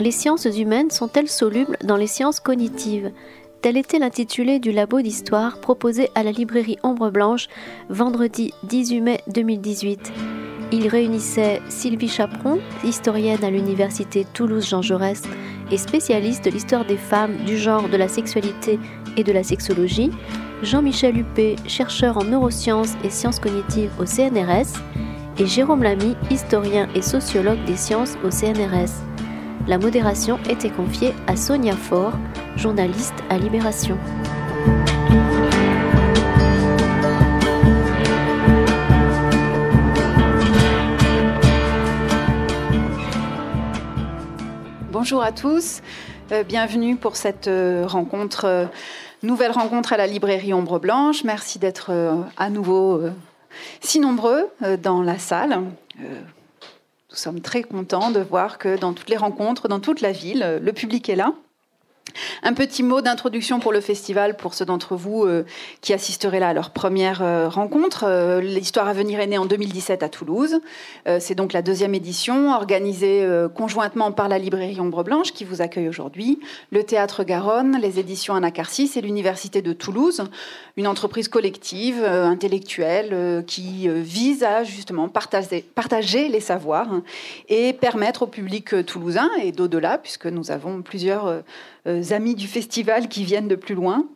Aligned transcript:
Les 0.00 0.12
sciences 0.12 0.46
humaines 0.46 0.90
sont-elles 0.90 1.28
solubles 1.28 1.76
dans 1.84 1.98
les 1.98 2.06
sciences 2.06 2.40
cognitives? 2.40 3.12
Tel 3.60 3.76
était 3.76 3.98
l'intitulé 3.98 4.58
du 4.58 4.72
labo 4.72 5.02
d'histoire 5.02 5.60
proposé 5.60 6.08
à 6.14 6.22
la 6.22 6.32
librairie 6.32 6.78
Ombre 6.82 7.10
Blanche 7.10 7.48
vendredi 7.90 8.54
18 8.62 9.00
mai 9.02 9.20
2018. 9.26 10.10
Il 10.72 10.88
réunissait 10.88 11.60
Sylvie 11.68 12.08
Chaperon, 12.08 12.60
historienne 12.82 13.44
à 13.44 13.50
l'université 13.50 14.24
Toulouse-Jean 14.32 14.80
Jaurès 14.80 15.20
et 15.70 15.76
spécialiste 15.76 16.46
de 16.46 16.50
l'histoire 16.50 16.86
des 16.86 16.96
femmes, 16.96 17.36
du 17.44 17.58
genre, 17.58 17.90
de 17.90 17.98
la 17.98 18.08
sexualité 18.08 18.78
et 19.18 19.22
de 19.22 19.32
la 19.32 19.42
sexologie, 19.42 20.10
Jean-Michel 20.62 21.18
Huppé, 21.18 21.56
chercheur 21.66 22.16
en 22.16 22.24
neurosciences 22.24 22.94
et 23.04 23.10
sciences 23.10 23.38
cognitives 23.38 23.92
au 24.00 24.06
CNRS, 24.06 24.80
et 25.38 25.44
Jérôme 25.44 25.82
Lamy, 25.82 26.16
historien 26.30 26.88
et 26.94 27.02
sociologue 27.02 27.62
des 27.66 27.76
sciences 27.76 28.16
au 28.24 28.30
CNRS. 28.30 29.09
La 29.70 29.78
modération 29.78 30.40
était 30.48 30.68
confiée 30.68 31.14
à 31.28 31.36
Sonia 31.36 31.76
Faure, 31.76 32.14
journaliste 32.56 33.14
à 33.28 33.38
Libération. 33.38 33.96
Bonjour 44.90 45.22
à 45.22 45.30
tous, 45.30 45.82
euh, 46.32 46.42
bienvenue 46.42 46.96
pour 46.96 47.14
cette 47.14 47.46
euh, 47.46 47.86
rencontre, 47.86 48.46
euh, 48.46 48.66
nouvelle 49.22 49.52
rencontre 49.52 49.92
à 49.92 49.96
la 49.96 50.08
librairie 50.08 50.52
Ombre 50.52 50.80
Blanche. 50.80 51.22
Merci 51.22 51.60
d'être 51.60 51.92
à 52.36 52.50
nouveau 52.50 53.02
si 53.80 54.00
nombreux 54.00 54.48
dans 54.82 55.00
la 55.00 55.20
salle. 55.20 55.62
Nous 57.10 57.16
sommes 57.16 57.40
très 57.40 57.62
contents 57.62 58.10
de 58.10 58.20
voir 58.20 58.58
que 58.58 58.78
dans 58.78 58.92
toutes 58.92 59.08
les 59.08 59.16
rencontres, 59.16 59.68
dans 59.68 59.80
toute 59.80 60.00
la 60.00 60.12
ville, 60.12 60.60
le 60.62 60.72
public 60.72 61.08
est 61.08 61.16
là. 61.16 61.34
Un 62.42 62.54
petit 62.54 62.82
mot 62.82 63.00
d'introduction 63.00 63.60
pour 63.60 63.72
le 63.72 63.80
festival, 63.80 64.36
pour 64.36 64.54
ceux 64.54 64.64
d'entre 64.64 64.96
vous 64.96 65.24
euh, 65.24 65.44
qui 65.80 65.92
assisteraient 65.92 66.40
là 66.40 66.48
à 66.48 66.52
leur 66.52 66.70
première 66.70 67.22
euh, 67.22 67.48
rencontre. 67.48 68.04
Euh, 68.06 68.40
l'histoire 68.40 68.88
à 68.88 68.92
venir 68.92 69.20
est 69.20 69.26
née 69.26 69.38
en 69.38 69.46
2017 69.46 70.02
à 70.02 70.08
Toulouse. 70.08 70.60
c'est 71.18 71.34
donc 71.34 71.52
la 71.52 71.62
deuxième 71.62 71.94
édition, 71.94 72.52
organisée 72.52 73.26
conjointement 73.54 74.12
par 74.12 74.28
la 74.28 74.38
librairie 74.38 74.78
Ombre 74.80 75.04
Blanche 75.04 75.32
qui 75.32 75.44
vous 75.44 75.62
accueille 75.62 75.88
aujourd'hui, 75.88 76.40
le 76.70 76.84
Théâtre 76.84 77.24
Garonne, 77.24 77.78
les 77.80 77.98
éditions 77.98 78.34
Anacarsis 78.34 78.92
et 78.96 79.00
l'Université 79.00 79.62
de 79.62 79.72
Toulouse, 79.72 80.22
une 80.76 80.86
entreprise 80.86 81.28
collective, 81.28 82.04
intellectuelle, 82.04 83.44
qui 83.46 83.88
vise 83.88 84.42
à 84.42 84.64
justement 84.64 85.08
partager, 85.08 86.28
les 86.28 86.40
savoirs 86.40 87.00
et 87.48 87.72
permettre 87.72 88.22
au 88.22 88.26
public 88.26 88.86
toulousain 88.86 89.30
et 89.42 89.52
d'au-delà, 89.52 89.98
puisque 89.98 90.26
nous 90.26 90.50
avons 90.50 90.82
plusieurs 90.82 91.42
amis 91.86 92.34
du 92.34 92.46
festival 92.46 93.08
qui 93.08 93.24
viennent 93.24 93.48
de 93.48 93.56
plus 93.56 93.74
loin 93.74 94.08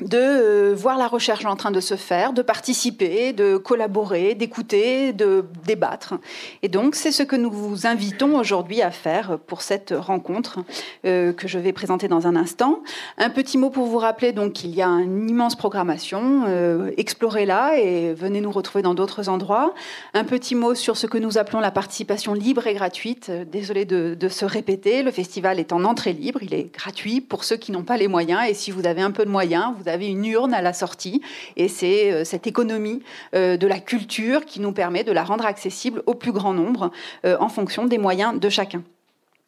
de 0.00 0.18
euh, 0.18 0.74
voir 0.76 0.98
la 0.98 1.06
recherche 1.06 1.44
en 1.44 1.54
train 1.54 1.70
de 1.70 1.78
se 1.78 1.94
faire, 1.94 2.32
de 2.32 2.42
participer, 2.42 3.32
de 3.32 3.56
collaborer, 3.56 4.34
d'écouter, 4.34 5.12
de 5.12 5.44
débattre. 5.64 6.14
Et 6.62 6.68
donc, 6.68 6.96
c'est 6.96 7.12
ce 7.12 7.22
que 7.22 7.36
nous 7.36 7.50
vous 7.50 7.86
invitons 7.86 8.36
aujourd'hui 8.36 8.82
à 8.82 8.90
faire 8.90 9.38
pour 9.46 9.62
cette 9.62 9.94
rencontre 9.96 10.58
euh, 11.04 11.32
que 11.32 11.46
je 11.46 11.60
vais 11.60 11.72
présenter 11.72 12.08
dans 12.08 12.26
un 12.26 12.34
instant. 12.34 12.82
Un 13.18 13.30
petit 13.30 13.56
mot 13.56 13.70
pour 13.70 13.86
vous 13.86 13.98
rappeler 13.98 14.32
donc 14.32 14.54
qu'il 14.54 14.74
y 14.74 14.82
a 14.82 14.88
une 14.88 15.30
immense 15.30 15.54
programmation. 15.54 16.42
Euh, 16.48 16.90
explorez-la 16.96 17.78
et 17.78 18.14
venez 18.14 18.40
nous 18.40 18.50
retrouver 18.50 18.82
dans 18.82 18.94
d'autres 18.94 19.28
endroits. 19.28 19.74
Un 20.12 20.24
petit 20.24 20.56
mot 20.56 20.74
sur 20.74 20.96
ce 20.96 21.06
que 21.06 21.18
nous 21.18 21.38
appelons 21.38 21.60
la 21.60 21.70
participation 21.70 22.34
libre 22.34 22.66
et 22.66 22.74
gratuite. 22.74 23.30
Désolé 23.30 23.84
de, 23.84 24.16
de 24.18 24.28
se 24.28 24.44
répéter, 24.44 25.04
le 25.04 25.12
festival 25.12 25.60
est 25.60 25.72
en 25.72 25.84
entrée 25.84 26.12
libre, 26.14 26.42
il 26.42 26.52
est 26.52 26.74
gratuit 26.74 27.20
pour 27.20 27.44
ceux 27.44 27.56
qui 27.56 27.70
n'ont 27.70 27.84
pas 27.84 27.96
les 27.96 28.08
moyens. 28.08 28.40
Et 28.48 28.54
si 28.54 28.72
vous 28.72 28.88
avez 28.88 29.00
un 29.00 29.12
peu 29.12 29.24
de 29.24 29.30
moyens, 29.30 29.72
vous 29.78 29.83
avez 29.88 30.06
une 30.08 30.24
urne 30.24 30.54
à 30.54 30.62
la 30.62 30.72
sortie 30.72 31.20
et 31.56 31.68
c'est 31.68 32.12
euh, 32.12 32.24
cette 32.24 32.46
économie 32.46 33.02
euh, 33.34 33.56
de 33.56 33.66
la 33.66 33.78
culture 33.78 34.44
qui 34.44 34.60
nous 34.60 34.72
permet 34.72 35.04
de 35.04 35.12
la 35.12 35.24
rendre 35.24 35.46
accessible 35.46 36.02
au 36.06 36.14
plus 36.14 36.32
grand 36.32 36.52
nombre 36.52 36.90
euh, 37.24 37.36
en 37.40 37.48
fonction 37.48 37.86
des 37.86 37.98
moyens 37.98 38.38
de 38.38 38.48
chacun. 38.48 38.82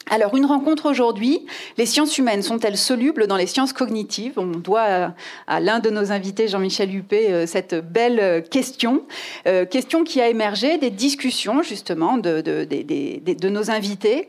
Alors, 0.09 0.37
une 0.37 0.47
rencontre 0.47 0.89
aujourd'hui. 0.89 1.47
Les 1.79 1.87
sciences 1.87 2.17
humaines 2.17 2.43
sont-elles 2.43 2.77
solubles 2.77 3.27
dans 3.27 3.37
les 3.37 3.49
sciences 3.49 3.73
cognitives? 3.73 4.35
On 4.37 4.47
doit 4.47 5.13
à, 5.49 5.59
l'un 5.59 5.81
de 5.81 5.91
nos 5.91 6.13
invités, 6.13 6.47
Jean-Michel 6.47 6.95
Huppé, 6.95 7.45
cette 7.49 7.75
belle 7.75 8.45
question. 8.49 9.03
question 9.45 10.05
qui 10.05 10.21
a 10.21 10.29
émergé 10.29 10.79
des 10.79 10.91
discussions, 10.91 11.61
justement, 11.65 12.19
de 12.19 13.49
nos 13.49 13.71
invités 13.73 14.29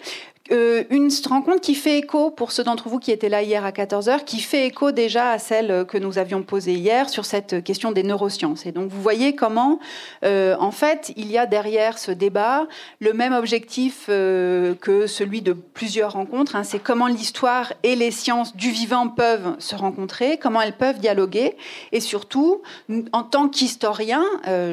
euh, 0.51 0.83
une 0.89 1.09
rencontre 1.27 1.61
qui 1.61 1.75
fait 1.75 1.97
écho, 1.97 2.31
pour 2.31 2.51
ceux 2.51 2.63
d'entre 2.63 2.89
vous 2.89 2.99
qui 2.99 3.11
étaient 3.11 3.29
là 3.29 3.41
hier 3.41 3.65
à 3.65 3.71
14h, 3.71 4.23
qui 4.23 4.39
fait 4.39 4.67
écho 4.67 4.91
déjà 4.91 5.31
à 5.31 5.39
celle 5.39 5.85
que 5.85 5.97
nous 5.97 6.17
avions 6.17 6.43
posée 6.43 6.73
hier 6.73 7.09
sur 7.09 7.25
cette 7.25 7.63
question 7.63 7.91
des 7.91 8.03
neurosciences. 8.03 8.65
Et 8.65 8.71
donc 8.71 8.89
vous 8.89 9.01
voyez 9.01 9.35
comment, 9.35 9.79
euh, 10.23 10.55
en 10.59 10.71
fait, 10.71 11.11
il 11.17 11.31
y 11.31 11.37
a 11.37 11.45
derrière 11.45 11.97
ce 11.97 12.11
débat 12.11 12.67
le 12.99 13.13
même 13.13 13.33
objectif 13.33 14.05
euh, 14.09 14.75
que 14.75 15.07
celui 15.07 15.41
de 15.41 15.53
plusieurs 15.53 16.13
rencontres. 16.13 16.55
Hein. 16.55 16.63
c'est 16.63 16.79
comment 16.79 17.07
l'histoire 17.07 17.73
et 17.83 17.95
les 17.95 18.11
sciences 18.11 18.55
du 18.55 18.69
vivant 18.69 19.09
peuvent 19.09 19.55
se 19.59 19.75
rencontrer, 19.75 20.37
comment 20.37 20.61
elles 20.61 20.77
peuvent 20.77 20.99
dialoguer. 20.99 21.57
Et 21.91 21.99
surtout, 21.99 22.61
en 23.11 23.23
tant 23.23 23.49
qu'historien, 23.49 24.23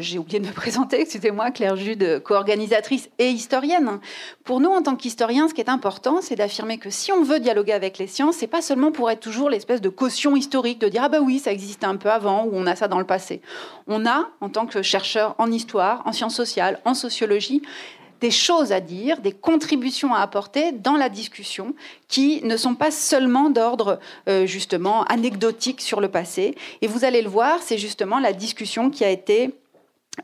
j'ai 0.00 0.18
oublié 0.18 0.40
de 0.40 0.46
me 0.46 0.52
présenter, 0.54 1.00
excusez-moi, 1.00 1.50
Claire 1.50 1.76
Jude, 1.76 2.22
co-organisatrice 2.22 3.08
et 3.18 3.30
historienne. 3.30 3.98
Pour 4.44 4.60
nous, 4.60 4.70
en 4.70 4.82
tant 4.82 4.96
qu'historiens, 4.96 5.48
ce 5.48 5.54
qui 5.54 5.63
important, 5.68 6.20
c'est 6.20 6.36
d'affirmer 6.36 6.78
que 6.78 6.90
si 6.90 7.12
on 7.12 7.22
veut 7.22 7.40
dialoguer 7.40 7.72
avec 7.72 7.98
les 7.98 8.06
sciences, 8.06 8.36
c'est 8.36 8.46
pas 8.46 8.62
seulement 8.62 8.92
pour 8.92 9.10
être 9.10 9.20
toujours 9.20 9.50
l'espèce 9.50 9.80
de 9.80 9.88
caution 9.88 10.36
historique, 10.36 10.80
de 10.80 10.88
dire 10.88 11.02
ah 11.04 11.08
bah 11.08 11.20
oui, 11.20 11.38
ça 11.38 11.52
existait 11.52 11.86
un 11.86 11.96
peu 11.96 12.10
avant 12.10 12.44
ou 12.44 12.50
on 12.54 12.66
a 12.66 12.76
ça 12.76 12.88
dans 12.88 12.98
le 12.98 13.06
passé. 13.06 13.40
On 13.86 14.06
a, 14.06 14.28
en 14.40 14.48
tant 14.48 14.66
que 14.66 14.82
chercheur 14.82 15.34
en 15.38 15.50
histoire, 15.50 16.02
en 16.06 16.12
sciences 16.12 16.34
sociales, 16.34 16.80
en 16.84 16.94
sociologie, 16.94 17.62
des 18.20 18.30
choses 18.30 18.72
à 18.72 18.80
dire, 18.80 19.20
des 19.20 19.32
contributions 19.32 20.14
à 20.14 20.20
apporter 20.20 20.72
dans 20.72 20.96
la 20.96 21.08
discussion 21.08 21.74
qui 22.08 22.42
ne 22.42 22.56
sont 22.56 22.74
pas 22.74 22.90
seulement 22.90 23.50
d'ordre 23.50 23.98
euh, 24.28 24.46
justement 24.46 25.04
anecdotique 25.04 25.80
sur 25.80 26.00
le 26.00 26.08
passé. 26.08 26.54
Et 26.80 26.86
vous 26.86 27.04
allez 27.04 27.20
le 27.20 27.28
voir, 27.28 27.60
c'est 27.60 27.76
justement 27.76 28.18
la 28.20 28.32
discussion 28.32 28.88
qui 28.88 29.04
a 29.04 29.10
été 29.10 29.54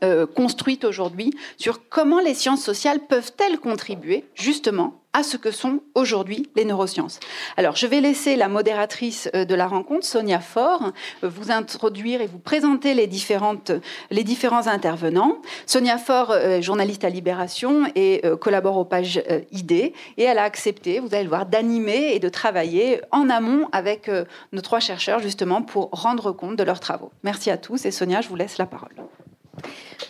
euh, 0.03 0.25
construite 0.25 0.85
aujourd'hui 0.85 1.33
sur 1.57 1.89
comment 1.89 2.21
les 2.21 2.33
sciences 2.33 2.63
sociales 2.63 3.01
peuvent-elles 3.07 3.59
contribuer 3.59 4.23
justement 4.35 4.95
à 5.13 5.21
ce 5.21 5.35
que 5.35 5.51
sont 5.51 5.81
aujourd'hui 5.93 6.49
les 6.55 6.63
neurosciences. 6.63 7.19
Alors, 7.57 7.75
je 7.75 7.85
vais 7.85 7.99
laisser 7.99 8.37
la 8.37 8.47
modératrice 8.47 9.29
euh, 9.35 9.43
de 9.43 9.53
la 9.53 9.67
rencontre, 9.67 10.05
Sonia 10.05 10.39
Faure, 10.39 10.93
euh, 11.23 11.29
vous 11.29 11.51
introduire 11.51 12.21
et 12.21 12.27
vous 12.27 12.39
présenter 12.39 12.93
les, 12.93 13.05
différentes, 13.05 13.73
les 14.09 14.23
différents 14.23 14.67
intervenants. 14.67 15.39
Sonia 15.65 15.97
Faure, 15.97 16.33
journaliste 16.61 17.03
à 17.03 17.09
Libération 17.09 17.83
et 17.93 18.21
collabore 18.39 18.77
aux 18.77 18.85
pages 18.85 19.21
ID, 19.51 19.71
et 19.71 19.93
elle 20.17 20.37
a 20.37 20.43
accepté, 20.43 20.99
vous 20.99 21.13
allez 21.13 21.23
le 21.23 21.29
voir, 21.29 21.45
d'animer 21.45 22.13
et 22.13 22.19
de 22.19 22.29
travailler 22.29 23.01
en 23.11 23.29
amont 23.29 23.67
avec 23.73 24.09
nos 24.53 24.61
trois 24.61 24.79
chercheurs, 24.79 25.19
justement, 25.19 25.61
pour 25.61 25.89
rendre 25.91 26.31
compte 26.31 26.55
de 26.55 26.63
leurs 26.63 26.79
travaux. 26.79 27.11
Merci 27.23 27.51
à 27.51 27.57
tous, 27.57 27.85
et 27.85 27.91
Sonia, 27.91 28.21
je 28.21 28.29
vous 28.29 28.35
laisse 28.35 28.57
la 28.57 28.65
parole. 28.65 28.91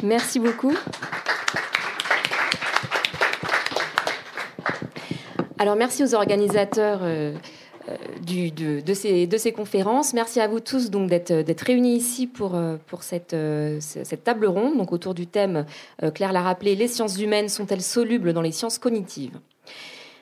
Merci 0.04 0.40
beaucoup. 0.40 0.74
Alors 5.62 5.76
merci 5.76 6.04
aux 6.04 6.16
organisateurs 6.16 7.02
euh, 7.04 7.36
euh, 7.88 8.82
de, 8.82 9.38
ces, 9.38 9.52
conférences. 9.52 10.12
Merci 10.16 10.40
à 10.40 10.48
vous 10.48 10.60
tous 10.60 10.90
donc 10.90 11.08
d'être 11.08 11.62
réunis 11.62 11.98
ici 11.98 12.26
pour, 12.26 12.56
euh, 12.56 12.78
cette, 13.00 14.24
table 14.24 14.48
ronde 14.48 14.84
autour 14.92 15.14
du 15.14 15.28
thème, 15.28 15.68
Claire 16.16 16.34
l'a 16.34 16.42
rappelé, 16.42 16.76
les 16.76 16.88
sciences 16.88 17.20
humaines 17.22 17.48
sont-elles 17.48 17.84
solubles 17.84 18.34
dans 18.34 18.42
les 18.42 18.52
sciences 18.52 18.80
cognitives? 18.80 19.38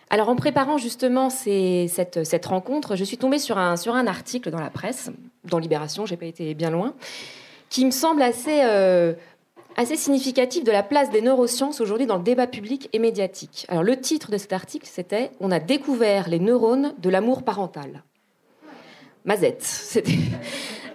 Alors 0.10 0.28
en 0.28 0.36
préparant 0.36 0.78
justement 0.78 1.30
cette, 1.30 2.26
cette, 2.26 2.46
rencontre, 2.46 2.98
je 2.98 3.06
suis 3.06 3.18
tombée 3.18 3.40
sur 3.40 3.58
un, 3.58 3.78
sur 3.78 3.96
un 3.96 4.08
article 4.08 4.52
dans 4.52 4.60
la 4.60 4.70
presse, 4.70 5.10
dans 5.46 5.60
Libération, 5.60 6.06
j'ai 6.06 6.18
pas 6.18 6.26
été 6.26 6.54
bien 6.54 6.70
loin, 6.70 6.94
qui 7.70 7.86
me 7.86 7.92
semble 7.92 8.22
assez, 8.22 8.62
euh, 8.64 9.14
assez 9.78 9.96
significatif 9.96 10.64
de 10.64 10.72
la 10.72 10.84
place 10.84 11.10
des 11.12 11.22
neurosciences 11.22 11.82
aujourd'hui 11.82 12.08
dans 12.08 12.18
le 12.18 12.24
débat 12.24 12.48
public 12.48 12.90
et 12.94 13.00
médiatique. 13.00 13.66
Alors 13.70 13.84
le 13.84 14.00
titre 14.00 14.32
de 14.32 14.38
cet 14.38 14.54
article, 14.54 14.88
c'était 14.92 15.32
On 15.40 15.52
a 15.52 15.60
découvert 15.60 16.30
les 16.30 16.40
neurones 16.40 16.94
de 16.98 17.10
l'amour 17.10 17.44
parental. 17.44 18.04
Mazette. 19.26 19.64
C'était 19.64 20.18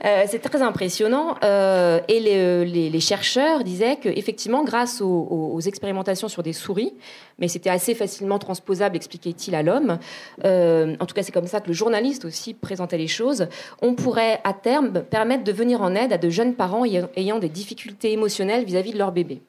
euh, 0.05 0.25
c'est 0.27 0.39
très 0.39 0.63
impressionnant. 0.63 1.37
Euh, 1.43 2.01
et 2.09 2.21
les, 2.21 3.01
chercheurs 3.01 3.65
disaient 3.65 3.97
qu'effectivement, 3.97 4.65
grâce 4.65 5.01
aux, 5.01 5.61
expérimentations 5.61 6.29
sur 6.29 6.43
des 6.43 6.53
souris, 6.53 6.95
mais 7.39 7.49
c'était 7.49 7.71
assez 7.71 7.95
facilement 7.95 8.39
transposable, 8.39 8.97
expliquait-il 8.97 9.55
à 9.55 9.63
l'homme, 9.63 9.99
euh, 10.45 10.95
en 11.01 11.07
tout 11.07 11.15
cas 11.15 11.23
c'est 11.23 11.33
comme 11.33 11.47
ça 11.47 11.61
que 11.61 11.69
le 11.69 11.73
journaliste 11.73 12.25
aussi 12.25 12.55
présentait 12.55 12.99
les 12.99 13.07
choses, 13.07 13.49
on 13.83 13.95
pourrait 13.95 14.41
à 14.45 14.53
terme 14.53 15.03
permettre 15.03 15.45
de 15.45 15.53
venir 15.53 15.81
en 15.81 15.95
aide 15.95 16.13
à 16.13 16.19
de 16.19 16.29
jeunes 16.29 16.55
parents 16.55 16.85
ayant 16.85 17.39
des 17.39 17.49
difficultés 17.49 18.13
émotionnelles 18.13 18.65
vis-à-vis 18.65 18.93
de 18.93 18.99
leur 18.99 19.13
bébé. 19.13 19.41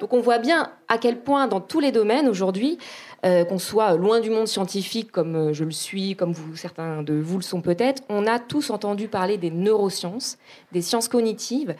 Donc 0.00 0.12
on 0.12 0.20
voit 0.20 0.38
bien 0.38 0.70
à 0.88 0.98
quel 0.98 1.18
point 1.20 1.46
dans 1.48 1.60
tous 1.60 1.80
les 1.80 1.92
domaines 1.92 2.28
aujourd'hui, 2.28 2.78
euh, 3.24 3.44
qu'on 3.44 3.58
soit 3.58 3.94
loin 3.96 4.20
du 4.20 4.28
monde 4.28 4.46
scientifique 4.48 5.10
comme 5.10 5.34
euh, 5.34 5.52
je 5.54 5.64
le 5.64 5.70
suis, 5.70 6.14
comme 6.14 6.34
certains 6.56 7.02
de 7.02 7.14
vous 7.14 7.38
le 7.38 7.42
sont 7.42 7.62
peut-être, 7.62 8.02
on 8.10 8.26
a 8.26 8.38
tous 8.38 8.68
entendu 8.68 9.08
parler 9.08 9.38
des 9.38 9.50
neurosciences, 9.50 10.36
des 10.72 10.82
sciences 10.82 11.08
cognitives, 11.08 11.74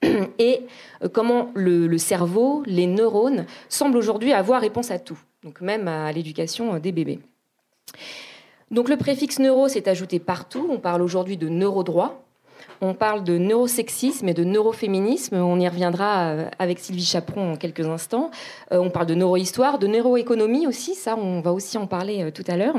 et 0.02 0.62
euh, 1.02 1.08
comment 1.12 1.50
le, 1.54 1.98
cerveau, 1.98 2.62
les 2.64 2.86
neurones, 2.86 3.44
semblent 3.68 3.98
aujourd'hui 3.98 4.32
avoir 4.32 4.62
réponse 4.62 4.90
à 4.90 4.98
tout, 4.98 5.18
donc 5.42 5.60
même 5.60 5.88
à 5.88 6.10
l'éducation 6.10 6.78
des 6.78 6.92
bébés. 6.92 7.18
Donc 8.70 8.88
le 8.88 8.96
préfixe 8.96 9.40
neuro 9.40 9.68
s'est 9.68 9.90
ajouté 9.90 10.18
partout. 10.18 10.68
On 10.70 10.78
parle 10.78 11.02
aujourd'hui 11.02 11.36
de 11.36 11.48
neurodroit, 11.48 12.22
on 12.80 12.94
parle 12.94 13.24
de 13.24 13.38
neurosexisme 13.38 14.28
et 14.28 14.34
de 14.34 14.44
neuroféminisme. 14.44 15.36
On 15.36 15.58
y 15.58 15.68
reviendra 15.68 16.28
euh, 16.28 16.48
avec 16.58 16.78
Sylvie 16.78 17.04
Chaperon 17.04 17.52
en 17.52 17.56
quelques 17.56 17.86
instants. 17.86 18.30
Euh, 18.72 18.78
on 18.78 18.90
parle 18.90 19.06
de 19.06 19.14
neurohistoire, 19.14 19.78
de 19.78 19.86
neuroéconomie 19.86 20.66
aussi. 20.66 20.94
Ça, 20.94 21.16
on 21.16 21.40
va 21.40 21.52
aussi 21.52 21.76
en 21.78 21.86
parler 21.86 22.24
euh, 22.24 22.30
tout 22.30 22.44
à 22.46 22.56
l'heure. 22.56 22.76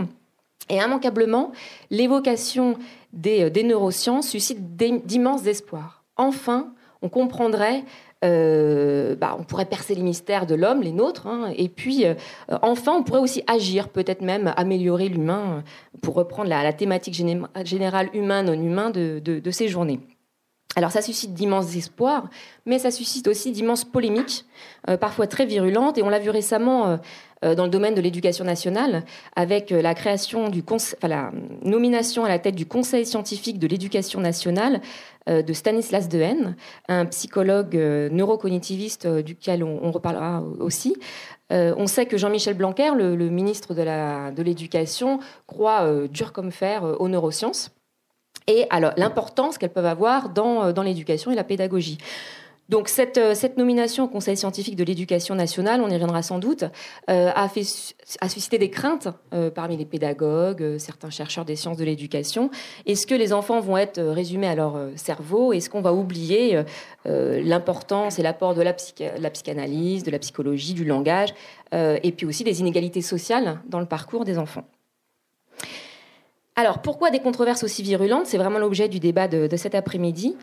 Et 0.69 0.77
immanquablement, 0.77 1.51
l'évocation 1.89 2.77
des, 3.11 3.49
neurosciences 3.63 4.29
suscite 4.29 4.75
d'immenses 4.75 5.45
espoirs. 5.47 6.03
Enfin, 6.15 6.73
on 7.01 7.09
comprendrait 7.09 7.83
euh, 8.25 9.15
bah, 9.15 9.37
on 9.39 9.43
pourrait 9.43 9.65
percer 9.65 9.95
les 9.95 10.01
mystères 10.01 10.45
de 10.45 10.53
l'homme, 10.53 10.81
les 10.81 10.91
nôtres, 10.91 11.25
hein. 11.25 11.53
et 11.55 11.69
puis 11.69 12.05
euh, 12.05 12.15
enfin 12.61 12.91
on 12.93 13.03
pourrait 13.03 13.21
aussi 13.21 13.43
agir, 13.47 13.87
peut-être 13.87 14.21
même 14.21 14.53
améliorer 14.57 15.07
l'humain, 15.07 15.63
pour 16.01 16.15
reprendre 16.15 16.49
la, 16.49 16.73
thématique 16.73 17.13
générale 17.63 18.09
humain 18.13 18.43
non 18.43 18.53
humain 18.53 18.89
de, 18.89 19.51
ces 19.51 19.69
journées. 19.69 20.01
Alors 20.75 20.91
ça 20.91 21.01
suscite 21.01 21.33
d'immenses 21.33 21.75
espoirs, 21.77 22.29
mais 22.65 22.77
ça 22.77 22.91
suscite 22.91 23.27
aussi 23.29 23.53
d'immenses 23.53 23.85
polémiques, 23.85 24.45
euh, 24.89 24.97
parfois 24.97 25.25
très 25.25 25.45
virulentes, 25.45 25.97
et 25.97 26.03
on 26.03 26.09
l'a 26.09 26.19
vu 26.19 26.29
récemment 26.29 26.99
dans 27.41 27.63
le 27.63 27.69
domaine 27.69 27.95
de 27.95 28.01
l'éducation 28.01 28.43
nationale, 28.43 29.05
avec 29.37 29.69
la 29.69 29.93
nomination 31.63 32.25
à 32.25 32.27
la 32.27 32.37
tête 32.37 32.55
du 32.55 32.65
Conseil 32.65 33.05
scientifique 33.05 33.59
de 33.59 33.67
l'éducation 33.67 34.19
nationale 34.19 34.81
euh, 34.81 34.83
de 35.27 35.53
Stanislas 35.53 36.07
Dehaene, 36.09 36.55
un 36.87 37.05
psychologue 37.05 37.75
euh, 37.75 38.09
neurocognitiviste 38.09 39.05
euh, 39.05 39.21
duquel 39.21 39.63
on, 39.63 39.91
reparlera 39.91 40.43
aussi. 40.59 40.95
on 41.51 41.87
sait 41.87 42.05
que 42.05 42.17
Jean-Michel 42.17 42.55
Blanquer, 42.55 42.91
le, 42.95 43.15
ministre 43.29 43.73
de 43.73 44.41
l'Éducation, 44.43 45.19
croit 45.47 46.07
dur 46.07 46.31
comme 46.31 46.51
fer 46.51 46.83
aux 46.83 47.07
neurosciences 47.07 47.71
et 48.47 48.65
alors 48.69 48.93
l'importance 48.97 49.57
qu'elles 49.57 49.73
peuvent 49.73 49.85
avoir 49.85 50.29
dans 50.29 50.83
l'éducation 50.83 51.31
et 51.31 51.35
la 51.35 51.43
pédagogie. 51.43 51.97
Donc 52.69 52.87
cette, 52.87 53.17
euh, 53.17 53.33
cette, 53.33 53.57
nomination 53.57 54.05
au 54.05 54.07
Conseil 54.07 54.37
scientifique 54.37 54.75
de 54.75 54.83
l'éducation 54.83 55.33
nationale, 55.33 55.81
on 55.81 55.89
y 55.89 55.93
reviendra 55.93 56.21
sans 56.21 56.37
doute, 56.37 56.63
euh, 57.09 57.31
a, 57.33 57.49
suscité 58.29 58.59
des 58.59 58.69
craintes 58.69 59.07
euh, 59.33 59.49
parmi 59.49 59.75
les 59.75 59.85
pédagogues, 59.85 60.77
certains 60.77 61.09
chercheurs 61.09 61.45
des 61.45 61.55
sciences 61.55 61.77
de 61.77 61.83
l'éducation. 61.83 62.51
Est-ce 62.85 63.07
que 63.07 63.15
les 63.15 63.33
enfants 63.33 63.59
vont 63.59 63.77
être 63.77 63.99
résumés 63.99 64.47
à 64.47 64.55
leur 64.55 64.77
cerveau? 64.95 65.51
Est-ce 65.51 65.69
qu'on 65.69 65.81
va 65.81 65.93
oublier 65.93 66.63
l'importance 67.05 68.19
et 68.19 68.23
l'apport 68.23 68.53
de 68.53 68.61
la, 68.61 68.73
psychanalyse, 68.73 70.03
de 70.03 70.11
la 70.11 70.19
psychologie, 70.19 70.73
du 70.73 70.85
langage, 70.85 71.33
et 71.73 72.11
puis 72.11 72.25
aussi 72.25 72.43
des 72.43 72.59
inégalités 72.59 73.01
sociales 73.01 73.59
dans 73.67 73.79
le 73.79 73.85
parcours 73.85 74.25
des 74.25 74.37
enfants? 74.37 74.65
Alors, 76.59 76.79
pourquoi 76.79 77.09
des 77.09 77.19
controverses 77.19 77.63
aussi 77.63 77.83
virulentes? 77.83 78.25
C'est 78.25 78.37
vraiment 78.37 78.59
l'objet 78.59 78.89
du 78.89 78.99
débat 78.99 79.29
de, 79.29 79.55
cet 79.55 79.75
après-midi. 79.75 80.35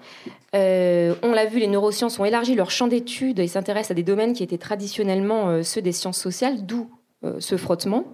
Euh, 0.54 1.14
on 1.22 1.32
l'a 1.32 1.44
vu, 1.44 1.58
les 1.58 1.66
neurosciences 1.66 2.18
ont 2.18 2.24
élargi 2.24 2.54
leur 2.54 2.70
champ 2.70 2.86
d'études 2.86 3.38
et 3.38 3.46
s'intéressent 3.46 3.90
à 3.90 3.94
des 3.94 4.02
domaines 4.02 4.32
qui 4.32 4.42
étaient 4.42 4.56
traditionnellement 4.56 5.50
euh, 5.50 5.62
ceux 5.62 5.82
des 5.82 5.92
sciences 5.92 6.18
sociales, 6.18 6.64
d'où 6.64 6.88
euh, 7.22 7.36
ce 7.38 7.58
frottement. 7.58 8.04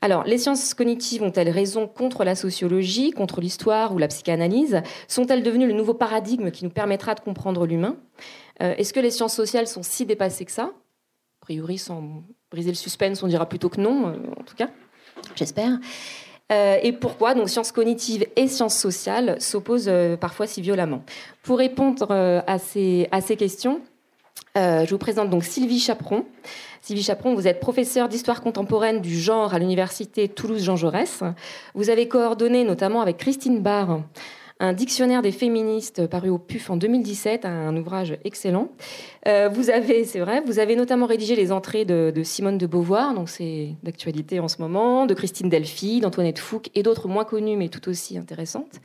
Alors, 0.00 0.24
les 0.24 0.36
sciences 0.36 0.74
cognitives 0.74 1.22
ont-elles 1.22 1.50
raison 1.50 1.86
contre 1.86 2.24
la 2.24 2.34
sociologie, 2.34 3.12
contre 3.12 3.40
l'histoire 3.40 3.94
ou 3.94 3.98
la 3.98 4.08
psychanalyse? 4.08 4.82
Sont-elles 5.06 5.44
devenues 5.44 5.68
le 5.68 5.74
nouveau 5.74 5.94
paradigme 5.94 6.50
qui 6.50 6.64
nous 6.64 6.72
permettra 6.72 7.14
de 7.14 7.20
comprendre 7.20 7.66
l'humain? 7.66 7.94
Est-ce 8.58 8.92
que 8.92 8.98
les 8.98 9.12
sciences 9.12 9.36
sociales 9.36 9.68
sont 9.68 9.84
si 9.84 10.06
dépassées 10.06 10.44
que 10.44 10.50
ça? 10.50 10.64
A 10.64 11.42
priori, 11.42 11.78
sans 11.78 12.24
briser 12.50 12.70
le 12.70 12.76
suspense, 12.76 13.22
on 13.22 13.28
dira 13.28 13.48
plutôt 13.48 13.68
que 13.68 13.80
non, 13.80 14.06
en 14.36 14.42
tout 14.42 14.56
cas, 14.56 14.70
j'espère. 15.36 15.78
Euh, 16.50 16.78
et 16.82 16.92
pourquoi 16.92 17.34
donc 17.34 17.50
sciences 17.50 17.72
cognitives 17.72 18.26
et 18.36 18.48
sciences 18.48 18.76
sociales 18.76 19.40
s'opposent 19.40 19.88
euh, 19.88 20.16
parfois 20.16 20.46
si 20.46 20.62
violemment. 20.62 21.02
Pour 21.42 21.58
répondre 21.58 22.08
euh, 22.10 22.40
à, 22.46 22.58
ces, 22.58 23.06
à 23.12 23.20
ces 23.20 23.36
questions, 23.36 23.80
je 24.56 24.90
vous 24.90 24.98
présente 24.98 25.30
donc 25.30 25.44
Sylvie 25.44 25.78
Chaperon. 25.78 26.24
Sylvie 26.82 27.04
Chaperon, 27.04 27.36
vous 27.36 27.46
êtes 27.46 27.60
professeure 27.60 28.08
d'histoire 28.08 28.40
contemporaine 28.40 29.00
du 29.00 29.16
genre 29.16 29.54
à 29.54 29.60
l'université 29.60 30.26
Toulouse-Jean 30.26 30.74
Jaurès. 30.74 31.22
Vous 31.76 31.90
avez 31.90 32.08
coordonné 32.08 32.64
notamment 32.64 33.00
avec 33.00 33.18
Christine 33.18 33.60
Barr 33.60 34.00
un 34.60 34.72
dictionnaire 34.72 35.22
des 35.22 35.30
féministes 35.30 36.06
paru 36.06 36.30
au 36.30 36.38
PUF 36.38 36.70
en 36.70 36.76
2017, 36.76 37.44
un 37.44 37.76
ouvrage 37.76 38.18
excellent. 38.24 38.70
Euh, 39.26 39.48
vous 39.48 39.70
avez, 39.70 40.04
c'est 40.04 40.18
vrai, 40.18 40.40
vous 40.40 40.58
avez 40.58 40.74
notamment 40.74 41.06
rédigé 41.06 41.36
les 41.36 41.52
entrées 41.52 41.84
de, 41.84 42.12
Simone 42.24 42.58
de 42.58 42.66
Beauvoir, 42.66 43.14
donc 43.14 43.28
c'est 43.28 43.76
d'actualité 43.84 44.40
en 44.40 44.48
ce 44.48 44.60
moment, 44.60 45.06
de 45.06 45.14
Christine 45.14 45.48
Delphi, 45.48 46.00
d'Antoinette 46.00 46.38
Fouque 46.38 46.70
et 46.74 46.82
d'autres 46.82 47.08
moins 47.08 47.24
connues 47.24 47.56
mais 47.56 47.68
tout 47.68 47.88
aussi 47.88 48.18
intéressantes. 48.18 48.80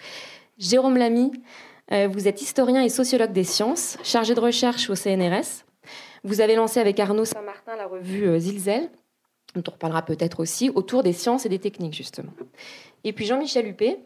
Jérôme 0.60 0.98
Lamy, 0.98 1.32
euh, 1.92 2.08
vous 2.08 2.28
êtes 2.28 2.42
historien 2.42 2.84
et 2.84 2.90
sociologue 2.90 3.34
des 3.34 3.44
sciences, 3.44 3.98
chargé 4.04 4.36
de 4.36 4.40
recherche 4.40 4.90
au 4.90 4.96
CNRS. 4.96 5.66
Vous 6.24 6.40
avez 6.40 6.56
lancé 6.56 6.80
avec 6.80 7.00
Arnaud 7.00 7.26
Saint-Martin 7.26 7.76
la 7.76 7.88
revue 7.88 8.28
euh, 8.28 8.40
Zilzel, 8.40 8.90
dont 9.56 9.64
on 9.68 9.72
reparlera 9.72 10.04
peut-être 10.04 10.40
aussi, 10.40 10.70
autour 10.70 11.02
des 11.02 11.14
sciences 11.14 11.46
et 11.46 11.50
des 11.50 11.60
techniques, 11.60 11.94
justement. 11.94 12.32
Et 13.04 13.12
puis 13.12 13.26
Jean-Michel 13.26 13.68
Huppé, 13.68 14.00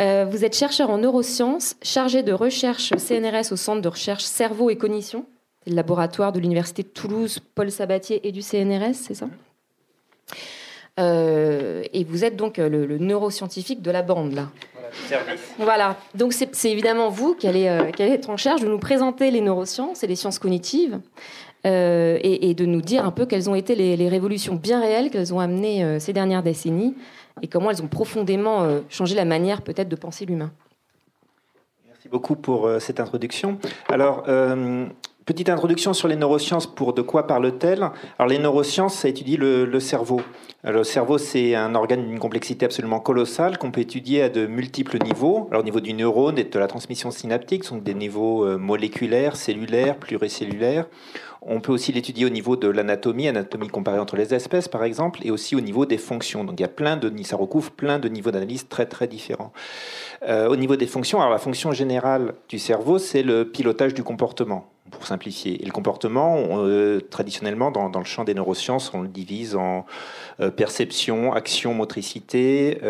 euh, 0.00 0.26
vous 0.30 0.44
êtes 0.44 0.56
chercheur 0.56 0.90
en 0.90 0.98
neurosciences, 0.98 1.74
chargé 1.82 2.22
de 2.22 2.32
recherche 2.32 2.92
CNRS 2.96 3.52
au 3.52 3.56
Centre 3.56 3.82
de 3.82 3.88
recherche 3.88 4.22
cerveau 4.22 4.70
et 4.70 4.76
cognition, 4.76 5.26
le 5.66 5.74
laboratoire 5.74 6.32
de 6.32 6.38
l'Université 6.38 6.84
de 6.84 6.88
Toulouse, 6.88 7.40
Paul 7.54 7.70
Sabatier 7.70 8.26
et 8.26 8.30
du 8.30 8.40
CNRS, 8.40 8.94
c'est 8.94 9.14
ça 9.14 9.26
euh, 11.00 11.82
Et 11.92 12.04
vous 12.04 12.24
êtes 12.24 12.36
donc 12.36 12.60
euh, 12.60 12.68
le, 12.68 12.98
neuroscientifique 12.98 13.82
de 13.82 13.90
la 13.90 14.02
bande, 14.02 14.34
là. 14.34 14.48
Voilà, 15.08 15.22
voilà. 15.58 15.96
donc 16.14 16.32
c'est 16.32 16.70
évidemment 16.70 17.10
vous 17.10 17.34
qui 17.34 17.46
allez, 17.46 17.64
être 17.98 18.30
en 18.30 18.38
charge 18.38 18.62
de 18.62 18.68
nous 18.68 18.78
présenter 18.78 19.30
les 19.30 19.42
neurosciences 19.42 20.02
et 20.02 20.06
les 20.06 20.16
sciences 20.16 20.38
cognitives. 20.38 20.98
et, 21.64 22.54
de 22.56 22.64
nous 22.64 22.80
dire 22.80 23.04
un 23.04 23.10
peu 23.10 23.26
quelles 23.26 23.50
ont 23.50 23.54
été 23.54 23.74
les, 23.74 23.98
les 23.98 24.08
révolutions 24.08 24.54
bien 24.54 24.80
réelles 24.80 25.10
qu'elles 25.10 25.34
ont 25.34 25.40
amenées 25.40 26.00
ces 26.00 26.14
dernières 26.14 26.42
décennies 26.42 26.94
et 27.42 27.48
comment 27.48 27.70
elles 27.70 27.82
ont 27.82 27.88
profondément 27.88 28.62
euh, 28.62 28.80
changé 28.88 29.14
la 29.14 29.24
manière 29.24 29.62
peut-être 29.62 29.88
de 29.88 29.96
penser 29.96 30.26
l'humain. 30.26 30.50
Merci 31.86 32.08
beaucoup 32.08 32.36
pour 32.36 32.66
euh, 32.66 32.78
cette 32.78 33.00
introduction. 33.00 33.58
Alors, 33.88 34.24
euh, 34.28 34.86
Petite 35.24 35.50
introduction 35.50 35.92
sur 35.92 36.08
les 36.08 36.16
neurosciences. 36.16 36.66
Pour 36.66 36.94
de 36.94 37.02
quoi 37.02 37.26
parle-t-elle? 37.26 37.90
Alors, 38.18 38.30
les 38.30 38.38
neurosciences, 38.38 38.94
ça 38.94 39.10
étudie 39.10 39.36
le, 39.36 39.78
cerveau. 39.78 40.22
le 40.64 40.82
cerveau, 40.84 41.18
c'est 41.18 41.54
un 41.54 41.74
organe 41.74 42.08
d'une 42.08 42.18
complexité 42.18 42.64
absolument 42.64 42.98
colossale 42.98 43.58
qu'on 43.58 43.70
peut 43.70 43.82
étudier 43.82 44.22
à 44.22 44.30
de 44.30 44.46
multiples 44.46 44.96
niveaux. 45.04 45.46
Alors, 45.50 45.60
au 45.60 45.64
niveau 45.66 45.80
du 45.80 45.92
neurone 45.92 46.38
et 46.38 46.44
de 46.44 46.58
la 46.58 46.66
transmission 46.66 47.10
synaptique, 47.10 47.70
donc 47.70 47.82
des 47.82 47.92
niveaux 47.92 48.56
moléculaires, 48.56 49.36
cellulaires, 49.36 49.98
pluricellulaires. 49.98 50.86
On 51.42 51.60
peut 51.60 51.72
aussi 51.72 51.92
l'étudier 51.92 52.26
au 52.26 52.30
niveau 52.30 52.56
de 52.56 52.68
l'anatomie, 52.68 53.28
anatomie 53.28 53.68
comparée 53.68 53.98
entre 53.98 54.16
les 54.16 54.34
espèces 54.34 54.68
par 54.68 54.84
exemple, 54.84 55.20
et 55.22 55.30
aussi 55.30 55.54
au 55.56 55.60
niveau 55.60 55.86
des 55.86 55.98
fonctions. 55.98 56.44
Donc 56.44 56.56
de, 56.56 57.10
ça 57.24 57.36
recouvre 57.36 57.70
plein 57.70 57.98
de 57.98 58.08
niveaux 58.08 58.30
d'analyse 58.30 58.68
très 58.68 58.86
très 58.86 59.06
différents. 59.06 59.52
Euh, 60.26 60.48
au 60.48 60.56
niveau 60.56 60.76
des 60.76 60.86
fonctions, 60.86 61.20
alors 61.20 61.30
la 61.30 61.38
fonction 61.38 61.72
générale 61.72 62.34
du 62.48 62.58
cerveau, 62.58 62.98
c'est 62.98 63.22
le 63.22 63.44
pilotage 63.44 63.94
du 63.94 64.02
comportement 64.02 64.70
pour 64.90 65.06
simplifier. 65.06 65.62
Et 65.62 65.66
le 65.66 65.72
comportement, 65.72 66.38
euh, 66.52 67.00
traditionnellement, 67.00 67.70
dans, 67.70 67.88
le 67.88 68.04
champ 68.04 68.24
des 68.24 68.34
neurosciences, 68.34 68.92
on 68.94 69.02
le 69.02 69.08
divise 69.08 69.54
en 69.54 69.84
euh, 70.40 70.50
perception, 70.50 71.34
action, 71.34 71.74
motricité, 71.74 72.80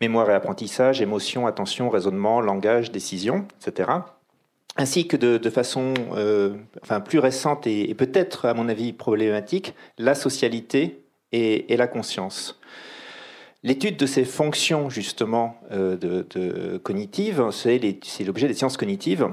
mémoire 0.00 0.30
et 0.30 0.34
apprentissage, 0.34 1.02
émotion, 1.02 1.46
attention, 1.46 1.90
raisonnement, 1.90 2.40
langage, 2.40 2.90
décision, 2.90 3.46
etc 3.60 3.90
ainsi 4.76 5.06
que 5.06 5.16
de, 5.16 5.50
façon 5.50 5.94
euh, 6.14 6.56
plus 7.04 7.18
récente 7.18 7.66
et, 7.66 7.94
peut-être, 7.94 8.46
à 8.46 8.54
mon 8.54 8.68
avis, 8.68 8.92
problématique, 8.92 9.74
la 9.98 10.14
socialité 10.14 11.04
et, 11.32 11.76
la 11.76 11.86
conscience. 11.86 12.58
L'étude 13.62 13.96
de 13.96 14.06
ces 14.06 14.24
fonctions, 14.24 14.90
justement, 14.90 15.56
euh, 15.70 15.96
de, 15.96 16.78
cognitives, 16.78 17.50
c'est 17.52 17.78
l'objet 18.24 18.48
des 18.48 18.54
sciences 18.54 18.76
cognitives 18.76 19.28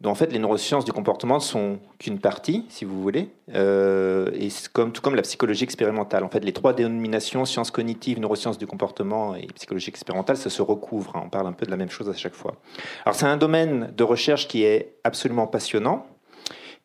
dont 0.00 0.10
en 0.10 0.14
fait 0.14 0.32
les 0.32 0.38
neurosciences 0.38 0.84
du 0.84 0.92
comportement 0.92 1.40
sont 1.40 1.80
qu'une 1.98 2.20
partie, 2.20 2.64
si 2.68 2.84
vous 2.84 3.02
voulez, 3.02 3.30
euh, 3.54 4.30
et 4.34 4.48
tout 4.48 5.02
comme 5.02 5.14
la 5.14 5.22
psychologie 5.22 5.64
expérimentale. 5.64 6.22
En 6.22 6.28
fait, 6.28 6.44
les 6.44 6.52
trois 6.52 6.72
dénominations, 6.72 7.44
sciences 7.44 7.70
cognitives, 7.70 8.20
neurosciences 8.20 8.58
du 8.58 8.66
comportement 8.66 9.34
et 9.34 9.46
psychologie 9.54 9.88
expérimentale, 9.88 10.36
ça 10.36 10.50
se 10.50 10.62
recouvre. 10.62 11.16
Hein. 11.16 11.22
On 11.26 11.28
parle 11.28 11.48
un 11.48 11.52
peu 11.52 11.66
de 11.66 11.70
la 11.70 11.76
même 11.76 11.90
chose 11.90 12.08
à 12.08 12.14
chaque 12.14 12.34
fois. 12.34 12.54
Alors 13.04 13.16
c'est 13.16 13.26
un 13.26 13.36
domaine 13.36 13.92
de 13.96 14.04
recherche 14.04 14.46
qui 14.46 14.62
est 14.62 14.94
absolument 15.02 15.46
passionnant, 15.46 16.06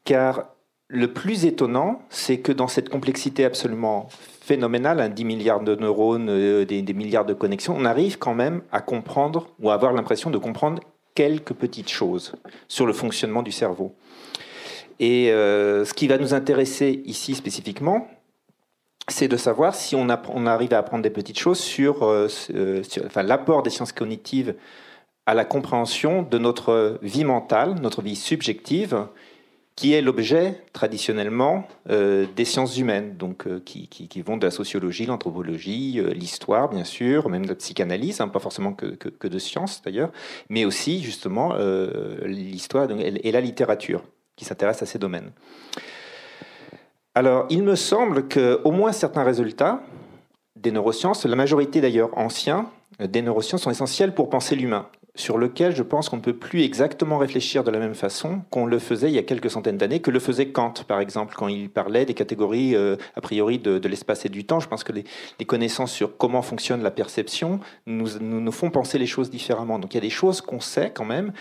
car 0.06 0.54
le 0.88 1.12
plus 1.12 1.46
étonnant, 1.46 2.04
c'est 2.10 2.40
que 2.40 2.52
dans 2.52 2.68
cette 2.68 2.90
complexité 2.90 3.46
absolument 3.46 4.08
phénoménale, 4.42 5.00
hein, 5.00 5.10
10 5.10 5.26
milliards 5.26 5.62
de 5.62 5.76
neurones, 5.76 6.30
euh, 6.30 6.66
des, 6.66 6.94
milliards 6.94 7.26
de 7.26 7.34
connexions, 7.34 7.76
on 7.76 7.86
arrive 7.86 8.20
quand 8.20 8.36
même 8.36 8.62
à 8.72 8.82
comprendre 8.82 9.48
ou 9.60 9.72
à 9.72 9.74
avoir 9.74 9.94
l'impression 9.94 10.30
de 10.30 10.38
comprendre 10.38 10.82
quelques 11.16 11.54
petites 11.54 11.90
choses 11.90 12.34
sur 12.68 12.86
le 12.86 12.94
fonctionnement 12.94 13.44
du 13.44 13.52
cerveau. 13.52 13.96
Et 15.00 15.32
euh, 15.32 15.86
ce 15.86 15.94
qui 15.94 16.08
va 16.08 16.18
nous 16.18 16.34
intéresser 16.34 17.02
ici 17.06 17.36
spécifiquement, 17.36 18.08
c'est 19.10 19.28
de 19.28 19.38
savoir 19.38 19.76
si 19.76 19.96
on, 19.96 20.08
arrive 20.10 20.74
à 20.74 20.78
apprendre 20.78 21.04
des 21.04 21.10
petites 21.10 21.40
choses 21.40 21.60
sur, 21.60 22.04
euh, 22.04 22.30
enfin, 23.06 23.24
l'apport 23.24 23.64
des 23.64 23.70
sciences 23.70 23.92
cognitives 23.92 24.56
à 25.26 25.34
la 25.34 25.46
compréhension 25.46 26.22
de 26.22 26.38
notre 26.38 27.00
vie 27.02 27.26
mentale, 27.26 27.76
notre 27.82 28.02
vie 28.02 28.16
subjective, 28.16 29.08
qui 29.76 29.94
est 29.94 30.02
l'objet 30.02 30.62
traditionnellement 30.72 31.68
euh, 31.90 32.26
des 32.36 32.46
sciences 32.46 32.78
humaines, 32.78 33.18
euh, 33.48 33.60
qui, 33.60 34.22
vont 34.22 34.38
de 34.38 34.46
la 34.46 34.52
sociologie, 34.52 35.06
l'anthropologie, 35.06 36.00
euh, 36.00 36.14
l'histoire 36.14 36.70
bien 36.70 36.84
sûr, 36.84 37.30
même 37.30 37.46
la 37.46 37.56
psychanalyse, 37.56 38.22
hein, 38.22 38.28
pas 38.28 38.40
forcément 38.40 38.74
que, 38.74 39.28
de 39.28 39.40
sciences 39.40 39.82
d'ailleurs, 39.82 40.12
mais 40.50 40.66
aussi 40.66 41.02
justement 41.02 41.56
l'histoire 42.26 42.88
et 42.92 43.32
la 43.32 43.42
littérature 43.42 44.04
qui 44.36 44.46
s'intéressent 44.46 44.90
à 44.90 44.92
ces 44.92 45.00
domaines. 45.00 45.32
Alors, 47.16 47.46
il 47.50 47.64
me 47.64 47.76
semble 47.76 48.28
qu'au 48.28 48.72
moins 48.72 48.92
certains 48.92 49.24
résultats 49.24 49.82
des 50.56 50.72
neurosciences, 50.72 51.26
la 51.26 51.36
majorité 51.36 51.82
d'ailleurs 51.82 52.16
anciens, 52.18 52.70
des 53.00 53.22
neurosciences 53.22 53.64
sont 53.64 53.72
essentiels 53.72 54.14
pour 54.14 54.30
penser 54.30 54.56
l'humain 54.56 54.88
sur 55.16 55.38
lequel 55.38 55.76
je 55.76 55.84
pense 55.84 56.10
qu'on 56.10 56.18
ne 56.18 56.22
peut 56.22 56.36
plus 56.36 56.64
exactement 56.64 57.20
réfléchir 57.20 57.64
de 57.64 57.70
la 57.70 57.78
même 57.78 57.94
façon 57.94 58.42
qu'on 58.50 58.66
le 58.66 58.80
faisait 58.80 59.10
il 59.10 59.14
y 59.14 59.20
a 59.20 59.24
quelques 59.24 59.52
centaines 59.52 59.78
d'années, 59.78 60.00
que 60.00 60.10
le 60.10 60.20
faisait 60.20 60.48
Kant, 60.48 60.74
par 60.88 61.00
exemple, 61.00 61.36
quand 61.38 61.48
il 61.48 61.70
parlait 61.70 62.06
des 62.06 62.16
catégories 62.16 62.76
euh, 62.76 62.96
a 63.16 63.22
priori 63.22 63.60
de, 63.60 63.88
l'espace 63.88 64.26
et 64.26 64.30
du 64.30 64.44
temps. 64.44 64.60
Je 64.60 64.68
pense 64.68 64.84
que 64.84 64.92
les, 64.92 65.06
connaissances 65.46 65.92
sur 65.92 66.18
comment 66.18 66.42
fonctionne 66.42 66.82
la 66.82 66.90
perception 66.90 67.60
nous, 67.86 68.18
nous, 68.20 68.52
font 68.52 68.72
penser 68.72 68.98
les 68.98 69.06
choses 69.06 69.30
différemment. 69.30 69.78
Donc 69.78 69.94
il 69.94 69.98
y 69.98 70.00
a 70.00 70.02
des 70.02 70.10
choses 70.10 70.42
qu'on 70.42 70.60
sait 70.60 70.92
quand 70.92 71.06
même, 71.06 71.32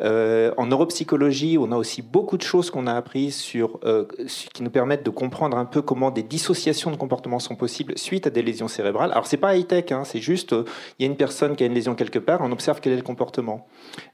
euh, 0.00 0.52
en 0.56 0.66
neuropsychologie, 0.66 1.58
on 1.58 1.72
a 1.72 1.76
aussi 1.76 2.02
beaucoup 2.02 2.36
de 2.36 2.42
choses 2.42 2.70
qu'on 2.70 2.86
a 2.86 2.94
apprises 2.94 3.36
sur, 3.36 3.78
euh, 3.84 4.04
qui 4.52 4.62
nous 4.62 4.70
permettent 4.70 5.04
de 5.04 5.10
comprendre 5.10 5.56
un 5.56 5.64
peu 5.64 5.82
comment 5.82 6.10
des 6.10 6.22
dissociations 6.22 6.90
de 6.90 6.96
comportement 6.96 7.38
sont 7.38 7.54
possibles 7.54 7.96
suite 7.96 8.26
à 8.26 8.30
des 8.30 8.42
lésions 8.42 8.68
cérébrales. 8.68 9.10
Alors 9.12 9.26
c'est 9.26 9.36
pas 9.36 9.56
high 9.56 9.66
tech, 9.66 9.92
hein, 9.92 10.04
c'est 10.04 10.20
juste 10.20 10.52
euh, 10.52 10.64
il 10.98 11.04
y 11.04 11.08
a 11.08 11.10
une 11.10 11.16
personne 11.16 11.56
qui 11.56 11.64
a 11.64 11.66
une 11.66 11.74
lésion 11.74 11.94
quelque 11.94 12.18
part, 12.18 12.40
on 12.42 12.52
observe 12.52 12.80
quel 12.80 12.92
est 12.92 12.96
le 12.96 13.02
comportement. 13.02 13.66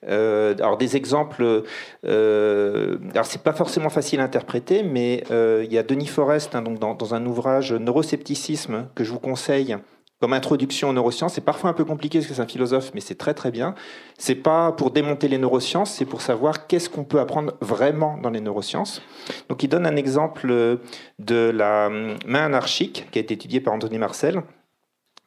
alors 0.06 0.76
des 0.76 0.96
exemples, 0.96 1.64
alors 2.04 3.26
c'est 3.26 3.42
pas 3.42 3.52
forcément 3.52 3.90
facile 3.90 4.20
à 4.20 4.24
interpréter, 4.24 4.82
mais 4.82 5.24
il 5.30 5.72
y 5.72 5.78
a 5.78 5.82
Denis 5.82 6.06
Forest 6.06 6.54
hein, 6.54 6.62
donc 6.62 6.78
dans, 6.78 6.94
dans 6.94 7.14
un 7.14 7.24
ouvrage 7.26 7.72
Neuroscepticisme 7.72 8.88
que 8.94 9.04
je 9.04 9.12
vous 9.12 9.20
conseille 9.20 9.76
comme 10.20 10.32
introduction 10.32 10.90
aux 10.90 10.92
neurosciences. 10.92 11.34
C'est 11.34 11.44
parfois 11.44 11.70
un 11.70 11.74
peu 11.74 11.84
compliqué 11.84 12.18
parce 12.18 12.28
que 12.28 12.34
c'est 12.34 12.42
un 12.42 12.46
philosophe, 12.46 12.90
mais 12.94 13.00
c'est 13.00 13.14
très 13.14 13.34
très 13.34 13.50
bien. 13.50 13.74
C'est 14.18 14.34
pas 14.34 14.72
pour 14.72 14.90
démonter 14.90 15.28
les 15.28 15.38
neurosciences, 15.38 15.92
c'est 15.92 16.04
pour 16.04 16.22
savoir 16.22 16.66
qu'est-ce 16.66 16.90
qu'on 16.90 17.04
peut 17.04 17.20
apprendre 17.20 17.54
vraiment 17.60 18.18
dans 18.18 18.30
les 18.30 18.40
neurosciences. 18.40 19.02
Donc 19.48 19.62
il 19.62 19.68
donne 19.68 19.86
un 19.86 19.96
exemple 19.96 20.78
de 21.18 21.50
la 21.54 21.88
main 21.88 22.44
anarchique 22.44 23.06
qui 23.12 23.18
a 23.18 23.22
été 23.22 23.34
étudiée 23.34 23.60
par 23.60 23.74
Anthony 23.74 23.98
Marcel, 23.98 24.42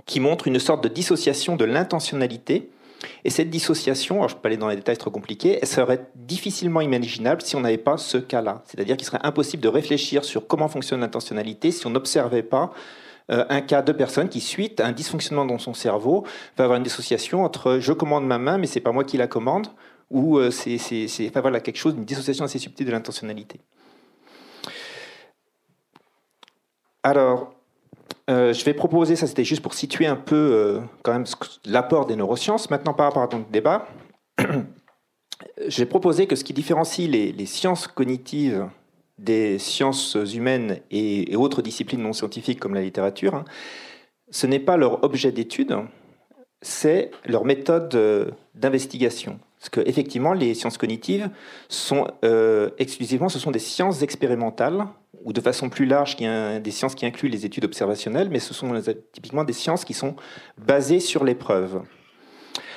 qui 0.05 0.19
montre 0.19 0.47
une 0.47 0.59
sorte 0.59 0.83
de 0.83 0.89
dissociation 0.89 1.55
de 1.55 1.65
l'intentionnalité. 1.65 2.69
Et 3.23 3.31
cette 3.31 3.49
dissociation, 3.49 4.17
alors 4.17 4.29
je 4.29 4.33
ne 4.33 4.37
peux 4.37 4.41
pas 4.43 4.49
aller 4.49 4.57
dans 4.57 4.67
les 4.67 4.75
détails 4.75 4.97
trop 4.97 5.09
compliqués, 5.09 5.57
elle 5.59 5.67
serait 5.67 6.05
difficilement 6.15 6.81
imaginable 6.81 7.41
si 7.41 7.55
on 7.55 7.61
n'avait 7.61 7.79
pas 7.79 7.97
ce 7.97 8.17
cas-là. 8.17 8.61
C'est-à-dire 8.65 8.95
qu'il 8.95 9.07
serait 9.07 9.21
impossible 9.23 9.63
de 9.63 9.69
réfléchir 9.69 10.23
sur 10.23 10.45
comment 10.45 10.67
fonctionne 10.67 10.99
l'intentionnalité 10.99 11.71
si 11.71 11.87
on 11.87 11.89
n'observait 11.89 12.43
pas 12.43 12.65
euh, 12.65 12.77
un 13.29 13.61
cas 13.61 13.81
de 13.81 13.91
personne 13.91 14.29
qui, 14.29 14.41
suite 14.41 14.79
à 14.79 14.87
un 14.87 14.91
dysfonctionnement 14.91 15.45
dans 15.45 15.57
son 15.57 15.73
cerveau, 15.73 16.25
va 16.57 16.65
avoir 16.65 16.77
une 16.77 16.83
dissociation 16.83 17.43
entre 17.43 17.79
je 17.79 17.93
commande 17.93 18.25
ma 18.25 18.37
main, 18.37 18.57
mais 18.57 18.67
c'est 18.67 18.81
pas 18.81 18.91
moi 18.91 19.03
qui 19.03 19.17
la 19.17 19.27
commande, 19.27 19.67
ou 20.09 20.37
euh, 20.37 20.51
c'est 20.51 20.77
enfin, 21.29 21.41
voilà, 21.41 21.59
quelque 21.59 21.77
chose, 21.77 21.93
une 21.95 22.05
dissociation 22.05 22.45
assez 22.45 22.59
subtile 22.59 22.87
de 22.87 22.91
l'intentionnalité. 22.91 23.59
Alors, 27.03 27.53
euh, 28.29 28.53
je 28.53 28.63
vais 28.65 28.73
proposer, 28.73 29.15
ça 29.15 29.27
c'était 29.27 29.45
juste 29.45 29.61
pour 29.61 29.73
situer 29.73 30.05
un 30.05 30.15
peu 30.15 30.81
quand 31.03 31.13
même 31.13 31.25
l'apport 31.65 32.05
des 32.05 32.15
neurosciences. 32.15 32.69
Maintenant, 32.69 32.93
par 32.93 33.07
rapport 33.07 33.23
à 33.23 33.27
ton 33.27 33.45
débat, 33.49 33.87
j'ai 35.67 35.85
proposé 35.85 36.27
que 36.27 36.35
ce 36.35 36.43
qui 36.43 36.53
différencie 36.53 37.09
les 37.09 37.45
sciences 37.45 37.87
cognitives 37.87 38.67
des 39.21 39.59
sciences 39.59 40.17
humaines 40.33 40.79
et, 40.89 41.35
autres 41.35 41.61
disciplines 41.61 42.01
non 42.01 42.13
scientifiques 42.13 42.59
comme 42.59 42.73
la 42.73 42.81
littérature, 42.81 43.35
hein, 43.35 43.45
ce 44.31 44.47
n'est 44.47 44.59
pas 44.59 44.77
leur 44.77 45.03
objet 45.03 45.31
d'étude, 45.31 45.75
c'est 46.61 47.11
leur 47.25 47.45
méthode 47.45 47.93
euh, 47.95 48.31
d'investigation. 48.55 49.39
Parce 49.59 49.69
qu'effectivement, 49.69 50.33
les 50.33 50.55
sciences 50.55 50.77
cognitives 50.77 51.29
sont 51.69 52.07
euh, 52.25 52.71
exclusivement, 52.79 53.29
ce 53.29 53.39
sont 53.39 53.51
des 53.51 53.59
sciences 53.59 54.01
expérimentales, 54.01 54.87
ou 55.23 55.33
de 55.33 55.41
façon 55.41 55.69
plus 55.69 55.85
large, 55.85 56.15
des 56.17 56.71
sciences 56.71 56.95
qui 56.95 57.05
incluent 57.05 57.29
les 57.29 57.45
études 57.45 57.65
observationnelles, 57.65 58.29
mais 58.31 58.39
ce 58.39 58.55
sont 58.55 58.73
typiquement 59.11 59.43
des 59.43 59.53
sciences 59.53 59.85
qui 59.85 59.93
sont 59.93 60.15
basées 60.57 60.99
sur 60.99 61.23
l'épreuve. 61.23 61.83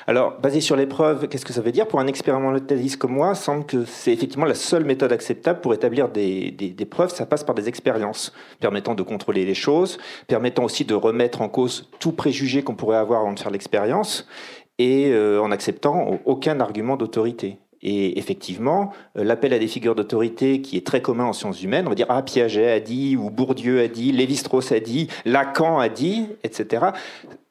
Alors, 0.06 0.38
basé 0.38 0.60
sur 0.60 0.76
l'épreuve, 0.76 1.28
qu'est-ce 1.28 1.46
que 1.46 1.54
ça 1.54 1.62
veut 1.62 1.72
dire? 1.72 1.88
Pour 1.88 1.98
un 1.98 2.06
expérimentaliste 2.06 2.98
comme 2.98 3.12
moi, 3.12 3.34
semble 3.34 3.64
que 3.64 3.86
c'est 3.86 4.12
effectivement 4.12 4.44
la 4.44 4.54
seule 4.54 4.84
méthode 4.84 5.12
acceptable 5.12 5.62
pour 5.62 5.72
établir 5.72 6.10
des, 6.10 6.86
preuves. 6.90 7.14
Ça 7.14 7.24
passe 7.24 7.42
par 7.42 7.54
des 7.54 7.68
expériences 7.68 8.34
permettant 8.60 8.94
de 8.94 9.02
contrôler 9.02 9.46
les 9.46 9.54
choses, 9.54 9.98
permettant 10.26 10.64
aussi 10.64 10.84
de 10.84 10.94
remettre 10.94 11.40
en 11.40 11.48
cause 11.48 11.88
tout 12.00 12.12
préjugé 12.12 12.62
qu'on 12.62 12.74
pourrait 12.74 12.98
avoir 12.98 13.22
avant 13.22 13.32
de 13.32 13.40
faire 13.40 13.50
l'expérience, 13.50 14.26
et 14.78 15.10
euh, 15.10 15.40
en 15.40 15.50
acceptant 15.50 16.20
aucun 16.26 16.60
argument 16.60 16.96
d'autorité. 16.96 17.56
Et 17.80 18.18
effectivement, 18.18 18.92
euh, 19.16 19.24
l'appel 19.24 19.54
à 19.54 19.58
des 19.58 19.68
figures 19.68 19.94
d'autorité 19.94 20.60
qui 20.60 20.76
est 20.76 20.86
très 20.86 21.00
commun 21.00 21.24
en 21.24 21.32
sciences 21.32 21.62
humaines, 21.62 21.86
on 21.86 21.90
va 21.90 21.94
dire 21.94 22.06
ah 22.10 22.22
Piaget 22.22 22.70
a 22.70 22.80
dit 22.80 23.16
ou 23.16 23.30
Bourdieu 23.30 23.80
a 23.80 23.88
dit, 23.88 24.12
Lévi-Strauss 24.12 24.72
a 24.72 24.80
dit, 24.80 25.08
Lacan 25.24 25.78
a 25.78 25.88
dit, 25.88 26.26
etc. 26.42 26.86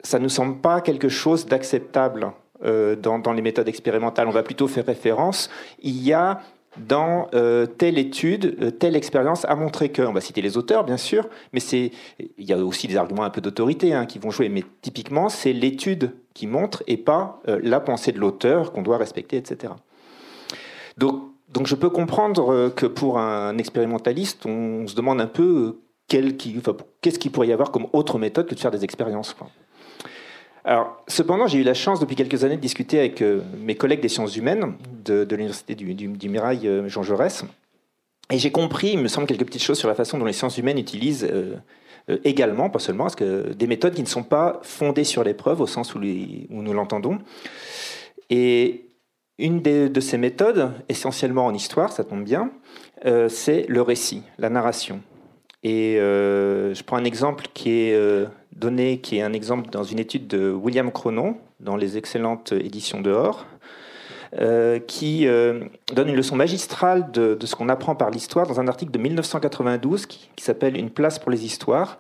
Ça 0.03 0.19
ne 0.19 0.23
nous 0.23 0.29
semble 0.29 0.59
pas 0.59 0.81
quelque 0.81 1.09
chose 1.09 1.47
d'acceptable 1.47 2.33
euh, 2.65 2.95
dans, 2.95 3.33
les 3.33 3.41
méthodes 3.41 3.67
expérimentales. 3.67 4.27
On 4.27 4.31
va 4.31 4.43
plutôt 4.43 4.67
faire 4.67 4.85
référence. 4.85 5.49
Il 5.81 6.01
y 6.01 6.13
a 6.13 6.41
dans 6.77 7.27
euh, 7.33 7.65
telle 7.65 7.97
étude, 7.97 8.57
euh, 8.61 8.71
telle 8.71 8.95
expérience 8.95 9.45
a 9.45 9.55
montré 9.55 9.89
que, 9.89 10.01
on 10.01 10.13
va 10.13 10.21
citer 10.21 10.41
les 10.41 10.57
auteurs 10.57 10.83
bien 10.83 10.97
sûr, 10.97 11.27
mais 11.51 11.59
il 11.69 11.91
y 12.37 12.53
a 12.53 12.57
aussi 12.57 12.87
des 12.87 12.97
arguments 12.97 13.23
un 13.23 13.29
peu 13.29 13.41
d'autorité 13.41 13.93
hein, 13.93 14.05
qui 14.05 14.17
vont 14.17 14.31
jouer, 14.31 14.49
mais 14.49 14.63
typiquement 14.81 15.29
c'est 15.29 15.53
l'étude 15.53 16.13
qui 16.33 16.47
montre 16.47 16.83
et 16.87 16.97
pas 16.97 17.41
la 17.45 17.79
pensée 17.79 18.11
de 18.11 18.19
l'auteur 18.19 18.71
qu'on 18.71 18.81
doit 18.81 18.97
respecter, 18.97 19.37
etc. 19.37 19.73
Donc, 20.97 21.21
donc 21.49 21.67
je 21.67 21.75
peux 21.75 21.91
comprendre 21.91 22.69
que 22.69 22.87
pour 22.87 23.19
un 23.19 23.59
expérimentaliste, 23.59 24.47
on 24.47 24.87
se 24.87 24.95
demande 24.95 25.21
un 25.21 25.27
peu 25.27 25.77
qu'est-ce 26.07 27.19
qu'il 27.19 27.31
pourrait 27.31 27.47
y 27.47 27.53
avoir 27.53 27.71
comme 27.71 27.87
autre 27.93 28.17
méthode 28.17 28.47
que 28.47 28.55
de 28.55 28.59
faire 28.59 28.71
des 28.71 28.83
expériences. 28.83 29.35
Alors, 30.65 31.03
cependant, 31.07 31.47
j'ai 31.47 31.59
eu 31.59 31.63
la 31.63 31.73
chance 31.73 31.99
depuis 31.99 32.15
quelques 32.15 32.45
années 32.45 32.55
de 32.55 32.61
discuter 32.61 32.99
avec 32.99 33.21
euh, 33.21 33.41
mes 33.59 33.75
collègues 33.75 33.99
des 33.99 34.07
sciences 34.07 34.37
humaines 34.37 34.75
de, 35.03 35.27
l'université 35.29 35.75
du, 35.75 36.29
Mirail 36.29 36.67
euh, 36.67 36.87
Jean 36.87 37.03
Jaurès, 37.03 37.43
et 38.31 38.37
j'ai 38.37 38.51
compris, 38.51 38.91
il 38.93 38.99
me 38.99 39.09
semble, 39.09 39.27
quelques 39.27 39.45
petites 39.45 39.63
choses 39.63 39.77
sur 39.77 39.89
la 39.89 39.95
façon 39.95 40.17
dont 40.17 40.25
les 40.25 40.33
sciences 40.33 40.57
humaines 40.57 40.79
utilisent 40.79 41.27
euh, 41.29 41.57
également, 42.23 42.69
pas 42.69 42.79
seulement, 42.79 43.07
des 43.17 43.67
méthodes 43.67 43.93
qui 43.93 44.01
ne 44.01 44.07
sont 44.07 44.23
pas 44.23 44.61
fondées 44.63 45.03
sur 45.03 45.23
l'épreuve 45.23 45.59
au 45.59 45.67
sens 45.67 45.93
où, 45.93 45.99
nous 45.99 46.73
l'entendons. 46.73 47.19
Et 48.29 48.85
une 49.37 49.61
de 49.61 49.99
ces 49.99 50.17
méthodes, 50.17 50.71
essentiellement 50.87 51.45
en 51.45 51.53
histoire, 51.53 51.91
ça 51.91 52.03
tombe 52.03 52.23
bien, 52.23 52.51
c'est 53.29 53.65
le 53.67 53.81
récit, 53.81 54.23
la 54.37 54.49
narration. 54.49 55.01
Et 55.63 55.95
je 55.95 56.83
prends 56.83 56.97
un 56.97 57.05
exemple 57.05 57.45
qui 57.53 57.71
est 57.71 58.27
donné, 58.55 58.99
qui 58.99 59.17
est 59.17 59.21
un 59.21 59.33
exemple 59.33 59.69
dans 59.69 59.83
une 59.83 59.99
étude 59.99 60.27
de 60.27 60.51
William 60.51 60.91
Cronon, 60.91 61.37
dans 61.59 61.77
les 61.77 61.97
excellentes 61.97 62.51
éditions 62.51 63.01
dehors, 63.01 63.45
euh, 64.39 64.79
qui 64.79 65.27
euh, 65.27 65.65
donne 65.93 66.09
une 66.09 66.15
leçon 66.15 66.35
magistrale 66.35 67.11
de, 67.11 67.37
ce 67.43 67.55
qu'on 67.55 67.69
apprend 67.69 67.93
par 67.93 68.09
l'histoire 68.09 68.47
dans 68.47 68.59
un 68.59 68.67
article 68.67 68.91
de 68.91 68.97
1992 68.97 70.07
qui, 70.07 70.27
s'appelle 70.37 70.75
Une 70.75 70.89
place 70.89 71.19
pour 71.19 71.29
les 71.29 71.45
histoires, 71.45 71.99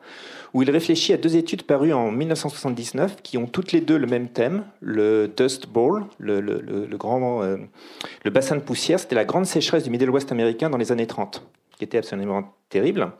où 0.55 0.63
il 0.63 0.71
réfléchit 0.71 1.13
à 1.13 1.17
deux 1.17 1.35
études 1.35 1.61
parues 1.61 1.93
en 1.93 2.11
1979 2.11 3.17
qui 3.21 3.37
ont 3.37 3.45
toutes 3.45 3.71
les 3.71 3.81
deux 3.81 3.97
le 3.97 4.07
même 4.07 4.29
thème, 4.29 4.63
le 4.81 5.27
Dust 5.27 5.67
Bowl, 5.67 6.05
le, 6.17 6.87
grand, 6.97 7.43
euh, 7.43 7.57
le 8.23 8.31
bassin 8.31 8.55
de 8.55 8.61
poussière. 8.61 8.99
C'était 8.99 9.15
la 9.15 9.25
grande 9.25 9.45
sécheresse 9.45 9.83
du 9.83 9.91
Middle 9.91 10.09
West 10.09 10.31
américain 10.31 10.71
dans 10.71 10.77
les 10.77 10.91
années 10.91 11.07
30 11.07 11.43
qui 11.77 11.83
était 11.83 11.97
absolument 11.97 12.53
terrible. 12.69 13.11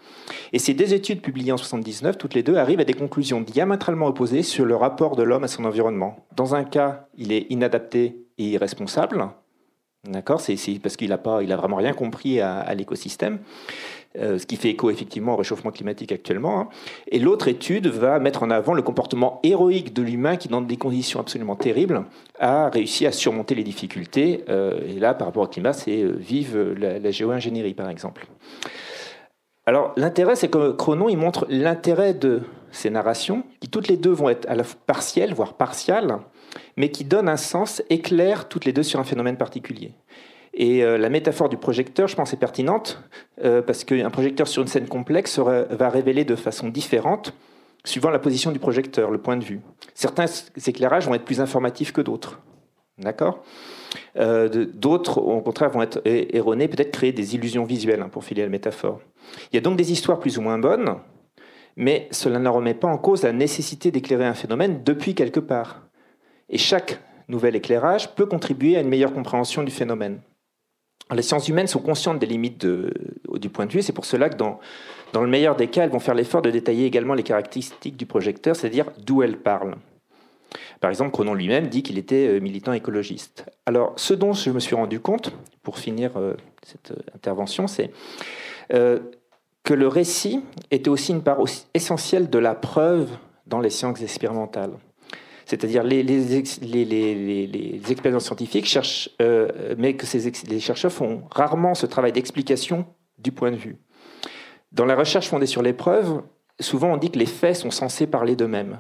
Et 0.52 0.60
ces 0.60 0.74
deux 0.74 0.94
études 0.94 1.22
publiées 1.22 1.52
en 1.52 1.58
79, 1.58 2.18
toutes 2.18 2.34
les 2.34 2.44
deux, 2.44 2.56
arrivent 2.56 2.80
à 2.80 2.86
des 2.86 2.94
conclusions 2.94 3.42
diamétralement 3.42 4.08
opposées 4.08 4.44
sur 4.44 4.66
le 4.66 4.76
rapport 4.76 5.16
de 5.16 5.24
l'homme 5.24 5.44
à 5.44 5.48
son 5.48 5.66
environnement. 5.66 6.26
Dans 6.36 6.56
un 6.56 6.64
cas, 6.64 7.08
il 7.18 7.32
est 7.32 7.48
inadapté 7.50 8.26
et 8.38 8.46
irresponsable. 8.46 9.30
D'accord? 10.06 10.42
C'est 10.42 10.58
parce 10.82 10.98
qu'il 10.98 11.10
n'a 11.10 11.18
pas, 11.18 11.44
il 11.44 11.52
a 11.52 11.56
vraiment 11.56 11.78
rien 11.78 11.94
compris 11.94 12.42
à, 12.42 12.74
l'écosystème. 12.76 13.40
Euh, 14.18 14.38
ce 14.38 14.46
qui 14.46 14.56
fait 14.56 14.70
écho 14.70 14.90
effectivement 14.90 15.34
au 15.34 15.38
réchauffement 15.38 15.72
climatique 15.72 16.12
actuellement. 16.12 16.60
Hein. 16.60 16.70
Et 17.08 17.20
l'autre 17.20 17.48
étude 17.48 17.88
va 17.88 18.20
mettre 18.20 18.44
en 18.44 18.50
avant 18.50 18.74
le 18.74 18.82
comportement 18.82 19.40
héroïque 19.44 19.94
de 19.94 20.02
l'humain 20.02 20.38
qui, 20.38 20.48
dans 20.48 20.62
des 20.62 20.78
conditions 20.78 21.20
absolument 21.20 21.56
terribles, 21.56 22.06
a 22.40 22.70
réussi 22.70 23.06
à 23.06 23.12
surmonter 23.12 23.56
les 23.56 23.64
difficultés. 23.64 24.46
Euh, 24.50 24.80
et 24.88 25.00
là, 25.00 25.14
par 25.14 25.28
rapport 25.28 25.44
au 25.44 25.48
climat, 25.48 25.74
c'est 25.74 26.04
vive 26.04 26.76
la, 26.78 27.00
la 27.00 27.12
géo-ingénierie, 27.12 27.74
par 27.74 27.90
exemple. 27.90 28.28
Alors 29.66 29.94
l'intérêt, 29.96 30.36
c'est 30.36 30.50
que 30.50 30.72
Cronon, 30.72 31.08
il 31.08 31.18
montre 31.18 31.46
l'intérêt 31.50 32.14
de 32.14 32.42
ces 32.72 32.90
narrations, 32.90 33.44
qui 33.62 33.70
toutes 33.70 33.88
les 33.88 33.98
deux 33.98 34.12
vont 34.12 34.30
être 34.30 34.50
à 34.50 34.56
la 34.56 34.64
fois 34.64 34.80
partielles, 34.86 35.34
voire 35.34 35.54
partiales, 35.54 36.20
mais 36.76 36.92
qui 36.92 37.06
donnent 37.06 37.30
un 37.30 37.38
sens, 37.38 37.82
éclairent 37.90 38.50
toutes 38.50 38.66
les 38.66 38.74
deux 38.74 38.84
sur 38.84 39.00
un 39.00 39.04
phénomène 39.04 39.38
particulier. 39.38 39.94
Et 40.54 40.84
euh, 40.84 40.98
la 40.98 41.10
métaphore 41.10 41.50
du 41.50 41.58
projecteur, 41.58 42.08
je 42.08 42.16
pense, 42.16 42.32
est 42.34 42.38
pertinente, 42.38 43.02
euh, 43.44 43.62
parce 43.62 43.84
qu'un 43.84 44.10
projecteur 44.12 44.48
sur 44.48 44.62
une 44.62 44.68
scène 44.68 44.88
complexe 44.88 45.40
va 45.40 45.90
révéler 45.90 46.26
de 46.26 46.36
façon 46.36 46.70
différente, 46.70 47.34
suivant 47.84 48.12
la 48.12 48.20
position 48.20 48.52
du 48.52 48.60
projecteur, 48.60 49.10
le 49.10 49.18
point 49.18 49.36
de 49.36 49.44
vue. 49.44 49.62
Certains 49.96 50.26
éclairages 50.68 51.08
vont 51.08 51.16
être 51.16 51.26
plus 51.26 51.42
informatifs 51.42 51.92
que 51.92 52.02
d'autres. 52.02 52.40
D'accord? 53.00 53.44
Euh, 54.18 54.68
D'autres, 54.74 55.18
au 55.18 55.42
contraire, 55.42 55.72
vont 55.72 55.82
être 55.82 56.02
erronés, 56.06 56.68
peut-être 56.68 56.92
créer 56.92 57.12
des 57.12 57.34
illusions 57.34 57.64
visuelles, 57.64 58.02
hein, 58.02 58.10
pour 58.10 58.24
filer 58.24 58.44
la 58.44 58.50
métaphore. 58.50 59.02
Il 59.52 59.56
y 59.56 59.58
a 59.58 59.62
donc 59.62 59.78
des 59.78 59.92
histoires 59.92 60.20
plus 60.20 60.38
ou 60.38 60.42
moins 60.42 60.60
bonnes, 60.60 60.98
mais 61.76 62.08
cela 62.12 62.38
ne 62.38 62.50
remet 62.50 62.76
pas 62.76 62.88
en 62.88 63.00
cause 63.00 63.24
la 63.24 63.34
nécessité 63.34 63.90
d'éclairer 63.90 64.26
un 64.26 64.36
phénomène 64.36 64.84
depuis 64.84 65.16
quelque 65.16 65.40
part. 65.40 65.82
Et 66.50 66.60
chaque 66.60 67.00
nouvel 67.28 67.56
éclairage 67.56 68.14
peut 68.14 68.28
contribuer 68.28 68.78
à 68.78 68.82
une 68.82 68.90
meilleure 68.90 69.14
compréhension 69.14 69.64
du 69.64 69.72
phénomène. 69.72 70.20
Les 71.16 71.22
sciences 71.22 71.48
humaines 71.48 71.68
sont 71.68 71.80
conscientes 71.80 72.20
des 72.20 72.26
limites 72.26 72.66
du 72.66 73.50
point 73.50 73.66
de 73.66 73.72
vue, 73.72 73.82
c'est 73.82 73.94
pour 73.94 74.06
cela 74.06 74.30
que 74.30 74.38
dans, 74.38 74.60
le 75.14 75.28
meilleur 75.28 75.56
des 75.56 75.68
cas, 75.68 75.84
elles 75.84 75.92
vont 75.92 76.00
faire 76.00 76.16
l'effort 76.16 76.42
de 76.42 76.50
détailler 76.50 76.86
également 76.86 77.14
les 77.14 77.24
caractéristiques 77.24 77.98
du 77.98 78.06
projecteur, 78.06 78.56
c'est-à-dire 78.56 78.86
d'où 79.06 79.24
elles 79.24 79.38
parlent. 79.38 79.76
Par 80.80 80.90
exemple, 80.90 81.12
Cronon 81.12 81.34
lui-même 81.34 81.68
dit 81.68 81.82
qu'il 81.82 81.98
était 81.98 82.28
euh, 82.28 82.40
militant 82.40 82.74
écologiste. 82.74 83.46
Alors, 83.66 83.94
ce 83.96 84.14
dont 84.14 84.34
je 84.34 84.50
me 84.50 84.60
suis 84.60 84.76
rendu 84.76 85.00
compte, 85.00 85.32
pour 85.62 85.80
finir 85.80 86.12
euh, 86.18 86.34
cette 86.62 86.92
euh, 86.92 87.16
intervention, 87.16 87.68
c'est 87.68 87.92
que 88.70 89.74
le 89.74 89.88
récit 89.88 90.42
était 90.72 90.90
aussi 90.90 91.12
une 91.12 91.22
part 91.22 91.38
essentielle 91.74 92.30
de 92.30 92.40
la 92.40 92.56
preuve 92.56 93.10
dans 93.46 93.60
les 93.60 93.70
sciences 93.70 94.02
expérimentales. 94.02 94.74
C'est-à-dire 95.46 95.84
les, 95.84 96.04
les, 96.04 97.92
expériences 97.92 98.26
scientifiques 98.26 98.66
cherchent, 98.66 99.10
mais 99.78 99.96
que 99.96 100.06
les 100.50 100.60
chercheurs 100.60 100.92
font 100.92 101.24
rarement 101.32 101.74
ce 101.74 101.86
travail 101.86 102.12
d'explication 102.12 102.86
du 103.18 103.32
point 103.32 103.52
de 103.52 103.58
vue. 103.58 103.78
Dans 104.72 104.86
la 104.86 104.96
recherche 104.96 105.28
fondée 105.28 105.46
sur 105.46 105.62
les 105.62 105.74
preuves, 105.74 106.22
souvent 106.60 106.94
on 106.94 106.98
dit 106.98 107.12
que 107.12 107.20
les 107.20 107.26
faits 107.26 107.56
sont 107.56 107.72
censés 107.72 108.08
parler 108.08 108.36
d'eux-mêmes. 108.36 108.80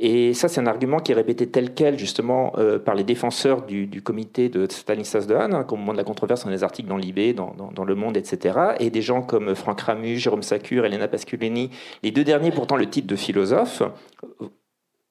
Et 0.00 0.34
ça, 0.34 0.48
c'est 0.48 0.60
un 0.60 0.66
argument 0.66 0.98
qui 0.98 1.12
est 1.12 1.14
répété 1.14 1.46
tel 1.46 1.72
quel, 1.72 1.98
justement, 1.98 2.52
euh, 2.58 2.80
par 2.80 2.96
les 2.96 3.04
défenseurs 3.04 3.62
du, 3.62 4.02
comité 4.02 4.48
de 4.48 4.66
Stanislas 4.68 5.26
Dehaene, 5.26 5.54
hein, 5.54 5.66
au 5.70 5.76
moment 5.76 5.92
de 5.92 5.98
la 5.98 6.04
controverse 6.04 6.44
dans 6.44 6.50
les 6.50 6.64
articles 6.64 6.88
dans 6.88 6.96
l'IB, 6.96 7.34
dans, 7.34 7.84
Le 7.84 7.94
Monde, 7.94 8.16
etc. 8.16 8.58
Et 8.80 8.90
des 8.90 9.02
gens 9.02 9.22
comme 9.22 9.54
Franck 9.54 9.82
Ramu, 9.82 10.16
Jérôme 10.16 10.42
Sacure, 10.42 10.84
Elena 10.84 11.06
Pasculini, 11.06 11.70
les 12.02 12.10
deux 12.10 12.24
derniers, 12.24 12.50
pourtant 12.50 12.76
le 12.76 12.90
titre 12.90 13.06
de 13.06 13.14
philosophe, 13.14 13.82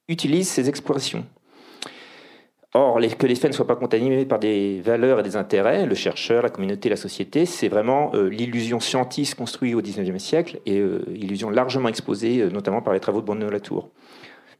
utilisent 0.07 0.49
ces 0.49 0.69
expressions. 0.69 1.25
Or, 2.75 2.99
que 3.19 3.27
les 3.27 3.35
faits 3.35 3.51
ne 3.51 3.55
soient 3.55 3.67
pas 3.67 3.75
contaminés 3.75 4.25
par 4.25 4.39
des 4.39 4.81
valeurs 4.81 5.19
et 5.19 5.23
des 5.23 5.35
intérêts, 5.35 5.85
le 5.85 5.93
chercheur, 5.93 6.41
la 6.41 6.49
communauté, 6.49 6.89
la 6.89 6.95
société, 6.95 7.45
c'est 7.45 7.67
vraiment 7.67 8.11
euh, 8.15 8.29
l'illusion 8.29 8.79
scientiste 8.79 9.35
construite 9.35 9.75
au 9.75 9.81
XIXe 9.81 10.21
siècle 10.21 10.59
et 10.65 10.79
euh, 10.79 11.03
illusion 11.13 11.51
largement 11.51 11.89
exposée, 11.89 12.43
notamment 12.51 12.81
par 12.81 12.95
les 12.95 12.99
travaux 12.99 13.21
de 13.21 13.27
Bonneau-Latour. 13.27 13.91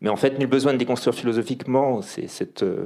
Mais 0.02 0.10
en 0.10 0.16
fait, 0.16 0.38
nul 0.38 0.48
besoin 0.48 0.74
de 0.74 0.78
déconstruire 0.78 1.16
philosophiquement 1.16 2.02
cette, 2.02 2.62
euh, 2.62 2.86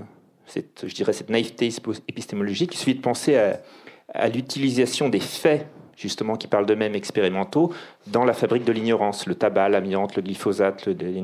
je 0.55 0.93
dirais, 0.93 1.11
cette 1.11 1.29
naïveté 1.29 1.69
épistémologique. 2.07 2.73
Il 2.75 2.77
suffit 2.77 2.95
de 2.95 3.01
penser 3.01 3.35
à, 3.35 4.27
l'utilisation 4.29 5.09
des 5.09 5.19
faits, 5.19 5.67
justement, 5.97 6.37
qui 6.37 6.47
parlent 6.47 6.65
d'eux-mêmes 6.65 6.95
expérimentaux, 6.95 7.73
dans 8.05 8.23
la 8.23 8.33
fabrique 8.33 8.63
de 8.63 8.71
l'ignorance, 8.71 9.25
le 9.25 9.35
tabac, 9.35 9.67
l'amiante, 9.67 10.15
le 10.15 10.21
glyphosate, 10.21 10.87
les 10.87 11.21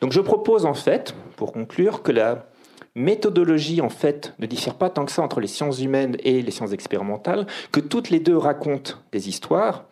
Donc 0.00 0.12
je 0.12 0.20
propose, 0.20 0.64
en 0.64 0.74
fait, 0.74 1.14
pour 1.36 1.52
conclure, 1.52 2.02
que 2.02 2.12
la 2.12 2.46
méthodologie, 2.94 3.80
en 3.80 3.88
fait, 3.88 4.34
ne 4.38 4.46
diffère 4.46 4.74
pas 4.74 4.90
tant 4.90 5.04
que 5.04 5.12
ça 5.12 5.22
entre 5.22 5.40
les 5.40 5.46
sciences 5.46 5.80
humaines 5.80 6.16
et 6.24 6.42
les 6.42 6.50
sciences 6.50 6.72
expérimentales, 6.72 7.46
que 7.72 7.80
toutes 7.80 8.10
les 8.10 8.20
deux 8.20 8.36
racontent 8.36 8.94
des 9.12 9.28
histoires, 9.28 9.84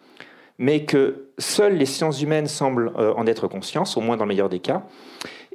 mais 0.59 0.85
que 0.85 1.29
seules 1.39 1.77
les 1.77 1.87
sciences 1.87 2.23
humaines 2.23 2.47
semblent 2.47 2.93
euh, 2.97 3.13
en 3.15 3.27
être 3.27 3.49
conscientes, 3.49 3.93
au 3.97 4.01
moins 4.01 4.17
dans 4.17 4.25
le 4.25 4.31
meilleur 4.31 4.49
des 4.49 4.61
cas. 4.61 4.85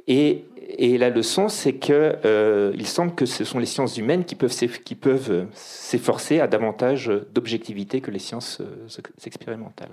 Et, 0.06 0.44
la 0.78 1.10
leçon, 1.10 1.48
c'est 1.48 1.74
qu'il 1.74 1.94
euh, 1.94 2.84
semble 2.84 3.14
que 3.14 3.26
ce 3.26 3.44
sont 3.44 3.58
les 3.58 3.66
sciences 3.66 3.98
humaines 3.98 4.24
qui 4.24 4.34
peuvent, 4.34 5.30
euh, 5.30 5.44
s'efforcer 5.52 6.40
à 6.40 6.46
davantage 6.46 7.12
d'objectivité 7.34 8.00
que 8.00 8.10
les 8.10 8.18
sciences 8.18 8.62
expérimentales. 9.26 9.90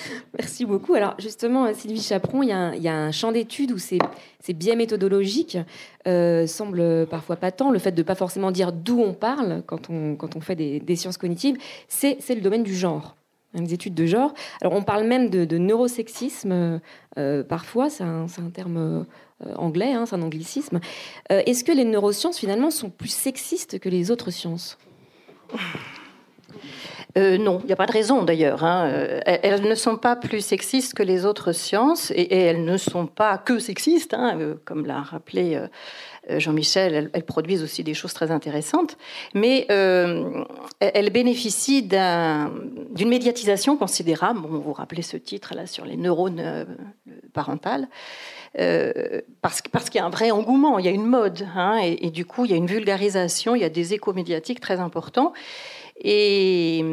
Merci 0.38 0.64
beaucoup. 0.64 0.94
Alors 0.94 1.14
justement, 1.18 1.72
Sylvie 1.74 2.02
Chaperon, 2.02 2.42
il 2.42 2.48
y 2.48 2.88
a 2.88 2.96
un, 2.96 3.10
champ 3.12 3.32
d'études 3.32 3.72
où 3.72 3.78
ces, 3.78 3.98
biais 4.54 4.76
méthodologiques 4.76 5.58
semblent 6.04 7.06
parfois 7.10 7.36
patents. 7.36 7.70
Le 7.70 7.78
fait 7.78 7.92
de 7.92 8.00
ne 8.00 8.06
pas 8.06 8.14
forcément 8.14 8.50
dire 8.50 8.72
d'où 8.72 9.00
on 9.00 9.12
parle 9.12 9.62
quand 9.66 9.90
on, 9.90 10.40
fait 10.40 10.56
des 10.56 10.96
sciences 10.96 11.18
cognitives, 11.18 11.56
c'est 11.88 12.18
le 12.30 12.40
domaine 12.40 12.62
du 12.62 12.74
genre 12.74 13.18
des 13.54 13.74
études 13.74 13.94
de 13.94 14.06
genre. 14.06 14.34
Alors 14.60 14.74
on 14.74 14.82
parle 14.82 15.04
même 15.04 15.30
de, 15.30 15.58
neurosexisme 15.58 16.80
euh, 17.18 17.42
parfois, 17.42 17.90
c'est 17.90 18.04
un, 18.04 18.26
terme 18.52 19.06
euh, 19.44 19.54
anglais, 19.56 19.92
hein, 19.92 20.06
c'est 20.06 20.16
un 20.16 20.22
anglicisme. 20.22 20.80
Euh, 21.32 21.42
est-ce 21.46 21.64
que 21.64 21.72
les 21.72 21.84
neurosciences 21.84 22.38
finalement 22.38 22.70
sont 22.70 22.90
plus 22.90 23.12
sexistes 23.12 23.78
que 23.78 23.88
les 23.88 24.10
autres 24.10 24.30
sciences? 24.30 24.78
Non, 27.38 27.60
il 27.62 27.66
n'y 27.66 27.72
a 27.72 27.76
pas 27.76 27.86
de 27.86 27.92
raison 27.92 28.22
d'ailleurs. 28.22 28.64
Hein. 28.64 29.20
Elles, 29.24 29.62
ne 29.62 29.74
sont 29.74 29.96
pas 29.96 30.16
plus 30.16 30.40
sexistes 30.40 30.94
que 30.94 31.02
les 31.02 31.24
autres 31.24 31.52
sciences 31.52 32.10
et, 32.14 32.34
elles 32.34 32.64
ne 32.64 32.76
sont 32.76 33.06
pas 33.06 33.38
que 33.38 33.58
sexistes, 33.58 34.14
hein, 34.14 34.38
comme 34.64 34.86
l'a 34.86 35.00
rappelé 35.00 35.60
euh, 36.30 36.38
Jean-Michel, 36.38 37.10
elles, 37.12 37.24
produisent 37.24 37.62
aussi 37.62 37.82
des 37.84 37.94
choses 37.94 38.12
très 38.12 38.30
intéressantes, 38.30 38.96
mais 39.34 39.66
euh, 39.70 40.44
elles 40.80 41.10
bénéficient 41.10 41.82
d'une 41.82 43.08
médiatisation 43.08 43.76
considérable. 43.76 44.40
vous 44.40 44.60
vous 44.60 44.72
rappelez 44.72 45.02
ce 45.02 45.16
titre 45.16 45.54
là 45.54 45.66
sur 45.66 45.84
les 45.84 45.96
neurones 45.96 46.40
euh, 46.40 46.64
parentales. 47.32 47.88
parce, 48.54 49.62
parce 49.72 49.90
qu'il 49.90 50.00
y 50.00 50.02
a 50.02 50.06
un 50.06 50.10
vrai 50.10 50.30
engouement, 50.30 50.78
il 50.78 50.84
y 50.84 50.88
a 50.88 50.92
une 50.92 51.06
mode, 51.06 51.46
hein, 51.54 51.78
et, 51.82 52.06
et, 52.06 52.10
du 52.10 52.24
coup 52.24 52.44
il 52.44 52.50
y 52.50 52.54
a 52.54 52.56
une 52.56 52.66
vulgarisation, 52.66 53.54
il 53.54 53.62
y 53.62 53.64
a 53.64 53.70
des 53.70 53.94
échos 53.94 54.12
médiatiques 54.12 54.60
très 54.60 54.80
importants. 54.80 55.32
Et, 56.00 56.84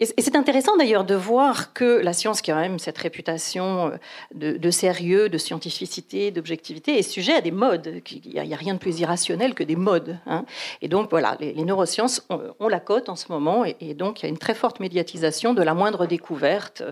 c'est 0.00 0.36
intéressant 0.36 0.76
d'ailleurs 0.76 1.04
de 1.04 1.14
voir 1.14 1.72
que 1.72 2.00
la 2.00 2.12
science, 2.12 2.40
qui 2.40 2.52
a 2.52 2.54
quand 2.54 2.60
même 2.60 2.78
cette 2.78 2.98
réputation 2.98 3.92
euh, 4.36 4.58
de, 4.58 4.70
sérieux, 4.70 5.28
de 5.28 5.38
scientificité, 5.38 6.30
d'objectivité, 6.30 6.98
est 6.98 7.02
sujet 7.02 7.34
à 7.34 7.40
des 7.40 7.50
modes. 7.50 8.00
Il 8.10 8.30
n'y 8.30 8.54
a, 8.54 8.56
rien 8.56 8.74
de 8.74 8.78
plus 8.78 9.00
irrationnel 9.00 9.54
que 9.54 9.64
des 9.64 9.76
modes. 9.76 10.18
Hein. 10.26 10.44
Et 10.82 10.88
donc 10.88 11.10
voilà, 11.10 11.36
les, 11.40 11.52
neurosciences 11.64 12.26
ont, 12.30 12.68
la 12.68 12.80
cote 12.80 13.08
en 13.08 13.16
ce 13.16 13.30
moment, 13.32 13.64
et, 13.64 13.94
donc 13.94 14.20
il 14.20 14.26
y 14.26 14.26
a 14.26 14.28
une 14.28 14.38
très 14.38 14.54
forte 14.54 14.78
médiatisation 14.78 15.52
de 15.52 15.62
la 15.62 15.74
moindre 15.74 16.06
découverte. 16.06 16.82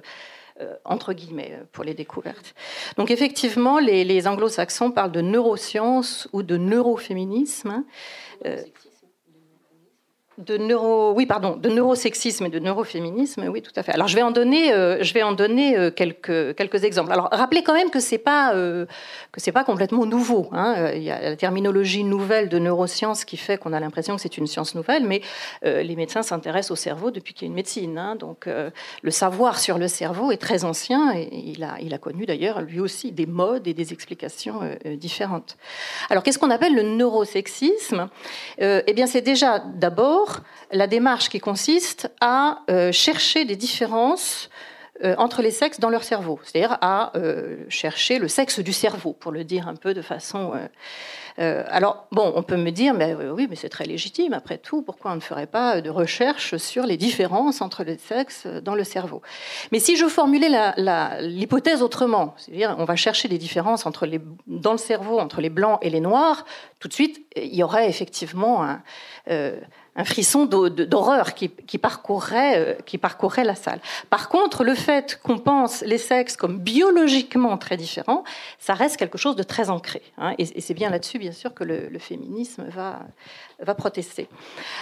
Euh, 0.60 0.74
entre 0.84 1.14
guillemets, 1.14 1.58
pour 1.72 1.82
les 1.82 1.94
découvertes. 1.94 2.54
Donc 2.98 3.10
effectivement, 3.10 3.78
les, 3.78 4.28
anglo-saxons 4.28 4.90
parlent 4.90 5.10
de 5.10 5.22
neurosciences 5.22 6.28
ou 6.34 6.42
de 6.42 6.58
neuroféminisme. 6.58 7.70
Hein. 7.70 7.84
Euh, 8.44 8.62
de 10.44 10.56
neuro, 10.56 11.12
oui, 11.12 11.26
pardon, 11.26 11.56
de 11.56 11.68
neurosexisme 11.68 12.46
et 12.46 12.48
de 12.48 12.58
neuroféminisme, 12.58 13.44
oui, 13.48 13.62
tout 13.62 13.72
à 13.76 13.82
fait. 13.82 13.92
Alors, 13.92 14.08
je 14.08 14.16
vais 14.16 14.22
en 14.22 14.30
donner, 14.30 14.72
euh, 14.72 15.02
je 15.02 15.14
vais 15.14 15.22
en 15.22 15.32
donner 15.32 15.76
euh, 15.76 15.90
quelques 15.90 16.54
quelques 16.56 16.84
exemples. 16.84 17.12
Alors, 17.12 17.28
rappelez 17.30 17.62
quand 17.62 17.74
même 17.74 17.90
que 17.90 18.00
c'est 18.00 18.18
pas 18.18 18.54
euh, 18.54 18.86
que 19.30 19.40
c'est 19.40 19.52
pas 19.52 19.64
complètement 19.64 20.06
nouveau. 20.06 20.48
Hein. 20.52 20.90
Il 20.94 21.02
y 21.02 21.10
a 21.10 21.20
la 21.20 21.36
terminologie 21.36 22.04
nouvelle 22.04 22.48
de 22.48 22.58
neurosciences 22.58 23.24
qui 23.24 23.36
fait 23.36 23.58
qu'on 23.58 23.72
a 23.72 23.80
l'impression 23.80 24.16
que 24.16 24.22
c'est 24.22 24.36
une 24.38 24.46
science 24.46 24.74
nouvelle, 24.74 25.04
mais 25.04 25.22
les 25.62 25.96
médecins 25.96 26.22
s'intéressent 26.22 26.72
au 26.72 26.76
cerveau 26.76 27.10
depuis 27.10 27.34
qu'il 27.34 27.46
y 27.46 27.48
a 27.48 27.50
une 27.50 27.54
médecine. 27.54 27.98
Hein. 27.98 28.16
Donc, 28.16 28.46
le 28.46 29.10
savoir 29.10 29.58
sur 29.58 29.78
le 29.78 29.88
cerveau 29.88 30.32
est 30.32 30.36
très 30.36 30.64
ancien 30.64 31.14
et 31.14 31.28
il 31.32 31.64
a 31.64 31.76
il 31.80 31.94
a 31.94 31.98
connu 31.98 32.26
d'ailleurs 32.26 32.60
lui 32.60 32.80
aussi 32.80 33.12
des 33.12 33.26
modes 33.26 33.66
et 33.66 33.74
des 33.74 33.92
explications 33.92 34.60
différentes. 34.96 35.56
Alors, 36.10 36.22
qu'est-ce 36.22 36.38
qu'on 36.38 36.50
appelle 36.50 36.74
le 36.74 36.82
neurosexisme? 36.82 38.08
Eh 38.58 38.92
bien, 38.94 39.06
c'est 39.06 39.22
déjà 39.22 39.60
d'abord 39.60 40.31
la 40.72 40.86
démarche 40.86 41.28
qui 41.28 41.40
consiste 41.40 42.10
à 42.20 42.62
euh, 42.70 42.92
chercher 42.92 43.44
des 43.44 43.56
différences 43.56 44.48
euh, 45.04 45.14
entre 45.18 45.42
les 45.42 45.50
sexes 45.50 45.80
dans 45.80 45.90
leur 45.90 46.04
cerveau, 46.04 46.40
c'est-à-dire 46.44 46.78
à 46.80 47.16
euh, 47.16 47.64
chercher 47.68 48.18
le 48.18 48.28
sexe 48.28 48.60
du 48.60 48.72
cerveau, 48.72 49.12
pour 49.12 49.32
le 49.32 49.44
dire 49.44 49.68
un 49.68 49.76
peu 49.76 49.94
de 49.94 50.02
façon... 50.02 50.52
Alors, 51.38 52.06
bon, 52.12 52.30
on 52.36 52.42
peut 52.42 52.58
me 52.58 52.68
dire, 52.68 52.92
mais 52.92 53.14
oui, 53.14 53.46
mais 53.48 53.56
c'est 53.56 53.70
très 53.70 53.86
légitime, 53.86 54.34
après 54.34 54.58
tout, 54.58 54.82
pourquoi 54.82 55.12
on 55.12 55.14
ne 55.14 55.20
ferait 55.20 55.46
pas 55.46 55.80
de 55.80 55.88
recherche 55.88 56.58
sur 56.58 56.84
les 56.84 56.98
différences 56.98 57.62
entre 57.62 57.84
les 57.84 57.96
sexes 57.96 58.46
dans 58.46 58.74
le 58.74 58.84
cerveau? 58.84 59.22
Mais 59.72 59.78
si 59.78 59.96
je 59.96 60.06
formulais 60.08 60.50
l'hypothèse 61.20 61.80
autrement, 61.80 62.34
c'est-à-dire 62.36 62.76
on 62.78 62.84
va 62.84 62.96
chercher 62.96 63.28
les 63.28 63.38
différences 63.38 63.86
entre 63.86 64.04
les, 64.04 64.20
dans 64.46 64.72
le 64.72 64.78
cerveau 64.78 65.18
entre 65.20 65.40
les 65.40 65.48
blancs 65.48 65.78
et 65.80 65.88
les 65.88 66.00
noirs, 66.00 66.44
tout 66.80 66.88
de 66.88 66.92
suite, 66.92 67.24
il 67.34 67.54
y 67.54 67.62
aurait 67.62 67.88
effectivement 67.88 68.62
un 68.62 68.82
un 69.94 70.04
frisson 70.04 70.46
d'horreur 70.46 71.34
qui, 71.34 71.50
euh, 71.50 72.74
qui 72.86 72.98
parcourrait 72.98 73.44
la 73.44 73.54
salle. 73.54 73.80
Par 74.08 74.30
contre, 74.30 74.64
le 74.64 74.74
fait 74.74 75.20
qu'on 75.22 75.38
pense 75.38 75.82
les 75.82 75.98
sexes 75.98 76.36
comme 76.36 76.58
biologiquement 76.58 77.58
très 77.58 77.76
différents, 77.76 78.24
ça 78.58 78.72
reste 78.72 78.96
quelque 78.96 79.18
chose 79.18 79.36
de 79.36 79.42
très 79.42 79.68
ancré. 79.68 80.00
Hein. 80.16 80.34
et, 80.38 80.60
c'est 80.60 80.74
bien 80.74 80.88
là-dessus, 80.88 81.18
bien 81.18 81.32
sûr, 81.32 81.52
que 81.52 81.64
le, 81.64 81.98
féminisme 81.98 82.64
va, 82.68 83.00
protester. 83.74 84.28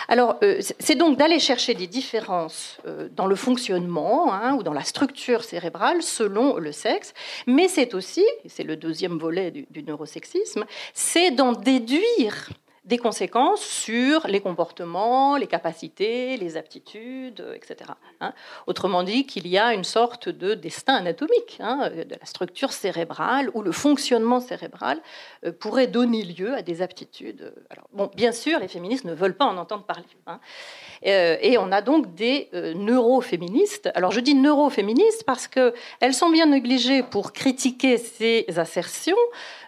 Alors, 0.08 0.36
euh, 0.42 0.60
c'est 0.78 0.94
donc 0.94 1.18
d'aller 1.18 1.38
chercher 1.38 1.74
des 1.74 1.86
différences 1.86 2.78
euh, 2.86 3.08
dans 3.14 3.26
le 3.26 3.36
fonctionnement 3.36 4.32
hein, 4.32 4.54
ou 4.54 4.62
dans 4.62 4.72
la 4.72 4.84
structure 4.84 5.44
cérébrale 5.44 6.02
selon 6.02 6.56
le 6.56 6.72
sexe, 6.72 7.12
mais 7.46 7.68
c'est 7.68 7.94
aussi, 7.94 8.24
c'est 8.46 8.64
le 8.64 8.76
deuxième 8.76 9.18
volet 9.18 9.50
du 9.50 9.82
neurosexisme, 9.82 10.64
c'est 10.94 11.30
d'en 11.30 11.52
déduire 11.52 12.48
des 12.84 12.98
conséquences 12.98 13.60
sur 13.60 14.26
les 14.26 14.40
comportements, 14.40 15.36
les 15.36 15.46
capacités, 15.46 16.36
les 16.38 16.56
aptitudes, 16.56 17.44
etc. 17.54 17.90
Hein. 18.20 18.32
Autrement 18.66 19.02
dit, 19.02 19.26
qu'il 19.26 19.46
y 19.46 19.58
a 19.58 19.74
une 19.74 19.84
sorte 19.84 20.28
de 20.28 20.54
destin 20.54 20.94
anatomique 20.94 21.58
hein, 21.60 21.90
de 21.90 22.16
la 22.18 22.24
structure 22.24 22.72
cérébrale 22.72 23.50
où 23.54 23.62
le 23.62 23.72
fonctionnement 23.72 24.40
cérébral 24.40 25.00
euh, 25.44 25.52
pourrait 25.52 25.88
donner 25.88 26.22
lieu 26.22 26.54
à 26.54 26.62
des 26.62 26.80
aptitudes. 26.80 27.52
Bon, 27.92 28.10
bien 28.14 28.32
sûr, 28.32 28.58
les 28.58 28.68
féministes 28.68 29.04
ne 29.04 29.14
veulent 29.14 29.36
pas 29.36 29.46
en 29.46 29.56
entendre 29.58 29.84
parler. 29.84 30.04
Hein. 30.26 30.40
Euh, 31.06 31.36
et 31.40 31.58
on 31.58 31.72
a 31.72 31.82
donc 31.82 32.14
des 32.14 32.48
euh, 32.54 32.72
neuroféministes. 32.74 33.90
Alors, 33.94 34.12
je 34.12 34.20
dis 34.20 34.34
neuroféministes 34.34 35.24
parce 35.24 35.48
qu'elles 35.48 36.14
sont 36.14 36.30
bien 36.30 36.50
obligées 36.52 37.02
pour 37.02 37.32
critiquer 37.32 37.98
ces 37.98 38.46
assertions 38.56 39.16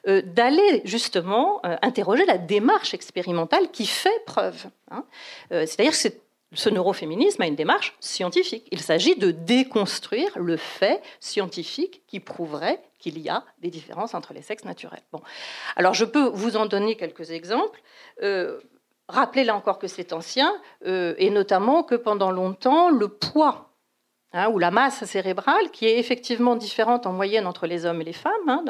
d'aller 0.06 0.82
justement 0.84 1.60
interroger 1.62 2.24
la 2.26 2.38
démarche 2.38 2.94
expérimentale 2.94 3.70
qui 3.70 3.86
fait 3.86 4.24
preuve. 4.26 4.66
Hein. 4.90 5.04
Euh, 5.52 5.66
c'est-à-dire 5.66 5.92
que 5.92 6.08
ce 6.54 6.68
neuroféminisme 6.68 7.42
a 7.42 7.46
une 7.46 7.54
démarche 7.54 7.94
scientifique. 8.00 8.68
Il 8.70 8.80
s'agit 8.80 9.16
de 9.16 9.30
déconstruire 9.30 10.30
le 10.38 10.56
fait 10.56 11.02
scientifique 11.20 12.02
qui 12.06 12.20
prouverait 12.20 12.80
qu'il 12.98 13.18
y 13.18 13.28
a 13.28 13.44
des 13.60 13.70
différences 13.70 14.14
entre 14.14 14.34
les 14.34 14.42
sexes 14.42 14.64
naturels. 14.64 15.02
Bon. 15.12 15.20
Alors 15.76 15.94
je 15.94 16.04
peux 16.04 16.28
vous 16.28 16.56
en 16.56 16.66
donner 16.66 16.96
quelques 16.96 17.30
exemples. 17.30 17.80
Euh, 18.22 18.60
rappelez 19.08 19.44
là 19.44 19.56
encore 19.56 19.78
que 19.78 19.88
c'est 19.88 20.12
ancien, 20.12 20.54
euh, 20.86 21.14
et 21.18 21.30
notamment 21.30 21.82
que 21.82 21.94
pendant 21.94 22.30
longtemps, 22.30 22.90
le 22.90 23.08
poids 23.08 23.71
Hein, 24.34 24.48
ou 24.48 24.58
la 24.58 24.70
masse 24.70 25.04
cérébrale, 25.04 25.70
qui 25.72 25.86
est 25.86 25.98
effectivement 25.98 26.56
différente 26.56 27.06
en 27.06 27.12
moyenne 27.12 27.46
entre 27.46 27.66
les 27.66 27.84
hommes 27.84 28.00
et 28.00 28.04
les 28.04 28.14
femmes. 28.14 28.48
Hein, 28.48 28.64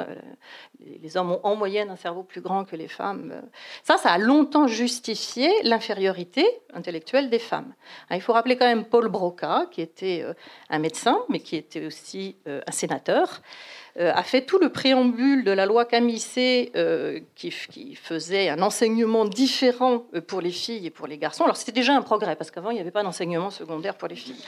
les 0.80 1.16
hommes 1.16 1.30
ont 1.30 1.40
en 1.44 1.54
moyenne 1.54 1.88
un 1.88 1.96
cerveau 1.96 2.24
plus 2.24 2.40
grand 2.40 2.64
que 2.64 2.74
les 2.74 2.88
femmes. 2.88 3.42
Ça, 3.84 3.96
ça 3.96 4.10
a 4.10 4.18
longtemps 4.18 4.66
justifié 4.66 5.52
l'infériorité 5.62 6.44
intellectuelle 6.74 7.30
des 7.30 7.38
femmes. 7.38 7.74
Hein, 8.10 8.16
il 8.16 8.20
faut 8.20 8.32
rappeler 8.32 8.56
quand 8.56 8.66
même 8.66 8.84
Paul 8.84 9.06
Broca, 9.06 9.66
qui 9.70 9.82
était 9.82 10.22
euh, 10.24 10.34
un 10.68 10.80
médecin, 10.80 11.20
mais 11.28 11.38
qui 11.38 11.54
était 11.54 11.86
aussi 11.86 12.34
euh, 12.48 12.60
un 12.66 12.72
sénateur, 12.72 13.28
euh, 13.28 13.81
a 13.98 14.22
fait 14.22 14.42
tout 14.42 14.58
le 14.58 14.70
préambule 14.70 15.44
de 15.44 15.50
la 15.50 15.66
loi 15.66 15.84
Camissé 15.84 16.72
euh, 16.76 17.20
qui, 17.34 17.50
faisait 17.94 18.48
un 18.48 18.62
enseignement 18.62 19.24
différent 19.24 20.04
euh, 20.14 20.20
pour 20.20 20.40
les 20.40 20.50
filles 20.50 20.86
et 20.86 20.90
pour 20.90 21.06
les 21.06 21.18
garçons. 21.18 21.44
Alors 21.44 21.56
c'était 21.56 21.72
déjà 21.72 21.94
un 21.94 22.02
progrès 22.02 22.36
parce 22.36 22.50
qu'avant 22.50 22.70
il 22.70 22.74
n'y 22.74 22.80
avait 22.80 22.90
pas 22.90 23.02
d'enseignement 23.02 23.50
secondaire 23.50 23.94
pour 23.94 24.08
les 24.08 24.16
filles. 24.16 24.42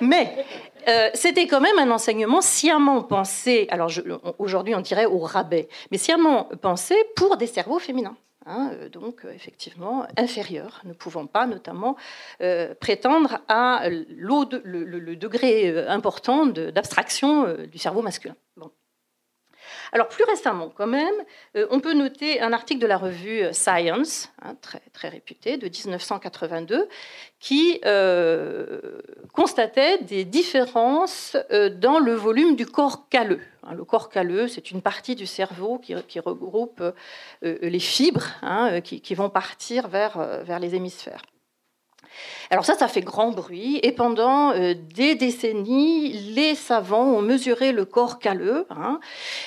Mais 0.00 0.44
c'était 1.14 1.46
quand 1.46 1.60
même 1.60 1.78
un 1.78 1.90
enseignement 1.90 2.40
sciemment 2.40 3.02
pensé. 3.02 3.66
Alors 3.70 3.90
aujourd'hui 4.38 4.74
on 4.74 4.80
dirait 4.80 5.06
au 5.06 5.18
rabais, 5.18 5.68
mais 5.90 5.98
sciemment 5.98 6.48
pensé 6.60 6.96
pour 7.14 7.36
des 7.36 7.46
cerveaux 7.46 7.78
féminins. 7.78 8.16
Hein, 8.44 8.72
donc 8.90 9.24
effectivement 9.32 10.06
inférieurs, 10.16 10.80
ne 10.84 10.92
pouvant 10.92 11.26
pas 11.26 11.46
notamment 11.46 11.96
prétendre 12.80 13.38
à 13.48 13.88
le, 13.88 15.14
degré 15.14 15.86
important 15.88 16.46
d'abstraction 16.46 17.56
du 17.70 17.78
cerveau 17.78 18.02
masculin. 18.02 18.34
Plus 20.12 20.24
récemment, 20.24 20.70
quand 20.74 20.86
même, 20.86 21.14
euh, 21.56 21.66
on 21.70 21.80
peut 21.80 21.92
noter 21.92 22.40
un 22.40 22.52
article 22.52 22.80
de 22.80 22.86
la 22.86 22.96
revue 22.96 23.44
Science, 23.52 24.32
hein, 24.40 24.54
très, 24.60 24.80
très 24.92 25.08
réputé, 25.08 25.58
de 25.58 25.66
1982, 25.66 26.88
qui 27.38 27.80
euh, 27.84 29.00
constatait 29.32 29.98
des 29.98 30.24
différences 30.24 31.36
euh, 31.50 31.68
dans 31.68 31.98
le 31.98 32.14
volume 32.14 32.56
du 32.56 32.66
corps 32.66 33.08
calleux. 33.10 33.40
Hein, 33.64 33.74
le 33.74 33.84
corps 33.84 34.08
calleux, 34.08 34.48
c'est 34.48 34.70
une 34.70 34.80
partie 34.80 35.14
du 35.14 35.26
cerveau 35.26 35.78
qui, 35.78 35.94
regroupe 36.20 36.82
les 37.42 37.78
fibres 37.78 38.26
hein, 38.42 38.80
qui, 38.80 39.00
qui, 39.00 39.14
vont 39.14 39.30
partir 39.30 39.88
vers 39.88 40.58
les 40.60 40.74
hémisphères. 40.74 41.22
Alors 42.50 42.64
ça, 42.64 42.74
ça 42.74 42.88
fait 42.88 43.00
grand 43.00 43.30
bruit. 43.30 43.80
Et 43.82 43.92
pendant 43.92 44.52
euh, 44.52 44.74
des 44.74 45.14
décennies, 45.14 46.12
les 46.34 46.54
savants 46.54 47.04
ont 47.04 47.22
mesuré 47.22 47.72
le 47.72 47.84
corps 47.84 48.18
calleux 48.18 48.66
hein, 48.70 49.00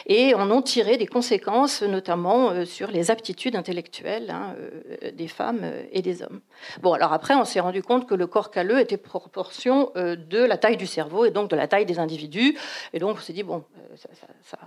et 0.07 0.33
en 0.33 0.49
ont 0.51 0.61
tiré 0.61 0.97
des 0.97 1.07
conséquences, 1.07 1.81
notamment 1.81 2.49
euh, 2.49 2.65
sur 2.65 2.89
les 2.89 3.11
aptitudes 3.11 3.55
intellectuelles 3.55 4.31
hein, 4.31 4.55
euh, 4.57 5.11
des 5.11 5.27
femmes 5.27 5.71
et 5.91 6.01
des 6.01 6.23
hommes. 6.23 6.41
Bon, 6.81 6.93
alors 6.93 7.13
après, 7.13 7.35
on 7.35 7.45
s'est 7.45 7.59
rendu 7.59 7.83
compte 7.83 8.07
que 8.07 8.15
le 8.15 8.27
corps 8.27 8.51
calleux 8.51 8.79
était 8.79 8.97
proportion 8.97 9.91
de 9.95 10.43
la 10.43 10.57
taille 10.57 10.77
du 10.77 10.87
cerveau 10.87 11.25
et 11.25 11.31
donc 11.31 11.49
de 11.49 11.55
la 11.55 11.67
taille 11.67 11.85
des 11.85 11.99
individus. 11.99 12.57
Et 12.93 12.99
donc, 12.99 13.17
on 13.17 13.21
s'est 13.21 13.33
dit, 13.33 13.43
bon, 13.43 13.63
ça 13.95 14.09
ça 14.41 14.57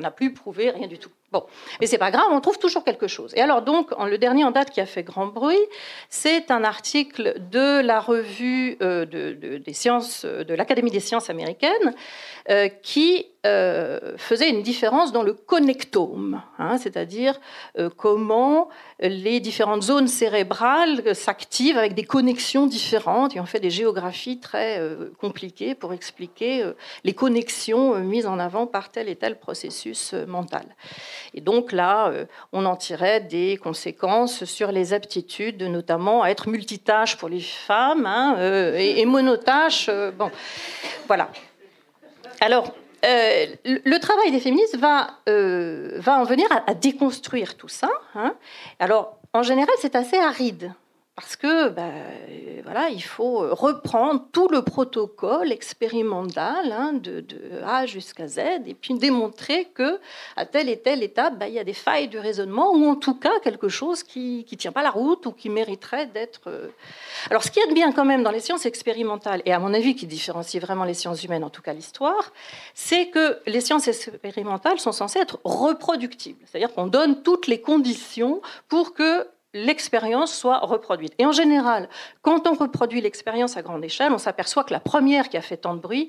n'a 0.00 0.10
plus 0.10 0.32
prouvé 0.32 0.70
rien 0.70 0.86
du 0.86 0.98
tout. 0.98 1.10
Bon, 1.32 1.44
mais 1.80 1.86
c'est 1.86 1.98
pas 1.98 2.10
grave, 2.10 2.26
on 2.30 2.40
trouve 2.40 2.58
toujours 2.58 2.84
quelque 2.84 3.08
chose. 3.08 3.32
Et 3.34 3.40
alors 3.40 3.62
donc, 3.62 3.90
le 3.98 4.16
dernier 4.18 4.44
en 4.44 4.50
date 4.50 4.70
qui 4.70 4.80
a 4.80 4.86
fait 4.86 5.02
grand 5.02 5.26
bruit, 5.26 5.58
c'est 6.08 6.50
un 6.50 6.64
article 6.64 7.34
de 7.50 7.80
la 7.80 8.00
revue 8.00 8.76
euh, 8.80 9.04
de, 9.06 9.58
des 9.58 9.72
sciences 9.72 10.24
de 10.24 10.54
l'Académie 10.54 10.90
des 10.90 11.00
sciences 11.00 11.30
américaines 11.30 11.94
euh, 12.50 12.68
qui 12.68 13.26
euh, 13.46 14.16
faisait 14.16 14.50
une 14.50 14.62
différence 14.62 15.12
dans 15.12 15.22
le 15.22 15.32
connectome, 15.32 16.42
hein, 16.58 16.78
c'est-à-dire 16.78 17.40
comment 17.96 18.68
les 19.00 19.40
différentes 19.40 19.82
zones 19.82 20.08
cérébrales 20.08 21.14
s'activent 21.14 21.78
avec 21.78 21.94
des 21.94 22.04
connexions 22.04 22.66
différentes 22.66 23.36
et 23.36 23.40
on 23.40 23.46
fait 23.46 23.60
des 23.60 23.70
géographies 23.70 24.40
très 24.40 24.80
compliquées 25.20 25.74
pour 25.74 25.92
expliquer 25.92 26.64
les 27.04 27.12
connexions 27.12 27.98
mises 28.00 28.26
en 28.26 28.38
avant 28.38 28.66
par 28.66 28.90
tel 28.90 29.08
et 29.08 29.16
tel 29.16 29.38
processus 29.38 30.14
mental. 30.26 30.64
Et 31.34 31.40
donc 31.40 31.72
là, 31.72 32.12
on 32.52 32.64
en 32.64 32.76
tirait 32.76 33.20
des 33.20 33.58
conséquences 33.58 34.44
sur 34.44 34.72
les 34.72 34.92
aptitudes, 34.92 35.62
notamment 35.62 36.22
à 36.22 36.28
être 36.30 36.48
multitâche 36.48 37.16
pour 37.16 37.28
les 37.28 37.40
femmes 37.40 38.06
hein, 38.06 38.36
et, 38.76 39.00
et, 39.00 39.06
monotâche. 39.06 39.90
bon, 40.16 40.30
voilà. 41.06 41.30
Alors, 42.40 42.72
euh, 43.06 43.46
le 43.64 43.98
travail 43.98 44.30
des 44.30 44.40
féministes 44.40 44.76
va, 44.76 45.18
euh, 45.28 46.00
en 46.06 46.24
venir 46.24 46.46
à, 46.66 46.74
déconstruire 46.74 47.56
tout 47.56 47.68
ça. 47.68 47.90
Hein. 48.14 48.34
Alors, 48.78 49.18
en 49.32 49.42
général, 49.42 49.74
c'est 49.80 49.96
assez 49.96 50.18
aride 50.18 50.72
parce 51.16 51.34
que 51.34 51.70
ben, 51.70 51.92
voilà, 52.62 52.90
il 52.90 53.02
faut 53.02 53.38
reprendre 53.54 54.26
tout 54.32 54.48
le 54.48 54.60
protocole 54.60 55.50
expérimental 55.50 56.70
hein, 56.70 56.92
de, 56.92 57.24
A 57.64 57.86
jusqu'à 57.86 58.28
Z 58.28 58.38
et 58.66 58.74
puis 58.74 58.92
démontrer 58.92 59.64
que 59.74 59.98
à 60.36 60.44
telle 60.44 60.68
et 60.68 60.78
telle 60.78 61.02
étape, 61.02 61.38
ben, 61.38 61.46
il 61.46 61.54
y 61.54 61.58
a 61.58 61.64
des 61.64 61.72
failles 61.72 62.08
du 62.08 62.18
raisonnement 62.18 62.70
ou 62.74 62.86
en 62.86 62.96
tout 62.96 63.14
cas 63.14 63.40
quelque 63.42 63.70
chose 63.70 64.02
qui 64.02 64.46
ne 64.50 64.56
tient 64.58 64.72
pas 64.72 64.82
la 64.82 64.90
route 64.90 65.24
ou 65.24 65.32
qui 65.32 65.48
mériterait 65.48 66.04
d'être. 66.04 66.48
Euh, 66.48 66.68
Alors, 67.30 67.42
ce 67.44 67.50
qui 67.50 67.60
est 67.60 67.72
bien 67.72 67.92
quand 67.92 68.04
même 68.04 68.22
dans 68.22 68.30
les 68.30 68.40
sciences 68.40 68.66
expérimentales 68.66 69.40
et 69.46 69.54
à 69.54 69.58
mon 69.58 69.72
avis 69.72 69.96
qui 69.96 70.06
différencie 70.06 70.62
vraiment 70.62 70.84
les 70.84 70.92
sciences 70.92 71.24
humaines, 71.24 71.44
en 71.44 71.50
tout 71.50 71.62
cas 71.62 71.72
l'histoire, 71.72 72.30
c'est 72.74 73.08
que 73.08 73.38
les 73.46 73.62
sciences 73.62 73.88
expérimentales 73.88 74.78
sont 74.80 74.92
censées 74.92 75.20
être 75.20 75.38
reproductibles, 75.44 76.44
c'est-à-dire 76.44 76.74
qu'on 76.74 76.88
donne 76.88 77.22
toutes 77.22 77.46
les 77.46 77.62
conditions 77.62 78.42
pour 78.68 78.92
que 78.92 79.26
l'expérience 79.64 80.32
soit 80.34 80.58
reproduite. 80.58 81.14
Et 81.18 81.26
en 81.26 81.32
général, 81.32 81.88
quand 82.22 82.46
on 82.46 82.54
reproduit 82.54 83.00
l'expérience 83.00 83.56
à 83.56 83.62
grande 83.62 83.84
échelle, 83.84 84.12
on 84.12 84.18
s'aperçoit 84.18 84.64
que 84.64 84.72
la 84.72 84.80
première 84.80 85.28
qui 85.28 85.36
a 85.36 85.42
fait 85.42 85.56
tant 85.56 85.74
de 85.74 85.80
bruit, 85.80 86.08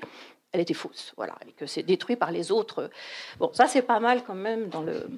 elle 0.52 0.60
était 0.60 0.74
fausse, 0.74 1.12
voilà, 1.16 1.34
et 1.46 1.52
que 1.52 1.66
c'est 1.66 1.82
détruit 1.82 2.16
par 2.16 2.30
les 2.30 2.50
autres. 2.50 2.90
Bon, 3.38 3.50
ça 3.52 3.66
c'est 3.66 3.82
pas 3.82 4.00
mal 4.00 4.22
quand 4.24 4.34
même 4.34 4.68
dans 4.68 4.82
le 4.82 5.08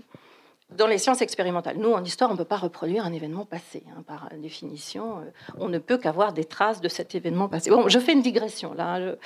dans 0.76 0.86
les 0.86 0.98
sciences 0.98 1.20
expérimentales. 1.20 1.76
Nous, 1.78 1.92
en 1.92 2.04
histoire, 2.04 2.30
on 2.30 2.34
ne 2.34 2.38
peut 2.38 2.44
pas 2.44 2.56
reproduire 2.56 3.04
un 3.04 3.12
événement 3.12 3.44
passé. 3.44 3.82
Hein, 3.90 4.02
par 4.06 4.28
définition, 4.38 5.18
euh, 5.18 5.30
on 5.58 5.68
ne 5.68 5.78
peut 5.78 5.98
qu'avoir 5.98 6.32
des 6.32 6.44
traces 6.44 6.80
de 6.80 6.88
cet 6.88 7.14
événement 7.16 7.48
passé. 7.48 7.70
Bon, 7.70 7.88
je 7.88 7.98
fais 7.98 8.12
une 8.12 8.22
digression, 8.22 8.72
là, 8.74 9.00
je, 9.00 9.16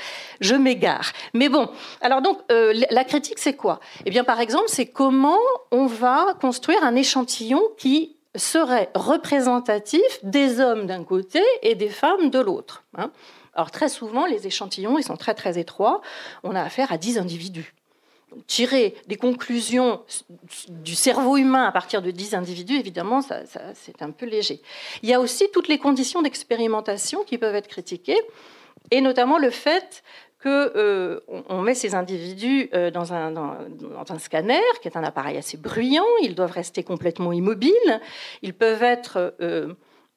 je 0.41 0.55
m'égare. 0.55 1.13
Mais 1.35 1.51
bon, 1.51 1.69
alors 2.01 2.23
donc, 2.23 2.39
euh, 2.51 2.73
la 2.91 3.05
critique, 3.05 3.39
c'est 3.39 3.57
quoi? 3.57 3.81
Eh 4.07 4.11
bien, 4.11 4.25
par 4.25 4.41
exemple, 4.41 4.69
c'est 4.69 4.87
comment 4.87 5.39
on 5.71 5.87
va 5.87 6.35
construire 6.41 6.83
un 6.83 6.97
échantillon 6.97 7.63
qui 7.77 8.17
serait 8.37 8.91
représentatif 8.95 10.01
des 10.23 10.61
hommes 10.61 10.87
d'un 10.87 11.05
côté 11.05 11.43
et 11.63 11.75
des 11.75 11.89
femmes 11.89 12.31
de 12.31 12.39
l'autre. 12.39 12.85
Hein. 12.97 13.11
Alors, 13.55 13.71
très 13.71 13.89
souvent, 13.89 14.27
les 14.27 14.47
échantillons, 14.47 14.99
ils 14.99 15.05
sont 15.05 15.17
très, 15.17 15.35
très 15.35 15.59
étroits. 15.59 16.01
On 16.43 16.55
a 16.55 16.63
affaire 16.63 16.93
à 16.93 16.99
10 16.99 17.19
individus 17.19 17.75
tirer 18.47 18.95
des 19.07 19.17
conclusions 19.17 20.03
du 20.69 20.95
cerveau 20.95 21.37
humain 21.37 21.65
à 21.65 21.73
partir 21.73 22.03
de 22.03 22.11
10 22.11 22.35
individus, 22.35 22.77
évidemment, 22.77 23.21
c'est 23.23 24.03
un 24.03 24.11
peu 24.11 24.27
léger. 24.27 24.61
Il 25.03 25.09
y 25.09 25.15
a 25.15 25.21
aussi 25.21 25.47
toutes 25.53 25.69
les 25.69 25.79
conditions 25.79 26.23
d'expérimentation 26.23 27.25
qui 27.25 27.39
peuvent 27.39 27.55
être 27.55 27.69
critiquées, 27.69 28.21
et 28.91 29.01
notamment 29.01 29.39
le 29.39 29.51
fait 29.51 30.03
euh, 30.49 31.21
met 31.63 31.75
ces 31.75 31.95
individus 31.95 32.69
euh, 32.75 32.91
dans, 32.91 33.13
un, 33.13 33.31
dans, 33.31 33.57
un, 34.09 34.19
scanner, 34.19 34.61
qui 34.83 34.89
est 34.89 34.97
un 34.97 35.05
appareil 35.05 35.37
assez 35.37 35.57
bruyant, 35.57 36.05
ils 36.23 36.35
doivent 36.35 36.53
rester 36.53 36.83
complètement 36.83 37.33
immobiles, 37.33 38.01
ils 38.43 38.55
peuvent 38.55 38.83
être... 38.83 39.35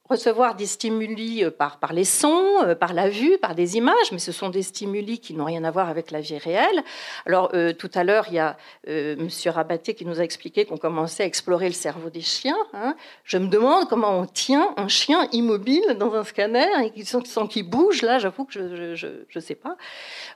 Euh, 0.10 0.17
recevoir 0.17 0.56
des 0.56 0.65
stimuli 0.65 1.43
euh, 1.43 1.52
par, 1.52 1.78
par 1.78 1.93
les 1.93 2.04
sons, 2.04 2.63
euh, 2.63 2.76
par 2.76 2.93
la 2.93 3.10
vue, 3.10 3.38
par 3.38 3.56
des 3.56 3.78
images, 3.78 4.12
mais 4.12 4.20
ce 4.20 4.32
sont 4.32 4.50
des 4.50 4.63
stimuli 4.63 5.20
qui 5.20 5.34
n'ont 5.34 5.46
rien 5.46 5.63
à 5.63 5.72
voir 5.72 5.89
avec 5.89 6.12
la 6.12 6.22
vie 6.22 6.38
réelle. 6.38 6.84
Alors, 7.26 7.52
euh, 7.54 7.74
tout 7.74 7.91
à 7.93 8.04
l'heure, 8.04 8.26
il 8.30 8.36
y 8.36 8.39
a 8.39 8.58
euh, 8.88 9.15
M. 9.17 9.30
Rabaté 9.52 9.93
qui 9.93 10.06
nous 10.06 10.20
a 10.20 10.24
expliqué 10.24 10.65
qu'on 10.65 10.78
commençait 10.78 11.24
à 11.24 11.26
explorer 11.26 11.67
le 11.67 11.74
cerveau 11.74 12.10
des 12.10 12.22
chiens. 12.22 12.58
Hein. 12.74 12.96
Je 13.24 13.38
me 13.38 13.48
demande 13.48 13.88
comment 13.88 14.20
on 14.20 14.26
tient 14.26 14.74
un 14.78 14.88
chien 14.88 15.28
immobile 15.32 15.96
dans 16.00 16.13
un 16.13 16.24
scanner 16.24 16.65
et 16.96 17.06
sans 17.06 17.48
qu'il 17.48 17.70
bouge. 17.70 18.02
Là, 18.02 18.20
j'avoue 18.20 18.46
que 18.46 18.96
je 18.96 19.08
ne 19.36 19.39
sais 19.39 19.56
pas. 19.56 19.78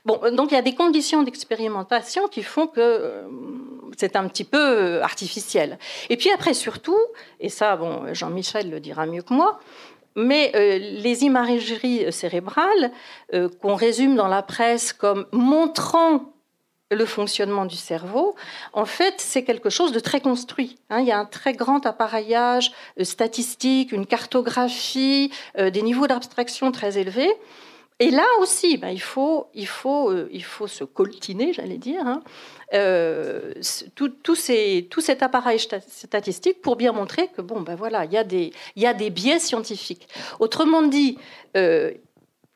Bon, 0.04 0.18
donc 0.32 0.52
il 0.52 0.54
y 0.54 0.58
a 0.58 0.62
des 0.62 0.74
conditions 0.74 1.22
d'expérimentation 1.22 2.28
qui 2.28 2.42
font 2.42 2.66
que 2.66 3.24
c'est 3.96 4.16
un 4.16 4.26
petit 4.28 4.44
peu 4.44 5.02
artificiel. 5.02 5.78
Et 6.08 6.16
puis 6.16 6.30
après, 6.30 6.54
surtout, 6.54 6.98
et 7.40 7.48
ça, 7.48 7.76
bon, 7.76 8.12
Jean-Michel 8.14 8.70
le 8.70 8.80
dira 8.80 9.06
mieux 9.06 9.22
que 9.22 9.34
moi, 9.34 9.60
mais 10.16 10.52
euh, 10.54 10.78
les 10.78 11.24
imageries 11.24 12.12
cérébrales, 12.12 12.92
euh, 13.34 13.48
qu'on 13.60 13.74
résume 13.74 14.14
dans 14.14 14.28
la 14.28 14.42
presse 14.42 14.92
comme 14.92 15.26
montrant 15.32 16.32
le 16.90 17.06
fonctionnement 17.06 17.64
du 17.64 17.76
cerveau, 17.76 18.34
en 18.74 18.84
fait, 18.84 19.14
c'est 19.16 19.44
quelque 19.44 19.70
chose 19.70 19.92
de 19.92 20.00
très 20.00 20.20
construit. 20.20 20.76
Hein. 20.90 21.00
il 21.00 21.06
y 21.06 21.12
a 21.12 21.18
un 21.18 21.24
très 21.24 21.54
grand 21.54 21.86
appareillage 21.86 22.72
euh, 23.00 23.04
statistique, 23.04 23.92
une 23.92 24.06
cartographie, 24.06 25.32
des 25.56 25.82
niveaux 25.82 26.06
d'abstraction 26.06 26.70
très 26.70 26.98
élevés. 26.98 27.32
Et 27.98 28.10
là 28.10 28.26
aussi, 28.40 28.78
ben, 28.78 28.88
il, 28.88 29.00
faut, 29.00 29.48
il, 29.54 29.66
faut, 29.66 30.66
se 30.66 30.84
coltiner, 30.84 31.52
j'allais 31.52 31.78
dire, 31.78 32.04
hein, 32.04 32.22
euh, 32.74 33.52
tout, 33.94 34.34
cet 34.34 35.22
appareil 35.22 35.58
statistique 35.58 36.60
pour 36.62 36.76
bien 36.76 36.92
montrer 36.92 37.28
que 37.28 37.42
bon, 37.42 37.60
ben 37.60 37.74
voilà, 37.74 38.04
il 38.04 38.12
y, 38.12 38.16
a 38.16 38.24
des, 38.24 38.52
il 38.76 38.82
y 38.82 38.86
a 38.86 38.94
des 38.94 39.10
biais 39.10 39.38
scientifiques. 39.38 40.08
Autrement 40.40 40.82
dit, 40.82 41.18
euh, 41.56 41.92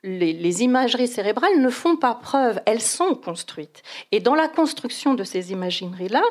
les, 0.02 0.32
les, 0.32 0.62
imageries 0.62 1.08
cérébrales 1.08 1.60
ne 1.60 1.70
font 1.70 1.96
pas 1.96 2.14
preuve, 2.14 2.60
elles 2.66 2.82
sont 2.82 3.14
construites. 3.14 3.82
Et 4.12 4.20
dans 4.20 4.34
la 4.34 4.48
construction 4.48 5.14
de 5.14 5.24
ces 5.24 5.52
imagineries-là, 5.52 6.22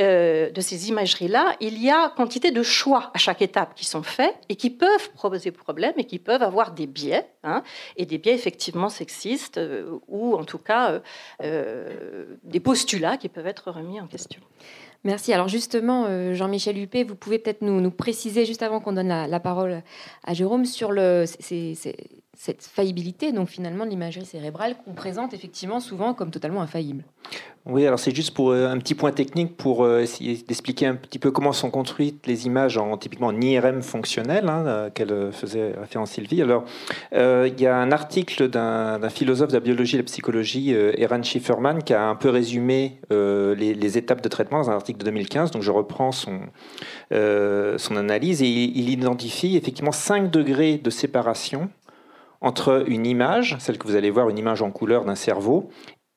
euh, 0.00 0.50
de 0.50 0.60
ces 0.60 0.88
imageries-là, 0.88 1.54
il 1.60 1.80
y 1.80 1.88
a 1.88 2.12
quantité 2.16 2.50
de 2.50 2.64
choix 2.64 3.12
à 3.14 3.18
chaque 3.18 3.42
étape 3.42 3.76
qui 3.76 3.84
sont 3.84 4.02
faits 4.02 4.34
et 4.48 4.56
qui 4.56 4.70
peuvent 4.70 5.10
poser 5.20 5.52
problème 5.52 5.92
et 5.96 6.04
qui 6.04 6.18
peuvent 6.18 6.42
avoir 6.42 6.72
des 6.72 6.88
biais, 6.88 7.26
hein, 7.44 7.62
et 7.96 8.04
des 8.04 8.18
biais 8.18 8.34
effectivement 8.34 8.88
sexistes 8.88 9.58
euh, 9.58 9.98
ou 10.08 10.34
en 10.34 10.44
tout 10.44 10.58
cas 10.58 11.00
euh, 11.42 12.24
des 12.42 12.58
postulats 12.58 13.16
qui 13.16 13.28
peuvent 13.28 13.46
être 13.46 13.70
remis 13.70 14.00
en 14.00 14.08
question. 14.08 14.40
Merci. 15.04 15.32
Alors 15.32 15.48
justement, 15.48 16.32
Jean-Michel 16.32 16.78
Huppé, 16.78 17.04
vous 17.04 17.14
pouvez 17.14 17.38
peut-être 17.38 17.60
nous, 17.60 17.90
préciser, 17.90 18.46
juste 18.46 18.62
avant 18.62 18.80
qu'on 18.80 18.94
donne 18.94 19.08
la, 19.08 19.40
parole 19.40 19.82
à 20.24 20.32
Jérôme, 20.32 20.64
sur 20.64 20.92
le, 20.92 21.26
cette 22.36 22.62
faillibilité, 22.62 23.32
donc 23.32 23.48
finalement, 23.48 23.84
de 23.84 23.90
l'imagerie 23.90 24.26
cérébrale 24.26 24.76
qu'on 24.84 24.92
présente 24.92 25.34
effectivement 25.34 25.80
souvent 25.80 26.14
comme 26.14 26.30
totalement 26.30 26.62
infaillible. 26.62 27.04
Oui, 27.66 27.86
alors 27.86 27.98
c'est 27.98 28.14
juste 28.14 28.34
pour 28.34 28.50
euh, 28.50 28.68
un 28.68 28.76
petit 28.76 28.94
point 28.94 29.10
technique 29.10 29.56
pour 29.56 29.84
euh, 29.84 30.00
essayer 30.00 30.34
d'expliquer 30.34 30.84
un 30.84 30.96
petit 30.96 31.18
peu 31.18 31.30
comment 31.30 31.54
sont 31.54 31.70
construites 31.70 32.26
les 32.26 32.44
images 32.44 32.76
en 32.76 32.98
typiquement 32.98 33.28
en 33.28 33.40
IRM 33.40 33.80
fonctionnel, 33.80 34.50
hein, 34.50 34.64
euh, 34.66 34.90
qu'elle 34.90 35.32
faisait 35.32 35.72
référence 35.80 36.10
Sylvie. 36.10 36.42
Alors, 36.42 36.64
il 37.12 37.58
y 37.58 37.66
a 37.66 37.74
un 37.76 37.90
article 37.90 38.48
d'un 38.48 39.08
philosophe 39.08 39.48
de 39.48 39.54
la 39.54 39.60
biologie 39.60 39.94
et 39.94 39.98
de 39.98 40.02
la 40.02 40.06
psychologie, 40.06 40.72
Eran 40.72 41.22
Schifferman, 41.22 41.82
qui 41.82 41.94
a 41.94 42.04
un 42.06 42.16
peu 42.16 42.28
résumé 42.28 43.00
les, 43.10 43.98
étapes 43.98 44.20
de 44.20 44.28
traitement 44.28 44.58
dans 44.58 44.70
un 44.70 44.74
article 44.74 44.98
de 44.98 45.04
2015. 45.04 45.50
Donc, 45.50 45.62
je 45.62 45.70
reprends 45.70 46.12
son, 46.12 46.40
son 47.10 47.96
analyse 47.96 48.42
et 48.42 48.46
il, 48.46 48.76
il 48.76 48.90
identifie 48.90 49.56
effectivement 49.56 49.92
5 49.92 50.30
degrés 50.30 50.78
de 50.78 50.90
séparation 50.90 51.70
entre 52.44 52.84
une 52.86 53.06
image, 53.06 53.56
celle 53.58 53.78
que 53.78 53.88
vous 53.88 53.96
allez 53.96 54.10
voir, 54.10 54.28
une 54.28 54.38
image 54.38 54.60
en 54.60 54.70
couleur 54.70 55.06
d'un 55.06 55.14
cerveau, 55.14 55.70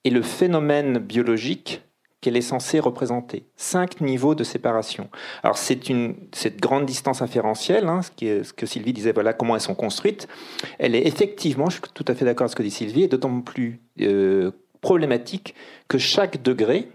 et 0.04 0.10
le 0.10 0.22
phénomène 0.22 0.98
biologique 0.98 1.82
qu'elle 2.20 2.36
est 2.36 2.42
censée 2.42 2.82
représenter. 2.82 3.46
Cinq 3.56 4.02
niveaux 4.02 4.36
de 4.36 4.44
séparation. 4.44 5.10
Alors 5.42 5.58
c'est 5.58 5.88
une 5.88 6.16
cette 6.34 6.60
grande 6.60 6.86
distance 6.86 7.22
inférentielle, 7.22 7.88
hein, 7.88 8.02
ce, 8.02 8.44
ce 8.44 8.52
que 8.52 8.66
Sylvie 8.66 8.92
disait, 8.92 9.14
voilà 9.14 9.32
comment 9.32 9.56
elles 9.56 9.62
sont 9.62 9.76
construites. 9.76 10.28
Elle 10.80 10.96
est 10.96 11.08
effectivement, 11.08 11.70
je 11.70 11.76
suis 11.76 11.84
tout 11.94 12.06
à 12.10 12.14
fait 12.14 12.26
d'accord 12.26 12.44
avec 12.44 12.52
ce 12.52 12.56
que 12.58 12.64
dit 12.64 12.72
Sylvie, 12.72 13.08
d'autant 13.08 13.40
plus 13.40 13.80
euh, 14.02 14.52
problématique 14.82 15.56
que 15.88 15.98
chaque 15.98 16.42
degré, 16.44 16.90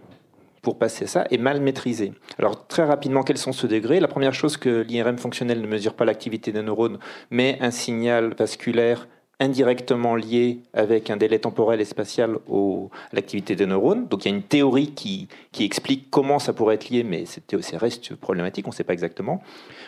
pour 0.61 0.79
passer 0.79 1.07
ça, 1.07 1.25
est 1.31 1.39
mal 1.39 1.63
maîtrisé. 1.63 2.13
Alors 2.39 2.67
très 2.67 2.85
rapidement, 2.85 3.23
quels 3.23 3.39
sont 3.39 3.53
ces 3.53 3.67
degrés 3.67 3.99
La 3.99 4.09
première 4.09 4.35
chose 4.35 4.59
que 4.59 4.83
l'IRM 4.83 5.17
fonctionnel 5.17 5.63
ne 5.63 5.67
mesure 5.67 5.95
pas 5.95 6.05
l'activité 6.05 6.53
des 6.53 6.63
neurones, 6.63 6.99
mais 7.31 7.57
un 7.61 7.71
signal 7.71 8.35
vasculaire 8.39 9.09
indirectement 9.43 10.15
lié 10.15 10.61
avec 10.73 11.11
un 11.11 11.17
délai 11.17 11.39
temporel 11.39 11.81
et 11.81 11.85
spatial 11.85 12.37
à 12.51 12.89
l'activité 13.13 13.57
des 13.57 13.67
neurones. 13.67 14.07
Donc 14.07 14.25
il 14.25 14.31
y 14.31 14.33
a 14.33 14.37
une 14.37 14.43
théorie 14.43 14.93
qui, 14.93 15.29
qui 15.51 15.65
explique 15.65 16.11
comment 16.11 16.39
ça 16.39 16.53
pourrait 16.53 16.77
être 16.77 16.89
lié, 16.89 17.03
mais 17.03 17.25
c'est 17.27 17.77
reste 17.77 18.15
problématique, 18.15 18.67
on 18.67 18.71
ne 18.71 18.75
sait 18.75 18.85
pas 18.85 18.93
exactement. 18.93 19.43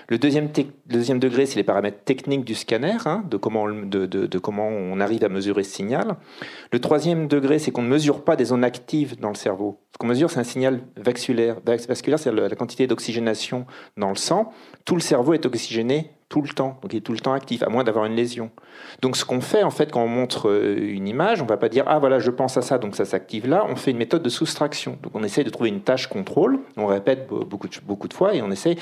Le 0.08 0.18
deuxième, 0.18 0.48
deuxième 0.86 1.18
degré, 1.18 1.46
c'est 1.46 1.56
les 1.56 1.64
paramètres 1.64 2.02
techniques 2.04 2.44
du 2.44 2.54
scanner, 2.54 2.98
hein, 3.06 3.24
de, 3.30 3.36
comment 3.36 3.62
on, 3.62 3.86
de, 3.86 4.38
comment 4.38 4.68
on 4.68 5.00
arrive 5.00 5.24
à 5.24 5.28
mesurer 5.28 5.62
ce 5.62 5.74
signal. 5.74 6.16
Le 6.72 6.80
troisième 6.80 7.28
degré, 7.28 7.58
c'est 7.58 7.70
qu'on 7.70 7.82
ne 7.82 7.88
mesure 7.88 8.22
pas 8.22 8.36
des 8.36 8.46
zones 8.46 8.64
actives 8.64 9.18
dans 9.20 9.30
le 9.30 9.36
cerveau. 9.36 9.78
Ce 9.92 9.98
qu'on 9.98 10.08
mesure, 10.08 10.30
c'est 10.30 10.40
un 10.40 10.44
signal 10.44 10.80
vasculaire. 10.96 11.56
Vasculaire, 11.64 12.18
c'est 12.18 12.32
la 12.32 12.50
quantité 12.50 12.86
d'oxygénation 12.86 13.64
dans 13.96 14.10
le 14.10 14.16
sang. 14.16 14.52
Tout 14.84 14.96
le 14.96 15.00
cerveau 15.00 15.32
est 15.34 15.46
oxygéné 15.46 16.10
tout 16.34 16.42
le 16.42 16.48
temps, 16.48 16.76
donc 16.82 16.92
il 16.92 16.96
est 16.96 17.00
tout 17.00 17.12
le 17.12 17.20
temps 17.20 17.32
actif, 17.32 17.62
à 17.62 17.68
moins 17.68 17.84
d'avoir 17.84 18.06
une 18.06 18.16
lésion. 18.16 18.50
Donc 19.02 19.16
ce 19.16 19.24
qu'on 19.24 19.40
fait 19.40 19.62
en 19.62 19.70
fait 19.70 19.92
quand 19.92 20.02
on 20.02 20.08
montre 20.08 20.50
euh, 20.50 20.76
une 20.76 21.06
image, 21.06 21.40
on 21.40 21.46
va 21.46 21.56
pas 21.56 21.68
dire 21.68 21.84
ah 21.86 22.00
voilà 22.00 22.18
je 22.18 22.32
pense 22.32 22.56
à 22.56 22.62
ça 22.62 22.78
donc 22.78 22.96
ça 22.96 23.04
s'active 23.04 23.46
là, 23.46 23.64
on 23.68 23.76
fait 23.76 23.92
une 23.92 23.98
méthode 23.98 24.24
de 24.24 24.28
soustraction. 24.28 24.98
Donc 25.00 25.12
on 25.14 25.22
essaye 25.22 25.44
de 25.44 25.50
trouver 25.50 25.68
une 25.68 25.82
tâche 25.82 26.08
contrôle, 26.08 26.58
on 26.76 26.86
répète 26.86 27.28
beaucoup 27.28 27.68
de, 27.68 27.74
beaucoup 27.84 28.08
de 28.08 28.14
fois 28.14 28.34
et 28.34 28.42
on 28.42 28.50
essaye. 28.50 28.76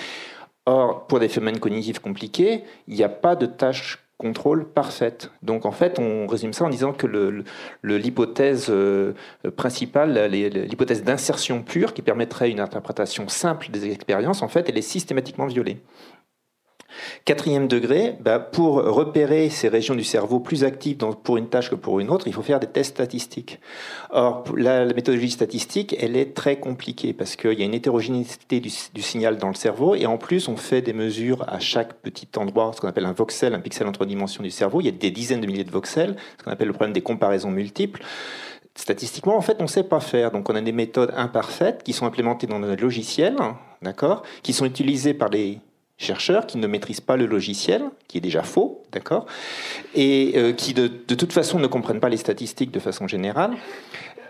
Or 0.65 1.07
pour 1.09 1.21
des 1.21 1.29
phénomènes 1.29 1.59
cognitifs 1.59 1.99
compliqués, 1.99 2.65
il 2.89 2.95
n'y 2.95 3.05
a 3.05 3.11
pas 3.11 3.37
de 3.37 3.45
tâche 3.45 3.99
contrôle 4.17 4.65
parfaite. 4.65 5.31
Donc 5.43 5.67
en 5.67 5.73
fait, 5.73 5.99
on 5.99 6.27
résume 6.27 6.55
ça 6.55 6.65
en 6.65 6.71
disant 6.71 6.93
que 6.93 7.07
l'hypothèse 7.83 8.69
euh, 8.71 9.13
principale, 9.57 10.31
l'hypothèse 10.31 11.03
d'insertion 11.03 11.63
pure 11.63 11.93
qui 11.93 12.01
permettrait 12.01 12.51
une 12.51 12.61
interprétation 12.61 13.29
simple 13.29 13.71
des 13.71 13.91
expériences, 13.91 14.41
en 14.43 14.49
fait, 14.49 14.69
elle 14.69 14.79
est 14.79 14.83
systématiquement 14.83 15.47
violée. 15.47 15.83
Quatrième 17.25 17.69
degré, 17.69 18.17
bah, 18.21 18.39
pour 18.39 18.75
repérer 18.75 19.51
ces 19.51 19.69
régions 19.69 19.95
du 19.95 20.05
cerveau 20.05 20.41
plus 20.41 20.65
actives 20.65 20.97
pour 21.23 21.37
une 21.37 21.49
tâche 21.49 21.71
que 21.71 21.75
pour 21.75 22.01
une 22.01 22.11
autre, 22.11 22.27
il 22.27 22.33
faut 22.33 22.43
faire 22.43 22.61
des 22.61 22.67
tests 22.67 22.91
statistiques. 22.91 23.61
Or, 24.11 24.45
la, 24.57 24.85
méthodologie 24.87 25.31
statistique, 25.31 25.97
elle 26.01 26.17
est 26.17 26.35
très 26.35 26.57
compliquée 26.57 27.13
parce 27.13 27.37
qu'il 27.37 27.59
y 27.59 27.63
a 27.63 27.65
une 27.65 27.75
hétérogénéité 27.75 28.61
du, 28.61 28.71
signal 28.71 29.39
dans 29.39 29.49
le 29.49 29.55
cerveau 29.55 29.95
et 29.95 30.07
en 30.07 30.19
plus, 30.19 30.49
on 30.49 30.57
fait 30.57 30.83
des 30.83 30.93
mesures 30.93 31.45
à 31.49 31.59
chaque 31.59 31.95
petit 31.95 32.29
endroit, 32.37 32.73
ce 32.75 32.81
qu'on 32.81 32.89
appelle 32.89 33.07
un 33.07 33.13
voxel, 33.13 33.55
un 33.55 33.61
pixel 33.61 33.87
entre 33.87 34.05
dimensions 34.05 34.43
du 34.43 34.51
cerveau. 34.51 34.81
Il 34.81 34.85
y 34.85 34.89
a 34.89 34.93
des 34.93 35.11
dizaines 35.11 35.41
de 35.41 35.47
milliers 35.47 35.65
de 35.65 35.71
voxels, 35.71 36.17
ce 36.39 36.45
qu'on 36.45 36.51
appelle 36.51 36.69
le 36.69 36.75
problème 36.75 36.93
des 36.93 37.03
comparaisons 37.03 37.51
multiples 37.51 38.03
statistiquement, 38.75 39.37
en 39.37 39.43
fait, 39.43 39.57
on 39.61 39.65
ne 39.65 39.69
sait 39.69 39.85
pas 39.85 40.01
faire. 40.01 40.31
Donc, 40.31 40.49
on 40.49 40.55
a 40.55 40.61
des 40.61 40.73
méthodes 40.73 41.13
imparfaites 41.17 41.83
qui 41.83 41.93
sont 41.93 42.07
implémentées 42.07 42.47
dans 42.47 42.59
notre 42.59 42.83
logiciel, 42.83 43.37
d'accord, 43.83 44.23
qui 44.43 44.53
sont 44.53 44.65
utilisées 44.65 45.15
par 45.15 45.29
les 45.29 45.59
chercheurs 46.03 46.47
qui 46.47 46.59
ne 46.59 46.67
maîtrisent 46.67 47.01
pas 47.01 47.17
le 47.17 47.27
logiciel, 47.27 47.83
qui 48.09 48.19
est 48.19 48.21
déjà 48.21 48.43
faux, 48.43 48.83
d'accord, 48.93 49.27
et 49.95 50.33
euh, 50.37 50.53
qui 50.53 50.75
de, 50.75 50.89
toute 50.89 51.33
façon 51.33 51.59
ne 51.59 51.67
comprennent 51.67 52.01
pas 52.01 52.09
les 52.09 52.17
statistiques 52.17 52.71
de 52.71 52.81
façon 52.81 53.07
générale. 53.07 53.53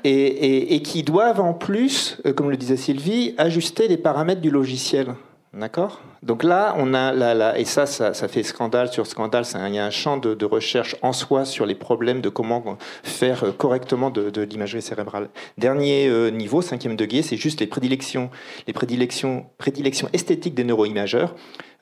et, 0.04 0.82
qui 0.82 1.04
doivent 1.04 1.40
en 1.40 1.54
plus, 1.54 2.18
euh, 2.26 2.32
comme 2.32 2.50
le 2.50 2.56
disait 2.56 2.76
Sylvie, 2.76 3.34
ajuster 3.38 3.86
les 3.86 3.96
paramètres 3.96 4.40
du 4.40 4.50
logiciel. 4.50 5.14
D'accord 5.54 6.00
Donc 6.22 6.44
là, 6.44 6.74
on 6.78 6.94
a 6.94 7.12
la, 7.12 7.58
et 7.58 7.66
ça, 7.66 7.84
ça, 7.84 8.14
fait 8.14 8.42
scandale 8.42 8.90
sur 8.90 9.06
scandale. 9.06 9.44
il 9.68 9.74
y 9.74 9.78
a 9.78 9.84
un 9.84 9.90
champ 9.90 10.16
de, 10.16 10.44
recherche 10.46 10.96
en 11.02 11.12
soi 11.12 11.44
sur 11.44 11.66
les 11.66 11.74
problèmes 11.74 12.22
de 12.22 12.30
comment 12.30 12.78
faire 13.02 13.54
correctement 13.58 14.08
de, 14.08 14.40
l'imagerie 14.42 14.80
cérébrale. 14.80 15.28
Dernier 15.58 16.08
euh, 16.08 16.30
niveau, 16.30 16.62
cinquième 16.62 16.96
degré, 16.96 17.20
c'est 17.20 17.36
juste 17.36 17.60
les 17.60 17.66
prédilections, 17.66 18.30
les 18.66 18.72
prédilections, 18.72 19.44
prédilections 19.58 20.08
esthétiques 20.14 20.54
des 20.54 20.64
neuroimageurs. 20.64 21.34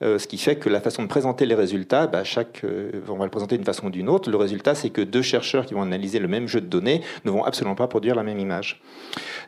Euh, 0.02 0.18
ce 0.18 0.26
qui 0.26 0.38
fait 0.38 0.56
que 0.56 0.70
la 0.70 0.80
façon 0.80 1.02
de 1.02 1.08
présenter 1.08 1.44
les 1.44 1.54
résultats, 1.54 2.06
bah, 2.06 2.22
euh, 2.64 2.90
on 3.08 3.16
va 3.16 3.24
le 3.24 3.30
présenter 3.30 3.56
d'une 3.56 3.66
façon 3.66 3.88
ou 3.88 3.90
d'une 3.90 4.08
autre. 4.08 4.30
Le 4.30 4.36
résultat, 4.38 4.74
c'est 4.74 4.88
que 4.88 5.02
deux 5.02 5.20
chercheurs 5.20 5.66
qui 5.66 5.74
vont 5.74 5.82
analyser 5.82 6.18
le 6.18 6.28
même 6.28 6.48
jeu 6.48 6.62
de 6.62 6.66
données 6.66 7.02
ne 7.26 7.30
vont 7.30 7.44
absolument 7.44 7.74
pas 7.74 7.86
produire 7.86 8.14
la 8.14 8.22
même 8.22 8.38
image. 8.38 8.80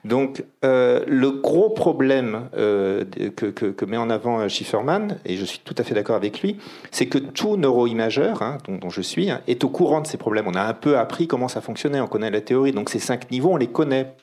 Donc, 0.04 0.44
euh, 0.64 1.04
le 1.06 1.30
gros 1.30 1.70
problème 1.70 2.48
que, 2.52 3.84
met 3.86 3.96
en 3.96 4.10
avant 4.10 4.46
Schifferman, 4.48 5.18
et 5.24 5.36
je 5.36 5.44
suis 5.44 5.60
tout 5.60 5.74
à 5.78 5.84
fait 5.84 5.94
d'accord 5.94 6.16
avec 6.16 6.42
lui, 6.42 6.58
c'est 6.90 7.06
que 7.06 7.18
tout 7.18 7.56
neuroimageur, 7.56 8.42
hein, 8.42 8.58
dont, 8.68 8.90
je 8.90 9.00
suis, 9.00 9.30
hein, 9.30 9.40
est 9.46 9.64
au 9.64 9.70
courant 9.70 10.02
de 10.02 10.06
ces 10.06 10.18
problèmes. 10.18 10.46
On 10.48 10.54
a 10.54 10.62
un 10.62 10.74
peu 10.74 10.98
appris 10.98 11.28
comment 11.28 11.48
ça 11.48 11.62
fonctionnait, 11.62 12.00
on 12.00 12.08
connaît 12.08 12.30
la 12.30 12.42
théorie, 12.42 12.72
donc 12.72 12.90
ces 12.90 12.98
cinq 12.98 13.30
niveaux, 13.30 13.52
on 13.52 13.56
les 13.56 13.68
connaît. 13.68 14.14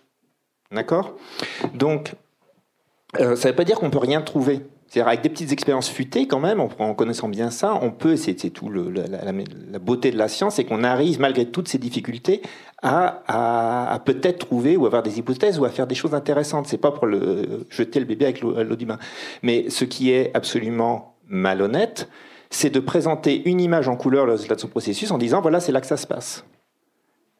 D'accord? 0.71 1.15
Donc, 1.73 2.13
ça 3.15 3.29
ne 3.29 3.35
veut 3.35 3.55
pas 3.55 3.63
dire 3.63 3.79
qu'on 3.79 3.89
peut 3.89 3.97
rien 3.97 4.21
trouver. 4.21 4.61
C'est-à-dire 4.89 5.07
avec 5.07 5.21
des 5.21 5.29
petites 5.29 5.51
expériences 5.51 5.87
futées 5.87 6.27
quand 6.27 6.39
même, 6.39 6.59
en, 6.59 6.95
connaissant 6.95 7.29
bien 7.29 7.51
ça, 7.51 7.77
on 7.79 7.91
peut, 7.91 8.15
c'est 8.15 8.33
tout 8.49 8.69
le, 8.69 8.89
la, 8.89 9.79
beauté 9.79 10.09
de 10.09 10.17
la 10.17 10.27
science, 10.27 10.55
c'est 10.55 10.63
qu'on 10.63 10.83
arrive 10.83 11.19
malgré 11.19 11.45
toutes 11.45 11.67
ces 11.67 11.77
difficultés 11.77 12.41
à, 12.81 14.01
peut-être 14.03 14.47
trouver 14.47 14.77
ou 14.77 14.87
avoir 14.87 15.03
des 15.03 15.19
hypothèses 15.19 15.59
ou 15.59 15.65
à 15.65 15.69
faire 15.69 15.85
des 15.85 15.93
choses 15.93 16.15
intéressantes. 16.15 16.65
C'est 16.65 16.79
pas 16.79 16.91
pour 16.91 17.05
le, 17.05 17.67
jeter 17.69 17.99
le 17.99 18.07
bébé 18.07 18.25
avec 18.25 18.41
l'eau 18.41 18.75
du 18.75 18.87
bain. 18.87 18.97
Mais 19.43 19.69
ce 19.69 19.85
qui 19.85 20.11
est 20.11 20.35
absolument 20.35 21.13
malhonnête, 21.27 22.09
c'est 22.49 22.71
de 22.71 22.79
présenter 22.79 23.47
une 23.47 23.61
image 23.61 23.87
en 23.87 23.95
couleur 23.95 24.25
de 24.25 24.57
son 24.57 24.67
processus 24.69 25.11
en 25.11 25.19
disant 25.19 25.39
voilà 25.39 25.59
c'est 25.59 25.71
là 25.71 25.81
que 25.81 25.87
ça 25.87 25.97
se 25.97 26.07
passe. 26.07 26.45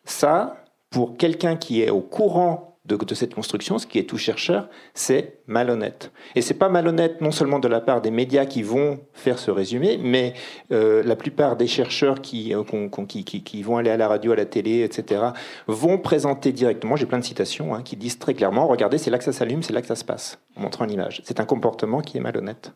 Ça, 0.06 0.64
pour 0.92 1.18
quelqu'un 1.18 1.56
qui 1.56 1.82
est 1.82 1.90
au 1.90 2.02
courant 2.02 2.69
de, 2.98 3.16
cette 3.16 3.34
construction, 3.34 3.78
ce 3.78 3.88
qui 3.88 4.00
est 4.00 4.04
tout 4.04 4.18
chercheur, 4.18 4.68
c'est 4.94 5.40
malhonnête. 5.48 6.12
Et 6.36 6.42
c'est 6.42 6.54
pas 6.54 6.70
malhonnête 6.70 7.22
non 7.22 7.32
seulement 7.32 7.60
de 7.60 7.68
la 7.68 7.82
part 7.82 8.02
des 8.02 8.12
médias 8.12 8.46
qui 8.46 8.64
vont 8.64 9.00
faire 9.14 9.40
ce 9.40 9.52
résumé, 9.52 10.00
mais 10.02 10.34
euh, 10.72 11.04
la 11.04 11.16
plupart 11.16 11.56
des 11.56 11.68
chercheurs 11.68 12.22
qui, 12.22 12.54
euh, 12.54 12.64
qui, 13.08 13.64
vont 13.64 13.78
aller 13.78 13.90
à 13.90 13.98
la 13.98 14.08
radio, 14.08 14.32
à 14.32 14.36
la 14.36 14.46
télé, 14.46 14.84
etc., 14.84 15.22
vont 15.68 15.98
présenter 15.98 16.52
directement, 16.52 16.96
j'ai 16.96 17.06
plein 17.06 17.20
de 17.20 17.26
citations, 17.26 17.74
hein, 17.74 17.82
qui 17.84 17.96
disent 17.96 18.20
très 18.20 18.34
clairement, 18.34 18.68
regardez, 18.68 18.98
c'est 18.98 19.12
là 19.12 19.18
que 19.18 19.24
ça 19.24 19.34
s'allume, 19.34 19.64
c'est 19.64 19.74
là 19.74 19.82
que 19.82 19.88
ça 19.88 19.96
se 19.96 20.06
passe, 20.06 20.40
montrant 20.56 20.86
l'image. 20.86 21.22
C'est 21.26 21.40
un 21.40 21.46
comportement 21.46 22.02
qui 22.02 22.18
est 22.18 22.22
malhonnête. 22.22 22.74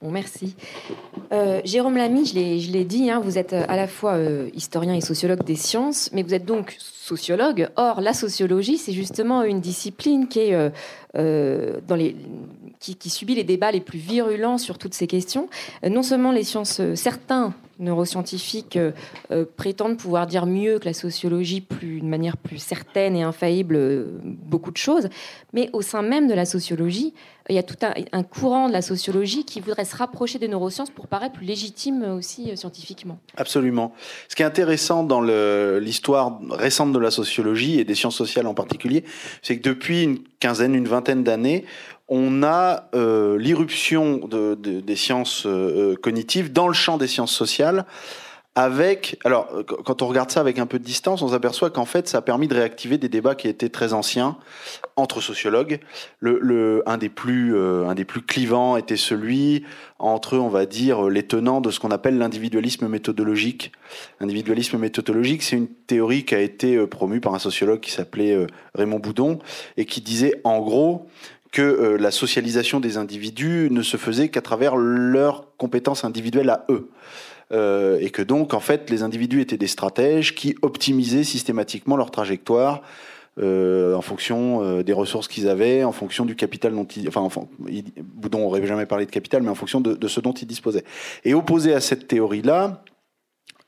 Bon, 0.00 0.10
merci. 0.10 0.56
Euh, 1.32 1.60
Jérôme 1.64 1.96
Lamy, 1.98 2.24
je 2.24 2.72
l'ai 2.72 2.84
dit, 2.84 3.10
hein, 3.10 3.20
vous 3.22 3.36
êtes 3.36 3.52
à 3.52 3.76
la 3.76 3.86
fois 3.86 4.18
historien 4.54 4.94
et 4.94 5.02
sociologue 5.02 5.44
des 5.44 5.56
sciences, 5.56 6.10
mais 6.12 6.22
vous 6.22 6.32
êtes 6.32 6.46
donc 6.46 6.78
sociologue. 7.04 7.68
Or, 7.76 8.00
la 8.00 8.14
sociologie, 8.14 8.78
c'est 8.78 8.92
justement 8.92 9.42
une 9.42 9.60
discipline 9.60 10.26
qui, 10.26 10.54
euh, 10.54 10.70
euh, 11.16 11.78
les, 11.96 12.16
qui, 12.80 13.10
subit 13.10 13.34
les 13.34 13.44
débats 13.44 13.70
les 13.70 13.82
plus 13.82 13.98
virulents 13.98 14.56
sur 14.56 14.78
toutes 14.78 14.94
ces 14.94 15.06
questions. 15.06 15.48
Euh, 15.84 15.90
non 15.90 16.02
seulement 16.02 16.32
les 16.32 16.44
sciences, 16.44 16.80
certains 16.94 17.52
neuroscientifiques 17.78 18.78
prétendent 19.56 19.96
pouvoir 19.96 20.26
dire 20.26 20.46
mieux 20.46 20.78
que 20.78 20.86
la 20.86 20.94
sociologie, 20.94 21.60
plus, 21.60 22.00
de 22.00 22.06
manière 22.06 22.36
plus 22.36 22.58
certaine 22.58 23.16
et 23.16 23.22
infaillible, 23.22 24.06
beaucoup 24.22 24.70
de 24.70 24.76
choses, 24.76 25.08
mais 25.52 25.70
au 25.72 25.82
sein 25.82 26.02
même 26.02 26.28
de 26.28 26.34
la 26.34 26.44
sociologie, 26.44 27.14
il 27.50 27.54
y 27.54 27.58
a 27.58 27.62
tout 27.62 27.76
un, 28.12 28.22
courant 28.22 28.68
de 28.68 28.72
la 28.72 28.80
sociologie 28.80 29.44
qui 29.44 29.60
voudrait 29.60 29.84
se 29.84 29.94
rapprocher 29.94 30.38
des 30.38 30.48
neurosciences 30.48 30.90
pour 30.90 31.08
paraître 31.08 31.34
plus 31.34 31.46
légitime 31.46 32.02
aussi 32.16 32.50
euh, 32.50 32.56
scientifiquement. 32.56 33.18
Absolument. 33.36 33.92
Ce 34.28 34.34
qui 34.34 34.42
est 34.42 34.46
intéressant 34.46 35.04
dans 35.04 35.20
l'histoire 35.20 36.40
récente 36.50 36.92
de 36.92 36.98
la 36.98 37.10
sociologie 37.10 37.78
et 37.78 37.84
des 37.84 37.94
sciences 37.94 38.16
sociales 38.16 38.46
en 38.46 38.54
particulier, 38.54 39.04
c'est 39.42 39.58
que 39.58 39.62
depuis 39.62 40.04
une 40.04 40.18
quinzaine, 40.40 40.74
une 40.74 40.88
vingtaine 40.88 41.22
d'années, 41.22 41.64
on 42.08 42.42
a 42.42 42.88
euh, 42.94 43.38
l'irruption 43.38 44.26
de, 44.26 44.54
des 44.54 44.96
sciences 44.96 45.46
euh, 45.46 45.96
cognitives 45.96 46.52
dans 46.52 46.68
le 46.68 46.74
champ 46.74 46.98
des 46.98 47.06
sciences 47.06 47.32
sociales 47.32 47.86
avec, 48.56 49.18
alors, 49.24 49.48
quand 49.84 50.02
on 50.02 50.06
regarde 50.06 50.30
ça 50.30 50.38
avec 50.38 50.60
un 50.60 50.66
peu 50.66 50.78
de 50.78 50.84
distance, 50.84 51.22
on 51.22 51.28
s'aperçoit 51.28 51.70
qu'en 51.70 51.86
fait, 51.86 52.06
ça 52.06 52.18
a 52.18 52.22
permis 52.22 52.46
de 52.46 52.54
réactiver 52.54 52.98
des 52.98 53.08
débats 53.08 53.34
qui 53.34 53.48
étaient 53.48 53.68
très 53.68 53.92
anciens 53.92 54.36
entre 54.94 55.20
sociologues. 55.20 55.80
Un 56.22 56.96
des 56.98 57.08
plus, 57.08 57.56
euh, 57.56 57.88
un 57.88 57.96
des 57.96 58.04
plus 58.04 58.22
clivants 58.22 58.76
était 58.76 58.96
celui 58.96 59.64
entre, 59.98 60.38
on 60.38 60.48
va 60.48 60.66
dire, 60.66 61.08
les 61.08 61.24
tenants 61.24 61.60
de 61.60 61.72
ce 61.72 61.80
qu'on 61.80 61.90
appelle 61.90 62.16
l'individualisme 62.16 62.86
méthodologique. 62.86 63.72
L'individualisme 64.20 64.78
méthodologique, 64.78 65.42
c'est 65.42 65.56
une 65.56 65.68
théorie 65.68 66.24
qui 66.24 66.36
a 66.36 66.40
été 66.40 66.76
euh, 66.76 66.86
promue 66.86 67.20
par 67.20 67.34
un 67.34 67.40
sociologue 67.40 67.80
qui 67.80 67.90
s'appelait 67.90 68.34
euh, 68.34 68.46
Raymond 68.76 69.00
Boudon 69.00 69.40
et 69.76 69.84
qui 69.84 70.00
disait, 70.00 70.40
en 70.44 70.60
gros, 70.60 71.08
que 71.54 71.96
la 72.00 72.10
socialisation 72.10 72.80
des 72.80 72.96
individus 72.96 73.68
ne 73.70 73.82
se 73.82 73.96
faisait 73.96 74.28
qu'à 74.28 74.42
travers 74.42 74.76
leurs 74.76 75.56
compétences 75.56 76.04
individuelles 76.04 76.50
à 76.50 76.66
eux. 76.68 76.90
Euh, 77.52 77.98
et 78.00 78.10
que 78.10 78.22
donc, 78.22 78.54
en 78.54 78.60
fait, 78.60 78.90
les 78.90 79.04
individus 79.04 79.40
étaient 79.40 79.56
des 79.56 79.68
stratèges 79.68 80.34
qui 80.34 80.56
optimisaient 80.62 81.22
systématiquement 81.22 81.96
leur 81.96 82.10
trajectoire 82.10 82.82
euh, 83.40 83.94
en 83.94 84.00
fonction 84.00 84.64
euh, 84.64 84.82
des 84.82 84.92
ressources 84.92 85.28
qu'ils 85.28 85.48
avaient, 85.48 85.84
en 85.84 85.92
fonction 85.92 86.24
du 86.24 86.34
capital 86.34 86.74
dont 86.74 86.86
ils... 86.86 87.06
Enfin, 87.06 87.20
enfin 87.20 87.46
Boudon 88.02 88.40
n'aurait 88.40 88.66
jamais 88.66 88.86
parlé 88.86 89.06
de 89.06 89.12
capital, 89.12 89.42
mais 89.42 89.50
en 89.50 89.54
fonction 89.54 89.80
de, 89.80 90.08
ce 90.08 90.20
dont 90.20 90.32
ils 90.32 90.48
disposaient. 90.48 90.84
Et 91.24 91.34
opposé 91.34 91.72
à 91.72 91.80
cette 91.80 92.08
théorie-là, 92.08 92.82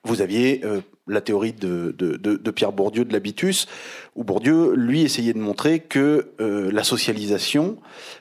vous 0.03 0.23
aviez 0.23 0.61
la 1.07 1.21
théorie 1.21 1.53
de, 1.53 1.95
de, 1.97 2.17
de, 2.17 2.51
Pierre 2.51 2.73
Bourdieu 2.73 3.05
de 3.05 3.13
l'habitus, 3.13 3.67
où 4.15 4.25
Bourdieu, 4.25 4.75
lui, 4.75 5.03
essayait 5.03 5.33
de 5.33 5.39
montrer 5.39 5.81
que 5.81 6.33
la 6.39 6.83
socialisation, 6.83 7.79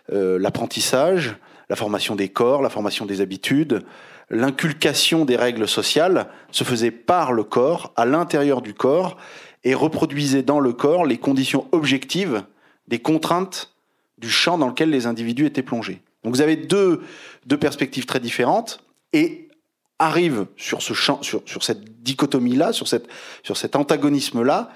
l'apprentissage, 0.10 1.38
la 1.70 1.76
formation 1.76 2.16
des 2.16 2.30
corps, 2.30 2.62
la 2.62 2.70
formation 2.70 3.06
des 3.06 3.22
habitudes, 3.22 3.84
l'inculcation 4.30 5.26
des 5.26 5.36
règles 5.36 5.68
sociales 5.68 6.28
se 6.52 6.64
faisait 6.64 6.92
par 6.92 7.34
le 7.34 7.44
corps, 7.44 7.94
à 7.96 8.06
l'intérieur 8.06 8.62
du 8.62 8.74
corps, 8.74 9.18
et 9.64 9.74
reproduisait 9.74 10.44
dans 10.44 10.60
le 10.60 10.74
corps 10.74 11.06
les 11.06 11.18
conditions 11.18 11.68
objectives 11.72 12.44
des 12.88 13.00
contraintes 13.00 13.74
du 14.20 14.30
champ 14.30 14.58
dans 14.58 14.68
lequel 14.68 14.90
les 14.92 15.08
individus 15.08 15.46
étaient 15.46 15.64
plongés. 15.64 16.02
Donc 16.24 16.36
vous 16.36 16.42
avez 16.42 16.56
deux, 16.56 17.02
deux 17.46 17.58
perspectives 17.58 18.06
très 18.06 18.20
différentes, 18.20 18.84
et 19.14 19.50
arrive 19.98 20.46
sur 20.58 20.82
ce 20.82 20.94
champ, 20.94 21.22
sur, 21.22 21.42
sur 21.46 21.64
cette 21.64 21.95
dichotomie-là, 22.06 22.72
sur, 22.72 22.88
cette, 22.88 23.08
sur 23.44 23.58
cet 23.58 23.76
antagonisme-là, 23.76 24.72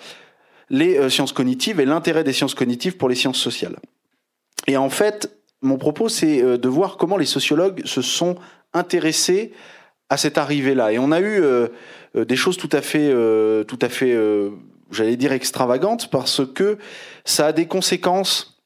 les 0.69 0.97
euh, 0.97 1.09
sciences 1.09 1.31
cognitives 1.31 1.79
et 1.79 1.85
l'intérêt 1.85 2.23
des 2.23 2.33
sciences 2.33 2.55
cognitives 2.55 2.97
pour 2.97 3.07
les 3.07 3.15
sciences 3.15 3.39
sociales. 3.39 3.77
Et 4.67 4.75
en 4.75 4.89
fait, 4.89 5.31
mon 5.61 5.77
propos, 5.77 6.09
c'est 6.09 6.43
euh, 6.43 6.57
de 6.57 6.67
voir 6.67 6.97
comment 6.97 7.17
les 7.17 7.25
sociologues 7.25 7.85
se 7.85 8.01
sont 8.01 8.35
intéressés 8.73 9.53
à 10.09 10.17
cette 10.17 10.37
arrivée-là. 10.37 10.91
Et 10.91 10.99
on 10.99 11.11
a 11.11 11.19
eu 11.19 11.41
euh, 11.41 11.67
des 12.15 12.35
choses 12.35 12.57
tout 12.57 12.69
à 12.71 12.81
fait, 12.81 13.13
tout 13.65 13.77
à 13.79 13.89
fait, 13.89 14.17
j'allais 14.89 15.15
dire 15.17 15.31
extravagantes, 15.31 16.09
parce 16.09 16.41
que 16.43 16.79
ça 17.23 17.47
a 17.47 17.51
des 17.51 17.67
conséquences. 17.67 18.59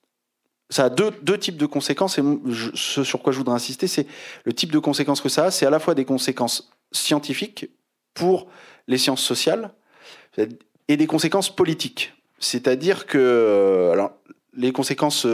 Ça 0.69 0.85
a 0.85 0.89
deux, 0.89 1.11
deux 1.21 1.37
types 1.37 1.57
de 1.57 1.65
conséquences, 1.65 2.17
et 2.17 2.21
ce 2.73 3.03
sur 3.03 3.21
quoi 3.21 3.33
je 3.33 3.39
voudrais 3.39 3.55
insister, 3.55 3.87
c'est 3.87 4.07
le 4.45 4.53
type 4.53 4.71
de 4.71 4.79
conséquences 4.79 5.19
que 5.19 5.27
ça 5.27 5.45
a, 5.45 5.51
c'est 5.51 5.65
à 5.65 5.69
la 5.69 5.79
fois 5.79 5.93
des 5.95 6.05
conséquences 6.05 6.71
scientifiques 6.93 7.69
pour 8.13 8.47
les 8.87 8.97
sciences 8.97 9.23
sociales 9.23 9.71
et 10.87 10.97
des 10.97 11.07
conséquences 11.07 11.53
politiques. 11.55 12.13
C'est-à-dire 12.39 13.05
que, 13.05 13.89
alors, 13.93 14.11
les 14.55 14.71
conséquences 14.71 15.25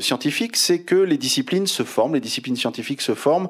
scientifiques, 0.00 0.56
c'est 0.56 0.82
que 0.82 0.96
les 0.96 1.18
disciplines 1.18 1.66
se 1.66 1.82
forment, 1.82 2.14
les 2.14 2.20
disciplines 2.20 2.56
scientifiques 2.56 3.00
se 3.00 3.14
forment 3.14 3.48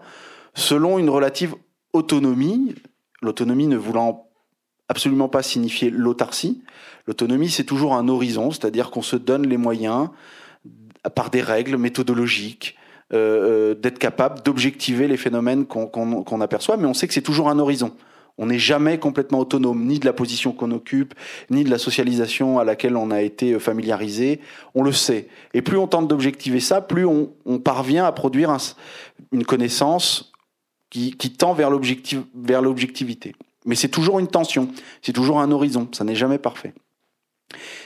selon 0.55 0.99
une 0.99 1.11
relative 1.11 1.55
autonomie, 1.93 2.75
l'autonomie 3.23 3.67
ne 3.67 3.77
voulant 3.77 4.29
absolument 4.89 5.29
pas 5.29 5.43
signifier 5.43 5.91
l'autarcie. 5.91 6.63
L'autonomie, 7.07 7.49
c'est 7.49 7.65
toujours 7.65 7.95
un 7.95 8.09
horizon, 8.09 8.51
c'est-à-dire 8.51 8.91
qu'on 8.91 9.03
se 9.03 9.17
donne 9.17 9.47
les 9.47 9.57
moyens, 9.57 10.09
par 11.15 11.31
des 11.31 11.41
règles 11.41 11.77
méthodologiques, 11.77 12.77
euh, 13.13 13.71
euh, 13.71 13.75
d'être 13.75 13.99
capable 13.99 14.43
d'objectiver 14.43 15.09
les 15.09 15.17
phénomènes 15.17 15.65
qu'on 15.65 16.41
aperçoit, 16.41 16.77
mais 16.77 16.87
on 16.87 16.95
sait 16.95 17.09
que 17.09 17.15
c'est 17.15 17.23
toujours 17.23 17.49
un 17.49 17.59
horizon. 17.59 17.97
On 18.41 18.47
n'est 18.47 18.59
jamais 18.59 18.99
complètement 18.99 19.39
autonome, 19.39 19.85
ni 19.85 20.01
de 20.01 20.07
la 20.07 20.13
position 20.13 20.53
qu'on 20.53 20.73
occupe, 20.73 21.15
ni 21.51 21.63
de 21.63 21.71
la 21.71 21.79
socialisation 21.79 22.59
à 22.59 22.65
laquelle 22.65 22.97
on 22.97 23.13
a 23.13 23.23
été 23.23 23.57
familiarisé. 23.61 24.41
On 24.75 24.83
le 24.83 24.93
sait. 24.93 25.29
Et 25.55 25.63
plus 25.63 25.77
on 25.77 25.87
tente 25.87 26.09
d'objectiver 26.09 26.59
ça, 26.59 26.81
plus 26.81 27.05
on, 27.05 27.29
parvient 27.63 28.05
à 28.07 28.13
produire 28.13 28.57
une 29.31 29.45
connaissance 29.45 30.33
qui, 30.89 31.15
tend 31.15 31.55
vers 31.55 31.71
l'objectivité. 31.71 33.35
Mais 33.67 33.75
c'est 33.75 33.89
toujours 33.89 34.19
une 34.19 34.29
tension, 34.29 34.69
c'est 35.03 35.13
toujours 35.13 35.41
un 35.41 35.53
horizon, 35.53 35.89
ça 35.93 36.05
n'est 36.05 36.17
jamais 36.17 36.39
parfait. 36.39 36.73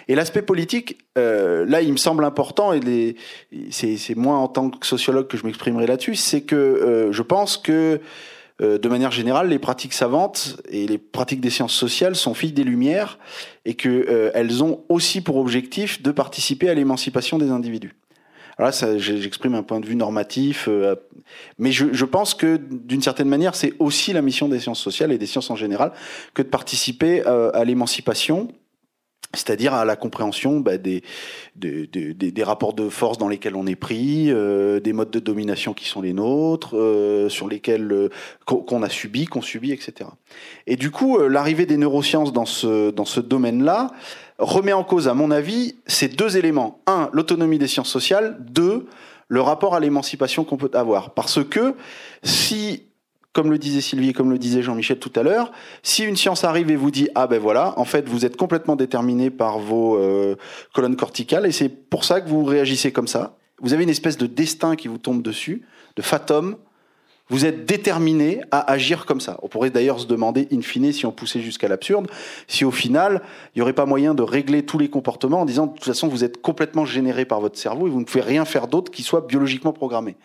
Et 0.08 0.14
l'aspect 0.14 0.42
politique, 0.42 0.98
euh, 1.18 1.64
là, 1.66 1.80
il 1.80 1.90
me 1.92 1.96
semble 1.96 2.24
important, 2.24 2.72
et 2.72 3.16
c'est 3.70 4.14
moins 4.14 4.38
en 4.38 4.48
tant 4.48 4.70
que 4.70 4.86
sociologue 4.86 5.26
que 5.26 5.36
je 5.36 5.44
m'exprimerai 5.44 5.86
là-dessus, 5.86 6.14
c'est 6.14 6.42
que 6.42 6.54
euh, 6.54 7.12
je 7.12 7.22
pense 7.22 7.56
que, 7.56 7.72
euh, 7.72 7.98
de 8.64 8.88
manière 8.88 9.10
générale, 9.10 9.48
les 9.48 9.58
pratiques 9.58 9.92
savantes 9.92 10.56
et 10.68 10.86
les 10.86 10.98
pratiques 10.98 11.40
des 11.40 11.50
sciences 11.50 11.74
sociales 11.74 12.16
sont 12.16 12.34
filles 12.34 12.52
des 12.52 12.64
Lumières, 12.64 13.18
et 13.64 13.74
qu'elles 13.74 14.62
ont 14.62 14.80
aussi 14.88 15.20
pour 15.20 15.36
objectif 15.36 16.02
de 16.02 16.10
participer 16.10 16.68
à 16.68 16.74
l'émancipation 16.74 17.38
des 17.38 17.50
individus. 17.50 17.94
Alors 18.56 18.70
là, 18.70 18.98
j'exprime 18.98 19.54
un 19.54 19.64
point 19.64 19.80
de 19.80 19.86
vue 19.86 19.96
normatif, 19.96 20.68
mais 21.58 21.72
je, 21.72 21.86
je, 21.92 22.04
pense 22.04 22.34
que 22.34 22.56
d'une 22.56 23.02
certaine 23.02 23.28
manière, 23.28 23.56
c'est 23.56 23.72
aussi 23.80 24.12
la 24.12 24.22
mission 24.22 24.48
des 24.48 24.60
sciences 24.60 24.80
sociales 24.80 25.10
et 25.10 25.18
des 25.18 25.26
sciences 25.26 25.50
en 25.50 25.56
général 25.56 25.92
que 26.34 26.42
de 26.42 26.48
participer 26.48 27.22
à 27.24 27.64
l'émancipation 27.64 28.48
c'est-à-dire 29.32 29.74
à 29.74 29.84
la 29.84 29.96
compréhension 29.96 30.60
bah, 30.60 30.78
des, 30.78 31.02
des, 31.56 31.86
des, 31.86 32.14
des, 32.14 32.42
rapports 32.42 32.72
de 32.72 32.88
force 32.88 33.18
dans 33.18 33.28
lesquels 33.28 33.56
on 33.56 33.66
est 33.66 33.76
pris, 33.76 34.30
euh, 34.30 34.80
des 34.80 34.92
modes 34.92 35.10
de 35.10 35.18
domination 35.18 35.74
qui 35.74 35.86
sont 35.86 36.02
les 36.02 36.12
nôtres, 36.12 36.76
euh, 36.76 37.28
sur 37.28 37.48
lesquels 37.48 37.90
euh, 37.90 38.08
qu'on 38.46 38.82
a 38.82 38.88
subi, 38.88 39.26
qu'on 39.26 39.42
subit, 39.42 39.72
etc. 39.72 40.10
Et 40.66 40.76
du 40.76 40.90
coup, 40.90 41.18
l'arrivée 41.18 41.66
des 41.66 41.76
neurosciences 41.76 42.32
dans 42.32 42.46
ce, 42.46 42.90
dans 42.90 43.04
ce 43.04 43.20
domaine-là 43.20 43.90
remet 44.38 44.72
en 44.72 44.84
cause, 44.84 45.08
à 45.08 45.14
mon 45.14 45.30
avis, 45.30 45.76
ces 45.86 46.08
deux 46.08 46.36
éléments. 46.36 46.80
Un, 46.86 47.08
l'autonomie 47.12 47.58
des 47.58 47.68
sciences 47.68 47.90
sociales. 47.90 48.36
Deux, 48.40 48.86
le 49.28 49.40
rapport 49.40 49.74
à 49.74 49.80
l'émancipation 49.80 50.44
qu'on 50.44 50.56
peut 50.56 50.70
avoir. 50.74 51.14
Parce 51.14 51.42
que 51.44 51.74
si 52.22 52.84
comme 53.34 53.50
le 53.50 53.58
disait 53.58 53.82
Sylvie 53.82 54.10
et 54.10 54.12
comme 54.14 54.30
le 54.30 54.38
disait 54.38 54.62
Jean-Michel 54.62 54.98
tout 54.98 55.12
à 55.16 55.22
l'heure, 55.22 55.52
si 55.82 56.04
une 56.04 56.16
science 56.16 56.44
arrive 56.44 56.70
et 56.70 56.76
vous 56.76 56.90
dit 56.90 57.08
ah 57.14 57.26
ben 57.26 57.38
voilà, 57.38 57.78
en 57.78 57.84
fait 57.84 58.08
vous 58.08 58.24
êtes 58.24 58.38
complètement 58.38 58.76
déterminé 58.76 59.28
par 59.28 59.58
vos 59.58 59.96
euh, 59.96 60.36
colonnes 60.72 60.96
corticales 60.96 61.44
et 61.44 61.52
c'est 61.52 61.68
pour 61.68 62.04
ça 62.04 62.22
que 62.22 62.28
vous 62.28 62.44
réagissez 62.44 62.92
comme 62.92 63.08
ça. 63.08 63.36
Vous 63.60 63.74
avez 63.74 63.82
une 63.82 63.90
espèce 63.90 64.16
de 64.16 64.26
destin 64.26 64.76
qui 64.76 64.88
vous 64.88 64.98
tombe 64.98 65.20
dessus, 65.20 65.62
de 65.96 66.02
fatum. 66.02 66.56
Vous 67.30 67.46
êtes 67.46 67.64
déterminé 67.64 68.42
à 68.50 68.70
agir 68.70 69.06
comme 69.06 69.20
ça. 69.20 69.38
On 69.42 69.48
pourrait 69.48 69.70
d'ailleurs 69.70 69.98
se 69.98 70.06
demander, 70.06 70.46
in 70.52 70.60
fine, 70.60 70.92
si 70.92 71.06
on 71.06 71.12
poussait 71.12 71.40
jusqu'à 71.40 71.68
l'absurde, 71.68 72.06
si 72.46 72.66
au 72.66 72.70
final, 72.70 73.22
il 73.54 73.58
n'y 73.58 73.62
aurait 73.62 73.72
pas 73.72 73.86
moyen 73.86 74.14
de 74.14 74.22
régler 74.22 74.66
tous 74.66 74.76
les 74.76 74.90
comportements 74.90 75.40
en 75.40 75.44
disant, 75.46 75.66
de 75.66 75.72
toute 75.72 75.84
façon, 75.84 76.08
vous 76.08 76.22
êtes 76.22 76.42
complètement 76.42 76.84
généré 76.84 77.24
par 77.24 77.40
votre 77.40 77.58
cerveau 77.58 77.86
et 77.86 77.90
vous 77.90 78.00
ne 78.00 78.04
pouvez 78.04 78.20
rien 78.20 78.44
faire 78.44 78.66
d'autre 78.66 78.92
qui 78.92 79.02
soit 79.02 79.22
biologiquement 79.22 79.72
programmé. 79.72 80.16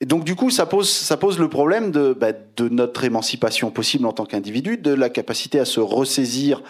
Et 0.00 0.06
donc 0.06 0.24
du 0.24 0.34
coup, 0.34 0.50
ça 0.50 0.66
pose, 0.66 0.90
ça 0.90 1.16
pose 1.16 1.38
le 1.38 1.48
problème 1.48 1.90
de, 1.90 2.12
bah, 2.12 2.32
de 2.32 2.68
notre 2.68 3.04
émancipation 3.04 3.70
possible 3.70 4.06
en 4.06 4.12
tant 4.12 4.26
qu'individu, 4.26 4.76
de 4.76 4.92
la 4.92 5.08
capacité 5.08 5.58
à 5.58 5.64
se 5.64 5.80
ressaisir 5.80 6.62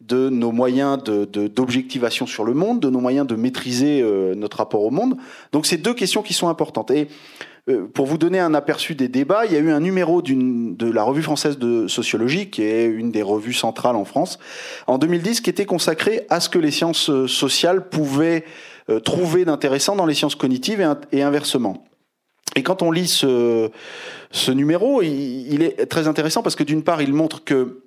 de 0.00 0.30
nos 0.30 0.50
moyens 0.50 0.98
d'objectivation 1.02 2.24
de, 2.24 2.30
sur 2.30 2.44
le 2.44 2.54
monde, 2.54 2.80
de 2.80 2.88
nos 2.88 3.00
moyens 3.00 3.26
de 3.26 3.36
maîtriser 3.36 4.00
euh, 4.00 4.34
notre 4.34 4.56
rapport 4.56 4.82
au 4.82 4.90
monde. 4.90 5.16
Donc 5.52 5.66
c'est 5.66 5.76
deux 5.76 5.92
questions 5.92 6.22
qui 6.22 6.32
sont 6.32 6.48
importantes. 6.48 6.90
Et 6.90 7.08
euh, 7.68 7.86
pour 7.86 8.06
vous 8.06 8.16
donner 8.16 8.40
un 8.40 8.54
aperçu 8.54 8.94
des 8.94 9.08
débats, 9.08 9.44
il 9.44 9.52
y 9.52 9.56
a 9.56 9.58
eu 9.58 9.70
un 9.70 9.80
numéro 9.80 10.22
de 10.22 10.90
la 10.90 11.02
Revue 11.02 11.22
française 11.22 11.58
de 11.58 11.86
sociologie, 11.86 12.48
qui 12.48 12.62
est 12.62 12.86
une 12.86 13.10
des 13.10 13.20
revues 13.20 13.52
centrales 13.52 13.96
en 13.96 14.06
France, 14.06 14.38
en 14.86 14.96
2010, 14.96 15.42
qui 15.42 15.50
était 15.50 15.66
consacré 15.66 16.24
à 16.30 16.40
ce 16.40 16.48
que 16.48 16.58
les 16.58 16.70
sciences 16.70 17.10
euh, 17.10 17.26
sociales 17.26 17.88
pouvaient 17.88 18.44
trouver 19.04 19.44
d'intéressant 19.44 19.94
dans 19.94 20.06
les 20.06 20.14
sciences 20.14 20.34
cognitives 20.34 20.84
et 21.12 21.22
inversement. 21.22 21.84
Et 22.56 22.62
quand 22.62 22.82
on 22.82 22.90
lit 22.90 23.08
ce, 23.08 23.70
numéro, 24.50 25.02
il, 25.02 25.52
il, 25.52 25.62
est 25.62 25.86
très 25.86 26.08
intéressant 26.08 26.42
parce 26.42 26.56
que 26.56 26.64
d'une 26.64 26.82
part, 26.82 27.00
il 27.02 27.12
montre 27.12 27.44
que, 27.44 27.84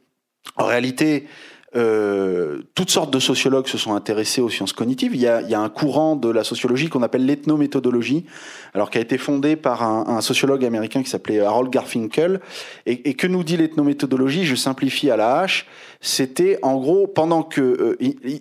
en 0.55 0.65
réalité, 0.65 1.27
euh, 1.75 2.63
toutes 2.75 2.89
sortes 2.89 3.11
de 3.11 3.19
sociologues 3.19 3.67
se 3.67 3.77
sont 3.77 3.93
intéressés 3.95 4.41
aux 4.41 4.49
sciences 4.49 4.73
cognitives. 4.73 5.15
Il 5.15 5.21
y 5.21 5.27
a, 5.27 5.41
il 5.41 5.49
y 5.49 5.53
a 5.53 5.59
un 5.59 5.69
courant 5.69 6.15
de 6.15 6.29
la 6.29 6.43
sociologie 6.43 6.89
qu'on 6.89 7.03
appelle 7.03 7.25
l'ethnométhodologie, 7.25 8.25
alors 8.73 8.89
qui 8.89 8.97
a 8.97 9.01
été 9.01 9.17
fondé 9.17 9.55
par 9.55 9.83
un, 9.83 10.05
un 10.07 10.21
sociologue 10.21 10.65
américain 10.65 11.03
qui 11.03 11.09
s'appelait 11.09 11.39
Harold 11.39 11.71
Garfinkel. 11.71 12.41
Et, 12.85 13.09
et 13.09 13.13
que 13.13 13.27
nous 13.27 13.43
dit 13.43 13.57
l'ethnométhodologie? 13.57 14.45
Je 14.45 14.55
simplifie 14.55 15.09
à 15.09 15.17
la 15.17 15.39
hache. 15.39 15.65
C'était 16.01 16.59
en 16.63 16.75
gros 16.75 17.07
pendant 17.07 17.43
que 17.43 17.61
euh, 17.61 17.97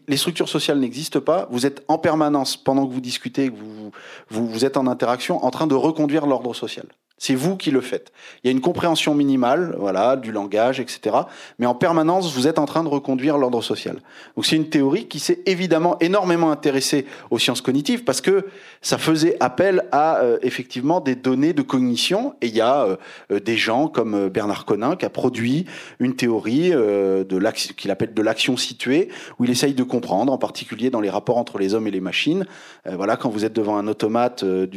les 0.09 0.17
structures 0.17 0.49
sociales 0.49 0.81
n'existent 0.81 1.21
pas, 1.21 1.49
vous 1.51 1.65
êtes 1.65 1.85
en 1.87 1.97
permanence 1.97 2.57
pendant 2.57 2.87
que 2.87 2.93
vous 2.93 3.01
discutez, 3.01 3.51
que 3.51 3.57
vous, 3.57 3.93
vous, 4.31 4.49
vous 4.49 4.65
êtes 4.65 4.77
en 4.77 4.87
interaction, 4.89 5.45
en 5.45 5.51
train 5.51 5.69
de 5.69 5.75
reconduire 5.77 6.27
l'ordre 6.27 6.55
social. 6.55 6.87
C'est 7.23 7.37
vous 7.37 7.57
qui 7.57 7.71
le 7.71 7.81
faites. 7.81 8.11
Il 8.43 8.49
y 8.49 8.51
a 8.51 8.51
une 8.51 8.61
compréhension 8.61 9.15
minimale, 9.15 9.77
voilà, 9.79 10.17
du 10.17 10.33
langage, 10.33 10.81
etc. 10.81 11.19
Mais 11.61 11.67
en 11.67 11.75
permanence, 11.77 12.35
vous 12.35 12.49
êtes 12.49 12.59
en 12.59 12.67
train 12.67 12.83
de 12.83 12.89
reconduire 12.89 13.39
l'ordre 13.39 13.63
social. 13.63 14.01
Donc 14.35 14.45
c'est 14.45 14.57
une 14.57 14.69
théorie 14.69 15.07
qui 15.07 15.21
s'est 15.21 15.39
évidemment 15.47 15.97
énormément 16.01 16.51
intéressée 16.51 17.07
aux 17.31 17.39
sciences 17.39 17.61
cognitives 17.61 18.03
parce 18.03 18.21
que 18.21 18.47
ça 18.81 18.99
faisait 18.99 19.37
appel 19.39 19.85
à 19.93 20.17
euh, 20.17 20.39
effectivement 20.43 20.99
des 20.99 21.15
données 21.15 21.53
de 21.53 21.63
cognition. 21.63 22.35
Et 22.41 22.49
il 22.49 22.57
y 22.57 22.61
a 22.61 22.87
euh, 22.87 22.97
euh, 23.31 23.39
des 23.39 23.57
gens 23.57 23.87
comme 23.87 24.29
Bernard 24.29 24.65
Conin 24.65 24.97
qui 24.97 25.05
a 25.05 25.11
produit 25.11 25.67
une 26.01 26.17
théorie 26.17 26.71
de 26.71 27.53
qu'il 27.77 27.93
appelle 27.93 28.15
de 28.15 28.23
l'action 28.23 28.57
située, 28.57 29.11
où 29.39 29.45
il 29.45 29.51
essaye 29.51 29.75
de 29.75 29.85
comprendre, 29.85 30.33
en 30.33 30.39
particulier 30.39 30.91
dans 30.91 31.01
les 31.01 31.11
rapports 31.11 31.39
entre 31.39 31.59
les 31.59 31.75
hommes 31.75 31.87
et 31.87 31.93
les 31.93 32.01
machines. 32.01 32.47
voilà, 32.85 33.17
quand 33.17 33.31
vous 33.31 33.45
êtes 33.45 33.53
devant 33.53 33.77
un 33.77 33.87
automate 33.87 34.43
de 34.45 34.73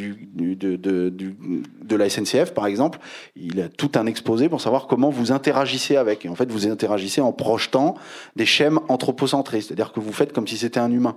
la 1.95 2.09
SNCF 2.09 2.34
par 2.53 2.67
exemple, 2.67 2.99
il 3.35 3.61
a 3.61 3.69
tout 3.69 3.91
un 3.95 4.05
exposé 4.05 4.49
pour 4.49 4.61
savoir 4.61 4.87
comment 4.87 5.09
vous 5.09 5.31
interagissez 5.31 5.95
avec. 5.95 6.25
Et 6.25 6.29
en 6.29 6.35
fait, 6.35 6.51
vous 6.51 6.67
interagissez 6.67 7.21
en 7.21 7.31
projetant 7.31 7.95
des 8.35 8.45
schèmes 8.45 8.79
anthropocentrés, 8.89 9.61
c'est-à-dire 9.61 9.91
que 9.93 9.99
vous 9.99 10.13
faites 10.13 10.33
comme 10.33 10.47
si 10.47 10.57
c'était 10.57 10.79
un 10.79 10.91
humain. 10.91 11.15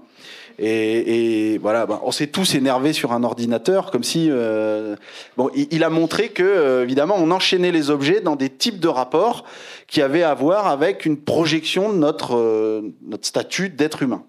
Et, 0.61 1.59
voilà, 1.63 1.87
ben, 1.87 2.01
on 2.03 2.11
s'est 2.11 2.27
tous 2.27 2.55
énervés 2.57 2.93
sur 2.93 3.13
un 3.13 3.23
ordinateur, 3.23 3.91
comme 3.91 4.03
si... 4.03 4.29
Euh, 4.31 4.97
bon, 5.37 5.51
il, 5.55 5.85
a 5.85 5.91
montré 5.91 6.31
que, 6.31 6.43
euh, 6.43 6.83
évidemment, 6.83 7.15
on 7.17 7.31
enchaînait 7.31 7.71
les 7.71 7.91
objets 7.91 8.21
dans 8.21 8.35
des 8.35 8.51
types 8.51 8.81
de 8.81 8.89
rapports 8.89 9.45
qui 9.87 10.03
avaient 10.03 10.25
à 10.25 10.35
voir 10.35 10.67
avec 10.67 11.07
une 11.07 11.17
projection 11.17 11.93
de 11.93 11.99
notre, 11.99 12.37
euh, 12.37 12.83
notre 13.07 13.27
statut 13.27 13.69
d'être 13.69 14.03
humain. 14.03 14.25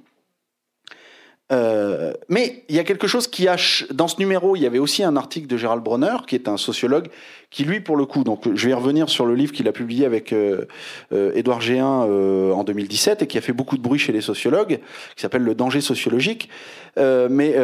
Euh, 1.52 2.14
mais 2.28 2.64
il 2.70 2.76
y 2.76 2.80
a 2.80 2.84
quelque 2.84 3.08
chose 3.08 3.28
qui 3.28 3.48
a 3.48 3.56
dans 3.92 4.08
ce 4.08 4.18
numéro, 4.20 4.56
il 4.56 4.62
y 4.62 4.68
avait 4.68 4.80
aussi 4.80 5.04
un 5.04 5.16
article 5.16 5.48
de 5.48 5.58
Gérald 5.58 5.84
Bronner, 5.84 6.18
qui 6.28 6.36
est 6.36 6.48
un 6.48 6.58
sociologue, 6.58 7.08
qui 7.50 7.64
lui, 7.64 7.80
pour 7.80 7.98
le 7.98 8.06
coup, 8.06 8.24
donc 8.24 8.54
je 8.54 8.68
vais 8.68 8.74
revenir 8.74 9.10
sur 9.10 9.26
le 9.26 9.34
livre 9.34 9.52
qu'il 9.52 9.68
a 9.68 9.72
publié 9.72 10.06
avec 10.06 10.32
euh, 10.32 10.66
euh 11.12 11.32
Édouard 11.34 11.62
Géin 11.62 12.04
euh, 12.04 12.52
en 12.52 12.64
2017 12.64 13.24
et 13.24 13.28
qui 13.28 13.38
a 13.40 13.42
fait 13.42 13.54
beaucoup 13.54 13.78
de 13.78 13.82
bruit 13.82 13.98
chez 13.98 14.12
les 14.12 14.22
sociologues, 14.22 14.80
qui 15.16 15.22
s'appelle 15.22 15.42
Le 15.42 15.56
danger 15.56 15.82
sociologique, 15.82 16.50
mais 16.98 17.56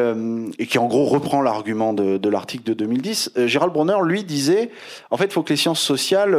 et 0.57 0.65
qui 0.65 0.77
en 0.77 0.87
gros 0.87 1.05
reprend 1.05 1.41
l'argument 1.41 1.93
de, 1.93 2.17
de 2.17 2.29
l'article 2.29 2.63
de 2.63 2.73
2010. 2.73 3.33
Gérald 3.45 3.73
Bronner, 3.73 3.97
lui, 4.03 4.23
disait, 4.23 4.71
en 5.11 5.17
fait, 5.17 5.25
il 5.25 5.31
faut 5.31 5.43
que 5.43 5.49
les 5.49 5.57
sciences 5.57 5.81
sociales 5.81 6.37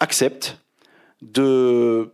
acceptent 0.00 0.58
de 1.22 2.10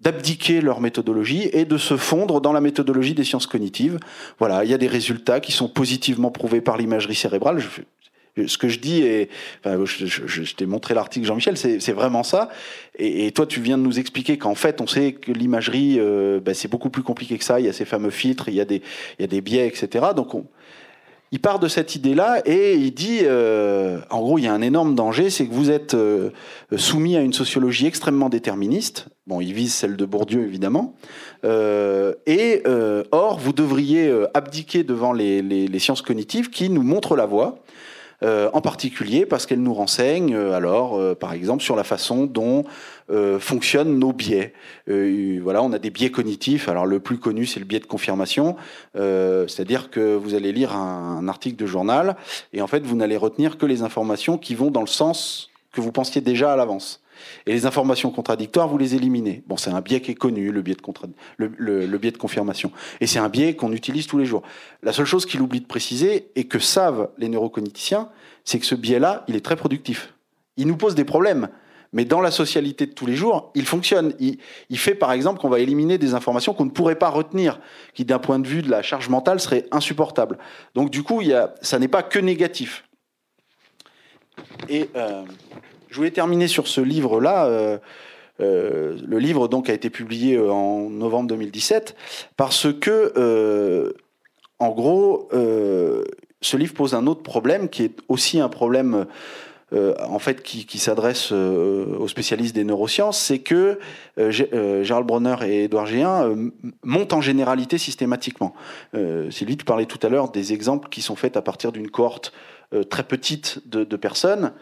d'abdiquer 0.00 0.60
leur 0.60 0.80
méthodologie 0.80 1.48
et 1.52 1.64
de 1.64 1.76
se 1.76 1.96
fondre 1.96 2.40
dans 2.40 2.52
la 2.52 2.60
méthodologie 2.60 3.14
des 3.14 3.24
sciences 3.24 3.46
cognitives. 3.46 3.98
Voilà, 4.38 4.64
il 4.64 4.70
y 4.70 4.74
a 4.74 4.78
des 4.78 4.86
résultats 4.86 5.40
qui 5.40 5.52
sont 5.52 5.68
positivement 5.68 6.30
prouvés 6.30 6.60
par 6.60 6.76
l'imagerie 6.76 7.16
cérébrale. 7.16 7.58
Je, 7.58 7.68
ce 8.46 8.58
que 8.58 8.68
je 8.68 8.78
dis, 8.78 9.02
et 9.02 9.28
je, 9.64 10.54
t'ai 10.54 10.66
montré 10.66 10.94
l'article 10.94 11.26
Jean-Michel, 11.26 11.56
c'est 11.56 11.92
vraiment 11.92 12.22
ça. 12.22 12.50
Et, 12.96 13.26
et, 13.26 13.32
toi, 13.32 13.46
tu 13.46 13.60
viens 13.60 13.78
de 13.78 13.82
nous 13.82 13.98
expliquer 13.98 14.38
qu'en 14.38 14.54
fait, 14.54 14.80
on 14.80 14.86
sait 14.86 15.12
que 15.12 15.32
l'imagerie, 15.32 15.96
euh, 15.98 16.40
ben, 16.40 16.54
c'est 16.54 16.68
beaucoup 16.68 16.90
plus 16.90 17.02
compliqué 17.02 17.36
que 17.38 17.44
ça. 17.44 17.58
Il 17.58 17.66
y 17.66 17.68
a 17.68 17.72
ces 17.72 17.84
fameux 17.84 18.10
filtres, 18.10 18.48
il 18.48 18.54
y 18.54 18.60
a 18.60 18.64
des, 18.64 18.82
il 19.18 19.22
y 19.22 19.24
a 19.24 19.28
des 19.28 19.40
biais, 19.40 19.66
etc. 19.66 20.06
Donc, 20.14 20.34
on, 20.34 20.46
il 21.30 21.40
part 21.40 21.58
de 21.58 21.68
cette 21.68 21.94
idée-là 21.94 22.40
et 22.46 22.74
il 22.74 22.92
dit, 22.92 23.20
euh, 23.22 24.00
en 24.10 24.20
gros, 24.20 24.38
il 24.38 24.44
y 24.44 24.46
a 24.46 24.52
un 24.52 24.62
énorme 24.62 24.94
danger, 24.94 25.30
c'est 25.30 25.46
que 25.46 25.52
vous 25.52 25.70
êtes 25.70 25.94
euh, 25.94 26.30
soumis 26.76 27.16
à 27.16 27.20
une 27.20 27.32
sociologie 27.32 27.86
extrêmement 27.86 28.28
déterministe. 28.28 29.08
Bon, 29.26 29.40
il 29.40 29.52
vise 29.52 29.74
celle 29.74 29.96
de 29.96 30.04
Bourdieu, 30.06 30.42
évidemment. 30.44 30.94
Euh, 31.44 32.14
et 32.26 32.62
or, 33.12 33.38
vous 33.38 33.52
devriez 33.52 34.10
abdiquer 34.32 34.84
devant 34.84 35.12
les, 35.12 35.42
les, 35.42 35.68
les, 35.68 35.78
sciences 35.78 36.02
cognitives 36.02 36.50
qui 36.50 36.70
nous 36.70 36.82
montrent 36.82 37.16
la 37.16 37.26
voie. 37.26 37.62
Euh, 38.24 38.50
en 38.52 38.60
particulier 38.60 39.26
parce 39.26 39.46
qu'elle 39.46 39.62
nous 39.62 39.74
renseigne, 39.74 40.34
euh, 40.34 40.52
alors, 40.52 40.98
euh, 40.98 41.14
par 41.14 41.34
exemple, 41.34 41.62
sur 41.62 41.76
la 41.76 41.84
façon 41.84 42.26
dont 42.26 42.64
fonctionnent 43.38 43.98
nos 43.98 44.12
biais. 44.12 44.52
voilà, 44.86 45.62
on 45.62 45.72
a 45.72 45.78
des 45.78 45.90
biais 45.90 46.10
cognitifs. 46.10 46.68
Alors, 46.68 46.86
le 46.86 47.00
plus 47.00 47.18
connu, 47.18 47.46
c'est 47.46 47.60
le 47.60 47.66
biais 47.66 47.80
de 47.80 47.86
confirmation, 47.86 48.56
c'est-à-dire 48.94 49.90
que 49.90 50.14
vous 50.14 50.34
allez 50.34 50.52
lire 50.52 50.74
un, 50.74 51.26
article 51.28 51.56
de 51.56 51.66
journal 51.66 52.16
et 52.52 52.62
en 52.62 52.66
fait, 52.66 52.84
vous 52.84 52.96
n'allez 52.96 53.16
retenir 53.16 53.58
que 53.58 53.66
les 53.66 53.82
informations 53.82 54.38
qui 54.38 54.54
vont 54.54 54.70
dans 54.70 54.80
le 54.80 54.86
sens 54.86 55.50
que 55.72 55.80
vous 55.80 55.92
pensiez 55.92 56.20
déjà 56.20 56.52
à 56.52 56.56
l'avance. 56.56 57.02
Et 57.46 57.52
les 57.52 57.66
informations 57.66 58.10
contradictoires, 58.10 58.68
vous 58.68 58.78
les 58.78 58.94
éliminez. 58.94 59.42
Bon, 59.46 59.56
c'est 59.56 59.70
un 59.70 59.80
biais 59.80 60.00
qui 60.00 60.12
est 60.12 60.14
connu, 60.14 60.52
le, 60.52 60.62
biais 60.62 60.76
de 60.76 62.16
confirmation. 62.16 62.72
Et 63.00 63.06
c'est 63.06 63.18
un 63.18 63.28
biais 63.28 63.54
qu'on 63.54 63.72
utilise 63.72 64.06
tous 64.06 64.18
les 64.18 64.24
jours. 64.24 64.42
La 64.82 64.92
seule 64.92 65.06
chose 65.06 65.26
qu'il 65.26 65.42
oublie 65.42 65.60
de 65.60 65.66
préciser, 65.66 66.30
et 66.36 66.44
que 66.44 66.58
savent 66.58 67.10
les 67.18 67.28
neurocogniticiens, 67.28 68.08
c'est 68.44 68.58
que 68.58 68.66
ce 68.66 68.74
biais-là, 68.74 69.24
il 69.28 69.36
est 69.36 69.44
très 69.44 69.56
productif. 69.56 70.14
Il 70.56 70.66
nous 70.66 70.76
pose 70.76 70.94
des 70.94 71.04
problèmes, 71.04 71.48
mais 71.92 72.04
dans 72.04 72.20
la 72.20 72.30
socialité 72.30 72.86
de 72.86 72.92
tous 72.92 73.06
les 73.06 73.16
jours, 73.16 73.50
il 73.54 73.64
fonctionne. 73.64 74.14
Il, 74.18 74.78
fait 74.78 74.94
par 74.94 75.12
exemple 75.12 75.40
qu'on 75.40 75.48
va 75.48 75.60
éliminer 75.60 75.98
des 75.98 76.14
informations 76.14 76.52
qu'on 76.52 76.66
ne 76.66 76.70
pourrait 76.70 76.98
pas 76.98 77.08
retenir, 77.08 77.60
qui 77.94 78.04
d'un 78.04 78.18
point 78.18 78.38
de 78.38 78.46
vue 78.46 78.62
de 78.62 78.70
la 78.70 78.82
charge 78.82 79.08
mentale 79.08 79.40
seraient 79.40 79.66
insupportables. 79.70 80.38
Donc 80.74 80.90
du 80.90 81.02
coup, 81.02 81.22
ça 81.62 81.78
n'est 81.78 81.88
pas 81.88 82.02
que 82.02 82.18
négatif. 82.18 82.84
Et 84.68 84.88
euh, 84.96 85.22
je 85.88 85.96
voulais 85.96 86.10
terminer 86.10 86.48
sur 86.48 86.68
ce 86.68 86.80
livre-là. 86.80 87.46
Euh, 87.46 87.78
euh, 88.40 88.96
le 89.04 89.18
livre 89.18 89.48
donc 89.48 89.68
a 89.68 89.72
été 89.72 89.90
publié 89.90 90.38
en 90.38 90.88
novembre 90.90 91.28
2017 91.28 91.96
parce 92.36 92.68
que, 92.72 93.94
en 94.58 94.70
gros, 94.70 95.28
ce 95.32 96.56
livre 96.56 96.74
pose 96.74 96.94
un 96.94 97.06
autre 97.06 97.22
problème 97.22 97.68
qui 97.68 97.84
est 97.84 97.96
aussi 98.08 98.38
un 98.40 98.48
problème 98.48 99.06
euh, 99.74 99.94
en 100.08 100.18
fait, 100.18 100.42
qui, 100.42 100.78
s'adresse 100.78 101.28
euh, 101.32 101.98
aux 101.98 102.08
spécialistes 102.08 102.54
des 102.54 102.64
neurosciences, 102.64 103.18
c'est 103.18 103.40
que 103.40 103.78
euh, 104.18 104.82
Gérald 104.82 105.06
Bronner 105.06 105.36
et 105.44 105.64
Edouard 105.64 105.86
Géin 105.86 106.34
montent 106.82 107.12
en 107.12 107.20
généralité 107.20 107.76
systématiquement. 107.76 108.54
Sylvie, 109.30 109.56
tu 109.56 109.64
parlais 109.64 109.86
tout 109.86 109.98
à 110.06 110.08
l'heure 110.08 110.30
des 110.30 110.52
exemples 110.52 110.88
qui 110.88 111.02
sont 111.02 111.16
faits 111.16 111.36
à 111.36 111.42
partir 111.42 111.72
d'une 111.72 111.90
cohorte 111.90 112.32
très 112.90 113.02
petite 113.02 113.60
de, 113.68 113.84
personnes. 113.96 114.52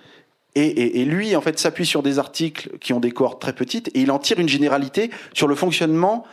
Et, 0.54 1.00
et, 1.00 1.04
lui, 1.04 1.36
en 1.36 1.40
fait, 1.40 1.58
s'appuie 1.58 1.86
sur 1.86 2.02
des 2.02 2.18
articles 2.18 2.78
qui 2.78 2.92
ont 2.92 3.00
des 3.00 3.10
cohortes 3.10 3.40
très 3.40 3.52
petites 3.52 3.88
et 3.88 4.00
il 4.00 4.10
en 4.10 4.18
tire 4.18 4.40
une 4.40 4.48
généralité 4.48 5.10
sur 5.34 5.48
le 5.48 5.54
fonctionnement 5.54 6.24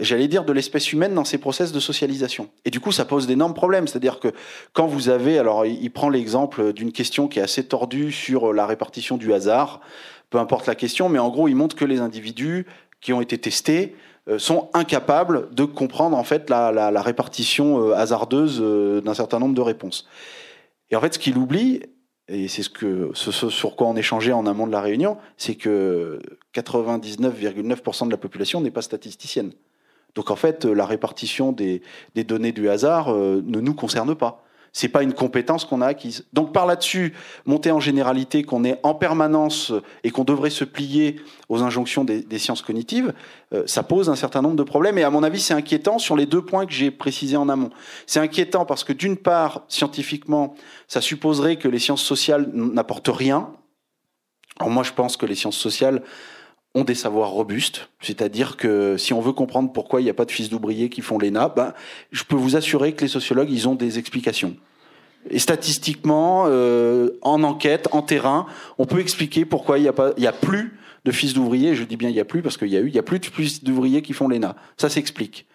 j'allais 0.00 0.28
dire, 0.28 0.44
de 0.44 0.52
l'espèce 0.52 0.92
humaine 0.92 1.14
dans 1.14 1.24
ces 1.24 1.38
process 1.38 1.72
de 1.72 1.80
socialisation. 1.80 2.48
Et 2.64 2.70
du 2.70 2.80
coup, 2.80 2.92
ça 2.92 3.04
pose 3.04 3.26
d'énormes 3.26 3.54
problèmes. 3.54 3.86
C'est-à-dire 3.86 4.20
que 4.20 4.28
quand 4.72 4.86
vous 4.86 5.08
avez, 5.08 5.38
alors 5.38 5.66
il 5.66 5.90
prend 5.90 6.08
l'exemple 6.08 6.72
d'une 6.72 6.92
question 6.92 7.28
qui 7.28 7.38
est 7.38 7.42
assez 7.42 7.64
tordue 7.64 8.12
sur 8.12 8.52
la 8.52 8.66
répartition 8.66 9.16
du 9.16 9.32
hasard, 9.32 9.80
peu 10.30 10.38
importe 10.38 10.66
la 10.66 10.74
question, 10.74 11.08
mais 11.08 11.18
en 11.18 11.28
gros, 11.28 11.48
il 11.48 11.56
montre 11.56 11.76
que 11.76 11.84
les 11.84 12.00
individus 12.00 12.66
qui 13.00 13.12
ont 13.12 13.20
été 13.20 13.38
testés 13.38 13.94
euh, 14.28 14.38
sont 14.38 14.68
incapables 14.74 15.52
de 15.54 15.64
comprendre 15.64 16.16
en 16.16 16.24
fait 16.24 16.50
la, 16.50 17.02
répartition 17.02 17.80
euh, 17.82 17.94
hasardeuse 17.94 18.60
euh, 18.60 19.00
d'un 19.00 19.14
certain 19.14 19.38
nombre 19.38 19.54
de 19.54 19.60
réponses. 19.60 20.06
Et 20.90 20.96
en 20.96 21.00
fait, 21.00 21.14
ce 21.14 21.18
qu'il 21.18 21.36
oublie, 21.36 21.82
et 22.28 22.46
c'est 22.46 22.62
ce, 22.62 23.48
sur 23.50 23.76
quoi 23.76 23.88
on 23.88 23.96
échangeait 23.96 24.32
en 24.32 24.46
amont 24.46 24.66
de 24.66 24.72
la 24.72 24.80
réunion, 24.80 25.16
c'est 25.36 25.56
que 25.56 26.20
99,9% 26.54 28.06
de 28.06 28.10
la 28.10 28.16
population 28.16 28.60
n'est 28.60 28.70
pas 28.70 28.82
statisticienne. 28.82 29.52
Donc 30.14 30.30
en 30.30 30.36
fait, 30.36 30.64
la 30.64 30.86
répartition 30.86 31.52
des, 31.52 31.82
données 32.14 32.52
du 32.52 32.68
hasard 32.68 33.12
euh, 33.12 33.42
ne 33.44 33.60
nous 33.60 33.74
concerne 33.74 34.14
pas. 34.14 34.44
C'est 34.72 34.88
pas 34.88 35.02
une 35.02 35.14
compétence 35.14 35.64
qu'on 35.64 35.80
a 35.80 35.86
acquise. 35.86 36.26
Donc 36.32 36.52
par 36.52 36.64
là-dessus, 36.64 37.12
monter 37.44 37.72
en 37.72 37.80
généralité 37.80 38.44
qu'on 38.44 38.62
est 38.62 38.78
en 38.84 38.94
permanence 38.94 39.72
et 40.04 40.10
qu'on 40.10 40.22
devrait 40.22 40.50
se 40.50 40.62
plier 40.62 41.20
aux 41.48 41.62
injonctions 41.62 42.04
des, 42.04 42.38
sciences 42.38 42.62
cognitives, 42.62 43.12
euh, 43.52 43.64
ça 43.66 43.82
pose 43.82 44.08
un 44.08 44.14
certain 44.14 44.42
nombre 44.42 44.54
de 44.54 44.62
problèmes. 44.62 44.96
Et 44.98 45.02
à 45.02 45.10
mon 45.10 45.24
avis, 45.24 45.40
c'est 45.40 45.54
inquiétant 45.54 45.98
sur 45.98 46.14
les 46.14 46.26
deux 46.26 46.42
points 46.42 46.66
que 46.66 46.72
j'ai 46.72 46.92
précisés 46.92 47.36
en 47.36 47.48
amont. 47.48 47.70
C'est 48.06 48.20
inquiétant 48.20 48.64
parce 48.64 48.84
que 48.84 48.92
d'une 48.92 49.16
part, 49.16 49.64
scientifiquement, 49.66 50.54
ça 50.86 51.00
supposerait 51.00 51.56
que 51.56 51.66
les 51.66 51.80
sciences 51.80 52.02
sociales 52.02 52.48
n'apportent 52.54 53.08
rien. 53.08 53.50
Alors 54.60 54.70
moi, 54.70 54.84
je 54.84 54.92
pense 54.92 55.16
que 55.16 55.26
les 55.26 55.34
sciences 55.34 55.56
sociales 55.56 56.02
ont 56.74 56.84
des 56.84 56.94
savoirs 56.94 57.30
robustes, 57.30 57.88
c'est-à-dire 58.00 58.56
que 58.56 58.96
si 58.96 59.12
on 59.12 59.20
veut 59.20 59.32
comprendre 59.32 59.72
pourquoi 59.72 60.00
il 60.00 60.04
n'y 60.04 60.10
a 60.10 60.14
pas 60.14 60.24
de 60.24 60.30
fils 60.30 60.48
d'ouvriers 60.48 60.88
qui 60.88 61.00
font 61.00 61.18
l'ENA, 61.18 61.48
ben, 61.48 61.74
je 62.12 62.22
peux 62.22 62.36
vous 62.36 62.54
assurer 62.54 62.92
que 62.92 63.02
les 63.02 63.08
sociologues, 63.08 63.50
ils 63.50 63.68
ont 63.68 63.74
des 63.74 63.98
explications. 63.98 64.56
Et 65.28 65.38
statistiquement, 65.38 66.44
euh, 66.46 67.10
en 67.22 67.42
enquête, 67.42 67.88
en 67.92 68.02
terrain, 68.02 68.46
on 68.78 68.86
peut 68.86 69.00
expliquer 69.00 69.44
pourquoi 69.44 69.78
il 69.78 69.82
n'y 69.82 69.88
a, 69.88 69.94
y 70.16 70.26
a 70.26 70.32
plus 70.32 70.78
de 71.04 71.10
fils 71.12 71.34
d'ouvriers. 71.34 71.74
Je 71.74 71.84
dis 71.84 71.96
bien 71.96 72.08
il 72.08 72.14
n'y 72.14 72.20
a 72.20 72.24
plus 72.24 72.42
parce 72.42 72.56
qu'il 72.56 72.68
y 72.68 72.76
a 72.76 72.80
eu, 72.80 72.88
il 72.88 72.94
y 72.94 72.98
a 72.98 73.02
plus 73.02 73.18
de 73.18 73.26
fils 73.26 73.62
d'ouvriers 73.62 74.02
qui 74.02 74.12
font 74.12 74.28
l'ENA. 74.28 74.56
Ça 74.76 74.88
s'explique. 74.88 75.46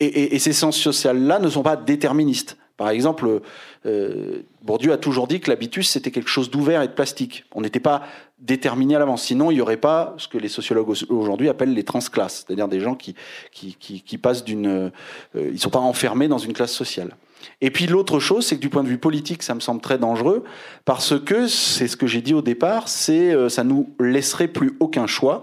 Et, 0.00 0.38
ces 0.40 0.52
sciences 0.52 0.78
sociales-là 0.78 1.38
ne 1.38 1.48
sont 1.48 1.62
pas 1.62 1.76
déterministes. 1.76 2.56
Par 2.76 2.90
exemple, 2.90 3.40
euh, 3.86 4.42
Bourdieu 4.62 4.92
a 4.92 4.96
toujours 4.96 5.28
dit 5.28 5.38
que 5.38 5.48
l'habitus, 5.48 5.90
c'était 5.90 6.10
quelque 6.10 6.30
chose 6.30 6.50
d'ouvert 6.50 6.82
et 6.82 6.88
de 6.88 6.92
plastique. 6.92 7.44
On 7.54 7.60
n'était 7.60 7.78
pas 7.78 8.02
déterminé 8.42 8.96
à 8.96 8.98
l'avance. 8.98 9.22
Sinon, 9.22 9.50
il 9.50 9.54
n'y 9.54 9.60
aurait 9.60 9.76
pas 9.76 10.14
ce 10.18 10.28
que 10.28 10.36
les 10.36 10.48
sociologues 10.48 10.92
aujourd'hui 11.08 11.48
appellent 11.48 11.72
les 11.72 11.84
transclasses, 11.84 12.44
c'est-à-dire 12.44 12.68
des 12.68 12.80
gens 12.80 12.94
qui, 12.94 13.14
qui, 13.52 13.76
qui, 13.78 14.18
passent 14.18 14.44
d'une... 14.44 14.66
Euh, 14.66 14.90
ils 15.34 15.52
ne 15.52 15.56
sont 15.56 15.70
pas 15.70 15.78
enfermés 15.78 16.28
dans 16.28 16.38
une 16.38 16.52
classe 16.52 16.72
sociale. 16.72 17.16
Et 17.60 17.70
puis 17.70 17.86
l'autre 17.86 18.18
chose, 18.18 18.44
c'est 18.44 18.56
que 18.56 18.60
du 18.60 18.68
point 18.68 18.82
de 18.82 18.88
vue 18.88 18.98
politique, 18.98 19.42
ça 19.42 19.54
me 19.54 19.60
semble 19.60 19.80
très 19.80 19.98
dangereux, 19.98 20.44
parce 20.84 21.18
que, 21.18 21.46
c'est 21.46 21.88
ce 21.88 21.96
que 21.96 22.06
j'ai 22.06 22.20
dit 22.20 22.34
au 22.34 22.42
départ, 22.42 22.88
c'est 22.88 23.32
euh, 23.32 23.48
ça 23.48 23.64
nous 23.64 23.94
laisserait 24.00 24.48
plus 24.48 24.76
aucun 24.80 25.06
choix, 25.06 25.42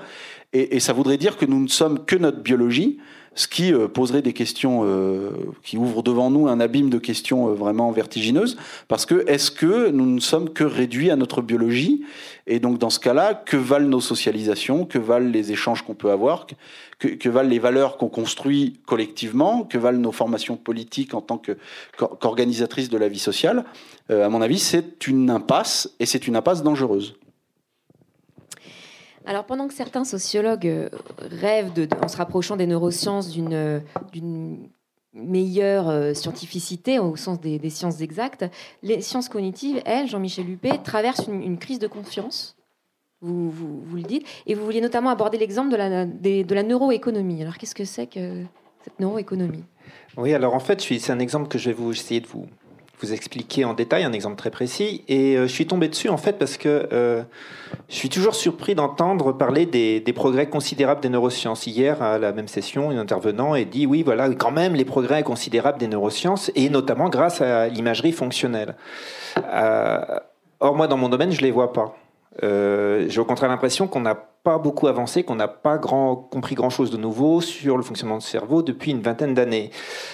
et, 0.52 0.76
et 0.76 0.80
ça 0.80 0.94
voudrait 0.94 1.18
dire 1.18 1.38
que 1.38 1.46
nous 1.46 1.62
ne 1.62 1.68
sommes 1.68 2.06
que 2.06 2.16
notre 2.16 2.42
biologie, 2.42 3.00
ce 3.40 3.48
qui 3.48 3.74
euh, 3.74 3.88
poserait 3.88 4.22
des 4.22 4.34
questions, 4.34 4.82
euh, 4.84 5.32
qui 5.64 5.78
ouvrent 5.78 6.04
devant 6.04 6.30
nous 6.30 6.50
un 6.50 6.60
abîme 6.60 6.90
de 6.90 6.98
questions 6.98 7.48
euh, 7.48 7.54
vraiment 7.54 7.90
vertigineuses, 7.90 8.58
parce 8.90 9.06
que 9.06 9.24
est-ce 9.30 9.50
que 9.50 9.92
nous 9.92 10.06
ne 10.06 10.20
sommes 10.20 10.50
que 10.50 10.66
réduits 10.66 11.10
à 11.10 11.16
notre 11.16 11.42
biologie? 11.42 12.04
Et 12.48 12.60
donc 12.60 12.80
dans 12.80 12.90
ce 12.90 13.00
cas-là, 13.00 13.34
que 13.34 13.56
valent 13.56 13.88
nos 13.88 14.02
socialisations? 14.02 14.84
Que 14.84 14.98
valent 14.98 15.30
les 15.30 15.54
échanges 15.54 15.84
qu'on 15.84 15.94
peut 15.94 16.12
avoir? 16.12 16.48
Que, 17.00 17.30
valent 17.30 17.48
les 17.48 17.60
valeurs 17.60 17.96
qu'on 17.96 18.10
construit 18.10 18.78
collectivement? 18.86 19.64
Que 19.64 19.78
valent 19.78 20.00
nos 20.00 20.12
formations 20.12 20.58
politiques 20.58 21.14
en 21.14 21.22
tant 21.22 21.42
qu'organisatrices 21.98 22.90
de 22.90 22.98
la 22.98 23.08
vie 23.08 23.20
sociale? 23.20 23.64
À 24.10 24.28
mon 24.28 24.42
avis, 24.42 24.60
c'est 24.60 25.08
une 25.08 25.30
impasse, 25.30 25.92
et 26.02 26.06
c'est 26.06 26.28
une 26.28 26.36
impasse 26.36 26.62
dangereuse. 26.62 27.16
Alors 29.30 29.44
pendant 29.44 29.68
que 29.68 29.76
certains 29.76 30.06
sociologues 30.06 30.66
euh, 30.66 30.90
rêvent, 31.20 31.72
de, 31.72 31.88
en 32.04 32.08
se 32.08 32.18
rapprochant 32.18 32.56
des 32.56 32.66
neurosciences, 32.66 33.30
d'une 33.30 33.54
euh, 33.54 33.80
meilleure 35.14 35.88
euh, 35.88 36.16
scientificité 36.16 36.98
au 36.98 37.16
sens 37.16 37.40
des, 37.40 37.70
sciences 37.70 38.02
exactes, 38.02 38.46
les 38.82 39.02
sciences 39.02 39.30
cognitives, 39.30 39.84
elles, 39.86 40.08
Jean-Michel 40.08 40.50
Huppé, 40.50 40.72
traversent 40.84 41.28
une, 41.28 41.60
crise 41.60 41.78
de 41.78 41.86
confiance. 41.86 42.56
Vous, 43.22 43.54
le 43.94 44.02
dites. 44.02 44.26
Et 44.48 44.56
vous 44.56 44.66
vouliez 44.66 44.82
notamment 44.82 45.12
aborder 45.12 45.38
l'exemple 45.38 45.70
de 45.70 46.54
la, 46.54 46.64
neuroéconomie. 46.64 47.44
Alors 47.44 47.60
qu'est-ce 47.60 47.76
que 47.76 47.86
c'est 47.86 48.08
que 48.08 48.46
cette 48.84 49.00
neuroéconomie? 49.00 49.64
Oui, 50.18 50.34
alors 50.34 50.56
en 50.56 50.60
fait, 50.60 50.82
c'est 50.82 51.12
un 51.12 51.20
exemple 51.20 51.50
que 51.50 51.60
je 51.60 51.70
vais 51.70 51.76
vous 51.76 51.92
essayer 51.92 52.22
de 52.22 52.28
vous, 52.28 52.48
vous 53.00 53.14
expliquer 53.14 53.64
en 53.64 53.76
détail, 53.76 54.06
un 54.06 54.14
exemple 54.14 54.38
très 54.38 54.50
précis. 54.50 55.04
Et 55.08 55.36
je 55.36 55.46
suis 55.46 55.68
tombé 55.68 55.88
dessus 55.88 56.10
en 56.10 56.18
fait 56.18 56.40
parce 56.40 56.58
que 56.58 57.26
je 57.90 57.96
suis 57.96 58.10
toujours 58.10 58.36
surpris 58.36 58.76
d'entendre 58.76 59.32
parler 59.32 59.66
des, 59.66 60.14
progrès 60.14 60.48
considérables 60.48 61.02
des 61.02 61.10
neurosciences. 61.10 61.66
Hier, 61.66 62.02
à 62.04 62.20
la 62.20 62.32
même 62.32 62.48
session, 62.48 62.92
un 62.92 62.98
intervenant 62.98 63.54
a 63.54 63.64
dit 63.64 63.88
oui, 63.88 64.04
voilà, 64.04 64.30
quand 64.30 64.52
même 64.52 64.76
les 64.76 64.86
progrès 64.86 65.24
considérables 65.24 65.80
des 65.80 65.88
neurosciences 65.88 66.52
et 66.56 66.70
notamment 66.70 67.10
grâce 67.10 67.42
à 67.42 67.68
l'imagerie 67.68 68.12
fonctionnelle. 68.12 68.76
Euh, 69.44 70.00
or, 70.60 70.76
moi, 70.76 70.88
dans 70.88 70.98
mon 70.98 71.10
domaine, 71.10 71.32
je 71.32 71.42
les 71.42 71.52
vois 71.52 71.74
pas. 71.74 71.96
J'ai 72.42 73.20
au 73.20 73.26
contraire 73.26 73.50
l'impression 73.50 73.88
qu'on 73.88 74.02
n'a 74.02 74.29
pas 74.44 74.58
beaucoup 74.58 74.88
avancé, 74.88 75.24
qu'on 75.24 75.36
n'a 75.36 75.48
pas 75.48 75.78
grand, 75.78 76.16
compris 76.16 76.56
grand-chose 76.56 76.92
de 76.92 76.98
nouveau 76.98 77.42
sur 77.42 77.76
le 77.76 77.84
fonctionnement 77.84 78.18
du 78.18 78.26
cerveau 78.26 78.62
depuis 78.62 78.92
une 78.92 79.02
vingtaine 79.02 79.34
d'années. 79.34 79.70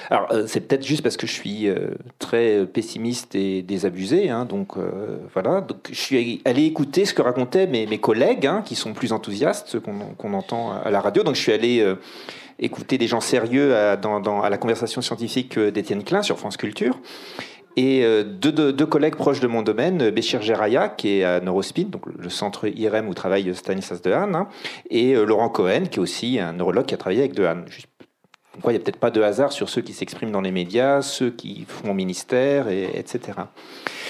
Alors, 0.09 0.31
euh, 0.31 0.45
c'est 0.47 0.61
peut-être 0.61 0.85
juste 0.85 1.03
parce 1.03 1.15
que 1.15 1.27
je 1.27 1.31
suis 1.31 1.67
euh, 1.67 1.91
très 2.17 2.65
pessimiste 2.65 3.35
et 3.35 3.61
désabusé, 3.61 4.29
hein, 4.29 4.45
donc 4.45 4.77
euh, 4.77 5.19
voilà. 5.33 5.61
Donc, 5.61 5.89
je 5.91 5.99
suis 5.99 6.41
allé 6.45 6.63
écouter 6.63 7.05
ce 7.05 7.13
que 7.13 7.21
racontaient 7.21 7.67
mes, 7.67 7.97
collègues, 7.99 8.47
hein, 8.47 8.63
qui 8.65 8.75
sont 8.75 8.93
plus 8.93 9.13
enthousiastes, 9.13 9.67
ceux 9.67 9.79
qu'on 9.79 10.33
entend 10.33 10.73
à 10.73 10.89
la 10.89 11.01
radio. 11.01 11.23
Donc, 11.23 11.35
je 11.35 11.41
suis 11.41 11.53
allé 11.53 11.95
écouter 12.59 12.97
des 12.97 13.07
gens 13.07 13.21
sérieux 13.21 13.75
à, 13.75 13.93
à 13.93 14.49
la 14.49 14.57
conversation 14.57 15.01
scientifique 15.01 15.57
d'Étienne 15.59 16.03
Klein 16.03 16.23
sur 16.23 16.37
France 16.37 16.57
Culture. 16.57 16.99
Et 17.77 18.03
euh, 18.03 18.23
deux, 18.23 18.85
collègues 18.85 19.15
proches 19.15 19.41
de 19.41 19.47
mon 19.47 19.61
domaine, 19.61 20.01
euh, 20.01 20.11
Béchir 20.11 20.41
Geraya, 20.41 20.89
qui 20.89 21.19
est 21.19 21.23
à 21.23 21.41
Neurospin, 21.41 21.83
donc 21.83 22.03
le 22.05 22.29
centre 22.29 22.67
IRM 22.67 23.07
où 23.07 23.13
travaille 23.13 23.53
Stanislas 23.53 24.01
Dehaene, 24.01 24.35
hein, 24.35 24.47
et 24.89 25.13
euh, 25.13 25.25
Laurent 25.25 25.49
Cohen, 25.49 25.83
qui 25.89 25.99
est 25.99 26.01
aussi 26.01 26.39
un 26.39 26.53
neurologue 26.53 26.85
qui 26.85 26.93
a 26.93 26.97
travaillé 26.97 27.21
avec 27.21 27.33
Dehaene. 27.33 27.65
il 27.67 28.69
n'y 28.69 28.75
a 28.75 28.79
peut-être 28.79 28.99
pas 28.99 29.11
de 29.11 29.21
hasard 29.21 29.51
sur 29.51 29.67
ceux 29.67 29.81
qui 29.81 29.93
s'expriment 29.93 30.31
dans 30.31 30.41
les 30.41 30.51
médias, 30.51 31.01
ceux 31.01 31.31
qui 31.31 31.65
font 31.67 31.91
au 31.91 31.93
ministère, 31.93 32.69
et, 32.69 32.89
etc. 32.95 33.39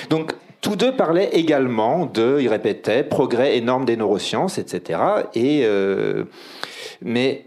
Donc, 0.10 0.34
tous 0.62 0.76
deux 0.76 0.96
parlaient 0.96 1.30
également 1.34 2.06
de, 2.06 2.40
ils 2.42 2.48
répétaient, 2.48 3.04
progrès 3.04 3.58
énorme 3.58 3.86
des 3.86 3.98
neurosciences, 3.98 4.58
etc. 4.58 5.00
Et, 5.36 5.68
mais 7.02 7.46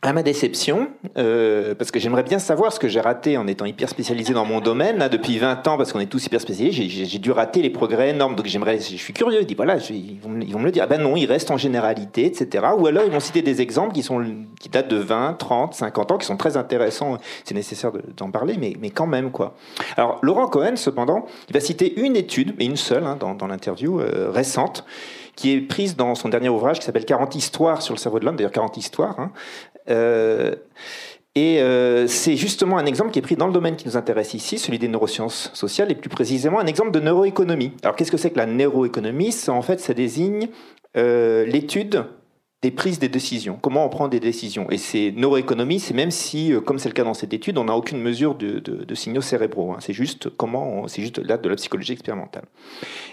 à 0.00 0.12
ma 0.12 0.22
déception, 0.22 0.90
euh, 1.16 1.74
parce 1.74 1.90
que 1.90 1.98
j'aimerais 1.98 2.22
bien 2.22 2.38
savoir 2.38 2.72
ce 2.72 2.78
que 2.78 2.86
j'ai 2.86 3.00
raté 3.00 3.36
en 3.36 3.48
étant 3.48 3.64
hyper 3.64 3.88
spécialisé 3.88 4.32
dans 4.32 4.44
mon 4.44 4.60
domaine 4.60 4.98
là, 4.98 5.08
depuis 5.08 5.38
20 5.38 5.66
ans, 5.66 5.76
parce 5.76 5.92
qu'on 5.92 5.98
est 5.98 6.06
tous 6.06 6.24
hyper 6.24 6.40
spécialisés, 6.40 6.88
j'ai 7.04 7.18
dû 7.18 7.32
rater 7.32 7.62
les 7.62 7.70
progrès 7.70 8.10
énormes. 8.10 8.36
Donc 8.36 8.46
j'aimerais, 8.46 8.78
je 8.78 8.96
suis 8.96 9.12
curieux, 9.12 9.40
je 9.40 9.46
dis 9.46 9.56
voilà, 9.56 9.76
ils 9.90 10.20
vont, 10.20 10.28
me 10.30 10.64
le 10.64 10.70
dire. 10.70 10.84
Ah 10.84 10.86
ben 10.86 11.02
non, 11.02 11.16
ils 11.16 11.26
restent 11.26 11.50
en 11.50 11.56
généralité, 11.56 12.26
etc. 12.26 12.64
Ou 12.78 12.86
alors 12.86 13.02
ils 13.04 13.10
vont 13.10 13.18
citer 13.18 13.42
des 13.42 13.60
exemples 13.60 13.92
qui 13.92 14.04
sont 14.04 14.24
qui 14.60 14.68
datent 14.68 14.88
de 14.88 14.98
20, 14.98 15.34
30, 15.34 15.74
50 15.74 16.12
ans, 16.12 16.18
qui 16.18 16.26
sont 16.26 16.36
très 16.36 16.56
intéressants. 16.56 17.18
C'est 17.42 17.56
nécessaire 17.56 17.90
d'en 18.16 18.30
parler, 18.30 18.54
mais, 18.56 18.74
mais 18.80 18.90
quand 18.90 19.08
même 19.08 19.32
quoi. 19.32 19.56
Alors 19.96 20.20
Laurent 20.22 20.46
Cohen, 20.46 20.76
cependant, 20.76 21.26
il 21.48 21.54
va 21.54 21.60
citer 21.60 22.00
une 22.00 22.14
étude, 22.14 22.54
mais 22.56 22.66
une 22.66 22.76
seule 22.76 23.04
hein, 23.04 23.16
dans, 23.18 23.34
dans 23.34 23.48
l'interview 23.48 23.98
euh, 23.98 24.30
récente, 24.30 24.84
qui 25.38 25.52
est 25.52 25.60
prise 25.60 25.94
dans 25.94 26.16
son 26.16 26.28
dernier 26.28 26.48
ouvrage 26.48 26.80
qui 26.80 26.84
s'appelle 26.84 27.04
40 27.04 27.36
histoires 27.36 27.80
sur 27.80 27.94
le 27.94 27.98
cerveau 27.98 28.18
de 28.18 28.24
l'homme, 28.24 28.34
d'ailleurs 28.34 28.50
40 28.50 28.76
histoires. 28.76 29.20
Hein. 29.20 29.30
Euh, 29.90 30.54
et 31.34 31.62
euh, 31.62 32.08
c'est 32.08 32.34
justement 32.34 32.78
un 32.78 32.86
exemple 32.86 33.12
qui 33.12 33.20
est 33.20 33.22
pris 33.22 33.36
dans 33.36 33.46
le 33.46 33.52
domaine 33.52 33.76
qui 33.76 33.86
nous 33.86 33.96
intéresse 33.96 34.34
ici, 34.34 34.58
celui 34.58 34.80
des 34.80 34.88
neurosciences 34.88 35.52
sociales, 35.54 35.88
et 35.92 35.94
plus 35.94 36.08
précisément 36.08 36.58
un 36.58 36.66
exemple 36.66 36.90
de 36.90 36.98
neuroéconomie. 36.98 37.72
Alors 37.84 37.94
qu'est-ce 37.94 38.10
que 38.10 38.16
c'est 38.16 38.30
que 38.30 38.38
la 38.38 38.46
neuroéconomie? 38.46 39.32
En 39.46 39.62
fait, 39.62 39.78
ça 39.78 39.94
désigne 39.94 40.48
euh, 40.96 41.44
l'étude 41.46 42.06
des 42.60 42.72
prises 42.72 42.98
des 42.98 43.08
décisions, 43.08 43.56
comment 43.62 43.86
on 43.86 43.88
prend 43.88 44.08
des 44.08 44.18
décisions. 44.18 44.68
Et 44.68 44.78
c'est 44.78 45.12
neuroéconomie, 45.12 45.78
c'est 45.78 45.94
même 45.94 46.10
si, 46.10 46.52
comme 46.66 46.80
c'est 46.80 46.88
le 46.88 46.94
cas 46.94 47.04
dans 47.04 47.14
cette 47.14 47.32
étude, 47.32 47.56
on 47.56 47.66
n'a 47.66 47.76
aucune 47.76 48.00
mesure 48.00 48.34
de, 48.34 48.94
signaux 48.94 49.20
cérébraux. 49.20 49.74
Hein. 49.74 49.78
C'est 49.78 49.92
juste 49.92 50.28
comment, 50.30 50.88
c'est 50.88 51.02
juste 51.02 51.18
là 51.18 51.36
de 51.36 51.48
la 51.48 51.54
psychologie 51.54 51.92
expérimentale. 51.92 52.46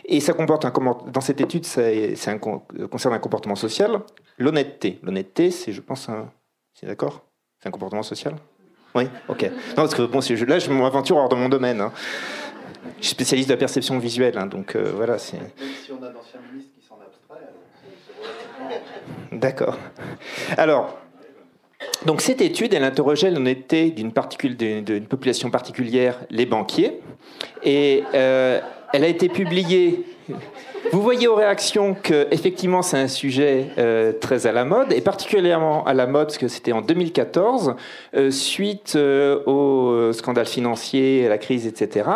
Et 0.06 0.20
ça 0.20 0.34
comporte 0.34 0.66
un 0.66 0.74
dans 1.14 1.22
cette 1.22 1.42
étude, 1.42 1.64
un, 1.78 2.38
concerne 2.88 3.14
un 3.14 3.20
comportement 3.20 3.56
social, 3.56 4.00
l'honnêteté. 4.40 4.98
L'honnêteté, 5.04 5.52
c'est, 5.52 5.74
je 5.74 5.82
pense, 5.82 6.10
un, 6.10 6.32
c'est 6.76 6.86
d'accord? 6.86 7.26
C'est 7.60 7.70
un 7.70 7.72
comportement 7.72 8.04
social? 8.04 8.36
Oui 8.94 9.06
Ok. 9.30 9.44
Non, 9.44 9.76
parce 9.76 9.96
que 9.96 10.04
bon, 10.04 10.20
là, 10.20 10.60
je 10.60 10.70
m'aventure 10.70 11.18
hors 11.18 11.30
de 11.30 11.36
mon 11.36 11.50
domaine. 11.50 11.82
Hein. 11.82 11.92
Je 13.00 13.06
suis 13.06 13.12
spécialiste 13.12 13.50
de 13.50 13.54
la 13.54 13.58
perception 13.58 13.98
visuelle, 13.98 14.38
hein, 14.38 14.46
donc 14.46 14.76
euh, 14.76 14.92
voilà. 14.94 15.14
Même 15.14 15.20
si 15.20 15.92
on 15.92 16.04
a 16.04 16.10
d'anciens 16.10 16.40
ministres 16.52 16.72
qui 16.78 16.86
s'en 16.86 16.96
abstraient. 16.96 17.50
D'accord. 19.32 19.78
Alors, 20.58 20.98
donc 22.06 22.22
cette 22.22 22.42
étude, 22.42 22.74
elle 22.74 22.84
interrogeait 22.84 23.32
l'honnêteté 23.32 23.92
d'une, 23.92 24.12
d'une 24.84 25.08
population 25.08 25.50
particulière, 25.50 26.20
les 26.30 26.46
banquiers, 26.46 27.02
et 27.64 28.04
euh, 28.14 28.60
elle 28.94 29.04
a 29.04 29.08
été 29.08 29.30
publiée 29.30 30.06
vous 30.92 31.02
voyez 31.02 31.28
aux 31.28 31.36
réactions 31.36 31.96
que 31.96 32.28
effectivement 32.32 32.82
c'est 32.82 32.98
un 32.98 33.08
sujet 33.08 33.68
euh, 33.78 34.14
très 34.14 34.48
à 34.48 34.52
la 34.52 34.66
mode 34.66 34.92
et 34.92 35.02
particulièrement 35.02 35.84
à 35.86 35.94
la 35.94 36.08
mode 36.08 36.28
parce 36.28 36.38
que 36.38 36.48
c'était 36.48 36.72
en 36.72 36.82
2014 36.82 37.76
euh, 38.16 38.32
suite 38.32 38.94
euh, 38.96 39.44
au 39.46 40.12
scandale 40.14 40.46
financier, 40.46 41.26
à 41.26 41.30
la 41.30 41.38
crise, 41.38 41.68
etc. 41.68 42.10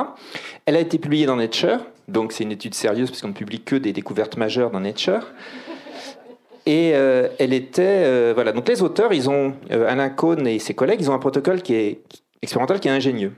Elle 0.66 0.76
a 0.76 0.80
été 0.80 0.98
publiée 0.98 1.26
dans 1.26 1.36
Nature, 1.36 1.80
donc 2.08 2.32
c'est 2.32 2.44
une 2.44 2.52
étude 2.52 2.76
sérieuse 2.76 3.10
parce 3.10 3.22
qu'on 3.22 3.30
ne 3.30 3.34
publie 3.34 3.62
que 3.62 3.76
des 3.76 3.94
découvertes 3.94 4.38
majeures 4.38 4.72
dans 4.72 4.80
Nature. 4.80 5.28
Et 6.66 6.90
elle 6.90 7.54
était 7.54 8.34
voilà 8.34 8.52
donc 8.52 8.68
les 8.68 8.84
auteurs 8.84 9.12
ils 9.12 9.28
ont 9.28 9.54
Alain 9.72 10.10
Cohn 10.10 10.46
et 10.46 10.60
ses 10.60 10.76
collègues 10.76 11.02
ils 11.02 11.10
ont 11.10 11.16
un 11.16 11.20
protocole 11.20 11.64
qui 11.64 11.74
est 11.74 12.02
expérimental 12.44 12.80
qui 12.80 12.90
est 12.90 12.92
ingénieux. 12.92 13.32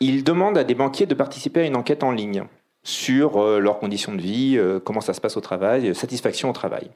Ils 0.00 0.24
demandent 0.24 0.58
à 0.58 0.64
des 0.64 0.74
banquiers 0.74 1.06
de 1.06 1.14
participer 1.14 1.60
à 1.60 1.64
une 1.64 1.76
enquête 1.76 2.02
en 2.02 2.10
ligne 2.10 2.44
sur 2.86 3.42
euh, 3.42 3.58
leurs 3.58 3.80
conditions 3.80 4.14
de 4.14 4.20
vie, 4.20 4.56
euh, 4.56 4.78
comment 4.78 5.00
ça 5.00 5.12
se 5.12 5.20
passe 5.20 5.36
au 5.36 5.40
travail, 5.40 5.88
euh, 5.88 5.94
satisfaction 5.94 6.48
au 6.48 6.52
travail. 6.52 6.88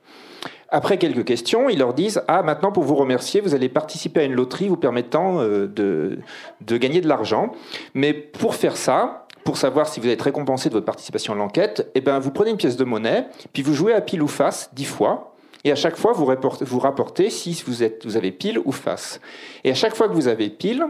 Après 0.69 0.99
quelques 0.99 1.25
questions, 1.25 1.69
ils 1.69 1.81
leur 1.81 1.95
disent 1.95 2.23
Ah, 2.29 2.45
maintenant, 2.45 2.71
pour 2.71 2.85
vous 2.85 2.95
remercier, 2.95 3.41
vous 3.41 3.57
allez 3.57 3.69
participer 3.69 4.21
à 4.21 4.23
une 4.23 4.35
loterie 4.35 4.69
vous 4.69 4.77
permettant 4.77 5.43
de, 5.43 6.19
de 6.61 6.77
gagner 6.77 7.01
de 7.01 7.09
l'argent. 7.09 7.51
Mais 7.95 8.13
pour 8.13 8.55
faire 8.55 8.77
ça, 8.77 9.27
pour 9.43 9.57
savoir 9.57 9.89
si 9.89 9.99
vous 9.99 10.07
êtes 10.07 10.23
récompensé 10.23 10.69
de 10.69 10.75
votre 10.75 10.87
participation 10.87 11.33
à 11.33 11.37
l'enquête, 11.37 11.91
eh 11.97 12.01
ben, 12.01 12.21
vous 12.21 12.31
prenez 12.31 12.51
une 12.51 12.57
pièce 12.57 12.77
de 12.77 12.85
monnaie, 12.85 13.27
puis 13.53 13.65
vous 13.65 13.75
jouez 13.75 13.93
à 13.93 14.01
pile 14.01 14.23
ou 14.23 14.29
face 14.29 14.71
dix 14.73 14.85
fois. 14.85 15.35
Et 15.65 15.73
à 15.73 15.75
chaque 15.75 15.97
fois, 15.97 16.13
vous, 16.13 16.33
vous 16.61 16.79
rapportez 16.79 17.31
si 17.31 17.61
vous, 17.67 17.83
êtes, 17.83 18.07
vous 18.07 18.17
avez 18.17 18.31
pile 18.31 18.61
ou 18.65 18.71
face. 18.71 19.21
Et 19.65 19.73
à 19.73 19.75
chaque 19.75 19.97
fois 19.97 20.09
que 20.09 20.15
vous 20.15 20.29
avez 20.29 20.51
pile, 20.51 20.85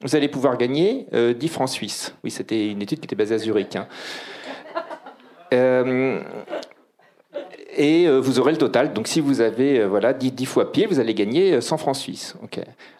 vous 0.00 0.14
allez 0.14 0.28
pouvoir 0.28 0.56
gagner 0.58 1.08
10 1.12 1.48
francs 1.48 1.70
suisses. 1.70 2.14
Oui, 2.22 2.30
c'était 2.30 2.70
une 2.70 2.82
étude 2.82 3.00
qui 3.00 3.06
était 3.06 3.16
basée 3.16 3.34
à 3.34 3.38
Zurich. 3.38 3.74
Hein. 3.74 3.88
Euh, 5.54 6.20
et 7.76 8.06
euh, 8.06 8.20
vous 8.20 8.38
aurez 8.38 8.52
le 8.52 8.58
total. 8.58 8.92
Donc 8.92 9.08
si 9.08 9.20
vous 9.20 9.40
avez 9.40 9.80
euh, 9.80 9.86
voilà, 9.86 10.12
10, 10.12 10.44
fois 10.46 10.72
pile, 10.72 10.88
vous 10.88 11.00
allez 11.00 11.14
gagner 11.14 11.60
100 11.60 11.76
francs 11.76 11.96
suisses. 11.96 12.36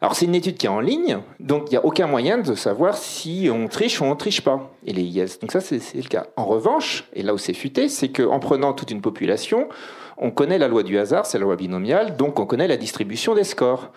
Alors 0.00 0.14
c'est 0.14 0.26
une 0.26 0.34
étude 0.34 0.56
qui 0.56 0.66
est 0.66 0.70
en 0.70 0.80
ligne, 0.80 1.18
donc 1.40 1.64
il 1.66 1.70
n'y 1.70 1.76
a 1.76 1.84
aucun 1.84 2.06
moyen 2.06 2.38
de 2.38 2.54
savoir 2.54 2.96
si 2.96 3.48
on 3.52 3.68
triche 3.68 4.00
ou 4.00 4.04
on 4.04 4.10
ne 4.10 4.14
triche 4.14 4.42
pas. 4.42 4.72
Et 4.86 4.92
les 4.92 5.02
yes. 5.02 5.38
Donc 5.38 5.52
ça 5.52 5.60
c'est 5.60 5.80
le 5.94 6.08
cas. 6.08 6.26
En 6.36 6.44
revanche, 6.44 7.04
et 7.12 7.22
là 7.22 7.34
où 7.34 7.38
c'est 7.38 7.54
futé, 7.54 7.88
c'est 7.88 8.08
qu'en 8.08 8.40
prenant 8.40 8.72
toute 8.72 8.90
une 8.90 9.00
population, 9.00 9.68
on 10.16 10.30
connaît 10.30 10.58
la 10.58 10.68
loi 10.68 10.82
du 10.82 10.98
hasard, 10.98 11.26
c'est 11.26 11.38
la 11.38 11.44
loi 11.44 11.56
binomiale, 11.56 12.16
donc 12.16 12.38
on 12.38 12.46
connaît 12.46 12.68
la 12.68 12.76
distribution 12.76 13.34
des 13.34 13.44
scores. 13.44 13.90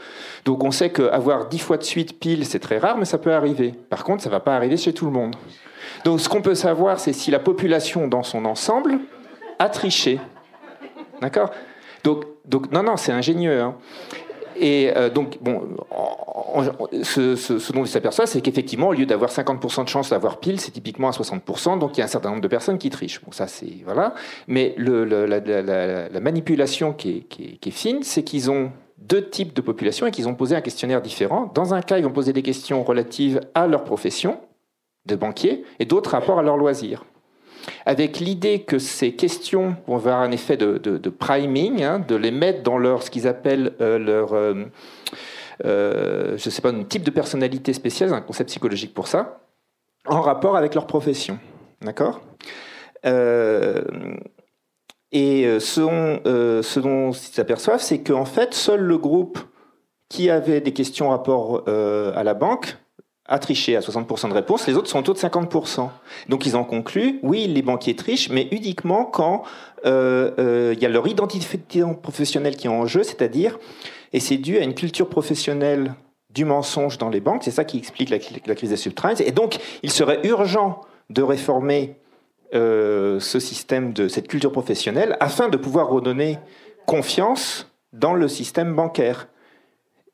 Donc 0.45 0.63
on 0.63 0.71
sait 0.71 0.91
qu'avoir 0.91 1.47
10 1.47 1.59
fois 1.59 1.77
de 1.77 1.83
suite 1.83 2.19
pile, 2.19 2.45
c'est 2.45 2.59
très 2.59 2.77
rare, 2.77 2.97
mais 2.97 3.05
ça 3.05 3.17
peut 3.17 3.33
arriver. 3.33 3.73
Par 3.89 4.03
contre, 4.03 4.23
ça 4.23 4.29
ne 4.29 4.33
va 4.33 4.39
pas 4.39 4.55
arriver 4.55 4.77
chez 4.77 4.93
tout 4.93 5.05
le 5.05 5.11
monde. 5.11 5.35
Donc 6.03 6.21
ce 6.21 6.29
qu'on 6.29 6.41
peut 6.41 6.55
savoir, 6.55 6.99
c'est 6.99 7.13
si 7.13 7.31
la 7.31 7.39
population 7.39 8.07
dans 8.07 8.23
son 8.23 8.45
ensemble 8.45 8.99
a 9.59 9.69
triché. 9.69 10.19
D'accord? 11.21 11.51
Donc, 12.03 12.25
donc, 12.45 12.71
non, 12.71 12.83
non, 12.83 12.97
c'est 12.97 13.11
ingénieux. 13.11 13.61
Hein. 13.61 13.75
Et 14.59 14.91
euh, 14.95 15.09
donc, 15.09 15.37
bon, 15.41 15.61
ce, 17.03 17.73
dont 17.73 17.83
il 17.83 17.87
s'aperçoit, 17.87 18.25
c'est 18.25 18.41
qu'effectivement, 18.41 18.89
au 18.89 18.93
lieu 18.93 19.05
d'avoir 19.05 19.29
50% 19.29 19.83
de 19.83 19.89
chance 19.89 20.09
d'avoir 20.09 20.39
pile, 20.39 20.59
c'est 20.59 20.71
typiquement 20.71 21.09
à 21.09 21.11
60%. 21.11 21.77
Donc, 21.79 21.97
il 21.97 21.99
y 21.99 22.01
a 22.01 22.05
un 22.05 22.09
certain 22.09 22.29
nombre 22.29 22.41
de 22.41 22.47
personnes 22.47 22.77
qui 22.77 22.89
trichent. 22.89 23.21
Bon, 23.23 23.31
ça, 23.31 23.47
c'est. 23.47 23.83
Voilà. 23.83 24.15
Mais 24.47 24.75
la, 24.77 26.19
manipulation 26.21 26.93
qui 26.93 27.09
est, 27.17 27.57
qui 27.59 27.59
est 27.69 27.71
fine, 27.71 28.03
c'est 28.03 28.23
qu'ils 28.23 28.49
ont 28.49 28.71
deux 28.97 29.29
types 29.29 29.53
de 29.53 29.61
populations 29.61 30.07
et 30.07 30.11
qu'ils 30.11 30.27
ont 30.27 30.35
posé 30.35 30.55
un 30.55 30.61
questionnaire 30.61 31.01
différent. 31.01 31.51
Dans 31.53 31.73
un 31.73 31.81
cas, 31.81 31.97
ils 31.97 32.03
vont 32.03 32.11
poser 32.11 32.33
des 32.33 32.41
questions 32.41 32.83
relatives 32.83 33.41
à 33.53 33.67
leur 33.67 33.83
profession 33.83 34.39
de 35.07 35.15
banquiers 35.15 35.63
et 35.79 35.85
d'autres 35.85 36.11
rapports 36.11 36.39
à 36.39 36.43
leurs 36.43 36.57
loisirs. 36.57 37.05
Avec 37.85 38.19
l'idée 38.19 38.61
que 38.61 38.79
ces 38.79 39.13
questions 39.13 39.75
vont 39.87 39.95
avoir 39.95 40.19
un 40.19 40.31
effet 40.31 40.57
de, 40.57 41.09
priming, 41.09 41.83
hein, 41.83 41.99
de 41.99 42.15
les 42.15 42.31
mettre 42.31 42.63
dans 42.63 42.77
leur, 42.77 43.03
ce 43.03 43.11
qu'ils 43.11 43.27
appellent 43.27 43.73
euh, 43.81 43.97
leur, 43.97 44.33
euh, 44.33 44.65
euh, 45.65 46.37
sais 46.37 46.61
pas, 46.61 46.69
un 46.69 46.83
type 46.83 47.03
de 47.03 47.11
personnalité 47.11 47.73
spéciale, 47.73 48.13
un 48.13 48.21
concept 48.21 48.49
psychologique 48.49 48.93
pour 48.93 49.07
ça, 49.07 49.41
en 50.05 50.21
rapport 50.21 50.55
avec 50.55 50.75
leur 50.75 50.87
profession. 50.87 51.39
D'accord? 51.81 52.21
Et 55.13 55.59
ce, 55.59 56.61
ce 56.63 56.79
dont 56.79 57.11
ils 57.11 57.15
s'aperçoivent, 57.15 57.81
c'est 57.81 57.99
qu'en 57.99 58.25
fait, 58.25 58.53
seul 58.53 58.81
le 58.81 58.97
groupe 58.97 59.39
qui 60.09 60.29
avait 60.29 60.59
des 60.59 60.73
questions 60.73 61.07
en 61.07 61.11
rapport 61.11 61.67
à 61.67 62.23
la 62.23 62.33
banque 62.33 62.77
a 63.27 63.39
triché 63.39 63.75
à 63.75 63.81
60% 63.81 64.29
de 64.29 64.33
réponses, 64.33 64.67
les 64.67 64.75
autres 64.75 64.89
sont 64.89 64.99
au 64.99 65.01
taux 65.01 65.13
de 65.13 65.19
50%. 65.19 65.89
Donc 66.29 66.45
ils 66.45 66.55
en 66.55 66.63
concluent, 66.63 67.19
oui, 67.23 67.47
les 67.47 67.61
banquiers 67.61 67.95
trichent, 67.95 68.29
mais 68.29 68.47
uniquement 68.51 69.03
quand 69.03 69.43
euh, 69.85 70.31
euh, 70.39 70.73
il 70.75 70.81
y 70.81 70.85
a 70.85 70.89
leur 70.89 71.07
identité 71.07 71.83
professionnelle 72.01 72.55
qui 72.55 72.67
est 72.67 72.69
en 72.71 72.85
jeu, 72.85 73.03
c'est-à-dire, 73.03 73.59
et 74.13 74.19
c'est 74.19 74.37
dû 74.37 74.57
à 74.57 74.63
une 74.63 74.73
culture 74.73 75.09
professionnelle 75.09 75.93
du 76.29 76.45
mensonge 76.45 76.97
dans 76.97 77.09
les 77.09 77.19
banques, 77.19 77.43
c'est 77.43 77.51
ça 77.51 77.65
qui 77.65 77.77
explique 77.77 78.09
la, 78.09 78.19
crise 78.19 78.69
des 78.69 78.77
subprimes, 78.77 79.15
et 79.19 79.31
donc 79.31 79.57
il 79.83 79.91
serait 79.91 80.19
urgent 80.23 80.81
de 81.09 81.21
réformer 81.21 81.95
euh, 82.53 83.19
ce 83.19 83.39
système 83.39 83.91
de 83.91 84.07
cette 84.07 84.27
culture 84.27 84.51
professionnelle 84.51 85.17
afin 85.19 85.49
de 85.49 85.57
pouvoir 85.57 85.89
redonner 85.89 86.37
confiance 86.85 87.69
dans 87.91 88.13
le 88.13 88.27
système 88.29 88.73
bancaire. 88.73 89.27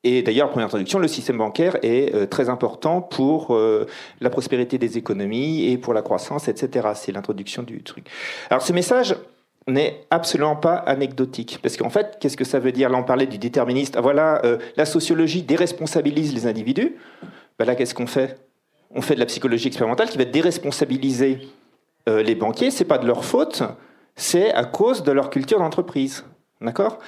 Et 0.03 0.21
d'ailleurs, 0.21 0.49
première 0.49 0.65
introduction, 0.65 0.99
le 0.99 1.07
système 1.07 1.37
bancaire 1.37 1.77
est 1.81 2.13
euh, 2.13 2.25
très 2.25 2.49
important 2.49 3.01
pour 3.01 3.55
euh, 3.55 3.87
la 4.19 4.29
prospérité 4.29 4.77
des 4.77 4.97
économies 4.97 5.69
et 5.69 5.77
pour 5.77 5.93
la 5.93 6.01
croissance, 6.01 6.49
etc. 6.49 6.89
C'est 6.93 7.13
l'introduction 7.13 7.63
du 7.63 7.83
truc. 7.83 8.05
Alors 8.49 8.61
ce 8.61 8.73
message 8.73 9.15
n'est 9.65 10.05
absolument 10.11 10.57
pas 10.57 10.75
anecdotique. 10.75 11.59
Parce 11.61 11.77
qu'en 11.77 11.89
fait, 11.89 12.17
qu'est-ce 12.19 12.35
que 12.35 12.43
ça 12.43 12.59
veut 12.59 12.73
dire? 12.73 12.89
Là, 12.89 12.97
on 12.97 13.03
parlait 13.03 13.27
du 13.27 13.37
déterministe. 13.37 13.95
Ah, 13.97 14.01
voilà, 14.01 14.41
euh, 14.43 14.57
la 14.75 14.85
sociologie 14.85 15.41
déresponsabilise 15.41 16.33
les 16.33 16.47
individus. 16.47 16.97
Ben 17.57 17.63
là, 17.63 17.75
qu'est-ce 17.75 17.95
qu'on 17.95 18.07
fait? 18.07 18.37
On 18.93 19.01
fait 19.01 19.15
de 19.15 19.21
la 19.21 19.25
psychologie 19.25 19.67
expérimentale 19.67 20.09
qui 20.09 20.17
va 20.17 20.25
déresponsabiliser 20.25 21.47
les 22.05 22.35
banquiers. 22.35 22.69
C'est 22.69 22.85
pas 22.85 22.97
de 22.97 23.07
leur 23.07 23.23
faute, 23.23 23.63
c'est 24.15 24.53
à 24.53 24.65
cause 24.65 25.03
de 25.03 25.11
leur 25.11 25.29
culture 25.29 25.57
d'entreprise. 25.59 26.25
D'accord? 26.63 26.99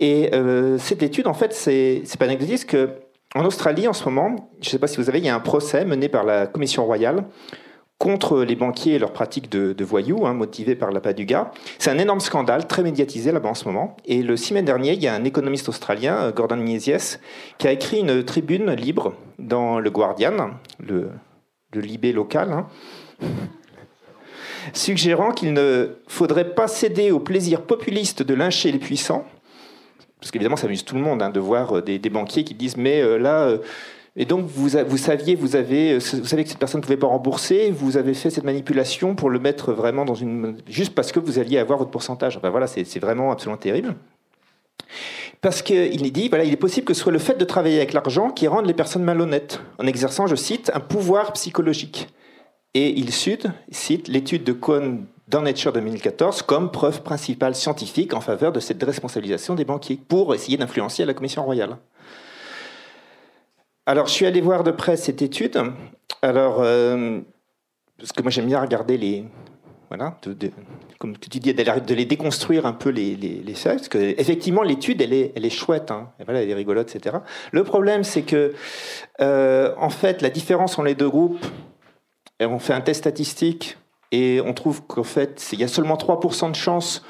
Et 0.00 0.34
euh, 0.34 0.76
cette 0.78 1.02
étude, 1.02 1.28
en 1.28 1.34
fait, 1.34 1.52
c'est 1.52 2.02
pas 2.18 2.24
anecdotique 2.24 2.66
que 2.66 2.90
en 3.36 3.44
Australie, 3.44 3.88
en 3.88 3.92
ce 3.92 4.04
moment, 4.04 4.50
je 4.60 4.68
ne 4.68 4.70
sais 4.70 4.78
pas 4.78 4.86
si 4.86 4.98
vous 4.98 5.08
avez, 5.08 5.18
il 5.18 5.24
y 5.24 5.28
a 5.28 5.34
un 5.34 5.40
procès 5.40 5.84
mené 5.84 6.08
par 6.08 6.24
la 6.24 6.46
Commission 6.46 6.84
royale 6.84 7.24
contre 7.98 8.42
les 8.42 8.56
banquiers 8.56 8.94
et 8.94 8.98
leurs 8.98 9.12
pratiques 9.12 9.50
de, 9.50 9.84
voyous, 9.84 10.26
hein, 10.26 10.38
par 10.78 10.90
la 10.90 11.00
Paduga. 11.00 11.52
C'est 11.78 11.90
un 11.90 11.98
énorme 11.98 12.20
scandale, 12.20 12.66
très 12.66 12.82
médiatisé 12.82 13.32
là-bas 13.32 13.50
en 13.50 13.54
ce 13.54 13.66
moment. 13.66 13.96
Et 14.04 14.22
le 14.22 14.36
6 14.36 14.54
mai 14.54 14.62
dernier, 14.62 14.92
il 14.92 15.02
y 15.02 15.08
a 15.08 15.14
un 15.14 15.24
économiste 15.24 15.68
australien, 15.68 16.16
euh, 16.16 16.32
Gordon 16.32 16.56
Niesies, 16.56 17.18
qui 17.58 17.66
a 17.66 17.72
écrit 17.72 18.00
une 18.00 18.24
tribune 18.24 18.72
libre 18.72 19.14
dans 19.38 19.78
le 19.78 19.90
Guardian, 19.90 20.50
le, 20.80 21.10
le 21.72 21.80
Libé 21.80 22.12
local, 22.12 22.52
hein, 22.52 22.66
suggérant 24.72 25.32
qu'il 25.32 25.52
ne 25.52 25.96
faudrait 26.06 26.54
pas 26.54 26.68
céder 26.68 27.10
au 27.10 27.20
plaisir 27.20 27.62
populiste 27.62 28.22
de 28.22 28.34
lyncher 28.34 28.72
les 28.72 28.78
puissants, 28.78 29.26
parce 30.20 30.30
qu'évidemment 30.30 30.56
ça 30.56 30.66
amuse 30.66 30.84
tout 30.84 30.94
le 30.94 31.02
monde 31.02 31.22
hein, 31.22 31.30
de 31.30 31.40
voir 31.40 31.78
euh, 31.78 31.82
des, 31.82 31.98
banquiers 32.10 32.44
qui 32.44 32.54
disent 32.54 32.76
mais 32.76 33.02
euh, 33.02 33.18
là, 33.18 33.42
euh, 33.42 33.58
Et 34.16 34.24
donc, 34.24 34.46
vous, 34.46 34.70
vous 34.86 34.96
saviez, 34.96 35.34
vous, 35.34 35.56
avez, 35.56 35.98
vous 35.98 36.24
savez 36.24 36.44
que 36.44 36.50
cette 36.50 36.58
personne 36.58 36.80
ne 36.80 36.84
pouvait 36.84 36.96
pas 36.96 37.08
rembourser, 37.08 37.70
vous 37.70 37.96
avez 37.96 38.14
fait 38.14 38.30
cette 38.30 38.44
manipulation 38.44 39.16
pour 39.16 39.28
le 39.28 39.38
mettre 39.38 39.72
vraiment 39.72 40.04
dans 40.04 40.14
une. 40.14 40.56
juste 40.68 40.94
parce 40.94 41.12
que 41.12 41.20
vous 41.20 41.38
alliez 41.38 41.58
avoir 41.58 41.78
votre 41.78 41.90
pourcentage. 41.90 42.36
Enfin 42.36 42.50
voilà, 42.50 42.66
c'est 42.66 43.00
vraiment 43.00 43.32
absolument 43.32 43.58
terrible. 43.58 43.94
Parce 45.40 45.60
qu'il 45.60 46.12
dit, 46.12 46.28
voilà, 46.30 46.44
il 46.44 46.52
est 46.54 46.56
possible 46.56 46.86
que 46.86 46.94
ce 46.94 47.02
soit 47.02 47.12
le 47.12 47.18
fait 47.18 47.36
de 47.36 47.44
travailler 47.44 47.76
avec 47.76 47.92
l'argent 47.92 48.30
qui 48.30 48.48
rende 48.48 48.64
les 48.64 48.72
personnes 48.72 49.04
malhonnêtes, 49.04 49.60
en 49.78 49.86
exerçant, 49.86 50.26
je 50.26 50.36
cite, 50.36 50.70
un 50.72 50.80
pouvoir 50.80 51.34
psychologique. 51.34 52.08
Et 52.74 52.98
il 52.98 53.12
cite 53.12 53.46
l'étude 54.08 54.42
de 54.42 54.52
Cohn 54.52 55.06
dans 55.28 55.42
Nature 55.42 55.72
2014 55.72 56.42
comme 56.42 56.70
preuve 56.72 57.02
principale 57.02 57.54
scientifique 57.54 58.14
en 58.14 58.20
faveur 58.20 58.50
de 58.52 58.60
cette 58.60 58.78
déresponsabilisation 58.78 59.54
des 59.54 59.64
banquiers 59.64 59.96
pour 59.96 60.34
essayer 60.34 60.56
d'influencer 60.56 61.04
la 61.04 61.14
Commission 61.14 61.44
royale. 61.44 61.78
Alors, 63.86 64.06
je 64.06 64.12
suis 64.12 64.26
allé 64.26 64.40
voir 64.40 64.64
de 64.64 64.70
près 64.70 64.96
cette 64.96 65.22
étude. 65.22 65.60
Alors, 66.20 66.62
euh, 66.62 67.20
parce 67.98 68.12
que 68.12 68.22
moi 68.22 68.30
j'aime 68.30 68.46
bien 68.46 68.60
regarder 68.60 68.98
les, 68.98 69.24
voilà, 69.88 70.18
comme 70.98 71.16
tu 71.18 71.28
dis, 71.28 71.54
de 71.54 71.94
les 71.94 72.04
déconstruire 72.06 72.66
un 72.66 72.72
peu 72.72 72.88
les, 72.90 73.14
les, 73.14 73.54
faits, 73.54 73.76
parce 73.76 73.88
que 73.88 73.98
effectivement 73.98 74.62
l'étude 74.62 75.00
elle 75.00 75.12
est, 75.12 75.32
elle 75.36 75.44
est 75.44 75.50
chouette, 75.50 75.90
hein, 75.90 76.10
elle 76.18 76.34
est 76.50 76.54
rigolote, 76.54 76.94
etc. 76.94 77.18
Le 77.52 77.62
problème 77.62 78.02
c'est 78.04 78.22
que, 78.22 78.54
euh, 79.20 79.74
en 79.78 79.90
fait, 79.90 80.22
la 80.22 80.30
différence 80.30 80.72
entre 80.72 80.84
les 80.84 80.94
deux 80.94 81.10
groupes, 81.10 81.44
on 82.40 82.58
fait 82.58 82.72
un 82.72 82.80
test 82.80 83.00
statistique 83.00 83.78
et 84.12 84.40
on 84.44 84.54
trouve 84.54 84.82
qu'en 84.86 85.04
fait, 85.04 85.48
il 85.52 85.60
y 85.60 85.64
a 85.64 85.68
seulement 85.68 85.96
3% 85.96 86.50
de 86.50 86.56
chances 86.56 87.04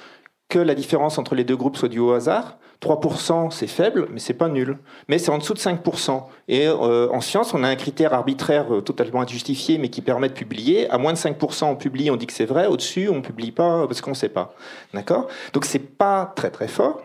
que 0.49 0.59
la 0.59 0.75
différence 0.75 1.19
entre 1.19 1.35
les 1.35 1.45
deux 1.45 1.57
groupes 1.57 1.77
soit 1.77 1.89
due 1.89 1.99
au 1.99 2.13
hasard. 2.13 2.59
3%, 2.81 3.51
c'est 3.51 3.67
faible, 3.67 4.09
mais 4.11 4.21
c'est 4.21 4.35
pas 4.35 4.49
nul. 4.49 4.79
Mais 5.09 5.19
c'est 5.19 5.31
en 5.31 5.39
dessous 5.39 5.55
de 5.55 5.59
5%. 5.59 6.23
Et 6.49 6.67
euh, 6.67 7.09
en 7.11 7.21
science, 7.21 7.55
on 7.55 7.63
a 7.65 7.69
un 7.69 7.77
critère 7.77 8.13
arbitraire 8.13 8.75
euh, 8.75 8.81
totalement 8.83 9.23
injustifié, 9.23 9.79
mais 9.79 9.89
qui 9.89 10.03
permet 10.03 10.29
de 10.29 10.35
publier. 10.35 10.91
À 10.91 10.99
moins 10.99 11.13
de 11.13 11.19
5%, 11.19 11.65
on 11.65 11.77
publie, 11.77 12.11
on 12.11 12.17
dit 12.17 12.27
que 12.27 12.33
c'est 12.33 12.45
vrai. 12.45 12.67
Au-dessus, 12.67 13.09
on 13.09 13.23
publie 13.23 13.53
pas 13.53 13.87
parce 13.87 14.01
qu'on 14.01 14.15
sait 14.15 14.29
pas. 14.29 14.55
D'accord? 14.93 15.29
Donc 15.55 15.65
c'est 15.65 15.79
pas 15.79 16.33
très 16.37 16.51
très 16.51 16.69
fort. 16.69 17.03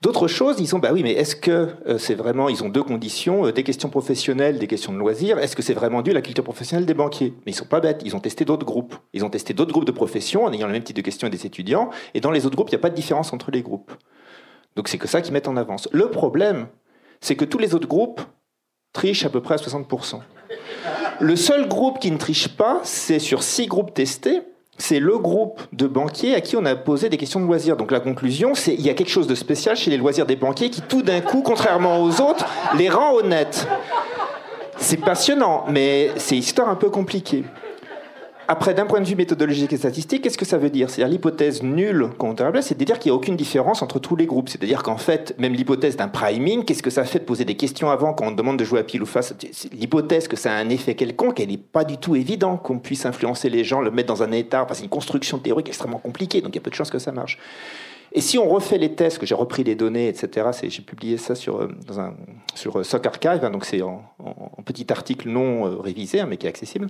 D'autres 0.00 0.28
choses, 0.28 0.56
ils 0.60 0.66
sont, 0.66 0.78
bah 0.78 0.90
oui, 0.94 1.02
mais 1.02 1.12
est-ce 1.12 1.36
que 1.36 1.68
euh, 1.86 1.98
c'est 1.98 2.14
vraiment, 2.14 2.48
ils 2.48 2.64
ont 2.64 2.70
deux 2.70 2.82
conditions, 2.82 3.46
euh, 3.46 3.52
des 3.52 3.64
questions 3.64 3.90
professionnelles, 3.90 4.58
des 4.58 4.66
questions 4.66 4.94
de 4.94 4.98
loisirs, 4.98 5.38
est-ce 5.38 5.54
que 5.54 5.60
c'est 5.60 5.74
vraiment 5.74 6.00
dû 6.00 6.10
à 6.12 6.14
la 6.14 6.22
culture 6.22 6.42
professionnelle 6.42 6.86
des 6.86 6.94
banquiers? 6.94 7.34
Mais 7.44 7.52
ils 7.52 7.54
sont 7.54 7.66
pas 7.66 7.80
bêtes, 7.80 8.00
ils 8.06 8.16
ont 8.16 8.20
testé 8.20 8.46
d'autres 8.46 8.64
groupes. 8.64 8.94
Ils 9.12 9.26
ont 9.26 9.28
testé 9.28 9.52
d'autres 9.52 9.72
groupes 9.72 9.84
de 9.84 9.92
profession 9.92 10.44
en 10.44 10.52
ayant 10.54 10.68
le 10.68 10.72
même 10.72 10.84
type 10.84 10.96
de 10.96 11.02
questions 11.02 11.28
des 11.28 11.44
étudiants, 11.44 11.90
et 12.14 12.22
dans 12.22 12.30
les 12.30 12.46
autres 12.46 12.56
groupes, 12.56 12.70
il 12.70 12.72
n'y 12.72 12.80
a 12.80 12.80
pas 12.80 12.88
de 12.88 12.94
différence 12.94 13.34
entre 13.34 13.50
les 13.50 13.60
groupes. 13.60 13.92
Donc 14.74 14.88
c'est 14.88 14.96
que 14.96 15.06
ça 15.06 15.20
qu'ils 15.20 15.34
mettent 15.34 15.48
en 15.48 15.56
avance. 15.58 15.86
Le 15.92 16.10
problème, 16.10 16.68
c'est 17.20 17.36
que 17.36 17.44
tous 17.44 17.58
les 17.58 17.74
autres 17.74 17.88
groupes 17.88 18.22
trichent 18.94 19.26
à 19.26 19.30
peu 19.30 19.42
près 19.42 19.56
à 19.56 19.58
60%. 19.58 20.20
Le 21.20 21.36
seul 21.36 21.68
groupe 21.68 21.98
qui 21.98 22.10
ne 22.10 22.16
triche 22.16 22.48
pas, 22.48 22.80
c'est 22.84 23.18
sur 23.18 23.42
six 23.42 23.66
groupes 23.66 23.92
testés, 23.92 24.40
c'est 24.80 24.98
le 24.98 25.18
groupe 25.18 25.60
de 25.72 25.86
banquiers 25.86 26.34
à 26.34 26.40
qui 26.40 26.56
on 26.56 26.64
a 26.64 26.74
posé 26.74 27.08
des 27.08 27.18
questions 27.18 27.38
de 27.38 27.44
loisirs. 27.44 27.76
Donc 27.76 27.92
la 27.92 28.00
conclusion, 28.00 28.54
c'est 28.54 28.74
qu'il 28.74 28.86
y 28.86 28.90
a 28.90 28.94
quelque 28.94 29.10
chose 29.10 29.26
de 29.26 29.34
spécial 29.34 29.76
chez 29.76 29.90
les 29.90 29.98
loisirs 29.98 30.26
des 30.26 30.36
banquiers 30.36 30.70
qui 30.70 30.80
tout 30.80 31.02
d'un 31.02 31.20
coup, 31.20 31.42
contrairement 31.42 32.02
aux 32.02 32.20
autres, 32.20 32.46
les 32.78 32.88
rend 32.88 33.14
honnêtes. 33.14 33.66
C'est 34.78 34.96
passionnant, 34.96 35.66
mais 35.68 36.10
c'est 36.16 36.36
histoire 36.36 36.70
un 36.70 36.76
peu 36.76 36.88
compliquée. 36.88 37.44
Après, 38.52 38.74
d'un 38.74 38.84
point 38.84 39.00
de 39.00 39.06
vue 39.06 39.14
méthodologique 39.14 39.72
et 39.72 39.76
statistique, 39.76 40.22
qu'est-ce 40.22 40.36
que 40.36 40.44
ça 40.44 40.58
veut 40.58 40.70
dire? 40.70 40.90
C'est-à-dire 40.90 41.12
l'hypothèse 41.12 41.62
nulle 41.62 42.08
qu'on 42.18 42.34
c'est 42.62 42.76
de 42.76 42.82
dire 42.82 42.98
qu'il 42.98 43.12
n'y 43.12 43.14
a 43.14 43.16
aucune 43.16 43.36
différence 43.36 43.80
entre 43.80 44.00
tous 44.00 44.16
les 44.16 44.26
groupes. 44.26 44.48
C'est-à-dire 44.48 44.82
qu'en 44.82 44.96
fait, 44.96 45.36
même 45.38 45.52
l'hypothèse 45.52 45.94
d'un 45.96 46.08
priming, 46.08 46.64
qu'est-ce 46.64 46.82
que 46.82 46.90
ça 46.90 47.04
fait 47.04 47.20
de 47.20 47.24
poser 47.24 47.44
des 47.44 47.54
questions 47.54 47.90
avant 47.90 48.12
quand 48.12 48.26
on 48.26 48.32
demande 48.32 48.58
de 48.58 48.64
jouer 48.64 48.80
à 48.80 48.82
pile 48.82 49.04
ou 49.04 49.06
face? 49.06 49.32
L'hypothèse 49.70 50.26
que 50.26 50.34
ça 50.34 50.50
a 50.50 50.56
un 50.56 50.68
effet 50.68 50.96
quelconque, 50.96 51.38
elle 51.38 51.50
n'est 51.50 51.58
pas 51.58 51.84
du 51.84 51.96
tout 51.96 52.16
évidente 52.16 52.64
qu'on 52.64 52.80
puisse 52.80 53.06
influencer 53.06 53.50
les 53.50 53.62
gens, 53.62 53.82
le 53.82 53.92
mettre 53.92 54.08
dans 54.08 54.24
un 54.24 54.32
état. 54.32 54.64
Enfin, 54.64 54.74
c'est 54.74 54.82
une 54.82 54.88
construction 54.88 55.38
théorique 55.38 55.68
extrêmement 55.68 55.98
compliquée, 55.98 56.40
donc 56.40 56.50
il 56.52 56.56
y 56.56 56.58
a 56.58 56.62
peu 56.62 56.70
de 56.70 56.74
chances 56.74 56.90
que 56.90 56.98
ça 56.98 57.12
marche. 57.12 57.38
Et 58.12 58.20
si 58.20 58.36
on 58.36 58.48
refait 58.48 58.78
les 58.78 58.92
tests, 58.96 59.18
que 59.18 59.26
j'ai 59.26 59.36
repris 59.36 59.62
les 59.62 59.76
données, 59.76 60.08
etc., 60.08 60.48
j'ai 60.64 60.82
publié 60.82 61.18
ça 61.18 61.36
sur, 61.36 61.62
euh, 61.62 61.68
sur 62.56 62.80
euh, 62.80 62.82
Soc 62.82 63.06
Archive, 63.06 63.44
hein, 63.44 63.50
donc 63.50 63.64
c'est 63.64 63.82
en, 63.82 64.02
petit 64.64 64.92
article 64.92 65.28
non 65.28 65.66
euh, 65.66 65.76
révisé, 65.76 66.18
hein, 66.18 66.26
mais 66.28 66.36
qui 66.36 66.46
est 66.46 66.48
accessible. 66.48 66.88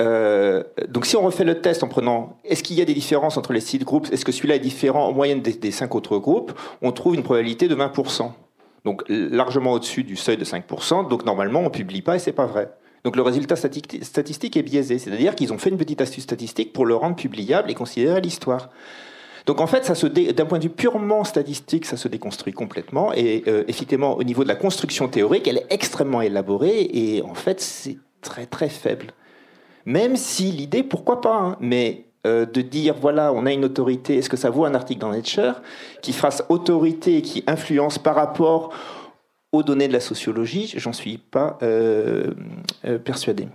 Euh, 0.00 0.62
donc 0.88 1.06
si 1.06 1.16
on 1.16 1.22
refait 1.22 1.44
le 1.44 1.60
test 1.60 1.82
en 1.82 1.88
prenant 1.88 2.38
est-ce 2.44 2.62
qu'il 2.62 2.76
y 2.76 2.82
a 2.82 2.84
des 2.84 2.94
différences 2.94 3.36
entre 3.36 3.52
les 3.52 3.60
six 3.60 3.78
groupes, 3.78 4.08
est-ce 4.12 4.24
que 4.24 4.32
celui-là 4.32 4.56
est 4.56 4.60
différent 4.60 5.06
en 5.06 5.12
moyenne 5.12 5.42
des, 5.42 5.70
cinq 5.70 5.94
autres 5.94 6.18
groupes, 6.18 6.52
on 6.80 6.92
trouve 6.92 7.14
une 7.14 7.22
probabilité 7.22 7.68
de 7.68 7.74
20%. 7.74 8.30
Donc 8.84 9.04
largement 9.08 9.72
au-dessus 9.72 10.02
du 10.02 10.16
seuil 10.16 10.36
de 10.36 10.44
5%, 10.44 11.08
donc 11.08 11.24
normalement 11.24 11.60
on 11.60 11.70
publie 11.70 12.02
pas 12.02 12.16
et 12.16 12.18
c'est 12.18 12.32
pas 12.32 12.46
vrai. 12.46 12.70
Donc 13.04 13.16
le 13.16 13.22
résultat 13.22 13.56
statistique 13.56 14.56
est 14.56 14.62
biaisé, 14.62 14.98
c'est-à-dire 14.98 15.34
qu'ils 15.34 15.52
ont 15.52 15.58
fait 15.58 15.70
une 15.70 15.76
petite 15.76 16.00
astuce 16.00 16.24
statistique 16.24 16.72
pour 16.72 16.86
le 16.86 16.94
rendre 16.94 17.16
publiable 17.16 17.70
et 17.70 17.74
considérer 17.74 18.20
l'histoire. 18.20 18.70
Donc 19.46 19.60
en 19.60 19.66
fait, 19.66 19.90
d'un 20.34 20.46
point 20.46 20.58
de 20.58 20.64
vue 20.64 20.70
purement 20.70 21.24
statistique, 21.24 21.84
ça 21.84 21.96
se 21.96 22.08
déconstruit 22.08 22.52
complètement. 22.52 23.12
Et 23.12 23.42
euh, 23.48 23.64
effectivement, 23.66 24.16
au 24.16 24.22
niveau 24.22 24.44
de 24.44 24.48
la 24.48 24.54
construction 24.54 25.08
théorique, 25.08 25.48
elle 25.48 25.58
est 25.58 25.66
extrêmement 25.70 26.22
élaborée 26.22 26.88
et 26.92 27.22
en 27.22 27.34
fait, 27.34 27.60
c'est 27.60 27.98
très 28.20 28.46
très 28.46 28.68
faible. 28.68 29.06
Même 29.84 30.16
si 30.16 30.52
l'idée, 30.52 30.82
pourquoi 30.82 31.20
pas, 31.20 31.36
hein, 31.36 31.56
mais 31.60 32.06
euh, 32.24 32.46
de 32.46 32.60
dire 32.60 32.94
voilà, 33.00 33.32
on 33.32 33.46
a 33.46 33.52
une 33.52 33.64
autorité, 33.64 34.18
est-ce 34.18 34.30
que 34.30 34.36
ça 34.36 34.48
vaut 34.48 34.64
un 34.64 34.74
article 34.74 35.00
dans 35.00 35.10
Nature 35.10 35.60
qui 36.02 36.12
fasse 36.12 36.44
autorité 36.48 37.16
et 37.16 37.22
qui 37.22 37.42
influence 37.48 37.98
par 37.98 38.14
rapport 38.14 38.72
aux 39.50 39.64
données 39.64 39.88
de 39.88 39.92
la 39.92 40.00
sociologie 40.00 40.72
J'en 40.76 40.92
suis 40.92 41.18
pas 41.18 41.58
euh, 41.62 42.30
euh, 42.84 42.98
persuadé. 42.98 43.48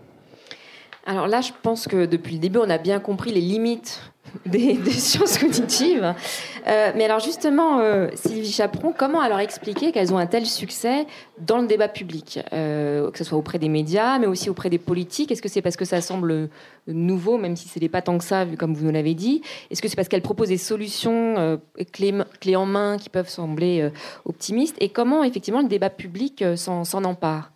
Alors 1.05 1.27
là, 1.27 1.39
je 1.39 1.53
pense 1.61 1.87
que 1.87 2.05
depuis 2.05 2.33
le 2.33 2.39
début, 2.39 2.59
on 2.59 2.69
a 2.69 2.77
bien 2.77 2.99
compris 2.99 3.31
les 3.31 3.39
limites 3.39 4.01
des, 4.45 4.75
sciences 4.91 5.37
cognitives. 5.37 6.13
Euh, 6.67 6.91
mais 6.95 7.05
alors 7.05 7.19
justement, 7.19 7.79
euh, 7.79 8.09
Sylvie 8.13 8.51
Chaperon, 8.51 8.93
comment 8.97 9.21
alors 9.21 9.39
expliquer 9.39 9.91
qu'elles 9.91 10.13
ont 10.13 10.17
un 10.17 10.27
tel 10.27 10.45
succès 10.45 11.05
dans 11.39 11.59
le 11.59 11.67
débat 11.67 11.87
public, 11.87 12.39
euh, 12.53 13.09
que 13.11 13.17
ce 13.17 13.23
soit 13.23 13.37
auprès 13.37 13.59
des 13.59 13.69
médias, 13.69 14.19
mais 14.19 14.27
aussi 14.27 14.49
auprès 14.49 14.69
des 14.69 14.77
politiques? 14.77 15.31
Est-ce 15.31 15.41
que 15.41 15.49
c'est 15.49 15.61
parce 15.61 15.77
que 15.77 15.85
ça 15.85 16.01
semble 16.01 16.49
nouveau, 16.87 17.37
même 17.37 17.55
si 17.55 17.67
ce 17.67 17.79
n'est 17.79 17.89
pas 17.89 18.01
tant 18.01 18.17
que 18.17 18.23
ça, 18.23 18.45
comme 18.57 18.73
vous 18.73 18.85
nous 18.85 18.91
l'avez 18.91 19.13
dit? 19.13 19.41
Est-ce 19.71 19.81
que 19.81 19.87
c'est 19.87 19.95
parce 19.95 20.07
qu'elles 20.07 20.21
proposent 20.21 20.49
des 20.49 20.57
solutions 20.57 21.59
clés, 21.91 22.55
en 22.55 22.65
main 22.65 22.97
qui 22.97 23.09
peuvent 23.09 23.29
sembler 23.29 23.89
optimistes? 24.25 24.75
Et 24.79 24.89
comment 24.89 25.23
effectivement 25.23 25.61
le 25.61 25.67
débat 25.67 25.89
public 25.89 26.43
s'en 26.55 27.03
empare? 27.03 27.51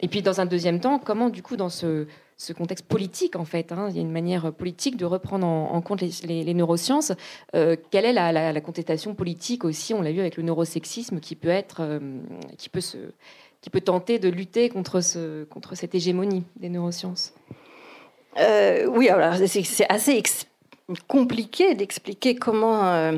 Et 0.00 0.08
puis 0.08 0.22
dans 0.22 0.40
un 0.40 0.46
deuxième 0.46 0.80
temps, 0.80 0.98
comment 0.98 1.28
du 1.28 1.42
coup 1.42 1.56
dans 1.56 1.68
ce 1.68 2.06
ce 2.40 2.54
contexte 2.54 2.86
politique, 2.86 3.36
en 3.36 3.44
fait. 3.44 3.70
Hein. 3.70 3.88
Il 3.90 3.96
y 3.96 3.98
a 3.98 4.02
une 4.02 4.10
manière 4.10 4.50
politique 4.50 4.96
de 4.96 5.04
reprendre 5.04 5.46
en, 5.46 5.80
compte 5.82 6.00
les, 6.00 6.54
neurosciences. 6.54 7.12
Euh, 7.54 7.76
quelle 7.90 8.06
est 8.06 8.14
la, 8.14 8.60
contestation 8.62 9.14
politique 9.14 9.62
aussi 9.62 9.92
On 9.92 10.00
l'a 10.00 10.10
vu 10.10 10.20
avec 10.20 10.38
le 10.38 10.42
neurosexisme 10.42 11.20
qui 11.20 11.36
peut 11.36 11.48
être, 11.48 11.80
euh, 11.80 12.00
qui 12.56 12.70
peut 12.70 12.80
se, 12.80 12.96
qui 13.60 13.68
peut 13.68 13.82
tenter 13.82 14.18
de 14.18 14.30
lutter 14.30 14.70
contre 14.70 15.02
ce, 15.02 15.44
contre 15.44 15.74
cette 15.74 15.94
hégémonie 15.94 16.44
des 16.56 16.70
neurosciences? 16.70 17.34
Euh, 18.38 18.86
oui, 18.86 19.10
alors 19.10 19.34
c'est 19.46 19.90
assez 19.90 20.16
compliqué 21.08 21.74
d'expliquer 21.74 22.34
comment, 22.34 22.84
euh, 22.84 23.12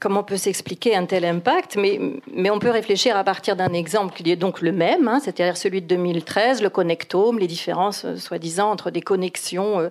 comment 0.00 0.22
peut 0.22 0.36
s'expliquer 0.36 0.94
un 0.96 1.06
tel 1.06 1.24
impact, 1.24 1.76
mais, 1.76 2.00
mais 2.32 2.50
on 2.50 2.58
peut 2.58 2.70
réfléchir 2.70 3.16
à 3.16 3.24
partir 3.24 3.56
d'un 3.56 3.72
exemple 3.72 4.14
qui 4.14 4.30
est 4.30 4.36
donc 4.36 4.60
le 4.60 4.72
même, 4.72 5.08
hein, 5.08 5.20
c'est-à-dire 5.22 5.56
celui 5.56 5.82
de 5.82 5.86
2013, 5.86 6.62
le 6.62 6.70
connectome, 6.70 7.38
les 7.38 7.46
différences 7.46 8.04
euh, 8.04 8.16
soi-disant 8.16 8.70
entre 8.70 8.90
des 8.90 9.00
connexions 9.00 9.80
euh, 9.80 9.88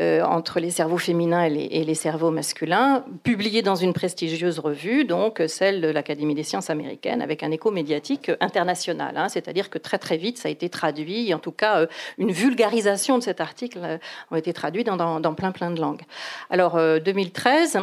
entre 0.00 0.58
les 0.58 0.70
cerveaux 0.70 0.98
féminins 0.98 1.44
et 1.44 1.84
les, 1.84 1.94
cerveaux 1.94 2.32
masculins, 2.32 3.04
publié 3.22 3.62
dans 3.62 3.76
une 3.76 3.92
prestigieuse 3.92 4.58
revue, 4.58 5.04
donc 5.04 5.40
celle 5.46 5.80
de 5.80 5.86
l'Académie 5.86 6.34
des 6.34 6.42
sciences 6.42 6.68
américaines, 6.68 7.22
avec 7.22 7.44
un 7.44 7.52
écho 7.52 7.70
médiatique 7.70 8.32
international. 8.40 9.16
Hein, 9.16 9.28
c'est-à-dire 9.28 9.70
que 9.70 9.78
très 9.78 9.98
très 9.98 10.16
vite, 10.16 10.38
ça 10.38 10.48
a 10.48 10.50
été 10.50 10.68
traduit, 10.68 11.32
en 11.32 11.38
tout 11.38 11.52
cas 11.52 11.86
une 12.18 12.32
vulgarisation 12.32 13.18
de 13.18 13.22
cet 13.22 13.40
article 13.40 13.78
a 14.30 14.38
été 14.38 14.52
traduite 14.52 14.88
dans, 14.88 15.34
plein 15.34 15.52
plein 15.52 15.70
de 15.70 15.80
langues. 15.80 16.02
Alors, 16.50 16.64
alors, 16.64 17.00
2013, 17.00 17.76
euh, 17.76 17.80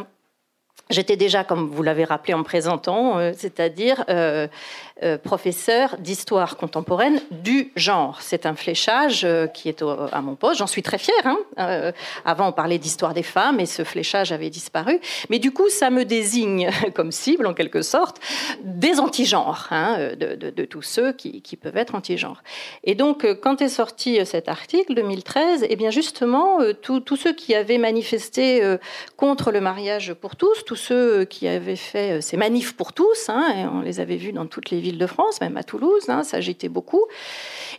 J'étais 0.90 1.16
déjà, 1.16 1.46
comme 1.46 1.70
vous 1.70 1.84
l'avez 1.84 2.04
rappelé 2.04 2.34
en 2.34 2.44
présentant, 2.44 3.18
euh, 3.18 3.32
c'est-à-dire 3.34 4.04
euh, 4.10 4.48
euh, 5.04 5.18
professeur 5.18 5.98
d'histoire 5.98 6.58
contemporaine 6.58 7.22
du 7.32 7.72
genre. 7.76 8.22
C'est 8.22 8.46
un 8.46 8.56
fléchage 8.56 9.28
qui 9.54 9.70
est 9.70 9.84
à 10.12 10.22
mon 10.22 10.36
poste. 10.36 10.60
J'en 10.60 10.68
suis 10.68 10.84
très 10.84 10.98
fière. 10.98 11.16
Hein. 11.26 11.94
avant, 12.26 12.50
on 12.50 12.52
parlait 12.52 12.78
d'histoire 12.78 13.14
des 13.14 13.24
femmes 13.24 13.60
et 13.60 13.66
ce 13.66 13.84
fléchage 13.84 14.32
avait 14.32 14.50
disparu. 14.50 15.00
Mais 15.30 15.40
du 15.40 15.52
coup, 15.52 15.70
ça 15.70 15.90
me 15.90 16.06
désigne 16.06 16.70
comme 16.96 17.12
cible, 17.12 17.48
en 17.48 17.54
quelque 17.54 17.82
sorte, 17.82 18.20
des 18.64 19.00
anti-genres, 19.00 19.68
hein, 19.72 20.12
de, 20.18 20.66
tous 20.66 20.82
ceux 20.82 21.14
qui, 21.14 21.42
peuvent 21.60 21.78
être 21.78 21.96
anti-genres. 21.96 22.42
Et 22.84 22.96
donc, 22.96 23.26
quand 23.42 23.62
est 23.62 23.70
sorti 23.70 24.26
cet 24.26 24.50
article 24.50 24.94
2013, 24.94 25.66
eh 25.70 25.76
bien 25.76 25.92
justement, 25.92 26.60
tous 26.82 27.16
ceux 27.16 27.34
qui 27.34 27.56
avaient 27.56 27.78
manifesté 27.78 28.62
contre 29.18 29.52
le 29.52 29.62
mariage 29.62 30.14
pour 30.14 30.36
tous, 30.36 30.64
tous 30.66 30.76
ceux 30.76 31.26
qui 31.26 31.48
avaient 31.48 31.76
fait 31.76 32.22
ces 32.22 32.38
manifs 32.38 32.74
pour 32.74 32.94
tous, 32.94 33.30
hein, 33.30 33.72
on 33.74 33.82
les 33.82 34.00
avait 34.00 34.18
vus 34.18 34.32
dans 34.32 34.46
toutes 34.46 34.70
les 34.70 34.80
villes 34.80 34.91
de 34.98 35.08
France, 35.08 35.42
même 35.42 35.58
à 35.58 35.64
Toulouse, 35.64 36.10
hein, 36.10 36.24
ça 36.24 36.38
agitait 36.38 36.70
beaucoup. 36.70 37.06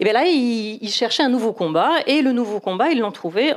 Et 0.01 0.05
bien 0.05 0.13
là, 0.13 0.25
ils, 0.27 0.89
cherchaient 0.89 1.23
un 1.23 1.29
nouveau 1.29 1.53
combat, 1.53 1.91
et 2.07 2.23
le 2.23 2.33
nouveau 2.33 2.61
combat, 2.61 2.91
ils 2.91 2.99
l'ont 2.99 3.13
trouvé 3.13 3.55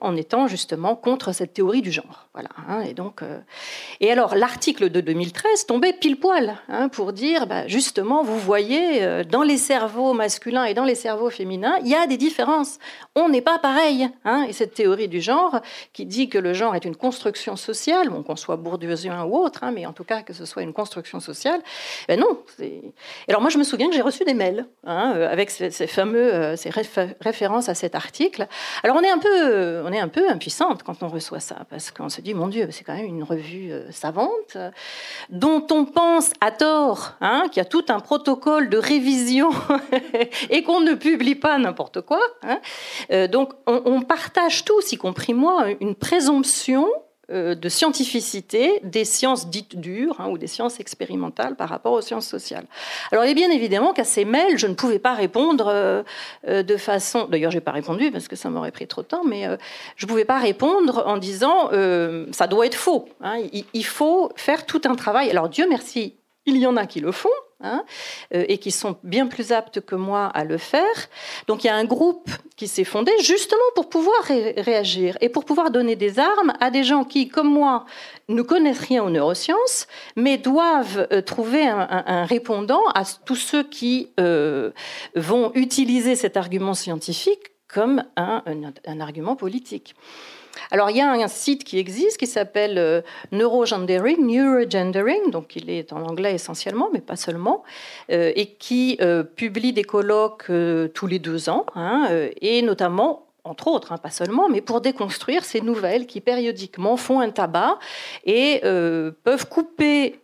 en, 0.00 0.16
étant 0.16 0.46
justement 0.46 0.96
contre 0.96 1.32
cette 1.32 1.54
théorie 1.54 1.82
du 1.82 1.90
genre. 1.90 2.26
Voilà. 2.32 2.48
Hein, 2.68 2.80
et 2.82 2.94
donc, 2.94 3.22
et 4.00 4.10
alors 4.10 4.34
l'article 4.34 4.90
de 4.90 5.00
2013 5.00 5.66
tombait 5.66 5.92
pile 5.92 6.18
poil 6.18 6.56
pour 6.92 7.12
dire, 7.12 7.46
bah, 7.46 7.66
justement, 7.68 8.22
vous 8.22 8.38
voyez, 8.38 9.24
dans 9.24 9.42
les 9.42 9.58
cerveaux 9.58 10.14
masculins 10.14 10.64
et 10.64 10.74
dans 10.74 10.84
les 10.84 10.94
cerveaux 10.94 11.30
féminins, 11.30 11.76
il 11.82 11.88
y 11.88 11.94
a 11.94 12.06
des 12.06 12.16
différences. 12.16 12.78
On 13.14 13.28
n'est 13.28 13.42
pas 13.42 13.58
pareil. 13.58 14.08
et 14.48 14.52
cette 14.52 14.74
théorie 14.74 15.08
du 15.08 15.20
genre, 15.20 15.60
qui 15.92 16.06
dit 16.06 16.28
que 16.28 16.38
le 16.38 16.54
genre 16.54 16.74
est 16.74 16.84
une 16.84 16.96
construction 16.96 17.56
sociale, 17.56 18.10
qu'on 18.26 18.36
soit 18.36 18.56
bourdieusien 18.56 19.24
ou 19.24 19.36
autre, 19.36 19.64
hein, 19.64 19.72
mais 19.72 19.86
en 19.86 19.92
tout 19.92 20.04
cas 20.04 20.22
que 20.22 20.32
ce 20.32 20.44
soit 20.44 20.62
une 20.62 20.72
construction 20.72 21.20
sociale, 21.20 21.60
ben 22.08 22.18
non. 22.18 22.38
Alors 23.28 23.40
moi, 23.40 23.50
je 23.50 23.58
me 23.58 23.64
souviens 23.64 23.88
que 23.88 23.94
j'ai 23.94 24.02
reçu 24.02 24.24
des 24.24 24.34
mails 24.34 24.66
hein, 24.86 25.14
euh, 25.16 25.30
avec 25.30 25.50
ces, 25.50 25.70
fameux 25.86 26.34
euh, 26.34 26.56
ces 26.56 26.70
références 27.20 27.68
à 27.68 27.74
cet 27.74 27.94
article. 27.94 28.46
Alors 28.82 28.96
on 28.96 29.02
est 29.02 29.10
un 29.10 29.18
peu, 29.18 29.82
on 29.84 29.92
est 29.92 30.00
un 30.00 30.08
peu 30.08 30.28
impuissante 30.28 30.82
quand 30.82 31.02
on 31.02 31.08
reçoit 31.08 31.40
ça, 31.40 31.66
parce 31.70 31.90
qu'on 31.90 32.08
se 32.08 32.20
dit, 32.20 32.34
mon 32.34 32.48
Dieu, 32.48 32.68
c'est 32.70 32.84
quand 32.84 32.94
même 32.94 33.06
une 33.06 33.22
revue 33.22 33.72
euh, 33.72 33.90
savante 33.90 34.56
dont 35.30 35.66
on 35.70 35.84
pense 35.84 36.32
à 36.40 36.50
tort 36.50 37.14
hein, 37.20 37.44
qu'il 37.50 37.58
y 37.58 37.60
a 37.60 37.68
tout 37.68 37.84
un 37.88 38.00
protocole 38.00 38.68
de 38.68 38.78
révision 38.78 39.50
et 40.50 40.62
qu'on 40.62 40.80
ne 40.80 40.94
publie 40.94 41.34
pas 41.34 41.58
n'importe 41.58 42.00
quoi. 42.00 42.20
donc 43.28 43.52
on, 43.66 43.82
on 43.84 44.02
partage 44.02 44.64
tous, 44.64 44.92
y 44.92 44.96
compris 44.96 45.34
moi, 45.34 45.66
une 45.80 45.94
présomption 45.94 46.88
euh, 46.88 47.13
de 47.30 47.68
scientificité 47.68 48.80
des 48.82 49.04
sciences 49.04 49.48
dites 49.48 49.78
dures 49.78 50.20
hein, 50.20 50.28
ou 50.28 50.38
des 50.38 50.46
sciences 50.46 50.80
expérimentales 50.80 51.56
par 51.56 51.68
rapport 51.68 51.92
aux 51.92 52.00
sciences 52.00 52.26
sociales. 52.26 52.66
Alors, 53.12 53.24
est 53.24 53.34
bien 53.34 53.50
évidemment 53.50 53.92
qu'à 53.92 54.04
ces 54.04 54.24
mails, 54.24 54.58
je 54.58 54.66
ne 54.66 54.74
pouvais 54.74 54.98
pas 54.98 55.14
répondre 55.14 55.68
euh, 55.68 56.02
euh, 56.48 56.62
de 56.62 56.76
façon. 56.76 57.26
D'ailleurs, 57.30 57.50
je 57.50 57.56
n'ai 57.56 57.62
pas 57.62 57.72
répondu 57.72 58.10
parce 58.10 58.28
que 58.28 58.36
ça 58.36 58.50
m'aurait 58.50 58.72
pris 58.72 58.86
trop 58.86 59.02
de 59.02 59.06
temps, 59.06 59.24
mais 59.24 59.46
je 59.96 60.06
ne 60.06 60.08
pouvais 60.08 60.24
pas 60.24 60.38
répondre 60.38 61.04
en 61.06 61.16
disant 61.16 61.70
ça 62.32 62.46
doit 62.46 62.66
être 62.66 62.74
faux. 62.74 63.08
Hein, 63.22 63.38
il 63.72 63.84
faut 63.84 64.30
faire 64.36 64.66
tout 64.66 64.80
un 64.84 64.94
travail. 64.94 65.30
Alors, 65.30 65.48
Dieu 65.48 65.66
merci, 65.68 66.14
il 66.46 66.58
y 66.58 66.66
en 66.66 66.76
a 66.76 66.86
qui 66.86 67.00
le 67.00 67.12
font, 67.12 67.28
hein, 67.60 67.84
euh, 68.34 68.44
et 68.48 68.58
qui 68.58 68.70
sont 68.70 68.96
bien 69.02 69.26
plus 69.26 69.52
aptes 69.52 69.80
que 69.80 69.94
moi 69.94 70.26
à 70.26 70.44
le 70.44 70.58
faire. 70.58 71.08
Donc 71.46 71.64
il 71.64 71.68
y 71.68 71.70
a 71.70 71.76
un 71.76 71.84
groupe 71.84 72.30
qui 72.56 72.68
s'est 72.68 72.84
fondé 72.84 73.12
justement 73.20 73.62
pour 73.74 73.88
pouvoir 73.88 74.16
réagir 74.24 75.16
et 75.20 75.28
pour 75.28 75.44
pouvoir 75.44 75.70
donner 75.70 75.96
des 75.96 76.18
armes 76.18 76.52
à 76.60 76.70
des 76.70 76.84
gens 76.84 77.04
qui, 77.04 77.28
comme 77.28 77.48
moi, 77.48 77.86
ne 78.28 78.42
connaissent 78.42 78.80
rien 78.80 79.02
aux 79.02 79.10
neurosciences, 79.10 79.86
mais 80.16 80.38
doivent 80.38 81.08
euh, 81.12 81.22
trouver 81.22 81.66
un, 81.66 82.24
répondant 82.24 82.82
à 82.94 83.04
tous 83.24 83.36
ceux 83.36 83.62
qui 83.62 84.10
euh, 84.20 84.70
vont 85.14 85.52
utiliser 85.54 86.16
cet 86.16 86.36
argument 86.36 86.74
scientifique 86.74 87.52
comme 87.68 88.04
un 88.16 89.00
argument 89.00 89.34
politique. 89.34 89.96
Alors 90.70 90.90
il 90.90 90.96
y 90.96 91.00
a 91.00 91.10
un 91.10 91.28
site 91.28 91.64
qui 91.64 91.78
existe 91.78 92.18
qui 92.18 92.26
s'appelle 92.26 92.78
euh, 92.78 93.02
Neurogendering, 93.32 95.30
donc 95.30 95.56
il 95.56 95.70
est 95.70 95.92
en 95.92 96.02
anglais 96.02 96.34
essentiellement, 96.34 96.88
mais 96.92 97.00
pas 97.00 97.16
seulement, 97.16 97.62
euh, 98.10 98.32
et 98.34 98.46
qui 98.46 98.96
euh, 99.00 99.22
publie 99.22 99.72
des 99.72 99.84
colloques 99.84 100.50
tous 100.94 101.06
les 101.06 101.18
deux 101.18 101.48
ans, 101.48 101.66
hein, 101.74 102.08
et 102.40 102.62
notamment 102.62 103.20
entre 103.46 103.68
autres, 103.68 103.92
hein, 103.92 103.98
pas 103.98 104.08
seulement, 104.08 104.48
mais 104.48 104.62
pour 104.62 104.80
déconstruire 104.80 105.44
ces 105.44 105.60
nouvelles 105.60 106.06
qui 106.06 106.22
périodiquement 106.22 106.96
font 106.96 107.20
un 107.20 107.28
tabac 107.28 107.78
et 108.24 108.60
peuvent 108.62 109.46
couper 109.50 110.18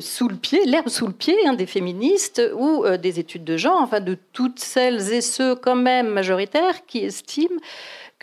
sous 0.00 0.28
le 0.28 0.36
pied, 0.36 0.60
l'herbe 0.66 0.88
sous 0.88 1.06
le 1.06 1.14
pied 1.14 1.34
hein, 1.46 1.54
des 1.54 1.64
féministes 1.64 2.42
ou 2.54 2.84
des 2.98 3.18
études 3.18 3.44
de 3.44 3.56
genre, 3.56 3.80
enfin 3.80 4.00
de 4.00 4.18
toutes 4.34 4.58
celles 4.58 5.10
et 5.14 5.22
ceux 5.22 5.54
quand 5.54 5.76
même 5.76 6.08
majoritaires 6.08 6.84
qui 6.84 6.98
estiment 6.98 7.58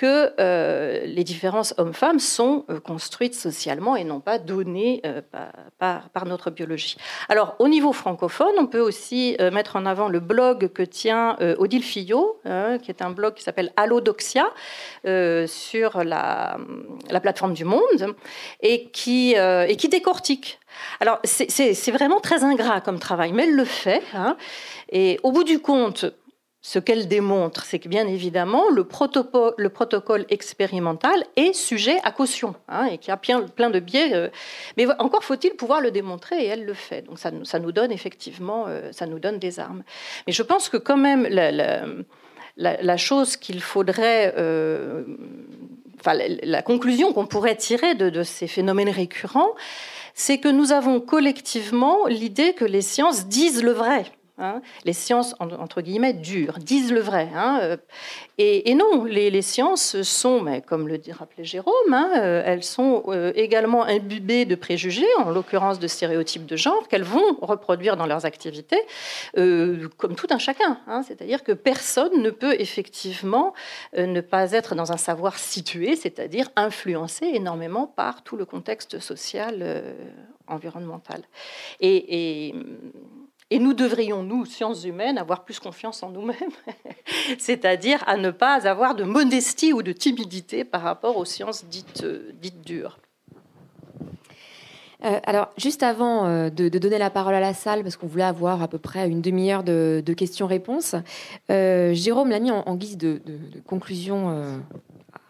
que 0.02 0.34
euh, 0.39 1.06
les 1.06 1.24
différences 1.24 1.76
hommes-femmes 1.78 2.18
sont 2.18 2.66
euh, 2.72 2.80
construites 2.80 3.36
socialement 3.36 3.95
et 3.95 4.04
non 4.04 4.20
pas 4.20 4.39
données 4.39 4.99
euh, 5.06 5.22
par, 5.78 6.26
notre 6.26 6.49
biologie. 6.49 6.97
Alors, 7.30 7.56
au 7.60 7.68
niveau 7.68 7.93
francophone, 7.93 8.54
on 8.58 8.66
peut 8.66 8.80
aussi 8.80 9.38
mettre 9.52 9.76
en 9.76 9.86
avant 9.86 10.08
le 10.08 10.20
blog 10.20 10.72
que 10.74 10.84
tient 10.84 11.36
Odile 11.58 11.84
Fillot, 11.84 12.39
hein, 12.45 12.78
qui 12.78 12.91
est 12.91 13.02
un 13.02 13.10
blog 13.10 13.34
qui 13.34 13.43
s'appelle 13.43 13.72
Allodoxia, 13.76 14.45
sur 15.47 16.04
la, 16.04 16.58
plateforme 17.22 17.54
du 17.54 17.66
Monde, 17.66 18.16
et 18.62 18.89
qui, 18.89 19.36
décortique 19.89 20.60
alors, 21.02 21.20
c'est 21.24 21.91
vraiment 21.91 22.22
très 22.22 22.45
ingrat 22.45 22.80
comme 22.80 22.97
travail, 22.97 23.34
mais 23.34 23.43
elle 23.43 23.56
le 23.56 23.66
fait. 23.66 24.02
Hein. 24.14 24.38
et 24.89 25.20
au 25.22 25.34
bout 25.34 25.43
du 25.43 25.60
compte, 25.60 26.06
ce 26.64 26.78
qu'elle 26.78 27.07
démontre, 27.07 27.66
c'est 27.66 27.80
que 27.80 27.89
bien 27.89 28.07
évidemment, 28.07 28.70
le 28.70 28.84
protocole, 28.84 30.26
expérimental 30.30 31.26
est 31.36 31.53
sujet 31.53 31.97
à 32.03 32.12
caution 32.12 32.53
hein, 32.68 32.86
et 32.86 32.99
qu'il 32.99 33.09
y 33.09 33.12
a 33.12 33.18
plein, 33.18 33.70
de 33.72 33.80
biais. 33.80 34.14
Euh, 34.14 34.30
mais 34.78 34.86
encore 34.99 35.24
faut-il 35.24 35.55
pouvoir 35.55 35.82
le 35.82 35.89
démontrer 35.89 36.43
et 36.43 36.45
elle 36.45 36.66
le 36.66 36.76
fait. 36.76 37.01
Donc 37.01 37.18
ça, 37.18 37.59
nous 37.59 37.72
donne 37.72 37.91
effectivement, 37.91 38.66
euh, 38.68 38.91
ça 38.91 39.07
nous 39.07 39.18
donne 39.18 39.39
des 39.39 39.59
armes. 39.59 39.84
Mais 40.28 40.34
je 40.34 40.43
pense 40.43 40.70
que 40.70 40.78
quand 40.78 40.97
même, 40.97 41.24
la, 42.57 42.97
chose 42.97 43.38
qu'il 43.38 43.62
faudrait, 43.62 44.36
euh, 44.38 45.03
enfin, 45.99 46.14
la, 46.43 46.62
conclusion 46.62 47.12
qu'on 47.12 47.26
pourrait 47.26 47.55
tirer 47.55 47.95
de 47.95 48.22
ces 48.22 48.45
phénomènes 48.45 48.89
récurrents, 48.89 49.55
c'est 50.14 50.38
que 50.38 50.47
nous 50.47 50.72
avons 50.72 50.99
collectivement 50.99 52.05
l'idée 52.05 52.53
que 52.53 52.66
les 52.66 52.82
sciences 52.82 53.26
disent 53.26 53.64
le 53.64 53.72
vrai. 53.72 54.05
Hein. 54.41 54.61
les 54.85 54.93
sciences, 54.93 55.35
entre 55.39 55.81
guillemets, 55.81 56.13
dures, 56.13 56.57
disent 56.57 56.91
le 56.91 56.99
vrai. 56.99 57.29
Hein, 57.35 57.59
euh, 57.61 57.77
et, 58.39 58.73
non, 58.73 59.03
les, 59.03 59.41
sciences 59.43 60.01
sont, 60.01 60.43
comme 60.65 60.87
le 60.87 60.99
rappelait 61.11 61.43
Jérôme, 61.43 61.93
hein, 61.93 62.09
euh, 62.17 62.41
elles 62.43 62.63
sont 62.63 63.03
euh, 63.07 63.31
également 63.35 63.83
imbibées 63.83 64.45
de 64.45 64.55
préjugés, 64.55 65.05
en 65.19 65.29
l'occurrence 65.29 65.77
de 65.77 65.87
stéréotypes 65.87 66.47
de 66.47 66.55
genre, 66.55 66.87
qu'elles 66.87 67.03
vont 67.03 67.37
reproduire 67.39 67.97
dans 67.97 68.07
leurs 68.07 68.25
activités, 68.25 68.81
comme 69.35 70.15
tout 70.15 70.27
un 70.31 70.39
chacun. 70.39 70.79
c'est-à-dire 71.05 71.43
que 71.43 71.51
personne 71.51 72.23
ne 72.23 72.31
peut 72.31 72.55
effectivement 72.59 73.53
ne 73.95 74.21
pas 74.21 74.53
être 74.53 74.73
dans 74.73 74.91
un 74.91 74.97
savoir 74.97 75.37
situé, 75.37 75.95
c'est-à-dire 75.95 76.49
influencé 76.55 77.27
énormément 77.27 77.85
par 77.85 78.23
tout 78.23 78.37
le 78.37 78.45
contexte 78.45 78.99
social 78.99 79.83
environnemental. 80.47 81.21
et 81.79 82.55
et 83.52 83.60
nous 83.60 83.74
devrions, 83.74 84.24
nous, 84.24 84.45
sciences 84.45 84.86
humaines, 84.86 85.18
avoir 85.18 85.43
plus 85.43 85.60
confiance 85.60 86.02
en 86.04 86.10
nous-mêmes, 86.10 86.38
c'est-à-dire 87.38 88.02
à 88.08 88.16
ne 88.16 88.32
pas 88.32 88.66
avoir 88.66 88.95
de 88.95 89.04
modestie 89.04 89.74
ou 89.74 89.84
de 89.84 89.91
timidité 89.91 90.64
par 90.64 90.82
rapport 90.82 91.18
aux 91.18 91.26
sciences 91.26 91.66
dites, 91.66 92.04
euh, 92.04 92.32
dites 92.41 92.66
dures. 92.66 92.97
Euh, 95.04 95.20
alors, 95.26 95.49
juste 95.58 95.84
avant 95.84 96.28
euh, 96.28 96.49
de, 96.49 96.70
donner 96.70 96.97
la 96.97 97.10
parole 97.10 97.34
à 97.34 97.41
la 97.41 97.54
salle, 97.54 97.84
parce 97.84 97.97
qu'on 97.97 98.08
voulait 98.08 98.24
avoir 98.24 98.62
à 98.62 98.70
peu 98.70 98.78
près 98.78 99.10
une 99.10 99.22
demi-heure 99.22 99.64
de, 99.64 100.14
questions-réponses, 100.16 100.95
Jérôme 101.49 102.30
l'a 102.30 102.39
mis 102.39 102.52
en, 102.52 102.76
guise 102.76 102.97
de, 102.97 103.22
de 103.26 103.60
conclusion 103.68 104.62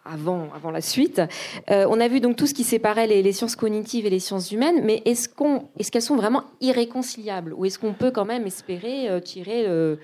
avant, 0.06 0.50
avant 0.56 0.72
la 0.72 0.82
suite. 0.82 1.22
Euh, 1.70 1.86
on 1.90 2.00
a 2.00 2.08
vu 2.08 2.20
donc 2.20 2.36
tout 2.36 2.48
ce 2.48 2.54
qui 2.54 2.64
séparait 2.64 3.08
les, 3.08 3.32
sciences 3.32 3.56
cognitives 3.56 4.06
et 4.06 4.10
les 4.10 4.20
sciences 4.20 4.52
humaines, 4.52 4.82
mais 4.84 5.02
est-ce 5.06 5.30
est-ce 5.78 5.92
qu'elles 5.92 6.02
sont 6.02 6.16
vraiment 6.16 6.44
irréconciliables? 6.60 7.54
Ou 7.54 7.66
est-ce 7.66 7.80
qu'on 7.80 7.94
peut 7.94 8.12
quand 8.12 8.26
même 8.26 8.46
espérer 8.46 9.10
euh, 9.10 9.20
tirer 9.20 9.66
euh, 9.68 9.96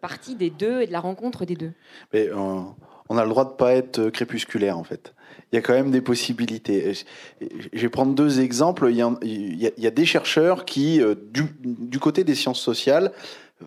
parti 0.00 0.34
des 0.34 0.50
deux 0.50 0.82
et 0.82 0.86
de 0.86 0.92
la 0.92 1.00
rencontre 1.00 1.44
des 1.44 1.56
deux? 1.56 1.72
Mais, 2.12 2.30
On 2.32 3.18
a 3.18 3.22
le 3.22 3.28
droit 3.28 3.44
de 3.44 3.50
pas 3.50 3.74
être 3.74 4.10
crépusculaire 4.10 4.78
en 4.78 4.84
fait. 4.84 5.13
Il 5.52 5.56
y 5.56 5.58
a 5.58 5.62
quand 5.62 5.72
même 5.72 5.90
des 5.90 6.00
possibilités. 6.00 6.94
Je 7.40 7.80
vais 7.80 7.88
prendre 7.88 8.14
deux 8.14 8.40
exemples. 8.40 8.88
Il 8.90 8.96
y 8.96 9.86
a, 9.86 9.90
des 9.90 10.06
chercheurs 10.06 10.64
qui, 10.64 11.00
du, 11.32 11.44
du 11.60 11.98
côté 11.98 12.24
des 12.24 12.34
sciences 12.34 12.60
sociales, 12.60 13.12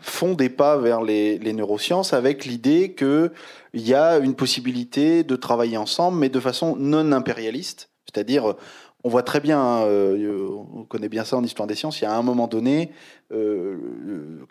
font 0.01 0.33
des 0.33 0.49
pas 0.49 0.77
vers 0.77 1.01
les, 1.01 1.39
neurosciences 1.53 2.13
avec 2.13 2.45
l'idée 2.45 2.93
qu'il 2.93 3.31
y 3.73 3.93
a 3.93 4.17
une 4.17 4.35
possibilité 4.35 5.23
de 5.23 5.35
travailler 5.35 5.77
ensemble, 5.77 6.17
mais 6.17 6.29
de 6.29 6.39
façon 6.39 6.75
non 6.77 7.11
impérialiste. 7.11 7.89
C'est-à-dire, 8.05 8.55
on 9.03 9.09
voit 9.09 9.23
très 9.23 9.39
bien, 9.39 9.83
euh, 9.83 10.49
on 10.73 10.83
connaît 10.83 11.09
bien 11.09 11.23
ça 11.23 11.37
en 11.37 11.43
histoire 11.43 11.67
des 11.67 11.75
sciences, 11.75 12.01
il 12.01 12.05
y 12.05 12.07
a 12.07 12.17
un 12.17 12.23
moment 12.23 12.47
donné, 12.47 12.91
euh, 13.31 13.77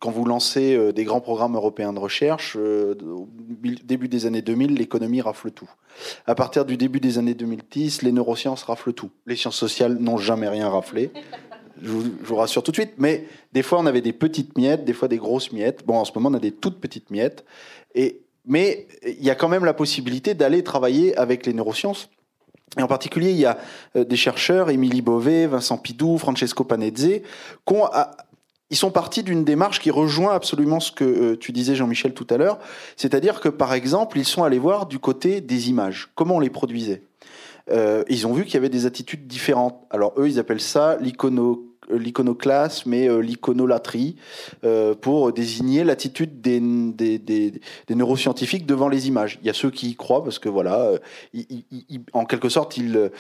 quand 0.01 0.11
vous 0.11 0.25
lancez 0.25 0.75
euh, 0.75 0.93
des 0.93 1.05
grands 1.05 1.21
programmes 1.21 1.57
européens 1.57 1.93
de 1.93 1.99
recherche, 1.99 2.57
au 2.57 3.29
début 3.85 4.09
des 4.09 4.27
années 4.27 4.43
2000, 4.43 4.75
l'économie 4.75 5.21
rafle 5.21 5.51
tout. 5.51 5.69
À 6.27 6.35
partir 6.35 6.65
du 6.65 6.77
début 6.77 7.01
des 7.01 7.19
années 7.19 7.35
2010, 7.35 8.03
les 8.03 8.13
neurosciences 8.13 8.63
raflent 8.63 8.93
tout. 8.93 9.11
Les 9.27 9.37
sciences 9.37 9.57
sociales 9.57 9.97
n'ont 9.99 10.19
jamais 10.19 10.49
rien 10.49 10.69
raflé 10.69 11.11
je 11.83 11.91
vous, 11.91 12.37
rassure 12.37 12.63
tout 12.63 12.71
de 12.71 12.77
suite. 12.77 12.95
Mais 12.97 13.27
des 13.53 13.63
fois, 13.63 13.79
on 13.79 13.85
avait 13.85 14.01
des 14.01 14.15
petites 14.15 14.57
miettes, 14.57 14.87
des 14.87 14.95
fois 14.95 15.09
des 15.09 15.19
grosses 15.19 15.53
miettes. 15.53 15.85
Bon, 15.85 15.97
en 15.97 16.07
ce 16.07 16.13
moment, 16.15 16.31
on 16.31 16.35
a 16.35 16.39
des 16.39 16.53
toutes 16.53 16.81
petites 16.81 17.11
miettes. 17.11 17.45
Et, 17.95 18.23
mais 18.47 18.87
il 19.07 19.23
y 19.23 19.29
a 19.29 19.35
quand 19.35 19.49
même 19.49 19.67
la 19.67 19.75
possibilité 19.75 20.33
d'aller 20.33 20.63
travailler 20.63 21.15
avec 21.19 21.45
les 21.45 21.53
neurosciences 21.53 22.09
Et 22.79 22.83
en 22.83 22.87
particulier, 22.87 23.31
il 23.31 23.39
y 23.39 23.47
a 23.47 23.59
des 23.95 24.17
chercheurs, 24.17 24.69
Émilie 24.69 25.01
Beauvais, 25.01 25.47
Vincent 25.47 25.79
Pidou, 25.79 26.19
Francesco 26.19 26.63
Panezze, 26.63 27.23
qui 27.67 27.75
ils 28.71 28.77
sont 28.77 28.91
partis 28.91 29.23
d'une 29.23 29.45
démarche 29.45 29.81
qui 29.81 29.91
rejoint 29.91 30.35
absolument 30.35 30.81
ce 30.81 30.91
que 30.91 31.05
euh, 31.05 31.37
tu 31.39 31.53
disais, 31.53 31.77
Jean-Michel, 31.77 32.15
tout 32.15 32.27
à 32.31 32.37
l'heure. 32.37 32.59
C'est-à-dire 32.97 33.41
que, 33.41 33.49
par 33.49 33.73
exemple, 33.75 34.19
ils 34.19 34.25
sont 34.25 34.43
allés 34.43 34.59
voir 34.59 34.87
du 34.87 34.99
côté 34.99 35.41
des 35.41 35.71
images, 35.71 36.11
comment 36.15 36.37
on 36.37 36.41
les 36.41 36.51
produisait? 36.51 37.03
Euh, 37.71 38.05
ils 38.09 38.27
ont 38.27 38.33
vu 38.33 38.45
qu'il 38.45 38.55
y 38.55 38.57
avait 38.59 38.69
des 38.69 38.87
attitudes 38.87 39.27
différentes. 39.27 39.81
Alors, 39.91 40.15
eux, 40.19 40.29
ils 40.29 40.39
appellent 40.39 40.61
ça 40.61 40.97
l'icono 41.01 41.53
euh, 41.53 41.66
l'iconoclasme 41.91 42.93
et 42.95 43.09
euh, 43.09 43.19
l'iconolatrie 43.19 44.17
euh, 44.65 44.95
pour 44.95 45.33
désigner 45.33 45.85
l'attitude 45.85 46.41
des, 46.41 46.61
des, 46.61 47.19
des, 47.19 47.61
neuroscientifiques 47.95 48.67
devant 48.67 48.89
les 48.89 49.09
images. 49.09 49.39
Il 49.43 49.47
y 49.47 49.51
a 49.51 49.55
ceux 49.55 49.71
qui 49.71 49.91
y 49.91 49.97
croient 49.97 50.23
parce 50.23 50.39
que 50.39 50.49
voilà, 50.49 50.93
en 52.13 52.25
quelque 52.25 52.49
sorte, 52.49 52.77
ils, 52.77 53.11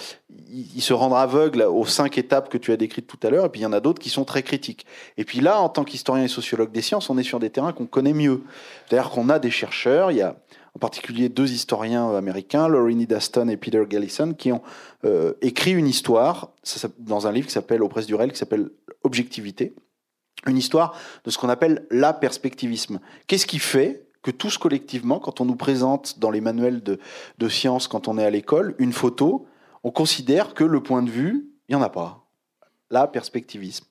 se 0.78 0.92
rendent 0.92 1.14
aveugles 1.14 1.62
aux 1.62 1.86
cinq 1.86 2.18
étapes 2.18 2.48
que 2.48 2.58
tu 2.58 2.72
as 2.72 2.76
décrites 2.76 3.06
tout 3.06 3.18
à 3.22 3.30
l'heure. 3.30 3.46
Et 3.46 3.48
puis 3.48 3.60
il 3.60 3.64
y 3.64 3.66
en 3.66 3.72
a 3.72 3.80
d'autres 3.80 4.00
qui 4.00 4.10
sont 4.10 4.24
très 4.24 4.42
critiques. 4.42 4.86
Et 5.16 5.24
puis 5.24 5.40
là, 5.40 5.60
en 5.60 5.68
tant 5.68 5.84
qu'historien 5.84 6.24
et 6.24 6.28
sociologue 6.28 6.72
des 6.72 6.82
sciences, 6.82 7.10
on 7.10 7.18
est 7.18 7.22
sur 7.22 7.38
des 7.38 7.50
terrains 7.50 7.72
qu'on 7.72 7.86
connaît 7.86 8.12
mieux. 8.12 8.42
C'est-à-dire 8.88 9.10
qu'on 9.10 9.28
a 9.28 9.38
des 9.38 9.50
chercheurs. 9.50 10.10
Il 10.10 10.18
y 10.18 10.22
a 10.22 10.36
en 10.77 10.79
particulier 10.79 11.31
deux 11.31 11.53
historiens 11.53 12.14
américains, 12.14 12.68
Laurie 12.68 13.09
Aston 13.11 13.49
et 13.49 13.57
Peter 13.57 13.83
Gallison, 13.89 14.35
qui 14.35 14.53
ont 14.53 14.61
euh, 15.07 15.33
écrit 15.41 15.72
une 15.72 15.87
histoire 15.87 16.53
dans 16.99 17.27
un 17.27 17.33
livre 17.33 17.47
qui 17.47 17.55
s'appelle 17.55 17.83
aux 17.83 17.89
presses 17.89 18.07
du 18.07 18.14
réel, 18.14 18.31
qui 18.31 18.39
s'appelle 18.39 18.68
Objectivité, 19.03 19.74
une 20.47 20.59
histoire 20.59 20.95
de 21.24 21.31
ce 21.31 21.39
qu'on 21.39 21.49
appelle 21.49 21.87
la 21.91 22.12
perspectivisme. 22.12 23.01
Qu'est-ce 23.27 23.47
qui 23.47 23.59
fait 23.59 24.07
que 24.20 24.31
tous 24.31 24.59
collectivement, 24.59 25.18
quand 25.18 25.41
on 25.41 25.47
nous 25.47 25.57
présente 25.57 26.18
dans 26.18 26.31
les 26.31 26.43
manuels 26.43 26.83
de, 26.83 26.99
de 27.39 27.49
sciences, 27.49 27.89
quand 27.89 28.07
on 28.07 28.18
est 28.18 28.24
à 28.24 28.31
l'école, 28.31 28.74
une 28.79 28.93
photo, 28.93 29.47
on 29.83 29.91
considère 29.91 30.53
que 30.53 30.64
le 30.64 30.83
point 30.83 31.03
de 31.03 31.11
vue, 31.11 31.49
il 31.70 31.74
n'y 31.74 31.81
en 31.81 31.85
a 31.85 31.89
pas. 31.89 32.27
La 32.91 33.07
perspectivisme. 33.07 33.87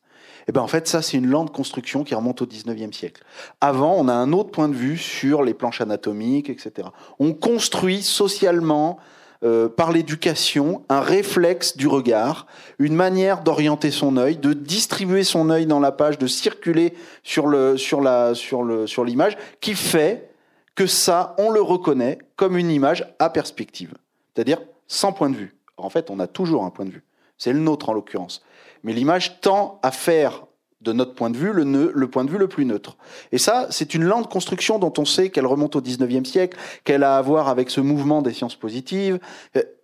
Et 0.47 0.49
eh 0.49 0.51
ben 0.51 0.61
en 0.61 0.67
fait, 0.67 0.88
ça, 0.88 1.01
c'est 1.01 1.17
une 1.17 1.28
lente 1.28 1.51
construction 1.51 2.03
qui 2.03 2.13
remonte 2.13 2.41
au 2.43 2.45
19e 2.45 2.93
siècle. 2.93 3.23
Avant, 3.61 3.95
on 3.97 4.07
a 4.07 4.13
un 4.13 4.32
autre 4.32 4.51
point 4.51 4.69
de 4.69 4.76
vue 4.76 4.97
sur 4.97 5.41
les 5.41 5.55
planches 5.55 5.82
anatomiques, 5.82 6.51
etc. 6.51 6.89
On 7.17 7.34
construit 7.34 8.03
socialement, 8.03 8.99
euh, 9.43 9.67
par 9.67 9.91
l'éducation, 9.91 10.84
un 10.88 11.01
réflexe 11.01 11.78
du 11.78 11.88
regard, 11.88 12.45
une 12.78 12.95
manière 12.95 13.41
d'orienter 13.41 13.89
son 13.89 14.17
œil, 14.17 14.38
de 14.38 14.53
distribuer 14.53 15.23
son 15.23 15.49
œil 15.49 15.65
dans 15.65 15.80
la 15.80 15.91
page, 15.91 16.17
de 16.19 16.28
circuler 16.28 16.93
sur 17.23 17.47
le, 17.47 17.76
sur 17.76 18.01
la, 18.01 18.36
sur 18.36 18.63
le, 18.63 18.88
sur 18.88 19.03
l'image, 19.03 19.38
qui 19.61 19.73
fait 19.73 20.30
que 20.76 20.88
ça, 20.88 21.36
on 21.38 21.49
le 21.49 21.61
reconnaît 21.61 22.19
comme 22.36 22.55
une 22.57 22.69
image 22.69 23.05
à 23.19 23.30
perspective. 23.30 23.93
C'est-à-dire 24.34 24.61
sans 24.88 25.11
point 25.11 25.30
de 25.30 25.36
vue. 25.36 25.55
En 25.78 25.89
fait, 25.89 26.09
on 26.09 26.19
a 26.19 26.28
toujours 26.28 26.65
un 26.65 26.69
point 26.69 26.86
de 26.86 26.91
vue. 26.91 27.03
C'est 27.38 27.53
le 27.53 27.59
nôtre 27.59 27.89
en 27.89 27.93
l'occurrence 27.93 28.41
mais 28.86 28.94
l'image 28.94 29.42
tend 29.42 29.80
à 29.84 29.92
faire 29.92 30.46
de 30.80 30.94
notre 30.94 31.16
point 31.16 31.32
de 31.32 31.38
vue, 31.38 31.52
le, 31.52 32.08
point 32.08 32.24
de 32.24 32.30
vue 32.30 32.38
le 32.38 32.48
plus 32.48 32.64
neutre. 32.64 32.96
Et 33.32 33.40
ça, 33.40 33.66
c'est 33.72 33.96
une 33.96 34.04
lente 34.04 34.30
construction 34.30 34.78
dont 34.78 34.94
on 35.00 35.06
sait 35.06 35.30
qu'elle 35.30 35.48
remonte 35.48 35.76
au 35.76 35.82
19e 35.82 36.24
siècle, 36.24 36.58
qu'elle 36.84 37.04
a 37.04 37.18
à 37.18 37.22
voir 37.24 37.50
avec 37.50 37.72
ce 37.72 37.82
mouvement 37.82 38.22
des 38.22 38.32
sciences 38.32 38.56
positives. 38.56 39.20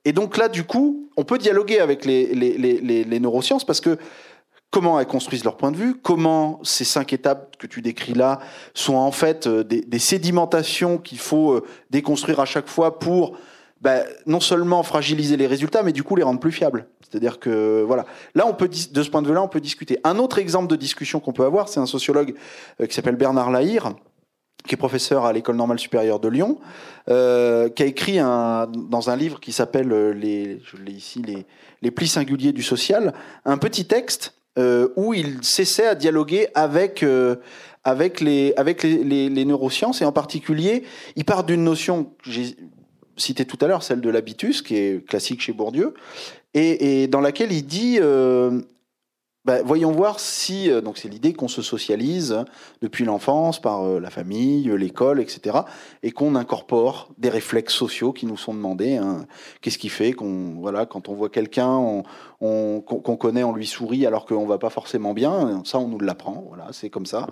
Et 0.05 0.13
donc 0.13 0.37
là, 0.37 0.47
du 0.47 0.63
coup, 0.63 1.09
on 1.17 1.23
peut 1.23 1.39
dialoguer 1.39 1.79
avec 1.79 2.05
les, 2.05 3.19
neurosciences 3.19 3.65
parce 3.65 3.81
que 3.81 3.97
comment 4.69 4.99
elles 4.99 5.07
construisent 5.07 5.43
leur 5.43 5.57
point 5.57 5.71
de 5.71 5.77
vue, 5.77 5.95
comment 5.95 6.59
ces 6.61 6.85
cinq 6.85 7.11
étapes 7.11 7.57
que 7.57 7.65
tu 7.65 7.81
décris 7.81 8.13
là 8.13 8.39
sont 8.75 8.93
en 8.95 9.11
fait 9.11 9.47
euh, 9.47 9.63
des 9.63 9.99
sédimentations 9.99 10.97
qu'il 10.97 11.19
faut 11.19 11.53
euh, 11.53 11.65
déconstruire 11.89 12.39
à 12.39 12.45
chaque 12.45 12.67
fois 12.67 12.99
pour 12.99 13.35
bah, 13.81 14.03
non 14.25 14.39
seulement 14.39 14.83
fragiliser 14.83 15.37
les 15.37 15.47
résultats, 15.47 15.83
mais 15.83 15.91
du 15.91 16.03
coup 16.03 16.15
les 16.15 16.23
rendre 16.23 16.39
plus 16.39 16.51
fiables. 16.51 16.87
C'est-à-dire 17.01 17.39
que 17.39 17.83
voilà, 17.85 18.05
là 18.35 18.45
on 18.47 18.53
peut 18.53 18.69
de 18.69 19.03
ce 19.03 19.09
point 19.09 19.21
de 19.21 19.27
vue-là, 19.27 19.41
on 19.41 19.47
peut 19.47 19.59
discuter. 19.59 19.99
Un 20.03 20.17
autre 20.17 20.37
exemple 20.37 20.67
de 20.67 20.75
discussion 20.75 21.19
qu'on 21.19 21.33
peut 21.33 21.45
avoir, 21.45 21.67
c'est 21.67 21.79
un 21.79 21.85
sociologue 21.85 22.35
euh, 22.79 22.85
qui 22.85 22.93
s'appelle 22.93 23.15
Bernard 23.15 23.51
Lahire, 23.51 23.93
qui 24.67 24.75
est 24.75 24.77
professeur 24.77 25.25
à 25.25 25.33
l'école 25.33 25.55
normale 25.55 25.79
supérieure 25.79 26.19
de 26.19 26.29
Lyon, 26.29 26.59
euh, 27.09 27.69
qui 27.69 27.83
a 27.83 27.85
écrit 27.85 28.19
un, 28.19 28.67
dans 28.67 29.09
un 29.09 29.15
livre 29.15 29.39
qui 29.39 29.51
s'appelle 29.51 29.91
euh, 29.91 30.13
les, 30.13 30.61
je 30.63 30.77
l'ai 30.77 30.91
ici, 30.91 31.21
les, 31.21 31.45
les 31.81 31.91
plis 31.91 32.07
singuliers 32.07 32.53
du 32.53 32.63
social, 32.63 33.13
un 33.45 33.57
petit 33.57 33.85
texte 33.85 34.35
euh, 34.57 34.89
où 34.95 35.13
il 35.13 35.43
cessait 35.43 35.87
à 35.87 35.95
dialoguer 35.95 36.49
avec 36.55 37.03
euh, 37.03 37.37
avec 37.83 38.19
les 38.19 38.53
avec 38.57 38.83
les, 38.83 39.03
les, 39.03 39.29
les, 39.29 39.45
neurosciences 39.45 40.01
et 40.01 40.05
en 40.05 40.11
particulier, 40.11 40.83
il 41.15 41.23
part 41.23 41.45
d'une 41.45 41.63
notion 41.63 42.11
cité 43.21 43.45
tout 43.45 43.57
à 43.61 43.67
l'heure, 43.67 43.83
celle 43.83 44.01
de 44.01 44.09
l'habitus, 44.09 44.61
qui 44.61 44.75
est 44.75 45.05
classique 45.07 45.41
chez 45.41 45.53
Bourdieu, 45.53 45.93
et, 46.53 47.07
dans 47.07 47.21
laquelle 47.21 47.51
il 47.51 47.65
dit 47.65 47.97
euh, 48.01 48.61
bah, 49.43 49.63
voyons 49.63 49.91
voir 49.91 50.19
si, 50.19 50.69
euh, 50.69 50.81
donc 50.81 50.99
c'est 50.99 51.09
l'idée 51.09 51.33
qu'on 51.33 51.47
se 51.47 51.63
socialise 51.63 52.45
depuis 52.83 53.05
l'enfance 53.05 53.59
par 53.59 53.83
euh, 53.83 53.99
la 53.99 54.11
famille, 54.11 54.69
euh, 54.69 54.75
l'école, 54.75 55.19
etc., 55.19 55.61
et 56.03 56.11
qu'on 56.11 56.35
incorpore 56.35 57.09
des 57.17 57.29
réflexes 57.29 57.73
sociaux 57.73 58.13
qui 58.13 58.27
nous 58.27 58.37
sont 58.37 58.53
demandés. 58.53 58.97
Hein. 58.97 59.25
Qu'est-ce 59.61 59.79
qui 59.79 59.89
fait 59.89 60.13
qu'on, 60.13 60.57
voilà, 60.59 60.85
quand 60.85 61.09
on 61.09 61.15
voit 61.15 61.29
quelqu'un 61.29 62.03
qu'on 62.39 63.17
connaît, 63.17 63.43
on 63.43 63.53
lui 63.53 63.65
sourit 63.65 64.05
alors 64.05 64.27
qu'on 64.27 64.45
va 64.45 64.59
pas 64.59 64.69
forcément 64.69 65.13
bien. 65.13 65.61
Ça, 65.65 65.79
on 65.79 65.87
nous 65.87 65.99
l'apprend. 65.99 66.45
Voilà, 66.47 66.67
c'est 66.71 66.89
comme 66.89 67.05
ça. 67.07 67.27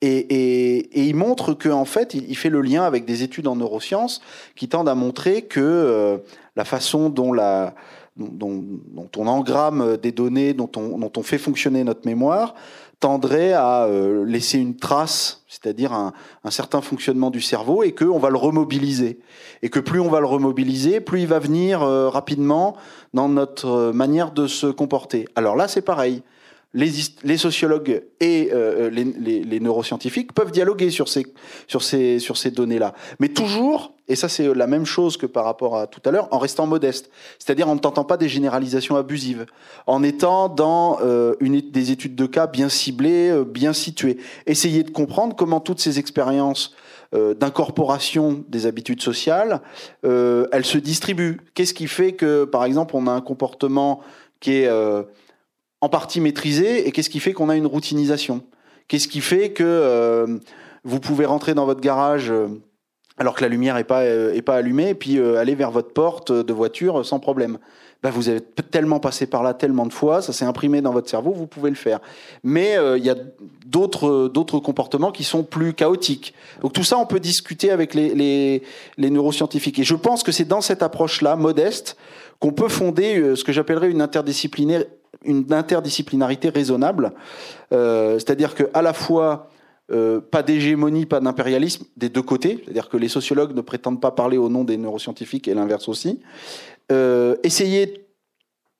Et, 0.00 0.08
et, 0.08 1.00
et, 1.00 1.04
il 1.04 1.14
montre 1.14 1.52
qu'en 1.52 1.84
fait, 1.84 2.14
il, 2.14 2.36
fait 2.36 2.50
le 2.50 2.60
lien 2.62 2.84
avec 2.84 3.04
des 3.04 3.22
études 3.22 3.46
en 3.46 3.56
neurosciences 3.56 4.20
qui 4.56 4.68
tendent 4.68 4.88
à 4.88 4.94
montrer 4.94 5.42
que 5.42 6.20
la 6.56 6.64
façon 6.64 7.08
dont 7.08 7.32
la 7.32 7.74
dont, 8.20 9.10
on 9.16 9.26
engramme 9.26 9.96
des 9.96 10.12
données, 10.12 10.54
dont 10.54 10.70
on, 10.76 11.22
fait 11.22 11.38
fonctionner 11.38 11.84
notre 11.84 12.06
mémoire, 12.06 12.54
tendrait 13.00 13.54
à 13.54 13.84
euh, 13.84 14.24
laisser 14.26 14.58
une 14.58 14.76
trace, 14.76 15.42
c'est-à-dire 15.48 15.92
un, 15.92 16.12
certain 16.50 16.82
fonctionnement 16.82 17.30
du 17.30 17.40
cerveau, 17.40 17.82
et 17.82 17.92
qu'on 17.92 18.18
va 18.18 18.28
le 18.28 18.36
remobiliser. 18.36 19.18
Et 19.62 19.70
que 19.70 19.80
plus 19.80 20.00
on 20.00 20.08
va 20.08 20.20
le 20.20 20.26
remobiliser, 20.26 21.00
plus 21.00 21.22
il 21.22 21.26
va 21.26 21.38
venir 21.38 21.82
euh, 21.82 22.10
rapidement 22.10 22.76
dans 23.14 23.28
notre 23.28 23.68
euh, 23.68 23.92
manière 23.92 24.32
de 24.32 24.46
se 24.46 24.66
comporter. 24.66 25.26
Alors 25.34 25.56
là, 25.56 25.66
c'est 25.66 25.82
pareil 25.82 26.22
les, 26.72 27.36
sociologues 27.36 28.04
et 28.20 28.50
euh, 28.52 28.90
les, 28.90 29.60
neuroscientifiques 29.60 30.32
peuvent 30.32 30.52
dialoguer 30.52 30.90
sur 30.90 31.08
ces, 31.08 31.26
sur 31.66 31.82
ces, 31.82 32.20
sur 32.20 32.36
ces 32.36 32.52
données-là. 32.52 32.94
Mais 33.18 33.28
toujours, 33.28 33.94
et 34.06 34.14
ça 34.14 34.28
c'est 34.28 34.54
la 34.54 34.68
même 34.68 34.86
chose 34.86 35.16
que 35.16 35.26
par 35.26 35.44
rapport 35.44 35.76
à 35.76 35.88
tout 35.88 36.00
à 36.04 36.12
l'heure, 36.12 36.28
en 36.30 36.38
restant 36.38 36.66
modeste. 36.66 37.10
C'est-à-dire 37.38 37.68
en 37.68 37.74
ne 37.74 37.80
tentant 37.80 38.04
pas 38.04 38.16
des 38.16 38.28
généralisations 38.28 38.96
abusives, 38.96 39.46
en 39.86 40.04
étant 40.04 40.48
dans 40.48 40.98
euh, 41.02 41.34
une, 41.40 41.60
des 41.60 41.90
études 41.90 42.14
de 42.14 42.26
cas 42.26 42.46
bien 42.46 42.68
ciblées, 42.68 43.30
euh, 43.30 43.44
bien 43.44 43.72
situées. 43.72 44.18
Essayer 44.46 44.84
de 44.84 44.90
comprendre 44.90 45.34
comment 45.34 45.60
toutes 45.60 45.80
ces 45.80 45.98
expériences 45.98 46.74
d'incorporation 47.12 48.44
des 48.48 48.66
habitudes 48.66 49.02
sociales, 49.02 49.62
elles 50.04 50.64
se 50.64 50.78
distribuent. 50.78 51.40
Qu'est-ce 51.54 51.74
qui 51.74 51.88
fait 51.88 52.12
que, 52.12 52.44
par 52.44 52.64
exemple, 52.64 52.94
on 52.94 53.08
a 53.08 53.10
un 53.10 53.20
comportement 53.20 54.00
qui 54.38 54.52
est 54.52 54.68
en 55.80 55.88
partie 55.88 56.20
maîtrisé 56.20 56.86
et 56.86 56.92
qu'est-ce 56.92 57.10
qui 57.10 57.20
fait 57.20 57.32
qu'on 57.32 57.48
a 57.48 57.56
une 57.56 57.66
routinisation? 57.66 58.42
Qu'est-ce 58.88 59.08
qui 59.08 59.20
fait 59.20 59.50
que 59.50 59.64
euh, 59.64 60.38
vous 60.84 61.00
pouvez 61.00 61.24
rentrer 61.24 61.54
dans 61.54 61.64
votre 61.64 61.80
garage 61.80 62.30
euh, 62.30 62.48
alors 63.18 63.34
que 63.34 63.42
la 63.42 63.48
lumière 63.48 63.76
n'est 63.76 63.84
pas, 63.84 64.02
euh, 64.02 64.34
est 64.34 64.42
pas 64.42 64.56
allumée 64.56 64.90
et 64.90 64.94
puis 64.94 65.18
aller 65.20 65.54
vers 65.54 65.70
votre 65.70 65.92
porte 65.92 66.32
de 66.32 66.52
voiture 66.52 67.04
sans 67.06 67.20
problème? 67.20 67.58
Bah, 68.02 68.10
vous 68.10 68.30
avez 68.30 68.40
tellement 68.40 68.98
passé 68.98 69.26
par 69.26 69.42
là 69.42 69.52
tellement 69.52 69.84
de 69.84 69.92
fois, 69.92 70.22
ça 70.22 70.32
s'est 70.32 70.46
imprimé 70.46 70.80
dans 70.80 70.92
votre 70.92 71.08
cerveau, 71.08 71.32
vous 71.32 71.46
pouvez 71.46 71.68
le 71.68 71.76
faire. 71.76 72.00
Mais 72.42 72.78
il 72.96 73.04
y 73.04 73.10
a 73.10 73.16
d'autres 73.66 74.28
d'autres 74.28 74.58
comportements 74.58 75.12
qui 75.12 75.22
sont 75.22 75.42
plus 75.42 75.74
chaotiques. 75.74 76.32
Donc 76.62 76.72
tout 76.72 76.82
ça, 76.82 76.96
on 76.96 77.04
peut 77.04 77.20
discuter 77.20 77.70
avec 77.70 77.92
les, 77.92 78.14
les, 78.14 78.62
les 78.96 79.10
neuroscientifiques. 79.10 79.78
Et 79.78 79.84
je 79.84 79.94
pense 79.94 80.22
que 80.22 80.32
c'est 80.32 80.46
dans 80.46 80.62
cette 80.62 80.82
approche-là, 80.82 81.36
modeste, 81.36 81.98
qu'on 82.38 82.52
peut 82.52 82.68
fonder 82.70 83.36
ce 83.36 83.44
que 83.44 83.52
j'appellerais 83.52 83.90
une 83.90 84.00
interdisciplinaire 84.00 84.84
une 85.24 85.52
interdisciplinarité 85.52 86.48
raisonnable, 86.48 87.12
euh, 87.72 88.14
c'est-à-dire 88.14 88.54
que 88.54 88.64
à 88.74 88.82
la 88.82 88.92
fois 88.92 89.50
euh, 89.92 90.20
pas 90.20 90.42
d'hégémonie, 90.42 91.06
pas 91.06 91.20
d'impérialisme 91.20 91.84
des 91.96 92.08
deux 92.08 92.22
côtés, 92.22 92.62
c'est-à-dire 92.64 92.88
que 92.88 92.96
les 92.96 93.08
sociologues 93.08 93.54
ne 93.54 93.60
prétendent 93.60 94.00
pas 94.00 94.12
parler 94.12 94.36
au 94.36 94.48
nom 94.48 94.64
des 94.64 94.76
neuroscientifiques 94.76 95.48
et 95.48 95.54
l'inverse 95.54 95.88
aussi. 95.88 96.20
Euh, 96.92 97.36
essayer 97.42 98.06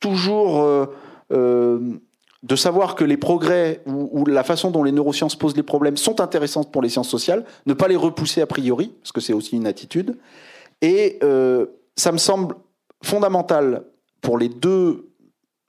toujours 0.00 0.88
de 1.30 2.56
savoir 2.56 2.94
que 2.94 3.04
les 3.04 3.18
progrès 3.18 3.82
ou, 3.86 4.24
la 4.24 4.42
façon 4.42 4.70
dont 4.70 4.82
les 4.82 4.92
neurosciences 4.92 5.36
posent 5.36 5.56
les 5.56 5.62
problèmes 5.62 5.98
sont 5.98 6.20
intéressantes 6.20 6.72
pour 6.72 6.80
les 6.80 6.88
sciences 6.88 7.10
sociales, 7.10 7.44
ne 7.66 7.74
pas 7.74 7.86
les 7.86 7.96
repousser 7.96 8.40
a 8.40 8.46
priori, 8.46 8.94
parce 9.02 9.12
que 9.12 9.20
c'est 9.20 9.34
aussi 9.34 9.56
une 9.56 9.66
attitude. 9.66 10.16
Et 10.80 11.18
ça 11.96 12.12
me 12.12 12.18
semble 12.18 12.56
fondamental 13.02 13.84
pour 14.22 14.38
les 14.38 14.48
deux 14.48 15.09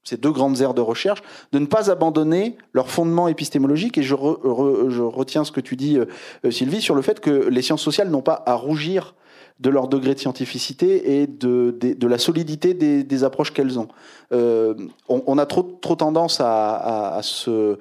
ces 0.04 0.18
deux 0.18 0.32
grandes 0.32 0.62
aires 0.62 0.74
de 0.74 0.82
recherche, 0.82 1.22
de 1.52 1.60
ne 1.60 1.66
pas 1.66 1.92
abandonner 1.92 2.58
leur 2.74 2.90
fondement 2.90 3.28
épistémologique. 3.28 3.98
Et 3.98 4.04
je, 4.04 4.16
retiens 4.16 5.44
ce 5.44 5.52
que 5.52 5.62
tu 5.62 5.76
dis, 5.76 5.98
euh, 5.98 6.52
Sylvie, 6.52 6.82
sur 6.82 6.96
le 6.96 7.02
fait 7.02 7.20
que 7.20 7.30
les 7.30 7.62
sciences 7.62 7.84
sociales 7.84 8.10
n'ont 8.10 8.22
pas 8.22 8.44
à 8.46 8.56
rougir 8.56 9.16
de 9.60 9.70
leur 9.70 9.88
degré 9.88 10.16
de 10.16 10.20
scientificité 10.20 11.22
et 11.22 11.28
de, 11.28 11.78
de, 11.80 12.08
la 12.08 12.18
solidité 12.18 12.74
des, 12.74 13.24
approches 13.24 13.54
qu'elles 13.54 13.78
ont. 13.78 13.90
Euh, 14.34 14.74
on, 15.08 15.38
a 15.38 15.46
trop, 15.46 15.62
trop 15.62 15.96
tendance 15.96 16.42
à, 16.42 17.16
à, 17.16 17.22
se, 17.22 17.78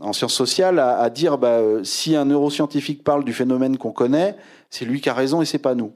en 0.00 0.14
sciences 0.14 0.32
sociales 0.32 0.78
à, 0.78 1.10
dire 1.10 1.36
bah, 1.36 1.60
si 1.84 2.16
un 2.16 2.24
neuroscientifique 2.24 3.04
parle 3.04 3.24
du 3.24 3.34
phénomène 3.34 3.76
qu'on 3.76 3.92
connaît, 3.92 4.36
c'est 4.70 4.86
lui 4.86 5.02
qui 5.02 5.10
a 5.10 5.14
raison 5.14 5.42
et 5.42 5.44
c'est 5.44 5.58
pas 5.58 5.74
nous. 5.74 5.92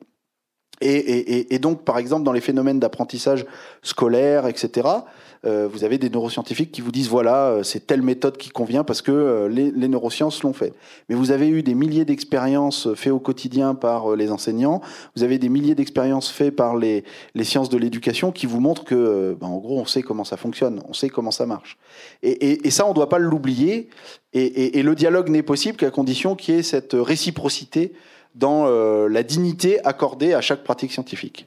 Et, 0.82 0.96
et, 0.96 1.54
et, 1.54 1.59
donc, 1.59 1.84
par 1.84 1.96
exemple, 1.96 2.24
dans 2.24 2.32
les 2.32 2.42
phénomènes 2.42 2.78
d'apprentissage 2.78 3.46
scolaire, 3.82 4.46
etc., 4.46 4.86
euh, 5.47 5.68
vous 5.70 5.84
avez 5.84 5.97
des 5.99 6.11
neuroscientifiques 6.11 6.72
qui 6.72 6.80
vous 6.80 6.90
disent 6.90 7.09
voilà, 7.09 7.51
euh, 7.51 7.62
c'est 7.62 7.86
telle 7.86 8.03
méthode 8.03 8.36
qui 8.36 8.51
convient 8.51 8.82
parce 8.82 9.01
que 9.01 9.12
euh, 9.12 9.49
les, 9.49 9.70
neurosciences 9.88 10.42
l'ont 10.42 10.53
fait. 10.53 10.72
Mais 11.09 11.14
vous 11.14 11.30
avez 11.30 11.49
eu 11.49 11.62
des 11.62 11.74
milliers 11.74 12.05
d'expériences 12.05 12.92
faites 12.94 13.12
au 13.12 13.20
quotidien 13.20 13.74
par 13.74 14.16
les 14.16 14.32
enseignants, 14.32 14.80
vous 15.14 15.22
avez 15.22 15.38
des 15.38 15.49
milliers 15.49 15.76
d'expériences 15.76 16.30
faites 16.30 16.57
par 16.57 16.76
les, 16.76 17.05
les 17.34 17.44
sciences 17.44 17.68
de 17.68 17.78
l'éducation 17.78 18.32
qui 18.32 18.47
vous 18.47 18.61
montrent 18.61 18.84
que, 18.84 19.36
ben, 19.40 19.47
en 19.47 19.59
gros, 19.59 19.78
on 19.78 19.86
sait 19.86 20.03
comment 20.03 20.24
ça 20.24 20.36
fonctionne, 20.36 20.82
on 20.88 20.92
sait 20.92 21.09
comment 21.09 21.30
ça 21.30 21.47
marche. 21.47 21.78
Et, 22.22 22.66
et 22.66 22.70
ça, 22.70 22.84
on 22.86 22.90
ne 22.90 22.94
doit 22.94 23.09
pas 23.09 23.18
l'oublier. 23.18 23.88
Et, 24.32 24.82
le 24.82 24.94
dialogue 24.94 25.30
n'est 25.30 25.42
possible 25.42 25.78
qu'à 25.78 25.90
condition 25.90 26.34
qu'il 26.34 26.57
y 26.57 26.59
ait 26.59 26.62
cette 26.62 26.92
réciprocité 26.94 27.92
dans 28.34 28.66
la 28.66 29.22
dignité 29.22 29.82
accordée 29.84 30.34
à 30.34 30.40
chaque 30.40 30.62
pratique 30.62 30.92
scientifique. 30.92 31.47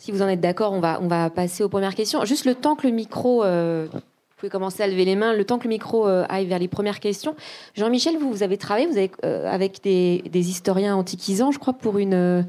Si 0.00 0.12
vous 0.12 0.22
en 0.22 0.28
êtes 0.28 0.40
d'accord, 0.40 0.72
on 0.72 0.80
va, 0.80 0.98
on 1.02 1.08
va 1.08 1.28
passer 1.28 1.62
aux 1.62 1.68
premières 1.68 1.94
questions. 1.94 2.24
Juste 2.24 2.46
le 2.46 2.54
temps 2.54 2.74
que 2.74 2.86
le 2.86 2.92
micro, 2.94 3.44
euh, 3.44 3.86
vous 3.92 4.00
pouvez 4.38 4.48
commencer 4.48 4.82
à 4.82 4.86
lever 4.86 5.04
les 5.04 5.14
mains, 5.14 5.34
le 5.34 5.44
temps 5.44 5.58
que 5.58 5.64
le 5.64 5.68
micro 5.68 6.08
euh, 6.08 6.24
aille 6.30 6.46
vers 6.46 6.58
les 6.58 6.68
premières 6.68 7.00
questions. 7.00 7.36
Jean-Michel, 7.74 8.16
vous, 8.16 8.32
vous 8.32 8.42
avez 8.42 8.56
travaillé 8.56 8.86
vous 8.86 8.96
avez, 8.96 9.10
euh, 9.26 9.46
avec 9.46 9.82
des, 9.82 10.22
historiens 10.32 10.96
antiquisants, 10.96 11.52
je 11.52 11.58
crois, 11.58 11.74
pour 11.74 11.98
une, 11.98 12.46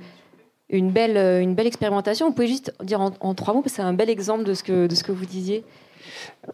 une, 0.69 0.91
belle, 0.91 1.17
une 1.41 1.53
belle 1.53 1.67
expérimentation. 1.67 2.27
Vous 2.27 2.33
pouvez 2.33 2.47
juste 2.47 2.73
dire 2.83 3.01
en, 3.01 3.11
en 3.19 3.33
trois 3.33 3.53
mots, 3.53 3.61
parce 3.61 3.73
que 3.73 3.81
c'est 3.81 3.87
un 3.87 3.91
bel 3.91 4.09
exemple 4.09 4.45
de 4.45 4.53
ce 4.53 4.63
que, 4.63 4.87
de 4.87 4.95
ce 4.95 5.03
que 5.03 5.11
vous 5.11 5.25
disiez. 5.25 5.65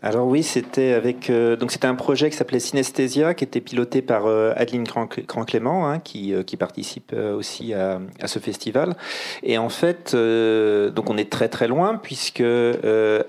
Alors 0.01 0.27
oui, 0.27 0.43
c'était 0.43 0.91
avec 0.91 1.29
euh, 1.29 1.55
donc 1.55 1.71
c'était 1.71 1.87
un 1.87 1.95
projet 1.95 2.29
qui 2.29 2.35
s'appelait 2.35 2.59
Synesthésia, 2.59 3.33
qui 3.33 3.45
était 3.45 3.61
piloté 3.61 4.01
par 4.01 4.25
euh, 4.25 4.51
Adeline 4.57 4.83
Grand-Clément, 4.83 5.89
hein, 5.89 5.99
qui, 5.99 6.33
euh, 6.33 6.43
qui 6.43 6.57
participe 6.57 7.13
aussi 7.13 7.73
à, 7.73 8.01
à, 8.21 8.27
ce 8.27 8.39
festival. 8.39 8.95
Et 9.43 9.57
en 9.57 9.69
fait, 9.69 10.13
donc 10.13 11.09
on 11.09 11.17
est 11.17 11.31
très 11.31 11.47
très 11.47 11.67
loin 11.67 11.99
puisque 12.01 12.43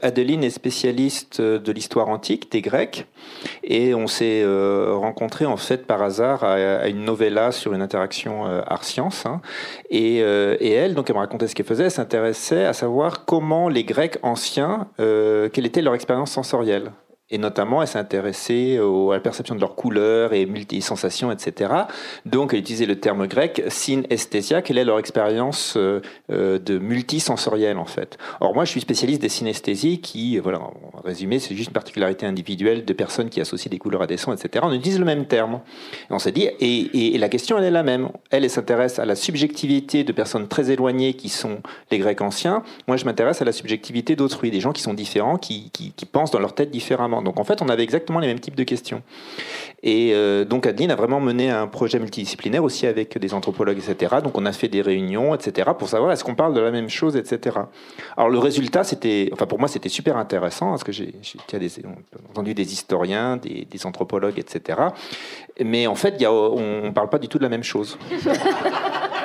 Adeline 0.03 0.43
est 0.43 0.51
spécialiste 0.51 1.41
de 1.41 1.72
l'histoire 1.72 2.09
antique 2.09 2.51
des 2.51 2.61
Grecs, 2.61 3.07
et 3.62 3.95
on 3.95 4.09
s'est 4.09 4.45
rencontrés 4.45 5.47
en 5.47 5.57
fait 5.57 5.86
par 5.86 6.03
hasard 6.03 6.43
à, 6.43 6.89
une 6.89 7.05
novella 7.05 7.53
sur 7.53 7.72
une 7.72 7.82
interaction 7.82 8.45
art-science. 8.66 9.26
Hein. 9.26 9.41
et, 9.91 10.16
et, 10.18 10.72
elle, 10.72 10.95
donc 10.95 11.09
elle 11.09 11.16
me 11.16 11.20
racontait 11.20 11.47
ce 11.47 11.55
qu'elle 11.55 11.66
faisait, 11.66 11.84
elle 11.84 11.91
s'intéressait 11.91 12.64
à 12.64 12.72
savoir 12.72 13.24
comment 13.24 13.68
les 13.68 13.84
Grecs 13.84 14.18
anciens, 14.22 14.89
quelle 14.97 15.66
était 15.66 15.82
leur 15.82 15.95
expérience 15.95 16.28
sensorielle. 16.29 16.93
Et 17.31 17.37
notamment, 17.37 17.83
elle 17.83 17.89
s'est 17.89 17.99
à 17.99 18.03
la 18.03 19.20
perception 19.20 19.55
de 19.55 19.61
leurs 19.61 19.74
couleurs 19.74 20.33
et 20.33 20.47
multi-sensations, 20.47 21.31
etc. 21.31 21.72
Donc, 22.24 22.55
elle 22.55 22.61
utilisait 22.61 22.87
le 22.87 22.99
terme 22.99 23.26
grec 23.26 23.62
synesthésia. 23.68 24.62
Quelle 24.62 24.79
est 24.79 24.85
leur 24.85 24.99
expérience 24.99 25.74
euh, 25.76 26.01
euh, 26.31 26.59
de 26.59 26.79
multisensorielle, 26.79 27.76
en 27.76 27.85
fait 27.85 28.16
Or, 28.41 28.55
moi, 28.55 28.64
je 28.64 28.70
suis 28.70 28.81
spécialiste 28.81 29.20
des 29.20 29.29
synesthésies 29.29 30.01
qui, 30.01 30.39
voilà, 30.39 30.61
en 30.99 31.07
résumé, 31.07 31.38
c'est 31.38 31.55
juste 31.55 31.68
une 31.68 31.74
particularité 31.74 32.26
individuelle 32.26 32.84
de 32.84 32.92
personnes 32.92 33.30
qui 33.30 33.40
associent 33.40 33.70
des 33.70 33.78
couleurs 33.78 34.03
à 34.03 34.07
des 34.07 34.16
sons, 34.16 34.32
etc. 34.32 34.64
On 34.66 34.72
utilise 34.72 34.99
le 34.99 35.05
même 35.05 35.26
terme. 35.26 35.61
Et 36.11 36.12
on 36.12 36.18
s'est 36.18 36.32
dit, 36.32 36.49
et, 36.61 37.16
la 37.18 37.28
question, 37.28 37.59
elle 37.59 37.64
est 37.64 37.70
la 37.70 37.82
même. 37.82 38.09
Elle, 38.30 38.44
elle 38.44 38.51
s'intéresse 38.51 38.99
à 38.99 39.05
la 39.05 39.14
subjectivité 39.14 40.05
de 40.05 40.12
personnes 40.12 40.49
très 40.49 40.70
éloignées 40.70 41.14
qui 41.14 41.28
sont 41.28 41.61
les 41.90 41.99
Grecs 41.99 42.20
anciens. 42.20 42.62
Moi, 42.86 42.96
je 42.96 43.05
m'intéresse 43.05 43.42
à 43.42 43.44
la 43.44 43.53
subjectivité 43.53 44.16
d'autrui, 44.16 44.51
des 44.51 44.61
gens 44.61 44.72
qui 44.72 44.82
sont 44.82 44.94
différents, 44.94 45.38
qui 45.38 45.70
pensent 46.11 46.30
dans 46.30 46.40
leur 46.40 46.55
tête 46.55 46.70
différemment. 46.70 47.22
Donc 47.22 47.38
en 47.38 47.44
fait, 47.44 47.62
on 47.62 47.68
avait 47.68 47.82
exactement 47.82 48.18
les 48.18 48.26
mêmes 48.26 48.40
types 48.40 48.57
de 48.57 48.64
questions. 48.64 49.03
Et 49.83 50.12
euh, 50.12 50.45
donc 50.45 50.66
Adeline 50.66 50.91
a 50.91 50.97
vraiment 50.97 51.20
mené 51.20 51.51
un 51.51 51.68
projet 51.68 52.01
multidisciplinaire 52.01 52.64
aussi 52.64 52.87
avec 52.87 53.16
des 53.16 53.33
anthropologues, 53.33 53.79
etc. 53.79 54.16
Donc 54.22 54.37
on 54.37 54.45
a 54.45 54.53
fait 54.53 54.68
des 54.68 54.83
réunions, 54.83 55.35
etc. 55.35 55.70
pour 55.79 55.89
savoir 55.89 56.11
est-ce 56.11 56.24
qu'on 56.24 56.35
parle 56.35 56.53
de 56.55 56.61
la 56.61 56.72
même 56.72 56.89
chose, 56.89 57.16
etc. 57.16 57.57
Alors 58.16 58.29
le 58.29 58.39
résultat, 58.39 58.83
c'était, 58.83 59.31
enfin 59.33 59.47
pour 59.47 59.61
moi, 59.61 59.68
c'était 59.68 59.89
super 59.89 60.16
intéressant 60.16 60.70
parce 60.70 60.83
que 60.83 60.91
j'ai 60.91 61.14
entendu 62.31 62.55
des 62.55 62.72
historiens, 62.72 63.37
des, 63.37 63.87
anthropologues, 63.87 64.39
etc. 64.39 64.81
Mais 65.64 65.87
en 65.87 65.95
fait, 65.95 66.20
y 66.20 66.24
a, 66.24 66.33
on 66.33 66.87
ne 66.87 66.91
parle 66.91 67.09
pas 67.09 67.18
du 67.18 67.29
tout 67.29 67.39
de 67.39 67.45
la 67.45 67.49
même 67.49 67.62
chose. 67.62 67.97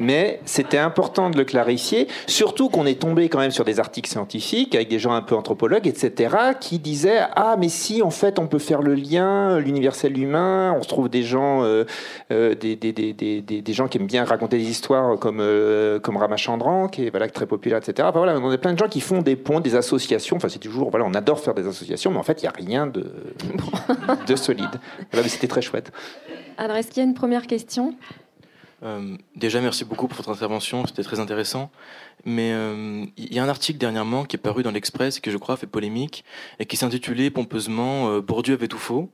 mais 0.00 0.40
c'était 0.46 0.78
important 0.78 1.30
de 1.30 1.36
le 1.36 1.44
clarifier, 1.44 2.08
surtout 2.26 2.68
qu'on 2.70 2.86
est 2.86 2.98
tombé 3.00 3.28
quand 3.28 3.38
même 3.38 3.50
sur 3.50 3.64
des 3.64 3.78
articles 3.78 4.10
scientifiques 4.10 4.74
avec 4.74 4.88
des 4.88 4.98
gens 4.98 5.12
un 5.12 5.22
peu 5.22 5.36
anthropologues, 5.36 5.86
etc., 5.86 6.34
qui 6.58 6.78
disaient 6.78 7.20
ah 7.36 7.56
mais 7.58 7.68
si 7.68 8.02
en 8.02 8.10
fait 8.10 8.38
on 8.38 8.46
peut 8.46 8.58
faire 8.58 8.82
le 8.82 8.94
lien, 8.94 9.60
l'universel 9.60 10.18
humain, 10.18 10.74
on 10.76 10.82
se 10.82 10.88
trouve 10.88 11.08
des 11.08 11.22
gens, 11.22 11.62
euh, 11.62 11.84
euh, 12.32 12.54
des, 12.54 12.76
des, 12.76 12.92
des, 12.92 13.12
des, 13.12 13.72
gens 13.72 13.88
qui 13.88 13.98
aiment 13.98 14.06
bien 14.06 14.24
raconter 14.24 14.56
des 14.56 14.68
histoires 14.68 15.18
comme 15.18 15.40
euh, 15.40 16.00
comme 16.00 16.16
Ramachandran, 16.16 16.88
qui 16.88 17.06
est 17.06 17.10
voilà 17.10 17.28
très 17.28 17.46
populaire, 17.46 17.78
etc. 17.78 18.08
Enfin, 18.08 18.18
voilà, 18.18 18.38
on 18.38 18.50
a 18.50 18.58
plein 18.58 18.72
de 18.72 18.78
gens 18.78 18.88
qui 18.88 19.00
font 19.00 19.20
des 19.20 19.36
ponts, 19.36 19.60
des 19.60 19.76
associations. 19.76 20.36
Enfin 20.36 20.48
c'est 20.48 20.58
toujours 20.58 20.90
voilà, 20.90 21.04
on 21.06 21.14
adore 21.14 21.40
faire 21.40 21.54
des 21.54 21.66
associations, 21.66 22.10
mais 22.10 22.18
en 22.18 22.22
fait 22.22 22.42
il 22.42 22.44
n'y 22.44 22.48
a 22.48 22.52
rien 22.52 22.86
de 22.86 23.12
de 24.26 24.36
solide. 24.36 24.80
Voilà, 25.12 25.28
c'était 25.28 25.48
très 25.48 25.62
chouette. 25.62 25.92
Alors 26.56 26.76
est-ce 26.76 26.88
qu'il 26.88 27.02
y 27.02 27.06
a 27.06 27.08
une 27.08 27.14
première 27.14 27.46
question? 27.46 27.94
Euh, 28.82 29.16
déjà, 29.36 29.60
merci 29.60 29.84
beaucoup 29.84 30.08
pour 30.08 30.16
votre 30.16 30.30
intervention, 30.30 30.86
c'était 30.86 31.02
très 31.02 31.20
intéressant. 31.20 31.70
Mais 32.24 32.52
euh, 32.52 33.04
il 33.16 33.32
y 33.32 33.38
a 33.38 33.44
un 33.44 33.48
article 33.48 33.78
dernièrement 33.78 34.24
qui 34.24 34.36
est 34.36 34.38
paru 34.38 34.62
dans 34.62 34.70
l'Express 34.70 35.18
et 35.18 35.20
que 35.20 35.30
je 35.30 35.36
crois 35.36 35.56
fait 35.56 35.66
polémique 35.66 36.24
et 36.58 36.66
qui 36.66 36.76
s'intitulait 36.76 37.30
pompeusement 37.30 38.10
euh, 38.10 38.20
Bourdieu 38.20 38.54
avait 38.54 38.68
tout 38.68 38.78
faux 38.78 39.10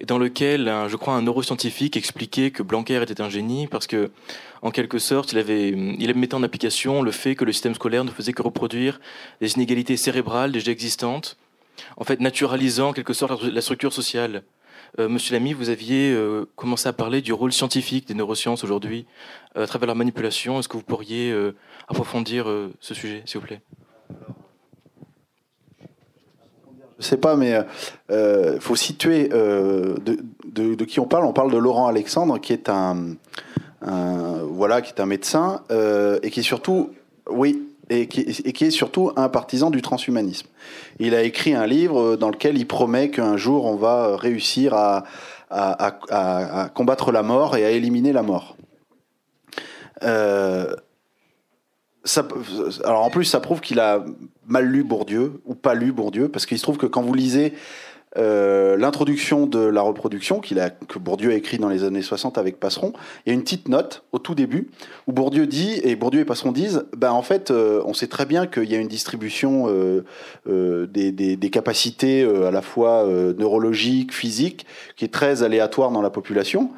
et 0.00 0.06
dans 0.06 0.18
lequel, 0.18 0.72
je 0.88 0.96
crois, 0.96 1.14
un 1.14 1.22
neuroscientifique 1.22 1.96
expliquait 1.96 2.50
que 2.50 2.64
Blanquer 2.64 3.00
était 3.02 3.20
un 3.20 3.28
génie 3.28 3.68
parce 3.68 3.86
que, 3.86 4.10
en 4.60 4.72
quelque 4.72 4.98
sorte, 4.98 5.30
il 5.30 5.38
avait, 5.38 5.68
il 5.68 6.14
mettait 6.16 6.34
en 6.34 6.42
application 6.42 7.00
le 7.00 7.12
fait 7.12 7.36
que 7.36 7.44
le 7.44 7.52
système 7.52 7.74
scolaire 7.74 8.02
ne 8.02 8.10
faisait 8.10 8.32
que 8.32 8.42
reproduire 8.42 9.00
des 9.40 9.52
inégalités 9.52 9.96
cérébrales 9.96 10.50
déjà 10.50 10.72
existantes, 10.72 11.36
en 11.96 12.02
fait, 12.02 12.18
naturalisant 12.18 12.88
en 12.88 12.92
quelque 12.92 13.12
sorte 13.12 13.44
la 13.44 13.60
structure 13.60 13.92
sociale. 13.92 14.42
Euh, 15.00 15.08
Monsieur 15.08 15.34
Lamy, 15.34 15.52
vous 15.52 15.70
aviez 15.70 16.12
euh, 16.12 16.46
commencé 16.54 16.88
à 16.88 16.92
parler 16.92 17.20
du 17.20 17.32
rôle 17.32 17.52
scientifique 17.52 18.06
des 18.06 18.14
neurosciences 18.14 18.62
aujourd'hui 18.62 19.06
euh, 19.56 19.64
à 19.64 19.66
travers 19.66 19.88
la 19.88 19.94
manipulation. 19.94 20.60
Est-ce 20.60 20.68
que 20.68 20.76
vous 20.76 20.84
pourriez 20.84 21.34
approfondir 21.88 22.46
ce 22.80 22.94
sujet, 22.94 23.22
s'il 23.26 23.40
vous 23.40 23.46
plaît? 23.46 23.60
Je 26.98 27.04
sais 27.04 27.16
pas, 27.16 27.34
mais 27.34 27.58
il 28.10 28.60
faut 28.60 28.76
situer 28.76 29.28
de, 29.28 30.84
qui 30.84 31.00
on 31.00 31.06
parle. 31.06 31.24
On 31.24 31.32
parle 31.32 31.50
de 31.50 31.58
Laurent 31.58 31.88
Alexandre, 31.88 32.38
qui 32.38 32.52
est 32.52 32.68
un, 32.68 33.16
voilà, 33.80 34.80
qui 34.80 34.92
est 34.92 35.00
un 35.00 35.06
médecin 35.06 35.62
et 36.22 36.30
qui 36.30 36.42
surtout, 36.42 36.90
oui, 37.28 37.73
et 37.90 38.06
qui, 38.06 38.20
est 38.20 38.70
surtout 38.70 39.12
un 39.16 39.28
partisan 39.28 39.70
du 39.70 39.82
transhumanisme. 39.82 40.46
Il 40.98 41.14
a 41.14 41.22
écrit 41.22 41.54
un 41.54 41.66
livre 41.66 42.16
dans 42.16 42.30
lequel 42.30 42.56
il 42.56 42.66
promet 42.66 43.10
qu'un 43.10 43.36
jour 43.36 43.66
on 43.66 43.76
va 43.76 44.16
réussir 44.16 44.74
à, 44.74 45.04
combattre 46.74 47.12
la 47.12 47.22
mort 47.22 47.56
et 47.56 47.64
à 47.64 47.70
éliminer 47.70 48.12
la 48.12 48.22
mort. 48.22 48.56
Euh, 50.02 50.74
alors 52.84 53.02
en 53.04 53.10
plus, 53.10 53.24
ça 53.24 53.40
prouve 53.40 53.60
qu'il 53.60 53.80
a 53.80 54.04
mal 54.46 54.66
lu 54.66 54.84
Bourdieu 54.84 55.40
ou 55.46 55.54
pas 55.54 55.74
lu 55.74 55.92
Bourdieu, 55.92 56.28
parce 56.28 56.46
qu'il 56.46 56.58
se 56.58 56.62
trouve 56.62 56.76
que 56.76 56.86
quand 56.86 57.02
vous 57.02 57.14
lisez 57.14 57.54
euh, 58.16 58.76
l'introduction 58.76 59.46
de 59.46 59.58
la 59.58 59.82
reproduction 59.82 60.40
a, 60.40 60.70
que 60.70 60.98
Bourdieu 60.98 61.30
a 61.30 61.34
écrit 61.34 61.58
dans 61.58 61.68
les 61.68 61.84
années 61.84 62.02
60 62.02 62.38
avec 62.38 62.60
Passeron, 62.60 62.92
il 63.24 63.30
y 63.30 63.32
a 63.32 63.34
une 63.34 63.42
petite 63.42 63.68
note 63.68 64.04
au 64.12 64.18
tout 64.18 64.34
début 64.34 64.70
où 65.06 65.12
Bourdieu 65.12 65.46
dit, 65.46 65.80
et 65.82 65.96
Bourdieu 65.96 66.20
et 66.20 66.24
Passeron 66.24 66.52
disent, 66.52 66.84
ben 66.96 67.10
en 67.10 67.22
fait, 67.22 67.50
euh, 67.50 67.82
on 67.86 67.94
sait 67.94 68.06
très 68.06 68.26
bien 68.26 68.46
qu'il 68.46 68.70
y 68.70 68.74
a 68.74 68.78
une 68.78 68.88
distribution 68.88 69.66
euh, 69.68 70.86
des, 70.86 71.12
des, 71.12 71.36
des, 71.36 71.50
capacités 71.50 72.22
à 72.22 72.50
la 72.50 72.62
fois 72.62 73.06
neurologiques, 73.38 74.12
physiques, 74.12 74.66
qui 74.96 75.04
est 75.04 75.12
très 75.12 75.42
aléatoire 75.42 75.90
dans 75.90 76.02
la 76.02 76.10
population, 76.10 76.70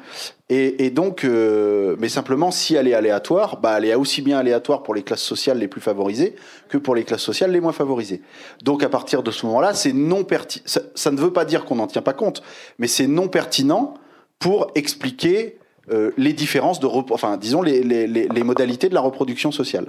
et, 0.49 0.91
donc, 0.91 1.25
euh, 1.25 1.97
mais 1.99 2.07
simplement, 2.07 2.51
si 2.51 2.75
elle 2.75 2.87
est 2.87 2.93
aléatoire, 2.93 3.59
bah, 3.59 3.75
elle 3.77 3.85
est 3.85 3.95
aussi 3.95 4.21
bien 4.21 4.37
aléatoire 4.37 4.81
pour 4.81 4.95
les 4.95 5.03
classes 5.03 5.21
sociales 5.21 5.59
les 5.59 5.67
plus 5.67 5.81
favorisées 5.81 6.35
que 6.69 6.77
pour 6.77 6.95
les 6.95 7.03
classes 7.03 7.21
sociales 7.21 7.51
les 7.51 7.59
moins 7.59 7.73
favorisées. 7.73 8.21
Donc, 8.63 8.81
à 8.81 8.87
partir 8.87 9.23
de 9.23 9.31
ce 9.31 9.45
moment-là, 9.45 9.73
c'est 9.73 9.91
non 9.91 10.23
pertinent. 10.23 10.63
Ça, 10.65 11.11
ne 11.11 11.17
veut 11.17 11.33
pas 11.33 11.43
dire 11.43 11.65
qu'on 11.65 11.75
n'en 11.75 11.87
tient 11.87 12.01
pas 12.01 12.13
compte, 12.13 12.43
mais 12.79 12.87
c'est 12.87 13.07
non 13.07 13.27
pertinent 13.27 13.95
pour 14.39 14.71
expliquer 14.75 15.57
euh, 15.91 16.11
les 16.15 16.31
différences 16.31 16.79
de, 16.79 16.87
enfin, 16.87 17.35
disons 17.35 17.61
les, 17.61 17.83
les, 17.83 18.07
les, 18.07 18.43
modalités 18.43 18.87
de 18.87 18.93
la 18.93 19.01
reproduction 19.01 19.51
sociale. 19.51 19.87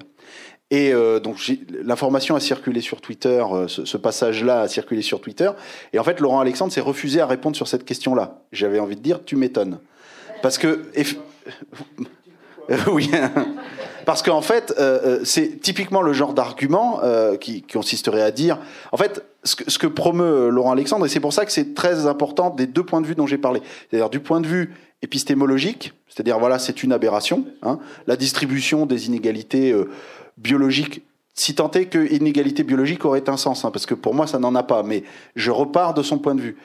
Et 0.70 0.92
euh, 0.92 1.20
donc 1.20 1.38
l'information 1.84 2.34
a 2.34 2.40
circulé 2.40 2.80
sur 2.80 3.00
Twitter, 3.00 3.44
ce, 3.68 3.84
ce 3.84 3.96
passage-là 3.96 4.62
a 4.62 4.68
circulé 4.68 5.02
sur 5.02 5.20
Twitter. 5.20 5.50
Et 5.92 5.98
en 5.98 6.04
fait, 6.04 6.20
Laurent 6.20 6.40
Alexandre 6.40 6.72
s'est 6.72 6.80
refusé 6.80 7.20
à 7.20 7.26
répondre 7.26 7.56
sur 7.56 7.68
cette 7.68 7.84
question-là. 7.84 8.42
J'avais 8.52 8.80
envie 8.80 8.96
de 8.96 9.02
dire, 9.02 9.24
tu 9.24 9.36
m'étonnes. 9.36 9.78
Parce 10.42 10.58
que. 10.58 10.84
oui. 12.90 13.10
Parce 14.08 14.22
qu'en 14.22 14.40
fait, 14.40 14.72
euh, 14.78 15.00
euh, 15.04 15.20
c'est 15.24 15.60
typiquement 15.60 16.00
le 16.00 16.14
genre 16.14 16.32
d'argument 16.32 17.00
euh, 17.02 17.36
qui, 17.36 17.60
consisterait 17.60 18.22
à 18.22 18.30
dire. 18.30 18.58
En 18.90 18.96
fait, 18.96 19.22
ce 19.44 19.78
que, 19.78 19.86
promeut 19.86 20.48
Laurent 20.48 20.72
Alexandre, 20.72 21.04
et 21.04 21.10
c'est 21.10 21.20
pour 21.20 21.34
ça 21.34 21.44
que 21.44 21.52
c'est 21.52 21.74
très 21.74 22.06
important 22.06 22.48
des 22.48 22.66
deux 22.66 22.82
points 22.82 23.02
de 23.02 23.06
vue 23.06 23.14
dont 23.14 23.26
j'ai 23.26 23.36
parlé. 23.36 23.60
C'est-à-dire 23.90 24.08
du 24.08 24.20
point 24.20 24.40
de 24.40 24.46
vue 24.46 24.74
épistémologique, 25.02 25.92
c'est-à-dire 26.08 26.38
voilà, 26.38 26.58
c'est 26.58 26.82
une 26.82 26.92
aberration. 26.92 27.44
Hein, 27.60 27.80
la 28.06 28.16
distribution 28.16 28.86
des 28.86 29.08
inégalités 29.08 29.74
biologiques 30.38 31.02
si 31.34 31.54
tant 31.54 31.70
est 31.72 31.84
que 31.84 32.10
inégalité 32.10 32.64
biologique 32.64 33.04
aurait 33.04 33.28
un 33.28 33.36
sens, 33.36 33.66
hein, 33.66 33.70
parce 33.70 33.84
que 33.84 33.94
pour 33.94 34.14
moi 34.14 34.26
ça 34.26 34.38
n'en 34.38 34.54
a 34.54 34.62
pas, 34.62 34.82
mais 34.82 35.04
je 35.36 35.50
repars 35.50 35.92
de 35.92 36.02
son 36.02 36.18
point 36.18 36.34
de 36.34 36.40
vue. 36.40 36.56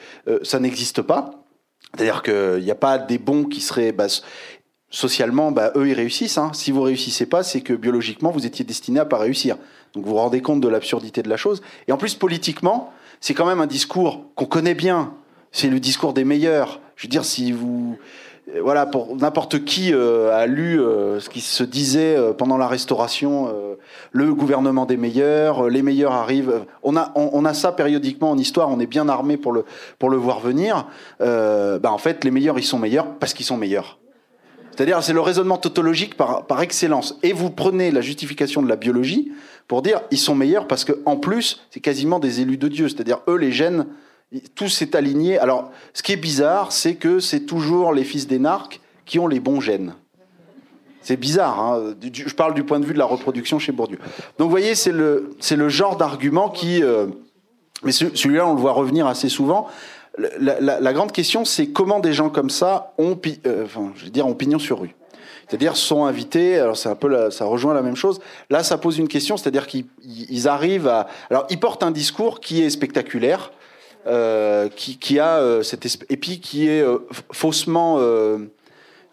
ça 0.44 0.60
n'existe 0.60 1.02
pas, 1.02 1.43
c'est-à-dire 1.96 2.24
qu'il 2.24 2.64
n'y 2.64 2.72
a 2.72 2.76
pas 2.76 2.98
des 2.98 3.18
bons 3.18 3.46
qui 3.46 3.62
seraient... 3.62 3.92
Bah, 3.92 4.08
socialement, 4.94 5.52
bah, 5.52 5.72
eux, 5.76 5.90
ils 5.90 5.94
réussissent. 5.94 6.38
Hein. 6.38 6.52
Si 6.54 6.72
vous 6.72 6.84
réussissez 6.84 7.26
pas, 7.26 7.44
c'est 7.44 7.62
que 7.62 7.74
biologiquement, 7.74 8.30
vous 8.30 8.46
étiez 8.46 8.64
destiné 8.64 9.00
à 9.00 9.06
pas 9.06 9.18
réussir. 9.18 9.58
Donc 9.94 10.06
vous 10.06 10.12
vous 10.12 10.18
rendez 10.18 10.42
compte 10.42 10.62
de 10.62 10.68
l'absurdité 10.68 11.24
de 11.24 11.30
la 11.30 11.36
chose. 11.36 11.62
Et 11.88 11.92
en 11.92 11.98
plus, 11.98 12.14
politiquement, 12.14 12.94
c'est 13.20 13.34
quand 13.34 13.48
même 13.48 13.60
un 13.60 13.68
discours 13.68 14.26
qu'on 14.36 14.46
connaît 14.46 14.76
bien. 14.76 15.14
C'est 15.52 15.68
le 15.68 15.80
discours 15.80 16.14
des 16.14 16.24
meilleurs. 16.24 16.80
Je 16.96 17.08
veux 17.08 17.10
dire, 17.10 17.26
si 17.26 17.52
vous... 17.52 17.98
Euh, 18.50 18.62
voilà, 18.62 18.86
pour 18.86 19.16
n'importe 19.16 19.64
qui 19.64 19.94
euh, 19.94 20.36
a 20.36 20.46
lu 20.46 20.82
euh, 20.82 21.20
ce 21.20 21.30
qui 21.30 21.42
se 21.42 21.64
disait 21.64 22.18
pendant 22.38 22.58
la 22.58 22.68
Restauration, 22.68 23.54
le 24.12 24.34
gouvernement 24.34 24.86
des 24.86 24.98
meilleurs, 24.98 25.70
les 25.70 25.82
meilleurs 25.82 26.14
arrivent. 26.14 26.66
On 26.84 26.96
a, 26.96 27.12
on, 27.16 27.46
a 27.46 27.54
ça 27.54 27.72
périodiquement 27.72 28.32
en 28.32 28.38
histoire. 28.38 28.70
On 28.70 28.80
est 28.80 28.88
bien 28.88 29.10
armé 29.10 29.38
pour 29.38 29.52
le 29.52 29.66
pour 30.00 30.10
le 30.10 30.18
voir 30.18 30.40
venir. 30.40 30.88
bah 31.20 31.80
en 31.92 31.98
fait, 31.98 32.24
les 32.24 32.32
meilleurs, 32.32 32.60
ils 32.60 32.64
sont 32.64 32.80
meilleurs 32.80 33.08
parce 33.20 33.34
qu'ils 33.34 33.46
sont 33.46 33.58
meilleurs. 33.58 34.00
C'est-à-dire, 34.72 35.04
c'est 35.04 35.14
le 35.14 35.22
raisonnement 35.22 35.58
tautologique 35.58 36.18
par, 36.18 36.48
par 36.48 36.62
excellence. 36.62 37.20
Et 37.22 37.32
vous 37.32 37.52
prenez 37.52 37.92
la 37.92 38.02
justification 38.02 38.64
de 38.64 38.68
la 38.68 38.76
biologie 38.76 39.32
pour 39.68 39.84
dire 39.84 40.02
ils 40.10 40.18
sont 40.18 40.34
meilleurs 40.34 40.68
parce 40.68 40.84
qu'en 40.84 41.16
plus, 41.18 41.62
c'est 41.70 41.80
quasiment 41.80 42.20
des 42.20 42.42
élus 42.42 42.58
de 42.58 42.68
Dieu. 42.68 42.90
C'est-à-dire, 42.90 43.20
eux, 43.28 43.38
les 43.38 43.52
gènes, 43.52 43.86
tout 44.56 44.70
s'est 44.70 44.96
aligné. 44.96 45.38
Alors, 45.40 45.72
ce 45.94 46.04
qui 46.04 46.14
est 46.14 46.18
bizarre, 46.18 46.72
c'est 46.72 46.96
que 46.96 47.20
c'est 47.20 47.42
toujours 47.42 47.94
les 47.94 48.04
fils 48.04 48.28
d'énarques 48.28 48.82
qui 49.06 49.20
ont 49.20 49.28
les 49.28 49.40
bons 49.40 49.60
gènes. 49.60 49.96
C'est 51.02 51.18
bizarre. 51.18 51.60
Hein. 51.60 51.96
Je 52.12 52.34
parle 52.34 52.54
du 52.54 52.64
point 52.64 52.80
de 52.80 52.86
vue 52.86 52.94
de 52.94 53.00
la 53.00 53.06
reproduction 53.06 53.60
chez 53.60 53.72
Bourdieu. 53.72 53.98
Donc, 54.38 54.46
vous 54.46 54.50
voyez, 54.50 54.76
c'est 54.76 54.92
le, 54.92 55.36
le 55.52 55.70
genre 55.70 55.98
d'argument 55.98 56.50
qui. 56.50 56.82
Euh, 56.82 57.08
mais 57.84 57.92
celui-là, 57.92 58.48
on 58.48 58.54
le 58.54 58.62
voit 58.62 58.72
revenir 58.72 59.08
assez 59.08 59.28
souvent 59.28 59.68
la, 60.18 60.94
grande 60.94 61.12
question, 61.12 61.46
c'est 61.46 61.68
comment 61.68 62.00
des 62.00 62.14
gens 62.14 62.30
comme 62.30 62.50
ça 62.50 62.94
ont, 62.98 63.18
euh, 63.46 63.66
enfin, 63.66 63.92
je 63.96 64.06
veux 64.06 64.12
dire, 64.12 64.28
ont 64.28 64.36
pignon 64.36 64.60
sur 64.60 64.82
rue. 64.82 64.96
C'est-à-dire 65.48 65.76
sont 65.76 66.06
invités. 66.06 66.58
Alors 66.58 66.78
c'est 66.78 66.90
un 66.90 66.96
peu, 66.96 67.30
ça 67.30 67.46
rejoint 67.46 67.74
la 67.74 67.82
même 67.82 67.96
chose. 67.96 68.20
Là, 68.50 68.64
ça 68.64 68.78
pose 68.78 68.98
une 68.98 69.08
question, 69.08 69.38
c'est-à-dire 69.38 69.68
qu'ils 69.68 70.48
arrivent 70.48 70.88
à. 70.88 71.08
Alors 71.30 71.46
ils 71.50 71.60
portent 71.60 71.84
un 71.84 71.92
discours 71.92 72.40
qui 72.40 72.64
est 72.64 72.70
spectaculaire, 72.70 73.52
euh, 74.08 74.70
qui, 74.70 74.98
qui, 74.98 75.20
a 75.20 75.38
euh, 75.38 75.64
cette 75.64 75.86
et 76.10 76.18
puis 76.18 76.40
qui 76.40 76.68
est 76.68 76.82
euh, 76.82 77.00
faussement. 77.32 78.00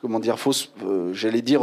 comment 0.01 0.21
dire 0.21 0.39
fausse 0.39 0.73
j'allais 1.12 1.43
dire 1.43 1.62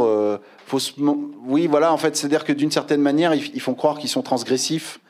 faussement 0.66 1.16
oui 1.46 1.66
voilà 1.66 1.92
en 1.92 1.96
fait 1.96 2.16
c'est 2.16 2.26
à 2.26 2.30
dire 2.30 2.44
que 2.44 2.52
d'une 2.52 2.70
certaine 2.70 3.00
manière 3.00 3.34
ils, 3.34 3.50
ils 3.54 3.60
font 3.60 3.74
croire 3.74 3.98
qu'ils 3.98 4.08
sont 4.08 4.22
transgressifs 4.22 5.00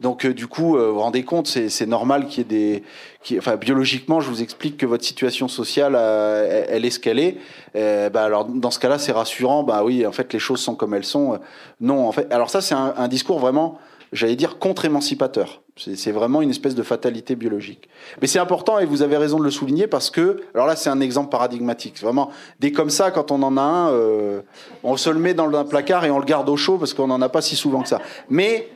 donc 0.00 0.26
euh, 0.26 0.34
du 0.34 0.46
coup, 0.46 0.76
euh, 0.76 0.88
vous 0.88 0.94
vous 0.94 1.00
rendez 1.00 1.22
compte, 1.22 1.46
c'est 1.46 1.86
normal 1.86 2.26
qu'il 2.26 2.38
y 2.38 2.40
ait 2.40 2.44
des, 2.44 2.82
qui, 3.22 3.38
enfin 3.38 3.56
biologiquement, 3.56 4.20
je 4.20 4.28
vous 4.28 4.42
explique 4.42 4.76
que 4.76 4.86
votre 4.86 5.04
situation 5.04 5.48
sociale, 5.48 5.94
euh, 5.96 6.64
elle, 6.68 6.84
est 6.84 6.90
ce 6.90 7.00
qu'elle 7.00 7.18
est. 7.18 7.38
bah, 7.74 8.24
alors 8.24 8.44
dans 8.44 8.70
ce 8.70 8.78
cas-là, 8.78 8.98
c'est 8.98 9.12
rassurant. 9.12 9.62
Bah 9.62 9.82
oui, 9.84 10.06
en 10.06 10.12
fait, 10.12 10.32
les 10.32 10.38
choses 10.38 10.60
sont 10.60 10.74
comme 10.74 10.94
elles 10.94 11.04
sont. 11.04 11.38
non, 11.80 12.06
en 12.06 12.12
fait, 12.12 12.30
alors 12.32 12.50
ça, 12.50 12.60
c'est 12.60 12.74
un, 12.74 12.94
un, 12.96 13.08
discours 13.08 13.38
vraiment, 13.38 13.78
j'allais 14.16 14.36
dire, 14.36 14.58
contre-émancipateur. 14.58 15.62
C'est 15.76 16.10
vraiment 16.10 16.40
une 16.40 16.50
espèce 16.50 16.74
de 16.74 16.82
fatalité 16.82 17.36
biologique. 17.36 17.88
Mais 18.22 18.26
c'est 18.26 18.38
important 18.38 18.78
et 18.78 18.86
vous 18.86 19.02
avez 19.02 19.18
raison 19.18 19.38
de 19.38 19.44
le 19.44 19.50
souligner 19.50 19.86
parce 19.86 20.10
que, 20.10 20.42
alors 20.54 20.66
là, 20.66 20.74
c'est 20.74 20.88
un 20.88 21.00
exemple 21.00 21.28
paradigmatique. 21.28 22.00
Vraiment, 22.00 22.30
dès 22.60 22.72
comme 22.72 22.88
ça, 22.88 23.10
quand 23.10 23.30
on 23.30 23.42
en 23.42 23.58
a 23.58 23.60
un, 23.60 24.42
on 24.82 24.96
se 24.96 25.10
le 25.10 25.18
met 25.18 25.34
dans 25.34 25.52
un 25.54 25.64
placard 25.64 26.04
et 26.06 26.10
on 26.10 26.18
le 26.18 26.24
garde 26.24 26.48
au 26.48 26.56
chaud 26.56 26.78
parce 26.78 26.94
qu'on 26.94 27.08
n'en 27.08 27.20
a 27.20 27.28
pas 27.28 27.42
si 27.42 27.56
souvent 27.56 27.82
que 27.82 27.88
ça. 27.88 28.00
Mais 28.30 28.70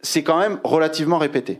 c'est 0.00 0.22
quand 0.22 0.38
même 0.38 0.60
relativement 0.62 1.18
répété. 1.18 1.58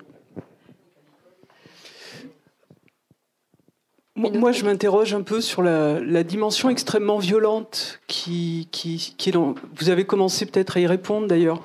Moi, 4.17 4.53
je 4.53 4.65
m'interroge 4.65 5.13
un 5.13 5.23
peu 5.23 5.41
sur 5.41 5.61
la, 5.61 6.23
dimension 6.23 6.71
extrêmement 6.71 7.19
violente 7.19 7.99
qui, 8.07 8.69
qui, 8.71 9.13
qui 9.19 9.31
est 9.31 9.33
dans, 9.33 9.57
vous 9.77 9.89
avez 9.89 10.05
commencé 10.05 10.47
peut-être 10.47 10.77
à 10.77 10.81
y 10.81 10.87
répondre 10.87 11.27
d'ailleurs, 11.27 11.61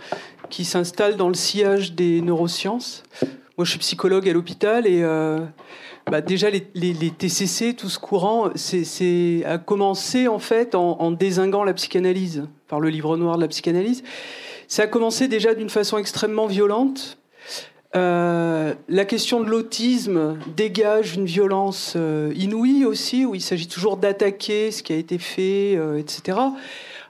qui 0.49 0.65
s'installe 0.65 1.15
dans 1.15 1.27
le 1.27 1.33
sillage 1.33 1.93
des 1.93 2.21
neurosciences. 2.21 3.03
Moi, 3.57 3.65
je 3.65 3.71
suis 3.71 3.79
psychologue 3.79 4.27
à 4.29 4.33
l'hôpital 4.33 4.87
et 4.87 5.01
euh, 5.03 5.39
bah, 6.09 6.21
déjà 6.21 6.49
les, 6.49 6.61
TCC, 6.61 7.73
tout 7.73 7.89
ce 7.89 7.99
courant, 7.99 8.49
c'est 8.55 9.43
a 9.45 9.57
commencé 9.57 10.27
en 10.27 10.39
fait 10.39 10.75
en, 10.75 10.97
en 10.99 11.11
désinguant 11.11 11.63
la 11.63 11.73
psychanalyse 11.73 12.47
par 12.67 12.79
le 12.79 12.89
livre 12.89 13.17
noir 13.17 13.35
de 13.37 13.41
la 13.41 13.47
psychanalyse. 13.47 14.03
Ça 14.67 14.83
a 14.83 14.87
commencé 14.87 15.27
déjà 15.27 15.55
d'une 15.55 15.69
façon 15.69 15.97
extrêmement 15.97 16.47
violente. 16.47 17.17
Euh, 17.95 18.75
la 18.87 19.05
question 19.05 19.41
de 19.41 19.49
l'autisme 19.49 20.37
dégage 20.55 21.15
une 21.15 21.25
violence 21.25 21.93
euh, 21.95 22.31
inouïe 22.35 22.85
aussi, 22.85 23.25
où 23.25 23.35
il 23.35 23.41
s'agit 23.41 23.67
toujours 23.67 23.97
d'attaquer 23.97 24.71
ce 24.71 24.83
qui 24.83 24.93
a 24.93 24.95
été 24.95 25.17
fait, 25.17 25.77
etc. 25.97 26.37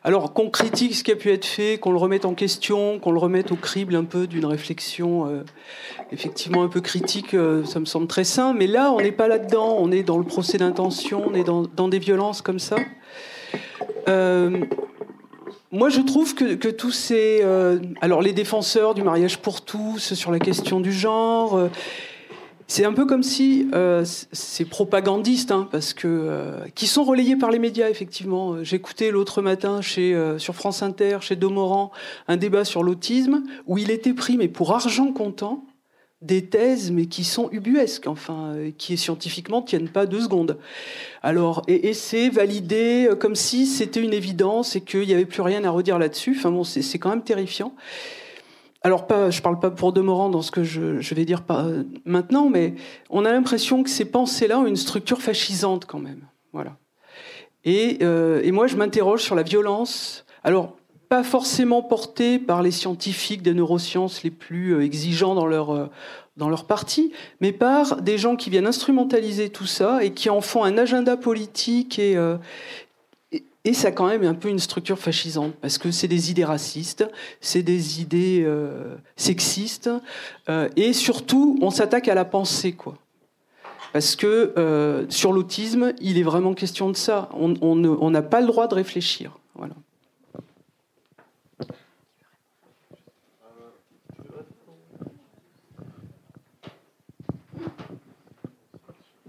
Alors 0.04 0.34
qu'on 0.34 0.50
critique 0.50 0.96
ce 0.96 1.04
qui 1.04 1.12
a 1.12 1.16
pu 1.16 1.32
être 1.32 1.46
fait, 1.46 1.78
qu'on 1.78 1.92
le 1.92 1.98
remette 1.98 2.26
en 2.26 2.34
question, 2.34 3.00
qu'on 3.00 3.12
le 3.12 3.20
remette 3.20 3.52
au 3.52 3.56
crible 3.56 3.96
un 3.96 4.06
peu 4.06 4.28
d'une 4.28 4.46
réflexion 4.46 5.44
effectivement 6.12 6.64
un 6.64 6.70
peu 6.70 6.80
critique, 6.80 7.36
ça 7.66 7.80
me 7.80 7.86
semble 7.86 8.08
très 8.08 8.24
sain. 8.24 8.54
Mais 8.54 8.66
là, 8.66 8.94
on 8.94 9.02
n'est 9.02 9.12
pas 9.12 9.28
là-dedans, 9.28 9.76
on 9.78 9.92
est 9.92 10.04
dans 10.04 10.18
le 10.18 10.24
procès 10.24 10.58
d'intention, 10.58 11.24
on 11.28 11.34
est 11.34 11.44
dans, 11.44 11.88
des 11.90 12.00
violences 12.00 12.42
comme 12.42 12.60
ça. 12.60 12.78
Moi, 15.72 15.90
je 15.90 16.02
trouve 16.02 16.34
que, 16.34 16.70
tous 16.70 16.92
ces... 16.92 17.42
Euh, 17.44 17.80
alors, 18.02 18.24
les 18.24 18.34
défenseurs 18.34 18.96
du 18.96 19.04
mariage 19.04 19.38
pour 19.38 19.62
tous, 19.62 20.16
sur 20.16 20.32
la 20.32 20.40
question 20.40 20.80
du 20.80 20.92
genre, 20.92 21.56
euh, 21.56 21.70
c'est 22.70 22.86
un 22.86 22.94
peu 22.94 23.06
comme 23.06 23.24
si 23.24 23.68
euh, 23.74 24.06
ces 24.06 24.64
propagandistes, 24.64 25.52
hein, 25.52 25.68
parce 25.70 25.94
que 25.94 26.56
qui 26.76 26.88
sont 26.88 27.04
relayés 27.04 27.36
par 27.36 27.52
les 27.52 27.60
médias, 27.60 27.90
effectivement. 27.90 28.64
J'écoutais 28.64 29.12
l'autre 29.12 29.42
matin 29.42 29.82
chez, 29.82 30.18
sur 30.38 30.56
France 30.56 30.82
Inter, 30.82 31.18
chez 31.20 31.36
Domoran, 31.36 31.92
un 32.30 32.38
débat 32.38 32.64
sur 32.64 32.84
l'autisme, 32.84 33.44
où 33.68 33.78
il 33.78 33.92
était 33.92 34.14
pris, 34.14 34.38
mais 34.38 34.48
pour 34.48 34.72
argent 34.74 35.12
comptant, 35.12 35.66
des 36.22 36.46
thèses, 36.46 36.92
mais 36.92 37.06
qui 37.06 37.24
sont 37.24 37.50
ubuesques, 37.52 38.08
enfin, 38.08 38.54
euh, 38.54 38.72
qui 38.78 38.98
scientifiquement 38.98 39.62
tiennent 39.62 39.88
pas 39.88 40.06
deux 40.06 40.20
secondes. 40.20 40.58
Alors, 41.24 41.64
et, 41.68 41.94
c'est 41.94 42.30
validé 42.30 43.08
euh, 43.10 43.16
comme 43.16 43.36
si 43.36 43.66
c'était 43.66 44.02
une 44.02 44.14
évidence 44.14 44.76
et 44.76 44.82
qu'il 44.82 45.08
n'y 45.08 45.14
avait 45.14 45.26
plus 45.26 45.42
rien 45.42 45.64
à 45.64 45.70
redire 45.70 45.98
là-dessus. 45.98 46.36
Enfin 46.38 46.52
bon, 46.52 46.66
c'est 46.66 47.00
quand 47.00 47.10
même 47.10 47.24
terrifiant. 47.24 47.74
Alors, 48.82 49.06
je 49.30 49.42
parle 49.42 49.60
pas 49.60 49.72
pour 49.72 49.92
Demorand 49.92 50.30
dans 50.30 50.42
ce 50.42 50.52
que 50.52 50.64
je, 50.64 51.14
vais 51.14 51.26
dire 51.26 51.44
euh, 51.50 51.84
maintenant, 52.06 52.50
mais 52.50 52.76
on 53.10 53.26
a 53.26 53.32
l'impression 53.32 53.84
que 53.84 53.90
ces 53.90 54.06
pensées-là 54.06 54.60
ont 54.60 54.66
une 54.66 54.78
structure 54.78 55.22
fascisante 55.22 55.86
quand 55.86 56.00
même. 56.00 56.22
Voilà. 56.54 56.78
Et, 57.66 58.02
et 58.02 58.52
moi, 58.52 58.68
je 58.68 58.78
m'interroge 58.78 59.22
sur 59.22 59.36
la 59.36 59.44
violence. 59.44 60.26
Alors, 60.46 60.78
pas 61.10 61.24
forcément 61.24 61.82
portés 61.82 62.38
par 62.38 62.62
les 62.62 62.70
scientifiques 62.70 63.42
des 63.42 63.56
neurosciences 63.56 64.24
les 64.24 64.30
plus 64.30 64.76
euh, 64.76 64.86
exigeants 64.86 65.34
dans 65.34 65.48
leur, 65.48 65.72
euh, 65.72 65.88
parti, 66.68 67.12
mais 67.42 67.52
par 67.52 68.02
des 68.02 68.18
gens 68.18 68.36
qui 68.36 68.50
viennent 68.52 68.68
instrumentaliser 68.68 69.50
tout 69.50 69.66
ça 69.66 70.04
et 70.04 70.14
qui 70.14 70.30
en 70.30 70.40
font 70.40 70.64
un 70.64 70.78
agenda 70.78 71.18
politique 71.18 72.00
et, 72.00 72.16
euh, 72.16 72.38
et, 73.66 73.74
ça 73.74 73.92
quand 73.92 74.08
même 74.08 74.24
un 74.24 74.34
peu 74.34 74.50
une 74.50 74.60
structure 74.60 74.98
fascisante 74.98 75.54
parce 75.62 75.78
que 75.78 75.92
c'est 75.92 76.08
des 76.08 76.32
idées 76.32 76.46
racistes, 76.46 77.06
c'est 77.42 77.64
des 77.64 78.02
idées 78.02 78.48
sexistes 79.16 79.90
et 80.76 80.94
surtout 80.94 81.58
on 81.62 81.70
s'attaque 81.70 82.08
à 82.08 82.16
la 82.16 82.26
pensée 82.26 82.74
quoi. 82.74 82.96
Parce 83.94 84.16
que 84.16 85.08
sur 85.10 85.34
l'autisme, 85.34 85.94
il 86.00 86.18
est 86.18 86.24
vraiment 86.24 86.54
question 86.54 86.90
de 86.90 86.96
ça. 86.96 87.30
On 87.34 88.10
n'a 88.10 88.22
pas 88.22 88.42
le 88.42 88.48
droit 88.48 88.68
de 88.68 88.76
réfléchir. 88.76 89.38
Voilà. 89.56 89.76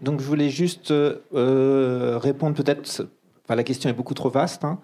Donc 0.01 0.20
je 0.20 0.24
voulais 0.27 0.48
juste 0.48 0.93
euh, 0.93 2.19
répondre 2.19 2.57
peut-être, 2.57 3.02
la 3.56 3.64
question 3.64 3.90
est 3.90 3.94
beaucoup 3.94 4.14
trop 4.14 4.31
vaste. 4.31 4.64
Hein. 4.64 4.78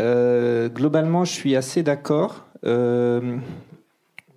Euh, 0.00 0.68
globalement, 0.68 1.24
je 1.24 1.32
suis 1.32 1.56
assez 1.56 1.82
d'accord. 1.82 2.46
Euh, 2.64 3.38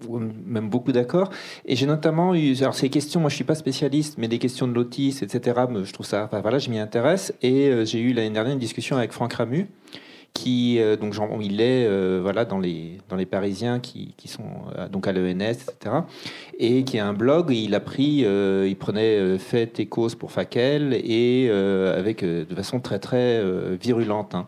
même 0.09 0.69
beaucoup 0.69 0.91
d'accord. 0.91 1.29
Et 1.65 1.75
j'ai 1.75 1.85
notamment 1.85 2.33
eu, 2.33 2.55
alors 2.61 2.75
ces 2.75 2.89
questions, 2.89 3.19
moi 3.19 3.29
je 3.29 3.35
suis 3.35 3.43
pas 3.43 3.55
spécialiste, 3.55 4.17
mais 4.17 4.27
des 4.27 4.39
questions 4.39 4.67
de 4.67 4.73
l'autisme, 4.73 5.25
etc. 5.25 5.61
Je 5.83 5.93
trouve 5.93 6.05
ça, 6.05 6.29
voilà, 6.41 6.59
je 6.59 6.69
m'y 6.69 6.79
intéresse. 6.79 7.33
Et 7.41 7.67
euh, 7.67 7.85
j'ai 7.85 7.99
eu 7.99 8.13
l'année 8.13 8.31
dernière 8.31 8.53
une 8.53 8.59
discussion 8.59 8.97
avec 8.97 9.11
Franck 9.11 9.33
Ramu, 9.33 9.67
qui 10.33 10.79
euh, 10.79 10.95
donc 10.95 11.15
il 11.41 11.61
est 11.61 11.85
euh, 11.85 12.19
voilà 12.21 12.45
dans 12.45 12.59
les 12.59 12.97
dans 13.09 13.15
les 13.15 13.25
Parisiens 13.25 13.79
qui, 13.79 14.13
qui 14.17 14.27
sont 14.27 14.43
donc 14.91 15.07
à 15.07 15.11
l'ENS, 15.11 15.41
etc. 15.41 15.95
Et 16.57 16.83
qui 16.83 16.99
a 16.99 17.07
un 17.07 17.13
blog. 17.13 17.51
il 17.51 17.75
a 17.75 17.79
pris, 17.79 18.25
il 18.25 18.75
prenait 18.77 19.37
fait 19.37 19.79
et 19.79 19.85
cause 19.87 20.15
pour 20.15 20.31
Fakel 20.31 20.93
et 20.93 21.49
avec 21.49 22.23
de 22.23 22.55
façon 22.55 22.79
très 22.79 22.99
très 22.99 23.43
virulente. 23.75 24.35
Hein 24.35 24.47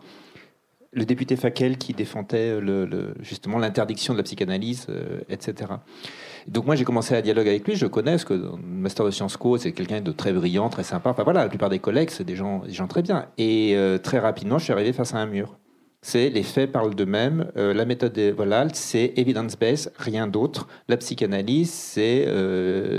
le 0.94 1.04
député 1.04 1.36
Fakel 1.36 1.76
qui 1.76 1.92
défendait 1.92 2.60
le, 2.60 3.14
justement 3.20 3.58
l'interdiction 3.58 4.14
de 4.14 4.18
la 4.18 4.24
psychanalyse, 4.24 4.86
euh, 4.88 5.20
etc. 5.28 5.72
Donc 6.46 6.66
moi 6.66 6.76
j'ai 6.76 6.84
commencé 6.84 7.14
à 7.14 7.22
dialoguer 7.22 7.50
avec 7.50 7.66
lui, 7.66 7.74
je 7.74 7.86
connais, 7.86 8.12
parce 8.12 8.24
que 8.24 8.34
le 8.34 8.56
master 8.64 9.04
de 9.04 9.10
Sciences 9.10 9.36
Co, 9.36 9.58
c'est 9.58 9.72
quelqu'un 9.72 10.00
de 10.00 10.12
très 10.12 10.32
brillant, 10.32 10.68
très 10.68 10.84
sympa. 10.84 11.10
Enfin 11.10 11.24
voilà, 11.24 11.42
la 11.42 11.48
plupart 11.48 11.70
des 11.70 11.78
collègues, 11.78 12.10
c'est 12.10 12.24
des 12.24 12.36
gens, 12.36 12.60
des 12.60 12.72
gens 12.72 12.86
très 12.86 13.02
bien. 13.02 13.26
Et 13.38 13.72
euh, 13.74 13.98
très 13.98 14.18
rapidement, 14.18 14.58
je 14.58 14.64
suis 14.64 14.72
arrivé 14.72 14.92
face 14.92 15.14
à 15.14 15.18
un 15.18 15.26
mur. 15.26 15.56
C'est 16.06 16.28
les 16.28 16.42
faits 16.42 16.70
parlent 16.70 16.94
d'eux-mêmes. 16.94 17.50
Euh, 17.56 17.72
la 17.72 17.86
méthode 17.86 18.12
de 18.12 18.30
voilà, 18.30 18.68
c'est 18.74 19.14
evidence-based, 19.16 19.90
rien 19.96 20.26
d'autre. 20.26 20.68
La 20.86 20.98
psychanalyse, 20.98 21.72
c'est 21.72 22.26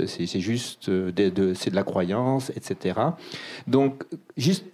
c'est 0.08 0.40
juste 0.40 0.90
de, 0.90 1.54
c'est 1.54 1.70
de 1.70 1.76
la 1.76 1.84
croyance, 1.84 2.50
etc. 2.56 2.98
Donc 3.68 4.02
juste 4.36 4.64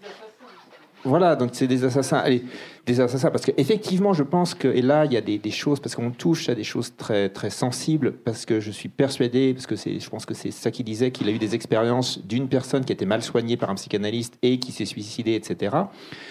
voilà, 1.05 1.35
donc 1.35 1.51
c'est 1.53 1.67
des 1.67 1.85
assassins. 1.85 2.19
Allez, 2.19 2.45
des 2.87 3.01
assassins. 3.01 3.31
Parce 3.31 3.45
qu'effectivement, 3.45 4.13
je 4.13 4.23
pense 4.23 4.55
que, 4.55 4.69
et 4.69 4.83
là, 4.83 5.05
il 5.05 5.13
y 5.13 5.17
a 5.17 5.21
des, 5.21 5.51
choses, 5.51 5.81
parce 5.81 5.95
qu'on 5.95 6.11
touche 6.11 6.49
à 6.49 6.55
des 6.55 6.65
choses 6.65 6.95
très, 6.97 7.29
très 7.29 7.51
sensibles, 7.51 8.13
parce 8.13 8.47
que 8.47 8.61
je 8.61 8.71
suis 8.71 8.89
persuadé, 8.89 9.53
parce 9.55 9.67
que 9.67 9.77
je 9.77 10.09
pense 10.09 10.27
que 10.27 10.35
c'est 10.35 10.51
ça 10.51 10.71
qu'il 10.71 10.85
disait, 10.85 11.11
qu'il 11.11 11.29
a 11.29 11.33
eu 11.33 11.39
des 11.39 11.55
expériences 11.55 12.25
d'une 12.25 12.49
personne 12.49 12.85
qui 12.85 12.93
était 12.93 13.07
mal 13.07 13.23
soignée 13.23 13.57
par 13.57 13.71
un 13.71 13.75
psychanalyste 13.75 14.39
et 14.43 14.59
qui 14.59 14.73
s'est 14.73 14.85
suicidée, 14.85 15.35
etc. 15.35 15.77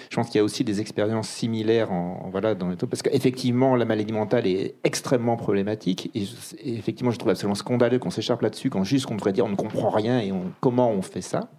Je 0.09 0.15
pense 0.15 0.27
qu'il 0.27 0.37
y 0.37 0.41
a 0.41 0.43
aussi 0.43 0.63
des 0.63 0.79
expériences 0.79 1.29
similaires 1.29 1.91
en, 1.91 2.29
voilà, 2.31 2.55
dans 2.55 2.69
les 2.69 2.77
taux, 2.77 2.87
parce 2.87 3.01
qu'effectivement, 3.01 3.75
la 3.75 3.85
maladie 3.85 4.13
mentale 4.13 4.47
est 4.47 4.75
extrêmement 4.83 5.35
problématique. 5.35 6.11
Et, 6.15 6.25
effectivement, 6.65 7.11
je 7.11 7.17
trouve 7.17 7.31
absolument 7.31 7.55
scandaleux 7.55 7.99
qu'on 7.99 8.09
s'écharpe 8.09 8.41
là-dessus, 8.41 8.69
quand 8.69 8.83
juste 8.83 9.05
qu'on 9.05 9.15
devrait 9.15 9.33
dire 9.33 9.45
on 9.45 9.49
ne 9.49 9.55
comprend 9.55 9.89
rien 9.89 10.19
et 10.19 10.31
on, 10.31 10.51
comment 10.61 10.89
on 10.91 11.01
fait 11.01 11.21
ça. 11.21 11.49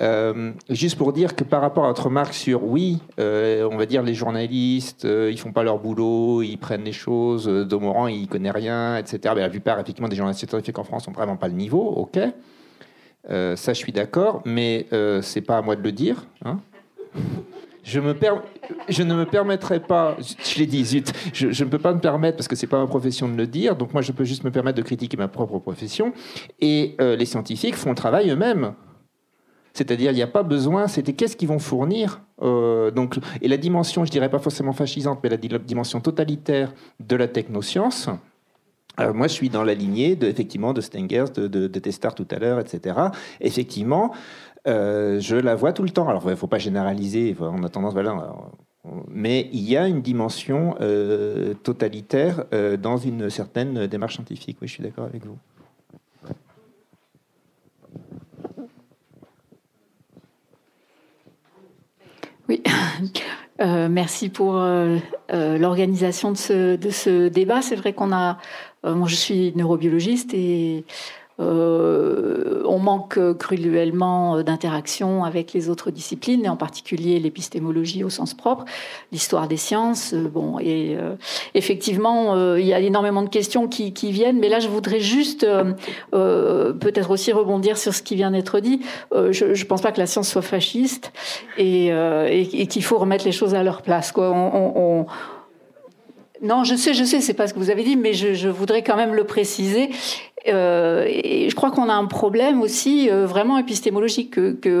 Euh, 0.00 0.52
juste 0.70 0.96
pour 0.96 1.12
dire 1.12 1.36
que 1.36 1.44
par 1.44 1.60
rapport 1.60 1.84
à 1.84 1.88
votre 1.88 2.04
remarque 2.06 2.34
sur 2.34 2.64
oui, 2.64 3.00
euh, 3.18 3.68
on 3.70 3.76
va 3.76 3.86
dire 3.86 4.02
les 4.02 4.14
journalistes, 4.14 5.04
euh, 5.04 5.30
ils 5.30 5.38
font 5.38 5.52
pas 5.52 5.62
leur 5.62 5.78
boulot, 5.78 6.42
ils 6.42 6.56
prennent 6.56 6.84
les 6.84 6.92
choses, 6.92 7.46
Domorant 7.46 8.08
il 8.08 8.28
connaît 8.28 8.50
rien, 8.50 8.96
etc. 8.96 9.34
Mais 9.34 9.40
la 9.40 9.50
plupart 9.50 9.78
effectivement 9.78 10.08
des 10.08 10.16
journalistes 10.16 10.48
scientifiques 10.48 10.78
en 10.78 10.84
France 10.84 11.08
ont 11.08 11.12
vraiment 11.12 11.36
pas 11.36 11.48
le 11.48 11.54
niveau, 11.54 11.80
ok. 11.80 12.18
ça, 13.28 13.72
je 13.72 13.78
suis 13.78 13.92
d'accord, 13.92 14.42
mais 14.44 14.86
c'est 15.22 15.42
pas 15.42 15.58
à 15.58 15.62
moi 15.62 15.76
de 15.76 15.82
le 15.82 15.92
dire. 15.92 16.26
Hein. 16.44 16.58
Je, 17.84 18.00
ne 18.00 19.14
me 19.14 19.24
permettrai 19.24 19.80
pas, 19.80 20.16
je 20.20 20.58
l'ai 20.58 20.66
dit, 20.66 20.84
zut, 20.84 21.10
je, 21.32 21.50
je, 21.52 21.64
ne 21.64 21.70
peux 21.70 21.78
pas 21.78 21.94
me 21.94 22.00
permettre, 22.00 22.36
parce 22.36 22.48
que 22.48 22.56
c'est 22.56 22.66
pas 22.66 22.78
ma 22.78 22.86
profession 22.86 23.28
de 23.28 23.34
le 23.34 23.46
dire, 23.46 23.76
donc 23.76 23.94
moi 23.94 24.02
je 24.02 24.12
peux 24.12 24.24
juste 24.24 24.44
me 24.44 24.50
permettre 24.50 24.76
de 24.76 24.82
critiquer 24.82 25.16
ma 25.16 25.28
propre 25.28 25.58
profession. 25.58 26.12
Et 26.60 26.96
les 26.98 27.26
scientifiques 27.26 27.76
font 27.76 27.90
le 27.90 27.96
travail 27.96 28.30
eux-mêmes. 28.30 28.74
C'est-à-dire, 29.78 30.10
il 30.10 30.16
n'y 30.16 30.22
a 30.22 30.26
pas 30.26 30.42
besoin, 30.42 30.88
c'était 30.88 31.12
qu'est-ce 31.12 31.36
qu'ils 31.36 31.46
vont 31.46 31.60
fournir. 31.60 32.20
Euh, 32.42 32.90
donc, 32.90 33.16
et 33.40 33.46
la 33.46 33.56
dimension, 33.56 34.04
je 34.04 34.10
dirais 34.10 34.28
pas 34.28 34.40
forcément 34.40 34.72
fascisante, 34.72 35.20
mais 35.22 35.28
la 35.28 35.36
dimension 35.36 36.00
totalitaire 36.00 36.74
de 36.98 37.14
la 37.14 37.28
technoscience. 37.28 38.08
Alors 38.96 39.14
moi, 39.14 39.28
je 39.28 39.34
suis 39.34 39.50
dans 39.50 39.62
la 39.62 39.74
lignée 39.74 40.16
de, 40.16 40.26
effectivement 40.26 40.72
de 40.72 40.80
Stengers, 40.80 41.26
de, 41.32 41.46
de, 41.46 41.78
Testard 41.78 42.16
tout 42.16 42.26
à 42.32 42.40
l'heure, 42.40 42.58
etc. 42.58 42.96
Effectivement, 43.40 44.12
euh, 44.66 45.20
je 45.20 45.36
la 45.36 45.54
vois 45.54 45.72
tout 45.72 45.84
le 45.84 45.90
temps. 45.90 46.08
Alors, 46.08 46.24
il 46.24 46.30
ne 46.30 46.34
faut 46.34 46.48
pas 46.48 46.58
généraliser, 46.58 47.36
on 47.38 47.62
a 47.62 47.68
tendance, 47.68 47.92
voilà, 47.92 48.34
mais 49.06 49.48
il 49.52 49.62
y 49.62 49.76
a 49.76 49.86
une 49.86 50.02
dimension 50.02 50.74
euh, 50.80 51.54
totalitaire 51.54 52.46
dans 52.82 52.96
une 52.96 53.30
certaine 53.30 53.86
démarche 53.86 54.14
scientifique. 54.16 54.58
Oui, 54.60 54.66
je 54.66 54.72
suis 54.72 54.82
d'accord 54.82 55.04
avec 55.04 55.24
vous. 55.24 55.38
Oui, 62.48 62.62
euh, 63.60 63.88
merci 63.90 64.30
pour 64.30 64.56
euh, 64.56 64.96
euh, 65.32 65.58
l'organisation 65.58 66.32
de 66.32 66.36
ce, 66.36 66.76
de 66.76 66.90
ce 66.90 67.28
débat. 67.28 67.60
C'est 67.60 67.76
vrai 67.76 67.92
qu'on 67.92 68.12
a, 68.12 68.38
moi 68.84 69.06
je 69.06 69.16
suis 69.16 69.52
neurobiologiste 69.54 70.32
et 70.32 70.84
euh, 71.40 72.62
on 72.64 72.78
manque 72.78 73.18
cruellement 73.38 74.42
d'interaction 74.42 75.24
avec 75.24 75.52
les 75.52 75.68
autres 75.68 75.90
disciplines, 75.90 76.44
et 76.44 76.48
en 76.48 76.56
particulier 76.56 77.20
l'épistémologie 77.20 78.02
au 78.02 78.10
sens 78.10 78.34
propre, 78.34 78.64
l'histoire 79.12 79.46
des 79.46 79.56
sciences. 79.56 80.12
Euh, 80.14 80.28
bon, 80.28 80.58
et 80.58 80.96
euh, 80.98 81.14
effectivement, 81.54 82.56
il 82.56 82.66
y 82.66 82.74
a 82.74 82.80
énormément 82.80 83.22
de 83.22 83.28
questions 83.28 83.68
qui, 83.68 83.92
viennent, 84.10 84.38
mais 84.38 84.48
là, 84.48 84.58
je 84.58 84.68
voudrais 84.68 85.00
juste 85.00 85.46
peut-être 86.10 87.10
aussi 87.10 87.32
rebondir 87.32 87.78
sur 87.78 87.94
ce 87.94 88.02
qui 88.02 88.16
vient 88.16 88.30
d'être 88.30 88.60
dit. 88.60 88.80
je 89.12 89.44
ne 89.44 89.64
pense 89.64 89.82
pas 89.82 89.92
que 89.92 89.98
la 89.98 90.06
science 90.06 90.28
soit 90.28 90.42
fasciste 90.42 91.12
et, 91.56 91.92
qu'il 92.68 92.82
faut 92.82 92.98
remettre 92.98 93.24
les 93.24 93.32
choses 93.32 93.54
à 93.54 93.62
leur 93.62 93.82
place. 93.82 94.12
Quoi. 94.12 94.30
on, 94.30 95.06
non, 96.40 96.62
je 96.62 96.76
sais, 96.76 96.94
je 96.94 97.02
sais, 97.02 97.20
c'est 97.20 97.34
pas 97.34 97.48
ce 97.48 97.54
que 97.54 97.58
vous 97.58 97.70
avez 97.70 97.82
dit, 97.82 97.96
mais 97.96 98.12
je, 98.12 98.34
je 98.34 98.48
voudrais 98.48 98.82
quand 98.82 98.96
même 98.96 99.14
le 99.14 99.24
préciser. 99.24 99.90
Euh, 100.46 101.04
et 101.08 101.50
je 101.50 101.54
crois 101.56 101.70
qu'on 101.70 101.88
a 101.88 101.94
un 101.94 102.06
problème 102.06 102.62
aussi 102.62 103.10
euh, 103.10 103.26
vraiment 103.26 103.58
épistémologique 103.58 104.30
que, 104.60 104.80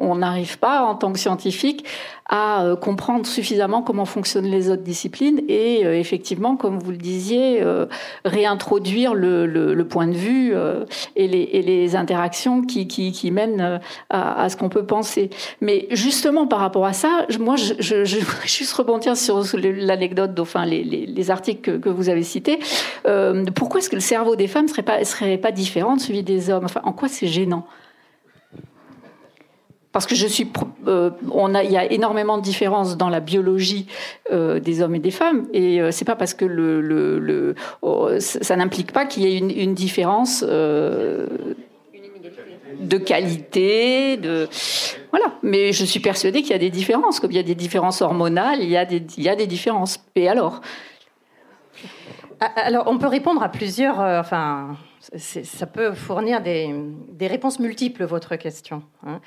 on 0.00 0.16
n'arrive 0.16 0.58
pas 0.58 0.82
en 0.82 0.94
tant 0.94 1.12
que 1.12 1.18
scientifique 1.18 1.84
à 2.30 2.62
euh, 2.62 2.76
comprendre 2.76 3.26
suffisamment 3.26 3.82
comment 3.82 4.04
fonctionnent 4.04 4.46
les 4.46 4.70
autres 4.70 4.84
disciplines 4.84 5.42
et 5.48 5.84
euh, 5.84 5.98
effectivement, 5.98 6.56
comme 6.56 6.78
vous 6.78 6.92
le 6.92 6.96
disiez, 6.96 7.60
euh, 7.60 7.86
réintroduire 8.24 9.14
le, 9.14 9.46
le, 9.46 9.74
le, 9.74 9.84
point 9.88 10.06
de 10.06 10.14
vue 10.14 10.54
et 11.16 11.26
les, 11.26 11.42
et, 11.52 11.62
les, 11.62 11.96
interactions 11.96 12.62
qui, 12.62 12.86
qui, 12.86 13.10
qui 13.10 13.32
mènent 13.32 13.80
à, 14.10 14.42
à 14.42 14.48
ce 14.48 14.56
qu'on 14.56 14.68
peut 14.68 14.86
penser. 14.86 15.30
Mais 15.60 15.88
justement, 15.90 16.46
par 16.46 16.60
rapport 16.60 16.86
à 16.86 16.92
ça, 16.92 17.26
moi, 17.40 17.56
je, 17.56 17.74
je, 17.80 18.04
je 18.04 18.18
voudrais 18.20 18.46
juste 18.46 18.72
rebondir 18.74 19.16
sur 19.16 19.42
l'anecdote, 19.54 20.38
enfin 20.38 20.64
les, 20.64 20.84
les, 20.84 21.06
les, 21.06 21.30
articles 21.32 21.60
que, 21.60 21.76
que, 21.78 21.88
vous 21.88 22.08
avez 22.08 22.22
cités. 22.22 22.60
pourquoi 23.56 23.80
est-ce 23.80 23.90
que 23.90 23.96
le 23.96 24.00
cerveau 24.00 24.36
des 24.36 24.46
femmes 24.46 24.68
serait 24.68 24.82
serait 25.04 25.38
pas 25.38 25.52
différent 25.52 25.96
de 25.96 26.00
celui 26.00 26.22
des 26.22 26.50
hommes 26.50 26.66
en 26.82 26.92
quoi 26.92 27.08
c'est 27.08 27.26
gênant? 27.26 27.66
Parce 29.92 30.06
que 30.06 30.14
je 30.14 30.26
suis, 30.28 30.48
euh, 30.86 31.10
on 31.32 31.52
a, 31.54 31.64
il 31.64 31.72
y 31.72 31.76
a 31.76 31.90
énormément 31.90 32.38
de 32.38 32.42
différences 32.42 32.96
dans 32.96 33.08
la 33.08 33.18
biologie 33.18 33.86
euh, 34.30 34.60
des 34.60 34.82
hommes 34.82 34.94
et 34.94 35.00
des 35.00 35.10
femmes, 35.10 35.48
et 35.52 35.80
euh, 35.80 35.90
c'est 35.90 36.04
pas 36.04 36.14
parce 36.14 36.32
que 36.32 36.44
le, 36.44 37.56
oh, 37.82 38.08
ça 38.18 38.54
n'implique 38.54 38.92
pas 38.92 39.04
qu'il 39.04 39.24
y 39.24 39.34
ait 39.34 39.38
une, 39.38 39.74
différence 39.74 40.44
euh, 40.46 41.26
de 42.78 42.98
qualité, 42.98 44.16
de 44.16 44.48
voilà. 45.10 45.34
Mais 45.42 45.72
je 45.72 45.84
suis 45.84 46.00
persuadée 46.00 46.42
qu'il 46.42 46.52
y 46.52 46.54
a 46.54 46.58
des 46.58 46.70
différences, 46.70 47.18
comme 47.18 47.32
il 47.32 47.36
y 47.36 47.40
a 47.40 47.42
des 47.42 47.56
différences 47.56 48.00
hormonales, 48.00 48.60
il 48.62 48.70
y 48.70 48.76
a 48.76 48.84
des, 48.84 49.02
il 49.16 49.24
y 49.24 49.28
a 49.28 49.34
des 49.34 49.48
différences. 49.48 49.98
Et 50.14 50.28
alors? 50.28 50.60
Alors, 52.40 52.84
on 52.86 52.98
peut 52.98 53.06
répondre 53.06 53.42
à 53.42 53.50
plusieurs, 53.50 53.98
enfin, 53.98 54.76
ça 55.16 55.66
peut 55.66 55.92
fournir 55.92 56.42
des, 56.42 56.72
réponses 57.26 57.58
multiples 57.58 58.04
votre 58.04 58.36
question. 58.36 58.82
Hein. 59.06 59.20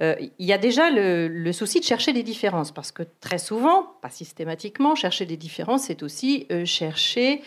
Euh, 0.00 0.16
il 0.38 0.46
y 0.46 0.52
a 0.52 0.58
déjà 0.58 0.90
le, 0.90 1.52
souci 1.52 1.80
de 1.80 1.84
chercher 1.84 2.12
des 2.12 2.22
différences, 2.22 2.72
parce 2.72 2.92
que 2.92 3.02
très 3.20 3.38
souvent, 3.38 3.94
pas 4.02 4.10
systématiquement, 4.10 4.94
chercher 4.94 5.24
des 5.24 5.36
différences, 5.36 5.84
c'est 5.84 6.02
aussi 6.02 6.46
euh, 6.50 6.64
chercher 6.64 7.42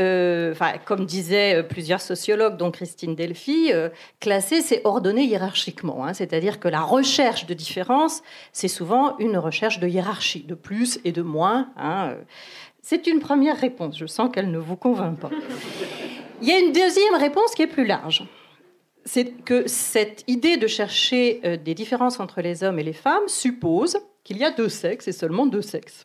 euh, 0.00 0.54
comme 0.86 1.06
disaient 1.06 1.62
plusieurs 1.62 2.00
sociologues, 2.00 2.56
dont 2.56 2.72
Christine 2.72 3.14
Delphi, 3.14 3.70
classer, 4.18 4.60
c'est 4.60 4.80
ordonner 4.84 5.22
hiérarchiquement. 5.22 6.04
Hein. 6.04 6.14
C'est-à-dire 6.14 6.58
que 6.58 6.66
la 6.66 6.80
recherche 6.80 7.46
de 7.46 7.54
différence, 7.54 8.22
c'est 8.52 8.66
souvent 8.66 9.16
une 9.18 9.38
recherche 9.38 9.78
de 9.78 9.86
hiérarchie, 9.86 10.42
de 10.42 10.56
plus 10.56 10.98
et 11.04 11.12
de 11.12 11.22
moins. 11.22 11.68
Hein. 11.76 12.16
C'est 12.86 13.06
une 13.06 13.18
première 13.18 13.56
réponse. 13.56 13.98
Je 13.98 14.06
sens 14.06 14.30
qu'elle 14.32 14.50
ne 14.50 14.58
vous 14.58 14.76
convainc 14.76 15.18
pas. 15.18 15.30
Il 16.42 16.48
y 16.48 16.52
a 16.52 16.58
une 16.58 16.72
deuxième 16.72 17.14
réponse 17.14 17.54
qui 17.54 17.62
est 17.62 17.66
plus 17.66 17.86
large 17.86 18.24
c'est 19.04 19.32
que 19.44 19.66
cette 19.68 20.24
idée 20.26 20.56
de 20.56 20.66
chercher 20.66 21.40
euh, 21.44 21.56
des 21.56 21.74
différences 21.74 22.20
entre 22.20 22.40
les 22.40 22.64
hommes 22.64 22.78
et 22.78 22.82
les 22.82 22.92
femmes 22.92 23.26
suppose 23.26 23.98
qu'il 24.22 24.38
y 24.38 24.44
a 24.44 24.50
deux 24.50 24.68
sexes 24.68 25.08
et 25.08 25.12
seulement 25.12 25.46
deux 25.46 25.62
sexes. 25.62 26.04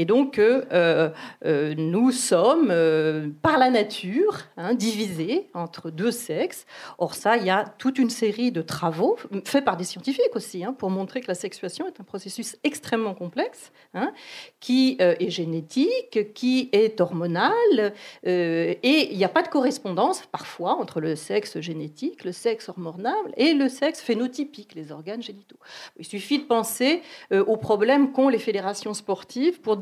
Et 0.00 0.04
donc, 0.04 0.38
euh, 0.38 1.10
euh, 1.44 1.74
nous 1.76 2.12
sommes, 2.12 2.68
euh, 2.70 3.30
par 3.42 3.58
la 3.58 3.68
nature, 3.68 4.38
hein, 4.56 4.74
divisés 4.74 5.50
entre 5.54 5.90
deux 5.90 6.12
sexes. 6.12 6.66
Or, 6.98 7.16
ça, 7.16 7.36
il 7.36 7.44
y 7.44 7.50
a 7.50 7.64
toute 7.78 7.98
une 7.98 8.08
série 8.08 8.52
de 8.52 8.62
travaux 8.62 9.18
faits 9.44 9.64
par 9.64 9.76
des 9.76 9.82
scientifiques 9.82 10.36
aussi, 10.36 10.62
hein, 10.62 10.72
pour 10.72 10.90
montrer 10.90 11.20
que 11.20 11.26
la 11.26 11.34
sexuation 11.34 11.88
est 11.88 12.00
un 12.00 12.04
processus 12.04 12.56
extrêmement 12.62 13.14
complexe, 13.14 13.72
hein, 13.92 14.12
qui 14.60 14.96
est 15.00 15.30
génétique, 15.30 16.32
qui 16.32 16.68
est 16.70 17.00
hormonal, 17.00 17.92
et 18.22 19.08
il 19.10 19.18
n'y 19.18 19.24
a 19.24 19.28
pas 19.28 19.42
de 19.42 19.48
correspondance, 19.48 20.22
parfois, 20.30 20.76
entre 20.76 21.00
le 21.00 21.16
sexe 21.16 21.58
génétique, 21.58 22.22
le 22.22 22.30
sexe 22.30 22.68
hormonal 22.68 23.14
et 23.36 23.52
le 23.52 23.68
sexe 23.68 24.00
phénotypique, 24.00 24.76
les 24.76 24.92
organes 24.92 25.22
génitaux. 25.22 25.58
Il 25.98 26.06
suffit 26.06 26.38
de 26.38 26.44
penser 26.44 27.02
aux 27.32 27.56
problèmes 27.56 28.12
qu'ont 28.12 28.28
les 28.28 28.38
fédérations 28.38 28.94
sportives 28.94 29.60
pour 29.60 29.76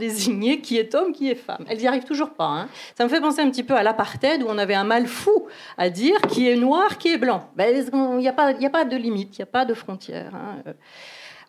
qui 0.63 0.79
est 0.79 0.95
homme, 0.95 1.13
qui 1.13 1.31
est 1.31 1.35
femme. 1.35 1.65
Elles 1.69 1.79
n'y 1.79 1.87
arrivent 1.87 2.05
toujours 2.05 2.31
pas. 2.31 2.47
Hein. 2.47 2.69
Ça 2.97 3.05
me 3.05 3.09
fait 3.09 3.21
penser 3.21 3.41
un 3.41 3.51
petit 3.51 3.63
peu 3.63 3.75
à 3.75 3.83
l'apartheid 3.83 4.43
où 4.43 4.47
on 4.49 4.59
avait 4.59 4.75
un 4.75 4.85
mal 4.85 5.07
fou 5.07 5.47
à 5.79 5.91
dire 5.91 6.21
qui 6.29 6.49
est 6.49 6.57
noir, 6.57 6.99
qui 6.99 7.09
est 7.09 7.19
blanc. 7.19 7.51
Ben, 7.57 7.75
il 7.75 8.19
n'y 8.19 8.29
a, 8.29 8.33
pas, 8.33 8.49
a 8.49 8.71
pas 8.71 8.85
de 8.85 8.97
limite, 8.97 9.37
il 9.39 9.41
n'y 9.41 9.45
a 9.45 9.47
pas 9.47 9.65
de 9.65 9.75
frontière. 9.75 10.35
Hein. 10.35 10.73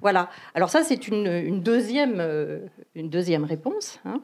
Voilà. 0.01 0.29
Alors 0.53 0.69
ça, 0.69 0.83
c'est 0.83 1.07
une, 1.07 1.61
deuxième, 1.61 2.17
euh, 2.19 2.59
deuxième 2.95 3.43
réponse. 3.45 3.99
Hein. 4.05 4.21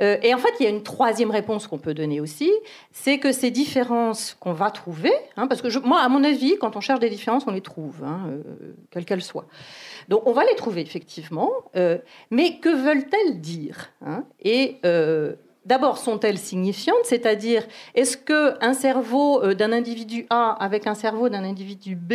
Euh, 0.00 0.16
et 0.22 0.32
en 0.32 0.38
fait, 0.38 0.52
il 0.60 0.64
y 0.64 0.66
a 0.66 0.70
une 0.70 0.82
troisième 0.82 1.30
réponse 1.30 1.66
qu'on 1.66 1.78
peut 1.78 1.94
donner 1.94 2.20
aussi, 2.20 2.52
c'est 2.92 3.18
que 3.18 3.32
ces 3.32 3.50
différences 3.50 4.36
qu'on 4.38 4.52
va 4.52 4.70
trouver, 4.70 5.12
parce 5.34 5.60
que 5.60 5.78
moi, 5.80 6.00
à 6.00 6.08
mon 6.08 6.22
avis, 6.22 6.56
quand 6.58 6.76
on 6.76 6.80
cherche 6.80 7.00
des 7.00 7.10
différences, 7.10 7.44
on 7.46 7.52
les 7.52 7.60
trouve, 7.60 8.04
euh, 8.04 8.42
quelles 8.90 9.04
qu'elles 9.04 9.22
soient. 9.22 9.46
Donc 10.08 10.26
on 10.26 10.32
va 10.32 10.44
les 10.44 10.54
trouver 10.56 10.80
effectivement, 10.80 11.50
euh, 11.76 11.98
mais 12.30 12.58
que 12.58 12.70
veulent-elles 12.70 13.40
dire 13.40 13.92
hein? 14.04 14.24
Et 14.42 14.78
euh, 14.84 15.34
D'abord, 15.66 15.98
sont-elles 15.98 16.38
signifiantes? 16.38 17.04
C'est-à-dire, 17.04 17.62
est-ce 17.94 18.16
qu'un 18.16 18.72
cerveau 18.72 19.44
euh, 19.44 19.52
d'un 19.52 19.70
individu 19.70 20.24
A 20.30 20.52
avec 20.52 20.86
un 20.86 20.94
cerveau 20.94 21.28
d'un 21.28 21.44
individu 21.44 21.94
B 21.94 22.14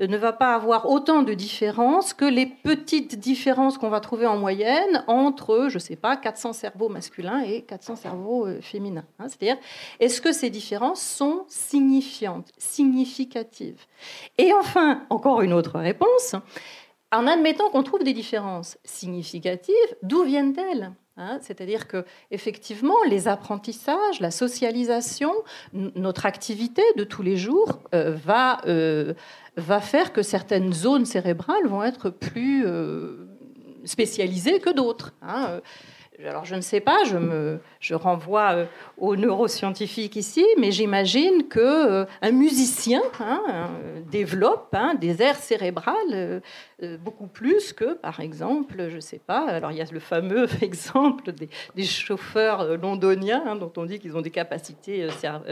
ne 0.00 0.18
va 0.18 0.34
pas 0.34 0.54
avoir 0.54 0.86
autant 0.86 1.22
de 1.22 1.32
différences 1.32 2.12
que 2.12 2.26
les 2.26 2.44
petites 2.44 3.18
différences 3.18 3.78
qu'on 3.78 3.88
va 3.88 4.00
trouver 4.00 4.26
en 4.26 4.36
moyenne 4.36 5.02
entre, 5.06 5.68
je 5.70 5.76
ne 5.76 5.78
sais 5.78 5.96
pas, 5.96 6.18
400 6.18 6.52
cerveaux 6.52 6.90
masculins 6.90 7.40
et 7.40 7.62
400 7.62 7.96
cerveaux 7.96 8.46
féminins 8.60 9.06
hein? 9.18 9.28
C'est-à-dire, 9.28 9.56
est-ce 9.98 10.20
que 10.20 10.32
ces 10.32 10.50
différences 10.50 11.00
sont 11.00 11.44
signifiantes, 11.48 12.48
significatives? 12.58 13.86
Et 14.36 14.52
enfin, 14.52 15.04
encore 15.08 15.40
une 15.40 15.54
autre 15.54 15.78
réponse, 15.78 16.36
en 17.12 17.26
admettant 17.26 17.68
qu'on 17.70 17.82
trouve 17.82 18.04
des 18.04 18.12
différences 18.12 18.78
significatives, 18.84 19.74
d'où 20.02 20.22
viennent-elles 20.22 20.92
hein? 21.16 21.38
C'est-à-dire 21.42 21.88
que 21.88 22.04
effectivement, 22.30 22.96
les 23.08 23.28
apprentissages, 23.28 24.20
la 24.20 24.30
socialisation, 24.30 25.32
notre 25.72 26.26
activité 26.26 26.82
de 26.96 27.04
tous 27.04 27.22
les 27.22 27.36
jours 27.36 27.80
euh, 27.94 28.12
va, 28.14 28.60
euh, 28.66 29.14
va 29.56 29.80
faire 29.80 30.12
que 30.12 30.22
certaines 30.22 30.72
zones 30.72 31.04
cérébrales 31.04 31.66
vont 31.66 31.82
être 31.82 32.10
plus 32.10 32.64
euh, 32.66 33.26
spécialisées 33.84 34.60
que 34.60 34.70
d'autres. 34.70 35.12
Hein? 35.22 35.60
Alors 36.26 36.44
je 36.44 36.54
ne 36.54 36.60
sais 36.60 36.80
pas, 36.80 37.04
je, 37.04 37.16
me, 37.16 37.60
je 37.80 37.94
renvoie 37.94 38.52
euh, 38.52 38.64
aux 38.98 39.16
neuroscientifiques 39.16 40.16
ici, 40.16 40.44
mais 40.58 40.70
j'imagine 40.70 41.48
que 41.48 41.60
euh, 41.60 42.04
un 42.22 42.30
musicien 42.30 43.02
hein, 43.20 43.42
euh, 43.48 44.00
développe 44.10 44.74
hein, 44.74 44.94
des 44.94 45.22
aires 45.22 45.36
cérébrales 45.36 46.42
beaucoup 47.04 47.26
plus 47.26 47.74
que, 47.74 47.92
par 47.94 48.20
exemple, 48.20 48.88
je 48.88 48.96
ne 48.96 49.00
sais 49.00 49.18
pas. 49.18 49.46
Alors 49.46 49.70
il 49.70 49.76
y 49.76 49.82
a 49.82 49.84
le 49.90 50.00
fameux 50.00 50.46
exemple 50.62 51.32
des, 51.32 51.84
chauffeurs 51.84 52.76
londoniens 52.78 53.42
hein, 53.46 53.56
dont 53.56 53.72
on 53.76 53.84
dit 53.84 53.98
qu'ils 53.98 54.16
ont 54.16 54.22
des 54.22 54.30
capacités 54.30 55.08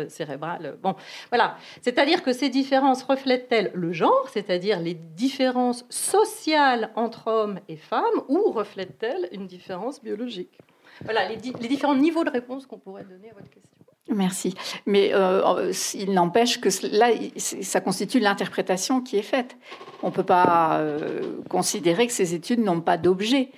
cérébrales. 0.08 0.76
Bon, 0.82 0.94
voilà. 1.30 1.56
C'est-à-dire 1.82 2.22
que 2.22 2.32
ces 2.32 2.48
différences 2.48 3.02
reflètent-elles 3.02 3.70
le 3.74 3.92
genre, 3.92 4.26
c'est-à-dire 4.32 4.80
les 4.80 4.94
différences 4.94 5.84
sociales 5.90 6.90
entre 6.94 7.26
hommes 7.28 7.60
et 7.68 7.76
femmes, 7.76 8.04
ou 8.28 8.50
reflètent-elles 8.50 9.28
une 9.32 9.46
différence 9.46 10.02
biologique? 10.02 10.57
Voilà 11.04 11.28
les, 11.28 11.36
différents 11.36 11.94
niveaux 11.94 12.24
de 12.24 12.30
réponse 12.30 12.66
qu'on 12.66 12.78
pourrait 12.78 13.04
donner 13.04 13.30
à 13.30 13.34
votre 13.34 13.50
question. 13.50 13.78
Merci. 14.14 14.54
Mais 14.86 15.10
euh, 15.12 15.72
il 15.94 16.12
n'empêche 16.12 16.60
que 16.60 16.68
là, 16.96 17.10
ça 17.36 17.80
constitue 17.80 18.20
l'interprétation 18.20 19.02
qui 19.02 19.16
est 19.16 19.22
faite. 19.22 19.56
On 20.02 20.08
ne 20.08 20.12
peut 20.12 20.22
pas 20.22 20.78
euh, 20.78 21.40
considérer 21.48 22.06
que 22.06 22.12
ces 22.12 22.34
études 22.34 22.60
n'ont 22.60 22.80
pas 22.80 22.96
d'objet. 22.96 23.50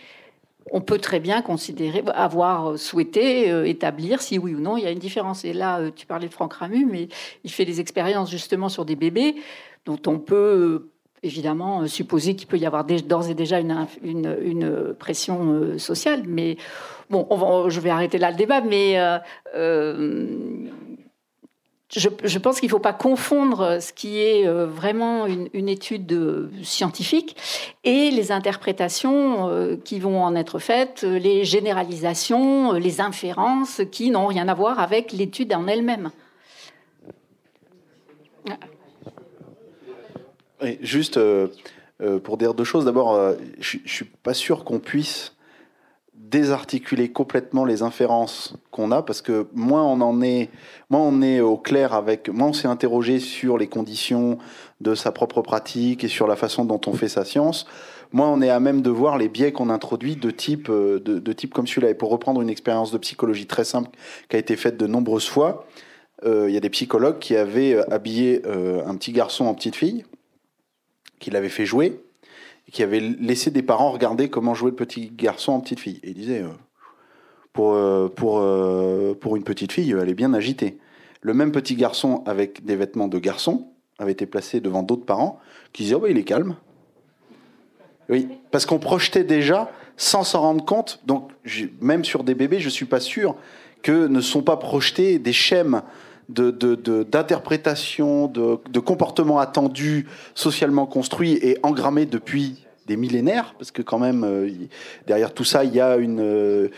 On 0.73 0.81
peut 0.81 0.99
très 0.99 1.21
bien 1.21 1.41
considérer, 1.43 2.03
avoir 2.15 2.79
souhaité 2.79 3.51
euh, 3.51 3.65
établir 3.65 4.21
si 4.21 4.39
oui 4.39 4.55
ou 4.55 4.61
non 4.61 4.77
il 4.77 4.85
y 4.85 4.87
a 4.87 4.91
une 4.91 4.99
différence. 4.99 5.45
Et 5.45 5.53
là, 5.53 5.81
tu 5.95 6.07
parlais 6.07 6.29
de 6.29 6.33
Franck 6.33 6.55
Ramu, 6.55 6.85
mais 6.85 7.09
il 7.45 7.51
fait 7.51 7.65
des 7.65 7.81
expériences 7.81 8.31
justement 8.31 8.69
sur 8.69 8.85
des 8.85 8.97
bébés 8.97 9.37
dont 9.87 10.01
on 10.07 10.19
peut 10.19 10.91
évidemment 11.23 11.87
supposer 11.87 12.35
qu'il 12.35 12.49
peut 12.49 12.59
y 12.59 12.67
avoir 12.67 12.85
d'ores 12.85 13.29
et 13.29 13.35
déjà 13.35 13.61
une, 13.61 13.87
une 14.03 14.95
pression 14.99 15.79
sociale, 15.79 16.23
mais 16.27 16.57
Bon, 17.11 17.69
je 17.69 17.81
vais 17.81 17.91
arrêter 17.91 18.19
là 18.19 18.31
le 18.31 18.37
débat, 18.37 18.61
mais 18.61 19.01
euh, 19.01 19.19
euh, 19.57 20.69
je, 21.93 22.39
pense 22.39 22.61
qu'il 22.61 22.69
ne 22.69 22.70
faut 22.70 22.78
pas 22.78 22.93
confondre 22.93 23.82
ce 23.82 23.93
qui 23.93 24.20
est 24.20 24.47
euh, 24.47 24.66
vraiment 24.66 25.27
une, 25.27 25.69
étude 25.69 26.49
scientifique 26.62 27.37
et 27.82 28.12
les 28.12 28.31
interprétations 28.31 29.77
qui 29.85 29.99
vont 29.99 30.23
en 30.23 30.37
être 30.37 30.61
faites, 30.61 31.03
les 31.03 31.45
généralisations, 31.45 32.74
les 32.74 33.01
inférences 33.01 33.81
qui 33.91 34.12
n'ont 34.12 34.28
rien 34.28 34.47
à 34.47 34.55
voir 34.55 34.78
avec 34.78 35.11
l'étude 35.11 35.53
en 35.53 35.66
elle-même. 35.66 36.12
juste 40.81 41.19
pour 42.23 42.37
dire 42.37 42.55
deux 42.55 42.62
choses. 42.62 42.85
D'abord, 42.85 43.19
je 43.59 43.78
ne 43.78 43.89
suis 43.89 44.05
pas 44.05 44.35
sûr 44.35 44.62
qu'on 44.62 44.78
puisse 44.78 45.35
désarticuler 46.31 47.11
complètement 47.11 47.65
les 47.65 47.82
inférences 47.82 48.55
qu'on 48.70 48.93
a, 48.93 49.02
parce 49.02 49.20
que 49.20 49.48
moins 49.52 49.85
on 49.85 50.01
en 50.01 50.23
est, 50.23 50.48
moins 50.89 51.01
on 51.01 51.23
est 51.23 51.40
au 51.40 51.57
clair 51.57 51.93
avec, 51.93 52.28
moins 52.28 52.48
on 52.48 52.52
s'est 52.52 52.69
interrogé 52.69 53.19
sur 53.19 53.59
les 53.59 53.66
conditions 53.66 54.39
de 54.81 54.94
sa 54.94 55.12
propre 55.12 55.43
pratique 55.43 56.05
et 56.05 56.09
sur 56.09 56.27
la 56.27 56.36
façon 56.36 56.65
dont 56.65 56.81
on 56.86 56.93
fait 56.93 57.09
sa 57.09 57.24
science, 57.24 57.66
moins 58.12 58.28
on 58.28 58.40
est 58.43 58.48
à 58.48 58.61
même 58.61 58.81
de 58.82 58.90
voir 58.90 59.19
les 59.19 59.28
biais 59.28 59.52
qu'on 59.52 59.70
introduit 59.70 60.16
de 60.16 60.31
type, 60.31 60.69
euh, 60.70 61.01
de, 61.01 61.32
type 61.32 61.52
comme 61.52 61.66
celui-là. 61.66 61.90
Et 61.90 61.94
pour 61.94 62.11
reprendre 62.11 62.40
une 62.40 62.51
expérience 62.51 62.93
de 62.93 62.98
psychologie 62.98 63.47
très 63.47 63.65
simple 63.65 63.90
qui 64.28 64.36
a 64.36 64.39
été 64.39 64.57
faite 64.57 64.77
de 64.77 64.86
nombreuses 64.86 65.28
fois, 65.28 65.66
euh, 66.24 66.47
il 66.48 66.55
y 66.55 66.57
a 66.57 66.61
des 66.61 66.70
psychologues 66.70 67.19
qui 67.19 67.35
avaient 67.36 67.74
euh, 67.74 67.93
habillé 67.93 68.43
un 68.47 68.94
petit 68.97 69.12
garçon 69.12 69.47
en 69.47 69.55
petite 69.55 69.77
fille, 69.77 70.05
qui 71.19 71.31
l'avaient 71.31 71.48
fait 71.48 71.66
jouer, 71.66 72.01
qui 72.71 72.83
avait 72.83 73.01
laissé 73.01 73.51
des 73.51 73.63
parents 73.63 73.91
regarder 73.91 74.29
comment 74.29 74.55
jouait 74.55 74.71
le 74.71 74.77
petit 74.77 75.11
garçon 75.11 75.53
en 75.53 75.61
petite 75.61 75.81
fille. 75.81 76.01
Et 76.03 76.11
il 76.11 76.15
disait, 76.15 76.43
euh, 76.43 76.49
pour, 77.53 77.75
euh, 77.75 78.09
pour, 78.09 78.39
euh, 78.39 79.15
pour 79.21 79.37
une 79.37 79.43
petite 79.43 79.73
fille, 79.73 79.95
elle 80.01 80.09
est 80.09 80.15
bien 80.15 80.33
agitée. 80.35 80.79
Le 81.21 81.35
même 81.35 81.53
petit 81.53 81.75
garçon 81.75 82.23
avec 82.27 82.65
des 82.65 82.77
vêtements 82.77 83.09
de 83.09 83.19
garçon 83.19 83.69
avait 83.99 84.13
été 84.13 84.25
placé 84.25 84.61
devant 84.61 84.83
d'autres 84.83 85.05
parents 85.05 85.41
qui 85.73 85.83
disaient, 85.83 85.97
oh, 85.97 86.01
bah, 86.01 86.09
il 86.11 86.17
est 86.17 86.25
calme. 86.25 86.57
Oui, 88.09 88.29
parce 88.51 88.67
qu'on 88.67 88.79
projetait 88.79 89.25
déjà 89.25 89.71
sans 89.97 90.25
s'en 90.25 90.41
rendre 90.41 90.65
compte. 90.65 91.01
Donc, 91.07 91.31
même 91.81 92.05
sur 92.05 92.25
des 92.25 92.35
bébés, 92.35 92.61
je 92.61 92.67
ne 92.67 92.71
suis 92.71 92.87
pas 92.87 93.01
sûr 93.01 93.37
que 93.83 94.07
ne 94.07 94.21
sont 94.21 94.43
pas 94.43 94.57
projetés 94.57 95.19
des 95.19 95.33
schèmes 95.33 95.83
d'interprétation, 96.31 98.27
de, 98.27 98.40
de, 98.40 98.59
de, 98.70 98.81
comportements 98.81 99.39
attendus, 99.39 100.07
socialement 100.35 100.86
construits 100.86 101.39
et 101.43 101.59
engrammés 101.62 102.07
depuis 102.07 102.65
des 102.90 102.97
millénaires, 102.97 103.55
parce 103.57 103.70
que 103.70 103.82
quand 103.82 104.01
même 104.01 104.24
euh, 104.24 104.51
derrière 105.07 105.32
tout 105.32 105.44
ça, 105.44 105.62
il 105.62 105.73
y 105.73 105.81
a 105.81 105.97
une, 105.97 106.20
euh, 106.20 106.69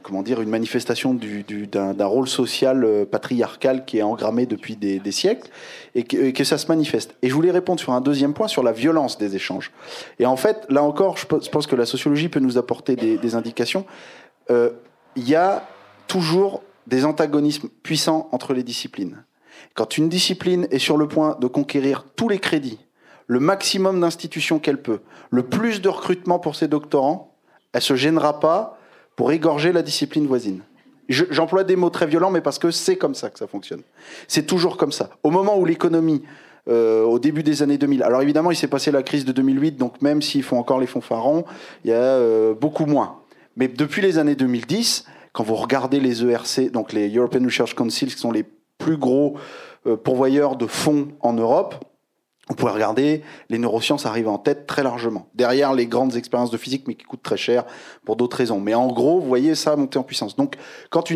comment 0.00 0.22
dire, 0.22 0.40
une 0.40 0.48
manifestation 0.48 1.12
d'un 1.12 2.06
rôle 2.06 2.28
social 2.28 2.84
euh, 2.84 3.04
patriarcal 3.04 3.84
qui 3.84 3.98
est 3.98 4.02
engrammé 4.02 4.46
depuis 4.46 4.76
des, 4.76 5.00
siècles 5.10 5.50
et 5.96 6.04
que, 6.04 6.44
ça 6.44 6.56
se 6.56 6.68
manifeste. 6.68 7.16
Et 7.20 7.28
je 7.28 7.34
voulais 7.34 7.50
répondre 7.50 7.80
sur 7.80 7.92
un 7.92 8.00
deuxième 8.00 8.32
point 8.32 8.46
sur 8.46 8.62
la 8.62 8.70
violence 8.70 9.18
des 9.18 9.34
échanges. 9.34 9.72
Et 10.20 10.26
en 10.26 10.36
fait, 10.36 10.66
là 10.68 10.84
encore, 10.84 11.16
je 11.16 11.26
pense 11.26 11.66
que 11.66 11.74
la 11.74 11.84
sociologie 11.84 12.28
peut 12.28 12.40
nous 12.40 12.56
apporter 12.56 12.94
des 12.94 13.34
indications. 13.34 13.84
Il 14.48 15.28
y 15.28 15.34
a 15.34 15.66
toujours 16.06 16.62
des 16.86 17.04
antagonismes 17.04 17.68
puissants 17.82 18.28
entre 18.32 18.54
les 18.54 18.62
disciplines. 18.62 19.24
Quand 19.74 19.96
une 19.96 20.08
discipline 20.08 20.66
est 20.70 20.78
sur 20.78 20.96
le 20.96 21.08
point 21.08 21.36
de 21.40 21.46
conquérir 21.46 22.04
tous 22.16 22.28
les 22.28 22.38
crédits, 22.38 22.78
le 23.26 23.40
maximum 23.40 24.00
d'institutions 24.00 24.58
qu'elle 24.58 24.82
peut, 24.82 25.00
le 25.30 25.42
plus 25.44 25.80
de 25.80 25.88
recrutement 25.88 26.38
pour 26.38 26.56
ses 26.56 26.68
doctorants, 26.68 27.34
elle 27.72 27.82
se 27.82 27.96
gênera 27.96 28.40
pas 28.40 28.78
pour 29.16 29.32
égorger 29.32 29.72
la 29.72 29.82
discipline 29.82 30.26
voisine. 30.26 30.62
J'emploie 31.08 31.64
des 31.64 31.76
mots 31.76 31.90
très 31.90 32.06
violents, 32.06 32.30
mais 32.30 32.40
parce 32.40 32.58
que 32.58 32.70
c'est 32.70 32.96
comme 32.96 33.14
ça 33.14 33.30
que 33.30 33.38
ça 33.38 33.46
fonctionne. 33.46 33.82
C'est 34.28 34.46
toujours 34.46 34.76
comme 34.76 34.92
ça. 34.92 35.10
Au 35.22 35.30
moment 35.30 35.58
où 35.58 35.64
l'économie, 35.64 36.22
euh, 36.68 37.02
au 37.02 37.18
début 37.18 37.42
des 37.42 37.62
années 37.62 37.76
2000, 37.76 38.02
alors 38.02 38.22
évidemment, 38.22 38.50
il 38.50 38.56
s'est 38.56 38.68
passé 38.68 38.90
la 38.90 39.02
crise 39.02 39.24
de 39.24 39.32
2008, 39.32 39.72
donc 39.72 40.00
même 40.00 40.22
s'ils 40.22 40.42
font 40.42 40.58
encore 40.58 40.80
les 40.80 40.86
fonds 40.86 41.00
pharaons, 41.00 41.44
il 41.84 41.90
y 41.90 41.92
a 41.92 41.96
euh, 41.96 42.54
beaucoup 42.54 42.86
moins. 42.86 43.20
Mais 43.56 43.68
depuis 43.68 44.00
les 44.00 44.18
années 44.18 44.36
2010, 44.36 45.04
quand 45.32 45.44
vous 45.44 45.54
regardez 45.54 46.00
les 46.00 46.24
ERC, 46.24 46.70
donc 46.70 46.92
les 46.92 47.08
European 47.14 47.44
Research 47.44 47.74
Council, 47.74 48.14
qui 48.14 48.20
sont 48.20 48.32
les 48.32 48.44
plus 48.78 48.96
gros 48.96 49.36
euh, 49.86 49.96
pourvoyeurs 49.96 50.56
de 50.56 50.66
fonds 50.66 51.08
en 51.20 51.32
Europe, 51.32 51.84
vous 52.48 52.56
pouvez 52.56 52.72
regarder, 52.72 53.22
les 53.48 53.58
neurosciences 53.58 54.04
arrivent 54.04 54.28
en 54.28 54.36
tête 54.36 54.66
très 54.66 54.82
largement. 54.82 55.28
Derrière 55.34 55.72
les 55.72 55.86
grandes 55.86 56.16
expériences 56.16 56.50
de 56.50 56.56
physique, 56.56 56.84
mais 56.86 56.94
qui 56.94 57.04
coûtent 57.04 57.22
très 57.22 57.36
cher 57.36 57.64
pour 58.04 58.16
d'autres 58.16 58.36
raisons. 58.36 58.60
Mais 58.60 58.74
en 58.74 58.88
gros, 58.88 59.20
vous 59.20 59.28
voyez 59.28 59.54
ça 59.54 59.76
monter 59.76 59.98
en 59.98 60.02
puissance. 60.02 60.34
Donc, 60.36 60.56
quand, 60.90 61.10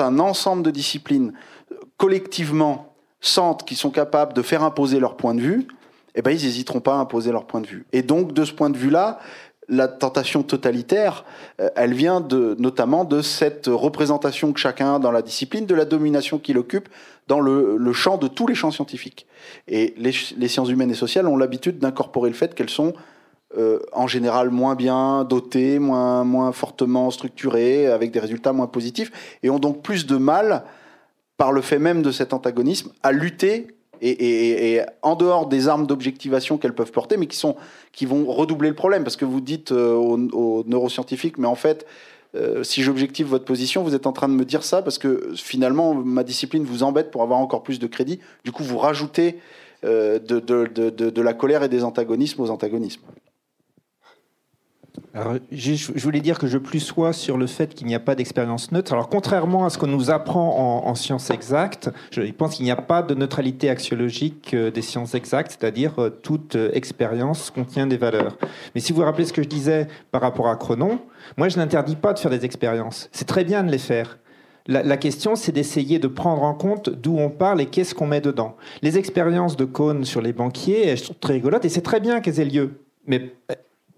un 0.00 0.18
ensemble 0.20 0.62
de 0.62 0.70
disciplines 0.70 1.32
euh, 1.72 1.74
collectivement 1.96 2.94
sentent 3.20 3.64
qu'ils 3.66 3.76
sont 3.76 3.90
capables 3.90 4.32
de 4.32 4.42
faire 4.42 4.62
imposer 4.62 5.00
leur 5.00 5.16
point 5.16 5.34
de 5.34 5.40
vue, 5.40 5.66
eh 6.14 6.22
ben, 6.22 6.30
ils 6.30 6.44
n'hésiteront 6.44 6.80
pas 6.80 6.94
à 6.94 6.98
imposer 6.98 7.32
leur 7.32 7.46
point 7.46 7.60
de 7.60 7.66
vue. 7.66 7.84
Et 7.92 8.02
donc, 8.02 8.32
de 8.32 8.44
ce 8.44 8.52
point 8.52 8.70
de 8.70 8.78
vue-là, 8.78 9.18
la 9.70 9.88
tentation 9.88 10.42
totalitaire, 10.42 11.24
euh, 11.60 11.70
elle 11.76 11.94
vient 11.94 12.26
notamment 12.58 13.04
de 13.04 13.22
cette 13.22 13.66
représentation 13.68 14.52
que 14.52 14.60
chacun 14.60 14.98
dans 14.98 15.12
la 15.12 15.22
discipline, 15.22 15.64
de 15.64 15.74
la 15.74 15.84
domination 15.84 16.38
qu'il 16.38 16.58
occupe 16.58 16.88
dans 17.28 17.40
le, 17.40 17.92
champ 17.92 18.18
de 18.18 18.26
tous 18.26 18.46
les 18.46 18.56
champs 18.56 18.72
scientifiques. 18.72 19.26
Et 19.68 19.94
les, 19.96 20.48
sciences 20.48 20.68
humaines 20.68 20.90
et 20.90 20.94
sociales 20.94 21.28
ont 21.28 21.36
l'habitude 21.36 21.78
d'incorporer 21.78 22.28
le 22.28 22.34
fait 22.34 22.54
qu'elles 22.54 22.70
sont 22.70 22.92
euh, 23.56 23.78
en 23.92 24.08
général 24.08 24.50
moins 24.50 24.74
bien 24.74 25.24
dotées, 25.24 25.78
moins, 25.78 26.24
moins 26.24 26.50
fortement 26.50 27.10
structurées, 27.10 27.86
avec 27.86 28.10
des 28.10 28.20
résultats 28.20 28.52
moins 28.52 28.66
positifs, 28.66 29.38
et 29.42 29.50
ont 29.50 29.60
donc 29.60 29.82
plus 29.82 30.06
de 30.06 30.16
mal, 30.16 30.64
par 31.36 31.52
le 31.52 31.60
fait 31.60 31.78
même 31.78 32.02
de 32.02 32.10
cet 32.10 32.32
antagonisme, 32.32 32.90
à 33.02 33.12
lutter 33.12 33.68
et, 34.02 34.80
en 35.02 35.16
dehors 35.16 35.46
des 35.46 35.68
armes 35.68 35.86
d'objectivation 35.86 36.58
qu'elles 36.58 36.74
peuvent 36.74 36.92
porter, 36.92 37.16
mais 37.16 37.26
qui, 37.26 37.36
sont, 37.36 37.56
qui 37.92 38.06
vont 38.06 38.24
redoubler 38.26 38.68
le 38.68 38.74
problème. 38.74 39.04
Parce 39.04 39.16
que 39.16 39.24
vous 39.24 39.40
dites 39.40 39.72
euh, 39.72 39.94
aux, 39.94 40.64
neuroscientifiques, 40.66 41.38
mais 41.38 41.46
en 41.46 41.54
fait, 41.54 41.86
euh, 42.34 42.62
si 42.62 42.82
j'objective 42.82 43.26
votre 43.26 43.44
position, 43.44 43.82
vous 43.82 43.94
êtes 43.94 44.06
en 44.06 44.12
train 44.12 44.28
de 44.28 44.34
me 44.34 44.44
dire 44.44 44.62
ça 44.62 44.82
parce 44.82 44.98
que 44.98 45.32
finalement, 45.34 45.94
ma 45.94 46.22
discipline 46.22 46.64
vous 46.64 46.82
embête 46.82 47.10
pour 47.10 47.22
avoir 47.22 47.38
encore 47.38 47.62
plus 47.62 47.78
de 47.78 47.86
crédit. 47.86 48.20
Du 48.44 48.52
coup, 48.52 48.62
vous 48.62 48.78
rajoutez 48.78 49.38
euh, 49.84 50.18
de, 50.18 50.40
de, 50.40 51.22
la 51.22 51.32
colère 51.32 51.62
et 51.62 51.68
des 51.68 51.84
antagonismes 51.84 52.42
aux 52.42 52.50
antagonismes. 52.50 53.00
Je 55.52 56.02
voulais 56.02 56.20
dire 56.20 56.38
que 56.38 56.46
je 56.46 56.58
plus 56.58 56.80
sois 56.80 57.12
sur 57.12 57.36
le 57.36 57.46
fait 57.46 57.74
qu'il 57.74 57.86
n'y 57.86 57.94
a 57.94 58.00
pas 58.00 58.14
d'expérience 58.14 58.70
neutre. 58.72 58.92
Alors, 58.92 59.08
contrairement 59.08 59.64
à 59.64 59.70
ce 59.70 59.78
qu'on 59.78 59.86
nous 59.86 60.10
apprend 60.10 60.86
en, 60.86 60.94
sciences 60.94 61.30
exactes, 61.30 61.90
je 62.10 62.22
pense 62.32 62.56
qu'il 62.56 62.64
n'y 62.64 62.70
a 62.70 62.76
pas 62.76 63.02
de 63.02 63.14
neutralité 63.14 63.70
axiologique 63.70 64.54
euh, 64.54 64.70
des 64.70 64.82
sciences 64.82 65.14
exactes, 65.14 65.56
c'est-à-dire 65.58 65.98
euh, 65.98 66.10
toute 66.10 66.56
euh, 66.56 66.70
expérience 66.74 67.50
contient 67.50 67.86
des 67.86 67.96
valeurs. 67.96 68.36
Mais 68.74 68.80
si 68.80 68.92
vous 68.92 69.00
vous 69.00 69.04
rappelez 69.04 69.24
ce 69.24 69.32
que 69.32 69.42
je 69.42 69.48
disais 69.48 69.88
par 70.10 70.20
rapport 70.20 70.48
à 70.48 70.56
Cronon, 70.56 71.00
moi, 71.36 71.48
je 71.48 71.56
n'interdis 71.56 71.96
pas 71.96 72.12
de 72.12 72.18
faire 72.18 72.30
des 72.30 72.44
expériences. 72.44 73.08
C'est 73.12 73.26
très 73.26 73.44
bien 73.44 73.64
de 73.64 73.70
les 73.70 73.78
faire. 73.78 74.18
La, 74.66 74.82
la, 74.82 74.96
question, 74.96 75.36
c'est 75.36 75.52
d'essayer 75.52 75.98
de 75.98 76.06
prendre 76.06 76.42
en 76.42 76.54
compte 76.54 76.90
d'où 76.90 77.18
on 77.18 77.30
parle 77.30 77.60
et 77.60 77.66
qu'est-ce 77.66 77.94
qu'on 77.94 78.06
met 78.06 78.20
dedans. 78.20 78.56
Les 78.82 78.98
expériences 78.98 79.56
de 79.56 79.64
Cohn 79.64 80.04
sur 80.04 80.20
les 80.20 80.32
banquiers, 80.32 80.86
elles 80.86 80.98
sont 80.98 81.14
très 81.18 81.34
rigolotes 81.34 81.64
et 81.64 81.68
c'est 81.68 81.80
très 81.80 82.00
bien 82.00 82.20
qu'elles 82.20 82.40
aient 82.40 82.44
lieu. 82.44 82.80
Mais, 83.06 83.34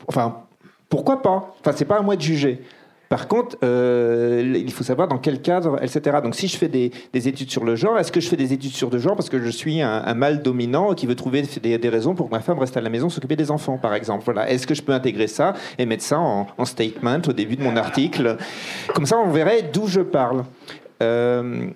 enfin, 0.07 0.45
pourquoi 0.93 1.23
pas? 1.23 1.55
Enfin, 1.59 1.73
c'est 1.75 1.87
pas 1.87 1.97
à 1.97 2.03
moi 2.03 2.17
de 2.17 2.21
juger. 2.21 2.61
Par 3.09 3.27
contre, 3.27 3.57
euh, 3.65 4.43
il 4.55 4.71
faut 4.71 4.85
savoir 4.85 5.09
dans 5.09 5.17
quel 5.17 5.41
cadre, 5.41 5.83
etc. 5.83 6.19
Donc, 6.23 6.35
si 6.35 6.49
je 6.49 6.57
fais 6.59 6.69
des, 6.69 6.93
études 7.15 7.51
sur 7.51 7.65
le 7.65 7.77
genre, 7.77 7.99
est-ce 7.99 8.13
que 8.13 8.21
je 8.21 8.29
fais 8.29 8.37
des 8.37 8.53
études 8.53 8.73
sur 8.73 8.91
le 8.91 8.99
genre 8.99 9.17
parce 9.17 9.31
que 9.31 9.41
je 9.41 9.49
suis 9.49 9.81
un, 9.81 10.13
mâle 10.13 10.43
dominant 10.43 10.93
qui 10.93 11.07
veut 11.07 11.15
trouver 11.15 11.41
des, 11.63 11.89
raisons 11.89 12.15
pour 12.15 12.27
que 12.29 12.35
ma 12.35 12.41
femme 12.41 12.59
reste 12.59 12.77
à 12.77 12.83
la 12.83 12.91
maison 12.91 13.09
s'occuper 13.09 13.37
des 13.37 13.51
enfants, 13.51 13.79
par 13.79 13.95
exemple? 13.95 14.25
Voilà. 14.27 14.51
Est-ce 14.51 14.67
que 14.67 14.75
je 14.75 14.83
peux 14.83 14.93
intégrer 14.93 15.29
ça 15.29 15.55
et 15.79 15.87
mettre 15.87 16.03
ça 16.03 16.19
en, 16.19 16.47
statement 16.67 17.23
au 17.27 17.33
début 17.33 17.57
de 17.57 17.63
mon 17.63 17.77
article? 17.77 18.37
Comme 18.95 19.07
ça, 19.07 19.17
on 19.17 19.31
verrait 19.31 19.71
d'où 19.73 19.87
je 19.87 20.03
parle. 20.03 20.45
Euh, 21.03 21.71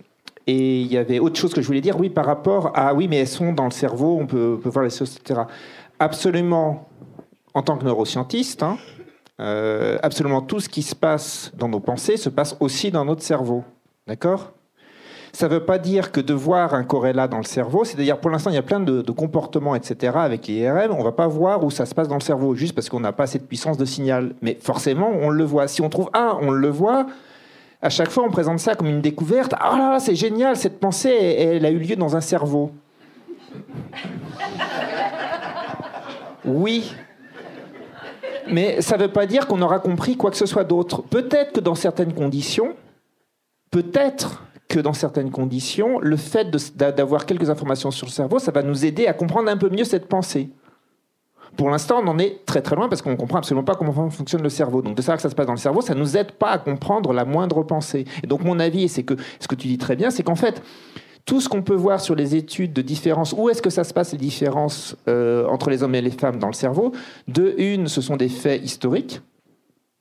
et 0.47 0.82
il 0.82 0.93
y 0.93 0.98
avait 0.98 1.20
autre 1.20 1.40
chose 1.40 1.55
que 1.55 1.62
je 1.62 1.66
voulais 1.66 1.80
dire, 1.80 1.98
oui, 1.98 2.10
par 2.10 2.26
rapport 2.26 2.72
à, 2.74 2.93
oui, 2.93 3.09
mais 3.09 3.16
elles 3.16 3.28
sont 3.28 3.55
dans 3.55 3.64
le 3.64 3.70
cerveau, 3.70 4.18
on 4.20 4.26
peut, 4.26 4.60
voir 4.64 4.84
les 4.84 4.90
choses, 4.90 5.16
etc. 5.16 5.40
Absolument, 5.98 6.86
en 7.55 7.62
tant 7.62 7.78
que 7.78 7.84
neuroscientiste, 7.86 8.62
hein, 8.62 8.76
euh, 9.39 9.99
absolument 10.03 10.41
tout 10.41 10.61
ce 10.61 10.69
qui 10.69 10.83
se 10.83 10.95
passe 10.95 11.53
dans 11.57 11.69
nos 11.69 11.81
pensées 11.81 12.17
se 12.17 12.31
passe 12.31 12.57
aussi 12.61 12.91
dans 12.91 13.05
notre 13.05 13.23
cerveau. 13.23 13.65
D'accord? 14.07 14.53
Ça 15.33 15.49
ne 15.49 15.55
veut 15.55 15.65
pas 15.65 15.79
dire 15.79 16.13
que 16.13 16.21
de 16.23 16.33
voir 16.33 16.73
un 16.73 16.83
corrélat 16.83 17.29
dans 17.29 17.37
le 17.37 17.45
cerveau, 17.45 17.85
c'est-à-dire 17.85 18.19
pour 18.19 18.31
l'instant 18.31 18.49
il 18.49 18.55
y 18.55 18.59
a 18.59 18.63
plein 18.63 18.81
de, 18.81 19.03
comportements, 19.11 19.75
etc. 19.75 20.15
avec 20.17 20.47
l'IRM, 20.47 20.93
on 20.93 21.01
ne 21.01 21.05
va 21.05 21.13
pas 21.13 21.27
voir 21.27 21.63
où 21.63 21.71
ça 21.71 21.85
se 21.85 21.95
passe 21.95 22.09
dans 22.09 22.15
le 22.15 22.23
cerveau, 22.23 22.55
juste 22.55 22.75
parce 22.75 22.89
qu'on 22.89 23.01
n'a 23.01 23.13
pas 23.13 23.27
de 23.27 23.39
puissance 23.39 23.77
de 23.77 23.85
signal. 23.85 24.35
Mais 24.41 24.57
forcément, 24.59 25.11
on 25.13 25.29
le 25.29 25.45
voit. 25.45 25.69
Si 25.69 25.83
on 25.83 25.91
trouve 25.91 26.09
ah, 26.15 26.39
on 26.41 26.51
le 26.51 26.69
voit, 26.71 27.07
à 27.83 27.91
chaque 27.91 28.09
fois 28.09 28.25
on 28.25 28.31
présente 28.31 28.61
ça 28.61 28.75
comme 28.75 28.87
une 28.87 29.03
découverte. 29.03 29.53
Ah 29.61 29.77
là, 29.77 29.99
c'est 30.01 30.15
génial, 30.15 30.57
cette 30.57 30.81
pensée, 30.81 31.11
elle 31.11 31.67
a 31.67 31.71
eu 31.71 31.79
lieu 31.79 31.97
dans 31.97 32.17
un 32.17 32.23
cerveau. 32.23 32.73
Oui, 36.47 36.95
mais 38.51 38.81
ça 38.81 38.97
ne 38.97 39.02
veut 39.02 39.12
pas 39.12 39.27
dire 39.27 39.47
qu'on 39.47 39.62
aura 39.62 39.78
compris 39.78 40.16
quoi 40.16 40.31
que 40.31 40.36
ce 40.36 40.47
soit 40.47 40.64
d'autre. 40.64 41.02
Peut-être 41.02 41.52
que 41.52 41.60
dans 41.60 41.74
certaines 41.74 42.12
conditions, 42.12 42.74
peut-être 43.70 44.43
que 44.68 44.81
dans 44.81 44.93
certaines 44.93 45.31
conditions, 45.31 45.98
le 46.01 46.16
fait 46.16 46.51
d'avoir 46.77 47.27
quelques 47.27 47.51
informations 47.51 47.90
sur 47.90 48.06
le 48.06 48.12
cerveau, 48.12 48.39
ça 48.39 48.51
va 48.51 48.62
nous 48.62 48.85
aider 48.85 49.06
à 49.06 49.12
comprendre 49.12 49.48
un 49.48 49.56
peu 49.56 49.68
mieux 49.68 49.85
cette 49.85 50.09
pensée. 50.09 50.51
Pour 51.56 51.70
l'instant, 51.70 52.01
on 52.02 52.09
en 52.09 52.18
est 52.18 52.44
très 52.44 52.60
très 52.60 52.77
loin 52.77 52.89
parce 52.89 53.01
qu'on 53.01 53.12
ne 53.12 53.16
comprend 53.16 53.39
absolument 53.39 53.64
pas 53.64 53.74
comment 53.74 54.10
fonctionne 54.10 54.43
le 54.43 54.48
cerveau. 54.48 54.82
Donc 54.82 54.94
de 54.94 55.02
savoir 55.02 55.16
que 55.16 55.23
ça 55.23 55.31
se 55.31 55.35
passe 55.35 55.47
dans 55.47 55.52
le 55.52 55.59
cerveau, 55.59 55.81
ça 55.81 55.94
ne 55.94 56.01
nous 56.01 56.16
aide 56.16 56.32
pas 56.32 56.51
à 56.51 56.59
comprendre 56.59 57.12
la 57.12 57.24
moindre 57.24 57.62
pensée. 57.62 58.05
Et 58.23 58.27
donc 58.27 58.43
mon 58.43 58.59
avis, 58.59 58.89
c'est 58.89 59.05
que 59.05 59.14
ce 59.40 59.48
que 59.48 59.55
tu 59.55 59.68
dis 59.68 59.78
très 59.78 59.97
bien, 59.97 60.10
c'est 60.10 60.23
qu'en 60.23 60.35
fait, 60.35 60.62
tout 61.27 61.40
ce 61.40 61.48
qu'on 61.48 61.62
peut 61.62 61.74
voir 61.74 62.01
sur 62.01 62.15
les 62.15 62.36
études 62.36 62.73
de 62.73 62.82
différence, 62.82 63.35
où 63.36 63.51
est-ce 63.51 63.61
que 63.61 63.69
ça 63.69 63.82
se 63.82 63.93
passe 63.93 64.12
les 64.12 64.19
différences 64.19 64.97
euh, 65.09 65.44
entre 65.48 65.70
les 65.70 65.82
hommes 65.82 65.97
et 65.97 66.01
les 66.01 66.12
femmes 66.12 66.39
dans 66.39 66.47
le 66.47 66.55
cerveau? 66.55 66.93
De 67.27 67.53
une, 67.59 67.89
ce 67.89 68.01
sont 68.01 68.16
des 68.16 68.28
faits 68.28 68.65
historiques. 68.65 69.20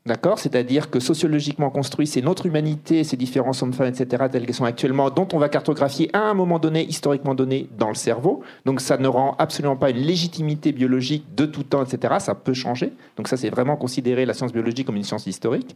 D'accord? 0.05 0.37
C'est-à-dire 0.37 0.91
que 0.91 0.99
sociologiquement 0.99 1.71
construit, 1.71 2.05
c'est 2.05 2.21
notre 2.21 2.45
humanité, 2.45 3.03
ces 3.03 3.17
différences 3.17 3.63
hommes-femmes, 3.63 3.87
etc., 3.87 4.25
telles 4.31 4.45
qu'elles 4.45 4.53
sont 4.53 4.65
actuellement, 4.65 5.09
dont 5.09 5.27
on 5.33 5.39
va 5.39 5.49
cartographier 5.49 6.11
à 6.13 6.29
un 6.29 6.35
moment 6.35 6.59
donné, 6.59 6.85
historiquement 6.85 7.33
donné, 7.33 7.67
dans 7.75 7.89
le 7.89 7.95
cerveau. 7.95 8.43
Donc 8.65 8.79
ça 8.79 8.97
ne 8.97 9.07
rend 9.07 9.35
absolument 9.39 9.77
pas 9.77 9.89
une 9.89 9.97
légitimité 9.97 10.73
biologique 10.73 11.33
de 11.33 11.47
tout 11.47 11.63
temps, 11.63 11.83
etc. 11.83 12.17
Ça 12.19 12.35
peut 12.35 12.53
changer. 12.53 12.93
Donc 13.17 13.27
ça, 13.27 13.35
c'est 13.35 13.49
vraiment 13.49 13.77
considérer 13.77 14.27
la 14.27 14.35
science 14.35 14.53
biologique 14.53 14.85
comme 14.85 14.95
une 14.95 15.03
science 15.03 15.25
historique. 15.25 15.75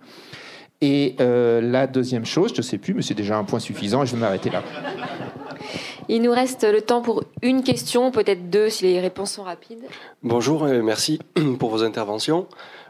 Et 0.81 1.15
euh, 1.19 1.59
la 1.59 1.87
deuxième 1.87 2.25
chose, 2.25 2.51
je 2.53 2.59
ne 2.59 2.63
sais 2.63 2.77
plus, 2.77 2.93
mais 2.93 3.01
c'est 3.01 3.13
déjà 3.13 3.37
un 3.37 3.43
point 3.43 3.59
suffisant 3.59 4.03
et 4.03 4.05
je 4.05 4.15
vais 4.15 4.21
m'arrêter 4.21 4.49
là. 4.49 4.63
Il 6.07 6.21
nous 6.21 6.31
reste 6.31 6.63
le 6.63 6.81
temps 6.81 7.01
pour 7.01 7.23
une 7.41 7.63
question, 7.63 8.11
peut-être 8.11 8.49
deux 8.49 8.69
si 8.69 8.85
les 8.85 8.99
réponses 8.99 9.33
sont 9.33 9.43
rapides. 9.43 9.83
Bonjour 10.23 10.67
et 10.67 10.81
merci 10.81 11.19
pour 11.59 11.69
vos 11.69 11.83
interventions. 11.83 12.47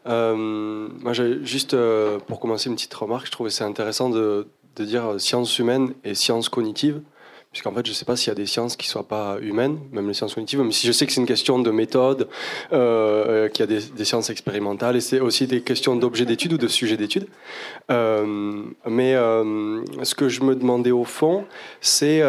Euh, 0.08 0.36
moi, 0.36 1.14
juste 1.44 1.74
euh, 1.74 2.20
pour 2.20 2.40
commencer 2.40 2.70
une 2.70 2.76
petite 2.76 2.94
remarque, 2.94 3.26
je 3.26 3.32
trouvais 3.32 3.50
c'est 3.50 3.64
intéressant 3.64 4.10
de, 4.10 4.48
de 4.76 4.86
dire 4.86 5.20
sciences 5.20 5.58
humaines 5.58 5.94
et 6.04 6.14
sciences 6.14 6.48
cognitives 6.48 7.02
puisqu'en 7.52 7.74
fait, 7.74 7.86
je 7.86 7.92
ne 7.92 7.96
sais 7.96 8.06
pas 8.06 8.16
s'il 8.16 8.28
y 8.28 8.32
a 8.32 8.36
des 8.36 8.46
sciences 8.46 8.76
qui 8.76 8.88
ne 8.88 8.92
soient 8.92 9.08
pas 9.08 9.38
humaines, 9.42 9.80
même 9.92 10.08
les 10.08 10.14
sciences 10.14 10.36
cognitives, 10.36 10.60
même 10.60 10.72
si 10.72 10.86
je 10.86 10.92
sais 10.92 11.08
que 11.08 11.12
c'est 11.12 11.20
une 11.20 11.28
question 11.28 11.58
de 11.58 11.72
méthode, 11.72 12.28
euh, 12.74 13.46
euh 13.46 13.50
qu'il 13.50 13.68
y 13.68 13.76
a 13.76 13.80
des, 13.80 14.06
sciences 14.06 14.30
expérimentales, 14.30 14.96
et 14.96 15.02
c'est 15.02 15.20
aussi 15.20 15.48
des 15.48 15.62
questions 15.62 15.96
d'objets 15.96 16.26
d'étude 16.26 16.54
ou 16.54 16.58
de 16.58 16.68
sujets 16.68 16.98
d'étude. 16.98 17.28
Euh, 17.90 18.64
mais 18.88 19.16
euh, 19.16 19.84
ce 20.04 20.14
que 20.14 20.30
je 20.30 20.44
me 20.44 20.56
demandais 20.56 20.92
au 20.92 21.06
fond, 21.06 21.46
c'est, 21.82 22.22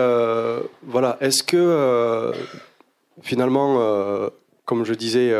voilà, 0.82 1.18
est-ce 1.20 1.42
que 1.42 2.32
finalement, 3.20 4.30
comme 4.64 4.84
je 4.84 4.94
disais, 4.94 5.32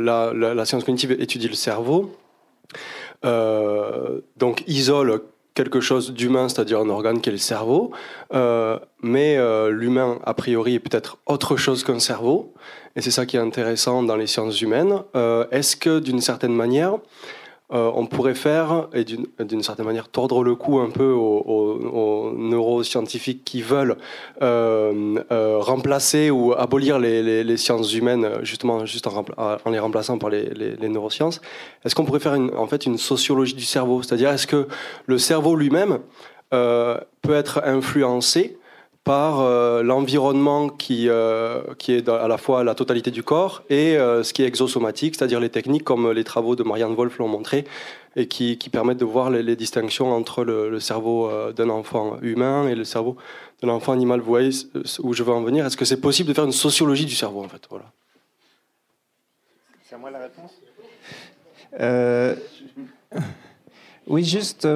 la, 0.00 0.32
la, 0.34 0.64
science 0.64 0.82
cognitive 0.82 1.12
étudie 1.12 1.48
le 1.48 1.54
cerveau, 1.54 2.16
donc 3.22 4.64
isole 4.66 5.22
quelque 5.58 5.80
chose 5.80 6.12
d'humain, 6.12 6.48
c'est-à-dire 6.48 6.78
un 6.78 6.88
organe 6.88 7.20
qui 7.20 7.30
est 7.30 7.32
le 7.32 7.38
cerveau, 7.38 7.90
euh, 8.32 8.78
mais 9.02 9.36
euh, 9.36 9.70
l'humain, 9.70 10.20
a 10.24 10.32
priori, 10.32 10.74
est 10.74 10.78
peut-être 10.78 11.18
autre 11.26 11.56
chose 11.56 11.82
qu'un 11.82 11.98
cerveau, 11.98 12.54
et 12.94 13.00
c'est 13.00 13.10
ça 13.10 13.26
qui 13.26 13.36
est 13.36 13.40
intéressant 13.40 14.04
dans 14.04 14.14
les 14.14 14.28
sciences 14.28 14.60
humaines. 14.60 15.02
Euh, 15.16 15.46
est-ce 15.50 15.74
que, 15.74 15.98
d'une 15.98 16.20
certaine 16.20 16.54
manière, 16.54 16.98
euh, 17.70 17.90
on 17.94 18.06
pourrait 18.06 18.34
faire, 18.34 18.88
et 18.94 19.04
d'une 19.04 19.62
certaine 19.62 19.84
manière 19.84 20.08
tordre 20.08 20.42
le 20.42 20.54
cou 20.54 20.78
un 20.78 20.88
peu 20.88 21.10
aux, 21.10 22.32
neuroscientifiques 22.34 23.44
qui 23.44 23.60
veulent 23.60 23.96
euh, 24.40 25.22
euh, 25.30 25.58
remplacer 25.58 26.30
ou 26.30 26.54
abolir 26.54 26.98
les, 26.98 27.56
sciences 27.58 27.92
humaines, 27.92 28.26
justement 28.42 28.86
juste 28.86 29.06
en, 29.06 29.70
les 29.70 29.78
remplaçant 29.78 30.16
par 30.16 30.30
les, 30.30 30.78
neurosciences. 30.88 31.42
Est-ce 31.84 31.94
qu'on 31.94 32.06
pourrait 32.06 32.20
faire 32.20 32.34
une, 32.34 32.54
en 32.56 32.66
fait 32.66 32.86
une 32.86 32.96
sociologie 32.96 33.54
du 33.54 33.64
cerveau? 33.64 34.02
C'est-à-dire, 34.02 34.30
est-ce 34.30 34.46
que 34.46 34.66
le 35.04 35.18
cerveau 35.18 35.54
lui-même 35.54 35.98
peut 36.50 37.34
être 37.34 37.60
influencé 37.64 38.57
par 39.08 39.40
euh, 39.40 39.82
l'environnement 39.82 40.68
qui, 40.68 41.08
euh, 41.08 41.62
qui 41.78 41.94
est 41.94 42.10
à 42.10 42.28
la 42.28 42.36
fois 42.36 42.62
la 42.62 42.74
totalité 42.74 43.10
du 43.10 43.22
corps 43.22 43.62
et 43.70 43.96
euh, 43.96 44.22
ce 44.22 44.34
qui 44.34 44.42
est 44.42 44.46
exosomatique, 44.46 45.14
c'est-à-dire 45.14 45.40
les 45.40 45.48
techniques 45.48 45.84
comme 45.84 46.12
les 46.12 46.24
travaux 46.24 46.56
de 46.56 46.62
Marianne 46.62 46.94
Wolf 46.94 47.16
l'ont 47.16 47.26
montré 47.26 47.64
et 48.16 48.28
qui, 48.28 48.58
qui, 48.58 48.68
permettent 48.68 48.98
de 48.98 49.06
voir 49.06 49.30
les, 49.30 49.56
distinctions 49.56 50.12
entre 50.12 50.44
le, 50.44 50.78
cerveau 50.78 51.30
d'un 51.56 51.70
enfant 51.70 52.18
humain 52.20 52.68
et 52.68 52.74
le 52.74 52.84
cerveau 52.84 53.16
d'un 53.62 53.70
enfant 53.70 53.92
animal. 53.92 54.20
Vous 54.20 54.26
voyez 54.26 54.50
où 54.98 55.14
je 55.14 55.22
veux 55.22 55.32
en 55.32 55.40
venir 55.42 55.64
Est-ce 55.64 55.78
que 55.78 55.86
c'est 55.86 56.02
possible 56.02 56.28
de 56.28 56.34
faire 56.34 56.44
une 56.44 56.52
sociologie 56.52 57.06
du 57.06 57.14
cerveau 57.14 57.42
en 57.42 57.48
fait? 57.48 57.62
Voilà. 57.70 57.86
C'est 59.84 59.94
à 59.94 59.98
moi 59.98 60.10
la 60.10 60.18
réponse? 60.18 60.52
Oui, 64.10 64.24
juste 64.24 64.66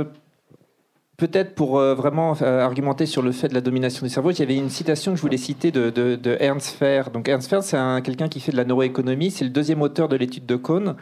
Peut-être 1.23 1.55
pour 1.55 1.78
euh, 1.78 1.94
vraiment 1.94 2.36
euh, 2.43 2.62
argumenter 2.62 3.07
sur 3.07 3.23
le 3.23 3.31
fait 3.31 3.47
de 3.47 3.55
la 3.55 3.61
domination 3.61 4.05
du 4.05 4.11
cerveau, 4.11 4.32
il 4.32 4.40
y 4.40 4.43
avait 4.43 4.57
une 4.57 4.70
citation 4.70 5.12
que 5.12 5.16
je 5.19 5.23
voulais 5.23 5.36
citer 5.36 5.70
de, 5.70 6.36
Ernst 6.40 6.70
Fer. 6.70 7.12
Donc 7.12 7.28
Ernst 7.28 7.49
Fer, 7.49 7.62
c'est 7.62 7.78
quelqu'un 8.03 8.27
qui 8.27 8.40
fait 8.40 8.51
de 8.51 8.57
la 8.57 8.65
neuroéconomie, 8.65 9.31
c'est 9.31 9.44
le 9.44 9.51
deuxième 9.51 9.82
auteur 9.82 10.09
de 10.09 10.16
l'étude 10.16 10.47
de 10.47 10.57
Kohn 10.57 10.97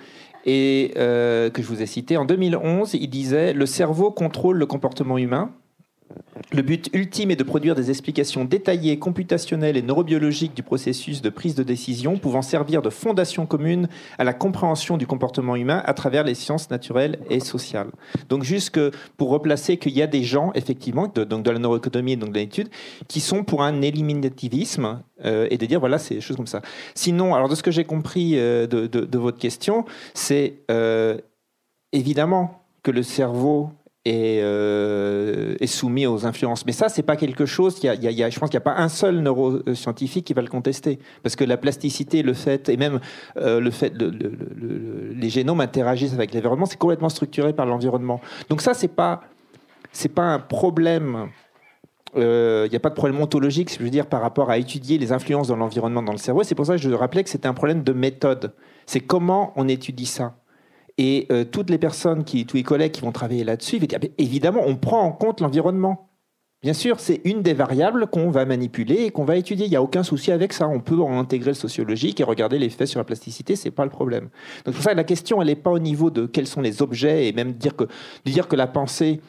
et 0.45 0.93
euh, 0.99 1.49
que 1.49 1.63
je 1.63 1.67
vous 1.67 1.81
ai 1.81 1.87
cité. 1.87 2.19
En 2.19 2.27
2011, 2.27 2.93
il 3.01 3.09
disait 3.09 3.55
le 3.55 3.65
cerveau 3.65 4.11
contrôle 4.11 4.59
le 4.59 4.67
comportement 4.67 5.17
humain. 5.17 5.53
Le 6.53 6.63
but 6.63 6.91
ultime 6.93 7.31
est 7.31 7.37
de 7.37 7.45
produire 7.45 7.75
des 7.75 7.91
explications 7.91 8.45
détaillées, 8.45 8.99
computationnelles 8.99 9.77
et 9.77 9.83
neurobiologiques 9.83 10.55
du 10.55 10.63
processus 10.63 11.23
de 11.23 11.31
prise 11.31 11.55
de 11.55 11.63
décision 11.63 12.19
pouvant 12.19 12.43
servir 12.43 12.83
de 12.83 12.91
fondation 12.91 13.47
commune 13.47 13.89
à 14.19 14.25
la 14.25 14.33
compréhension 14.33 14.97
du 14.97 15.07
comportement 15.07 15.55
humain 15.55 15.83
à 15.85 15.95
travers 15.95 16.25
les 16.25 16.35
sciences 16.35 16.71
naturelles 16.71 17.19
et 17.29 17.39
sociales. 17.39 17.91
Donc 18.29 18.43
juste 18.43 18.81
pour 19.17 19.31
replacer 19.31 19.77
qu'il 19.77 19.93
y 19.93 20.03
a 20.03 20.09
des 20.09 20.25
gens, 20.25 20.51
effectivement, 20.55 21.07
de, 21.15 21.23
donc 21.23 21.45
de 21.45 21.51
la 21.51 21.59
neuroéconomie 21.59 22.13
et 22.13 22.17
donc 22.17 22.33
de 22.33 22.39
l'étude, 22.39 22.69
qui 23.07 23.21
sont 23.21 23.45
pour 23.45 23.63
un 23.63 23.81
éliminativisme 23.83 25.03
euh, 25.25 25.47
et 25.51 25.59
de 25.59 25.67
dire 25.67 25.79
voilà, 25.79 25.99
c'est 25.99 26.17
des 26.17 26.21
choses 26.21 26.37
comme 26.37 26.47
ça. 26.47 26.63
Sinon, 26.95 27.35
alors 27.35 27.49
de 27.49 27.55
ce 27.55 27.63
que 27.63 27.71
j'ai 27.71 27.85
compris 27.85 28.33
euh, 28.37 28.67
de, 28.67 29.19
votre 29.19 29.39
question, 29.39 29.85
c'est 30.15 30.55
euh, 30.71 31.19
évidemment 31.93 32.65
que 32.83 32.91
le 32.91 33.03
cerveau 33.03 33.71
euh, 34.09 35.57
est, 35.61 35.67
soumis 35.67 36.07
aux 36.07 36.25
influences. 36.25 36.65
Mais 36.65 36.73
ça, 36.73 36.89
c'est 36.89 37.03
pas 37.03 37.17
quelque 37.17 37.45
chose. 37.45 37.79
Il 37.83 38.03
y 38.03 38.23
a, 38.23 38.31
je 38.31 38.39
pense 38.39 38.49
qu'il 38.49 38.57
n'y 38.57 38.63
a 38.63 38.65
pas 38.65 38.79
un 38.79 38.89
seul 38.89 39.21
neuroscientifique 39.21 40.25
qui 40.25 40.33
va 40.33 40.41
le 40.41 40.49
contester, 40.49 40.99
parce 41.23 41.37
que 41.37 41.45
la 41.45 41.59
plasticité, 41.59 42.23
le 42.23 42.33
fait, 42.33 42.71
et 42.71 42.79
même 42.79 43.01
euh, 43.37 43.61
le 43.61 43.71
fait, 43.71 43.93
le, 44.01 45.13
les 45.15 45.29
génomes 45.29 45.61
interagissent 45.61 46.15
avec 46.15 46.33
l'environnement, 46.33 46.65
c'est 46.65 46.79
complètement 46.79 47.11
structuré 47.11 47.53
par 47.53 47.67
l'environnement. 47.67 48.23
Donc 48.49 48.63
ça, 48.63 48.73
c'est 48.73 48.89
pas, 48.89 49.21
pas 50.15 50.25
un 50.25 50.39
problème. 50.39 51.29
Euh, 52.17 52.65
il 52.67 52.71
n'y 52.71 52.77
a 52.77 52.81
pas 52.81 52.89
de 52.89 52.95
problème 52.95 53.21
ontologique, 53.21 53.71
je 53.79 53.85
veux 53.85 53.91
dire, 53.91 54.07
par 54.07 54.23
rapport 54.23 54.49
à 54.49 54.57
étudier 54.57 54.97
les 54.97 55.13
influences 55.13 55.49
dans 55.49 55.57
l'environnement, 55.57 56.03
dans 56.03 56.13
le 56.13 56.19
cerveau. 56.19 56.43
C'est 56.43 56.55
pour 56.55 56.65
ça 56.65 56.77
que 56.77 56.83
je 56.83 56.91
rappelais 56.91 57.23
que 57.23 57.29
c'était 57.29 57.49
un 57.49 57.55
problème 57.55 57.83
de 57.83 57.93
méthode. 57.93 58.55
C'est 58.87 59.01
comment 59.01 59.53
on 59.57 59.69
étudie 59.69 60.07
ça. 60.07 60.40
Et 61.03 61.27
euh, 61.33 61.45
toutes 61.45 61.71
les 61.71 61.79
personnes, 61.79 62.25
tous 62.25 62.57
les 62.59 62.63
collègues 62.63 62.93
qui 62.93 63.01
vont 63.01 63.11
travailler 63.11 63.43
là-dessus, 63.43 63.81
évidemment, 64.19 64.61
on 64.67 64.77
prend 64.77 65.01
en 65.01 65.13
compte 65.13 65.41
l'environnement. 65.41 66.11
Bien 66.61 66.75
sûr, 66.75 67.01
c'est 67.01 67.23
une 67.25 67.41
des 67.41 67.55
variables 67.55 68.07
qu'on 68.09 68.31
va 68.31 68.45
manipuler 68.45 69.05
et 69.05 69.11
qu'on 69.11 69.25
va 69.25 69.37
étudier. 69.37 69.65
Il 69.65 69.71
n'y 69.71 69.77
a 69.77 69.83
aucun 69.83 70.03
souci 70.03 70.31
avec 70.31 70.53
ça. 70.53 70.69
On 70.69 70.81
peut 70.81 71.01
en 71.01 71.19
intégrer 71.19 71.53
le 71.53 71.55
sociologique 71.55 72.21
et 72.21 72.23
regarder 72.23 72.59
l'effet 72.59 72.85
sur 72.85 73.01
la 73.01 73.05
plasticité, 73.05 73.57
c'est 73.57 73.71
pas 73.71 73.85
le 73.85 73.91
problème. 73.91 74.29
Donc 74.67 74.75
pour 74.75 74.85
ça, 74.85 74.93
la 74.93 75.05
question, 75.05 75.41
elle 75.41 75.49
n'est 75.49 75.55
pas 75.55 75.71
au 75.71 75.79
niveau 75.79 76.11
de 76.11 76.27
quels 76.27 76.47
sont 76.47 76.61
les 76.61 76.83
objets 76.83 77.29
et 77.29 77.33
même 77.33 77.55
dire 77.55 77.77
que, 77.77 77.85
dire 78.27 78.47
que 78.47 78.57
la 78.57 78.67
pensée 78.67 79.23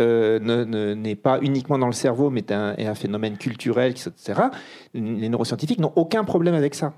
euh, 0.00 0.94
n'est 0.94 1.16
pas 1.16 1.38
uniquement 1.42 1.76
dans 1.76 1.86
le 1.86 1.92
cerveau, 1.92 2.30
mais 2.30 2.40
est 2.40 2.52
un, 2.52 2.74
est 2.76 2.86
un 2.86 2.94
phénomène 2.94 3.36
culturel, 3.36 3.90
etc. 3.90 4.40
Les 4.94 5.28
neuroscientifiques 5.28 5.80
n'ont 5.80 5.92
aucun 5.96 6.24
problème 6.24 6.54
avec 6.54 6.74
ça. 6.74 6.94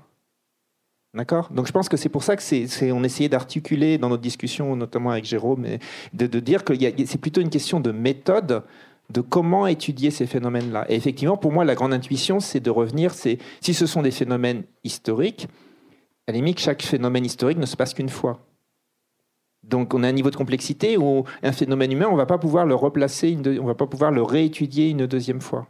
D'accord? 1.13 1.49
Donc 1.51 1.67
je 1.67 1.71
pense 1.71 1.89
que 1.89 1.97
c'est 1.97 2.09
pour 2.09 2.23
ça 2.23 2.35
que 2.35 2.41
c'est, 2.41 2.91
on 2.91 3.03
essayait 3.03 3.29
d'articuler 3.29 3.99
dans 3.99 4.09
notre 4.09 4.23
discussion, 4.23 4.75
notamment 4.75 5.11
avec 5.11 5.25
Jérôme, 5.25 5.65
de, 6.13 6.39
dire 6.39 6.63
que 6.63 6.73
c'est 7.05 7.19
plutôt 7.19 7.39
une 7.39 7.51
question 7.51 7.79
de 7.79 7.91
méthode, 7.91 8.63
de 9.11 9.21
comment 9.21 9.67
étudier 9.67 10.09
ces 10.09 10.25
phénomènes-là. 10.25 10.85
Et 10.89 10.95
effectivement, 10.95 11.37
pour 11.37 11.51
moi, 11.51 11.65
la 11.65 11.75
grande 11.75 11.93
intuition, 11.93 12.39
c'est 12.39 12.59
de 12.59 12.71
revenir, 12.71 13.13
c'est 13.13 13.37
si 13.61 13.75
ce 13.75 13.85
sont 13.85 14.01
des 14.01 14.09
phénomènes 14.09 14.63
historiques, 14.83 15.47
à 16.25 16.31
la 16.31 16.37
limite, 16.37 16.59
chaque 16.59 16.81
phénomène 16.81 17.25
historique 17.25 17.59
ne 17.59 17.65
se 17.67 17.75
passe 17.75 17.93
qu'une 17.93 18.09
fois. 18.09 18.39
Donc 19.61 19.93
on 19.93 20.03
a 20.03 20.07
un 20.07 20.13
niveau 20.13 20.31
de 20.31 20.35
complexité 20.35 20.97
où 20.97 21.25
un 21.43 21.51
phénomène 21.51 21.91
humain, 21.91 22.07
on 22.09 22.13
ne 22.13 22.17
va 22.17 22.25
pas 22.25 22.39
pouvoir 22.39 22.65
le 22.65 22.75
replacer, 22.75 23.37
on 23.61 23.65
va 23.65 23.75
pas 23.75 23.87
pouvoir 23.87 24.11
le 24.11 24.23
réétudier 24.23 24.89
une 24.89 25.05
deuxième 25.05 25.41
fois. 25.41 25.67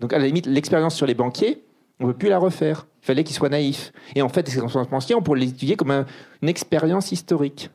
Donc 0.00 0.12
à 0.12 0.18
la 0.18 0.26
limite, 0.26 0.46
l'expérience 0.46 0.96
sur 0.96 1.06
les 1.06 1.14
banquiers, 1.14 1.62
on 2.02 2.08
ne 2.08 2.12
peut 2.12 2.18
plus 2.18 2.28
la 2.28 2.38
refaire. 2.38 2.86
Il 3.02 3.06
fallait 3.06 3.24
qu'il 3.24 3.34
soit 3.34 3.48
naïf. 3.48 3.92
Et 4.14 4.22
en 4.22 4.28
fait, 4.28 4.48
ces 4.48 4.58
transpensiers, 4.58 5.14
on 5.14 5.22
pourrait 5.22 5.40
l'étudier 5.40 5.76
comme 5.76 6.04
une 6.42 6.48
expérience 6.48 7.12
historique. 7.12 7.70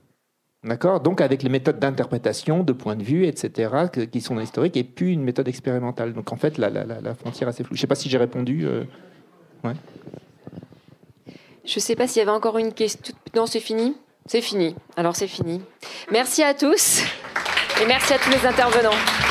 D'accord? 0.64 1.00
Donc, 1.00 1.22
avec 1.22 1.44
les 1.44 1.50
méthodes 1.50 1.80
d'interprétation, 1.80 2.64
de 2.64 2.74
point 2.74 2.96
de 2.96 3.04
vue, 3.04 3.26
etc., 3.26 3.88
qui 4.12 4.22
sont 4.22 4.40
historiques, 4.40 4.76
et 4.76 4.84
puis 4.84 5.14
une 5.14 5.24
méthode 5.24 5.48
expérimentale. 5.48 6.14
Donc, 6.14 6.32
en 6.32 6.36
fait, 6.36 6.58
la, 6.58 6.70
frontière 7.16 7.48
est 7.48 7.52
assez 7.52 7.64
floue. 7.64 7.76
Je 7.76 7.80
ne 7.80 7.82
sais 7.82 7.88
pas 7.88 7.96
si 7.96 8.10
j'ai 8.10 8.18
répondu. 8.18 8.66
Euh, 8.66 8.84
Je 11.66 11.76
ne 11.76 11.82
sais 11.82 11.96
pas 11.96 12.08
s'il 12.08 12.20
y 12.20 12.22
avait 12.22 12.32
encore 12.32 12.58
une 12.58 12.74
question. 12.74 13.16
Non, 13.36 13.46
c'est 13.46 13.60
fini? 13.60 13.96
C'est 14.26 14.42
fini. 14.42 14.76
Alors, 14.98 15.16
c'est 15.16 15.28
fini. 15.28 15.62
Merci 16.12 16.44
à 16.44 16.54
tous. 16.54 17.02
Et 17.82 17.86
merci 17.86 18.14
à 18.14 18.18
tous 18.18 18.30
les 18.30 18.46
intervenants. 18.46 19.27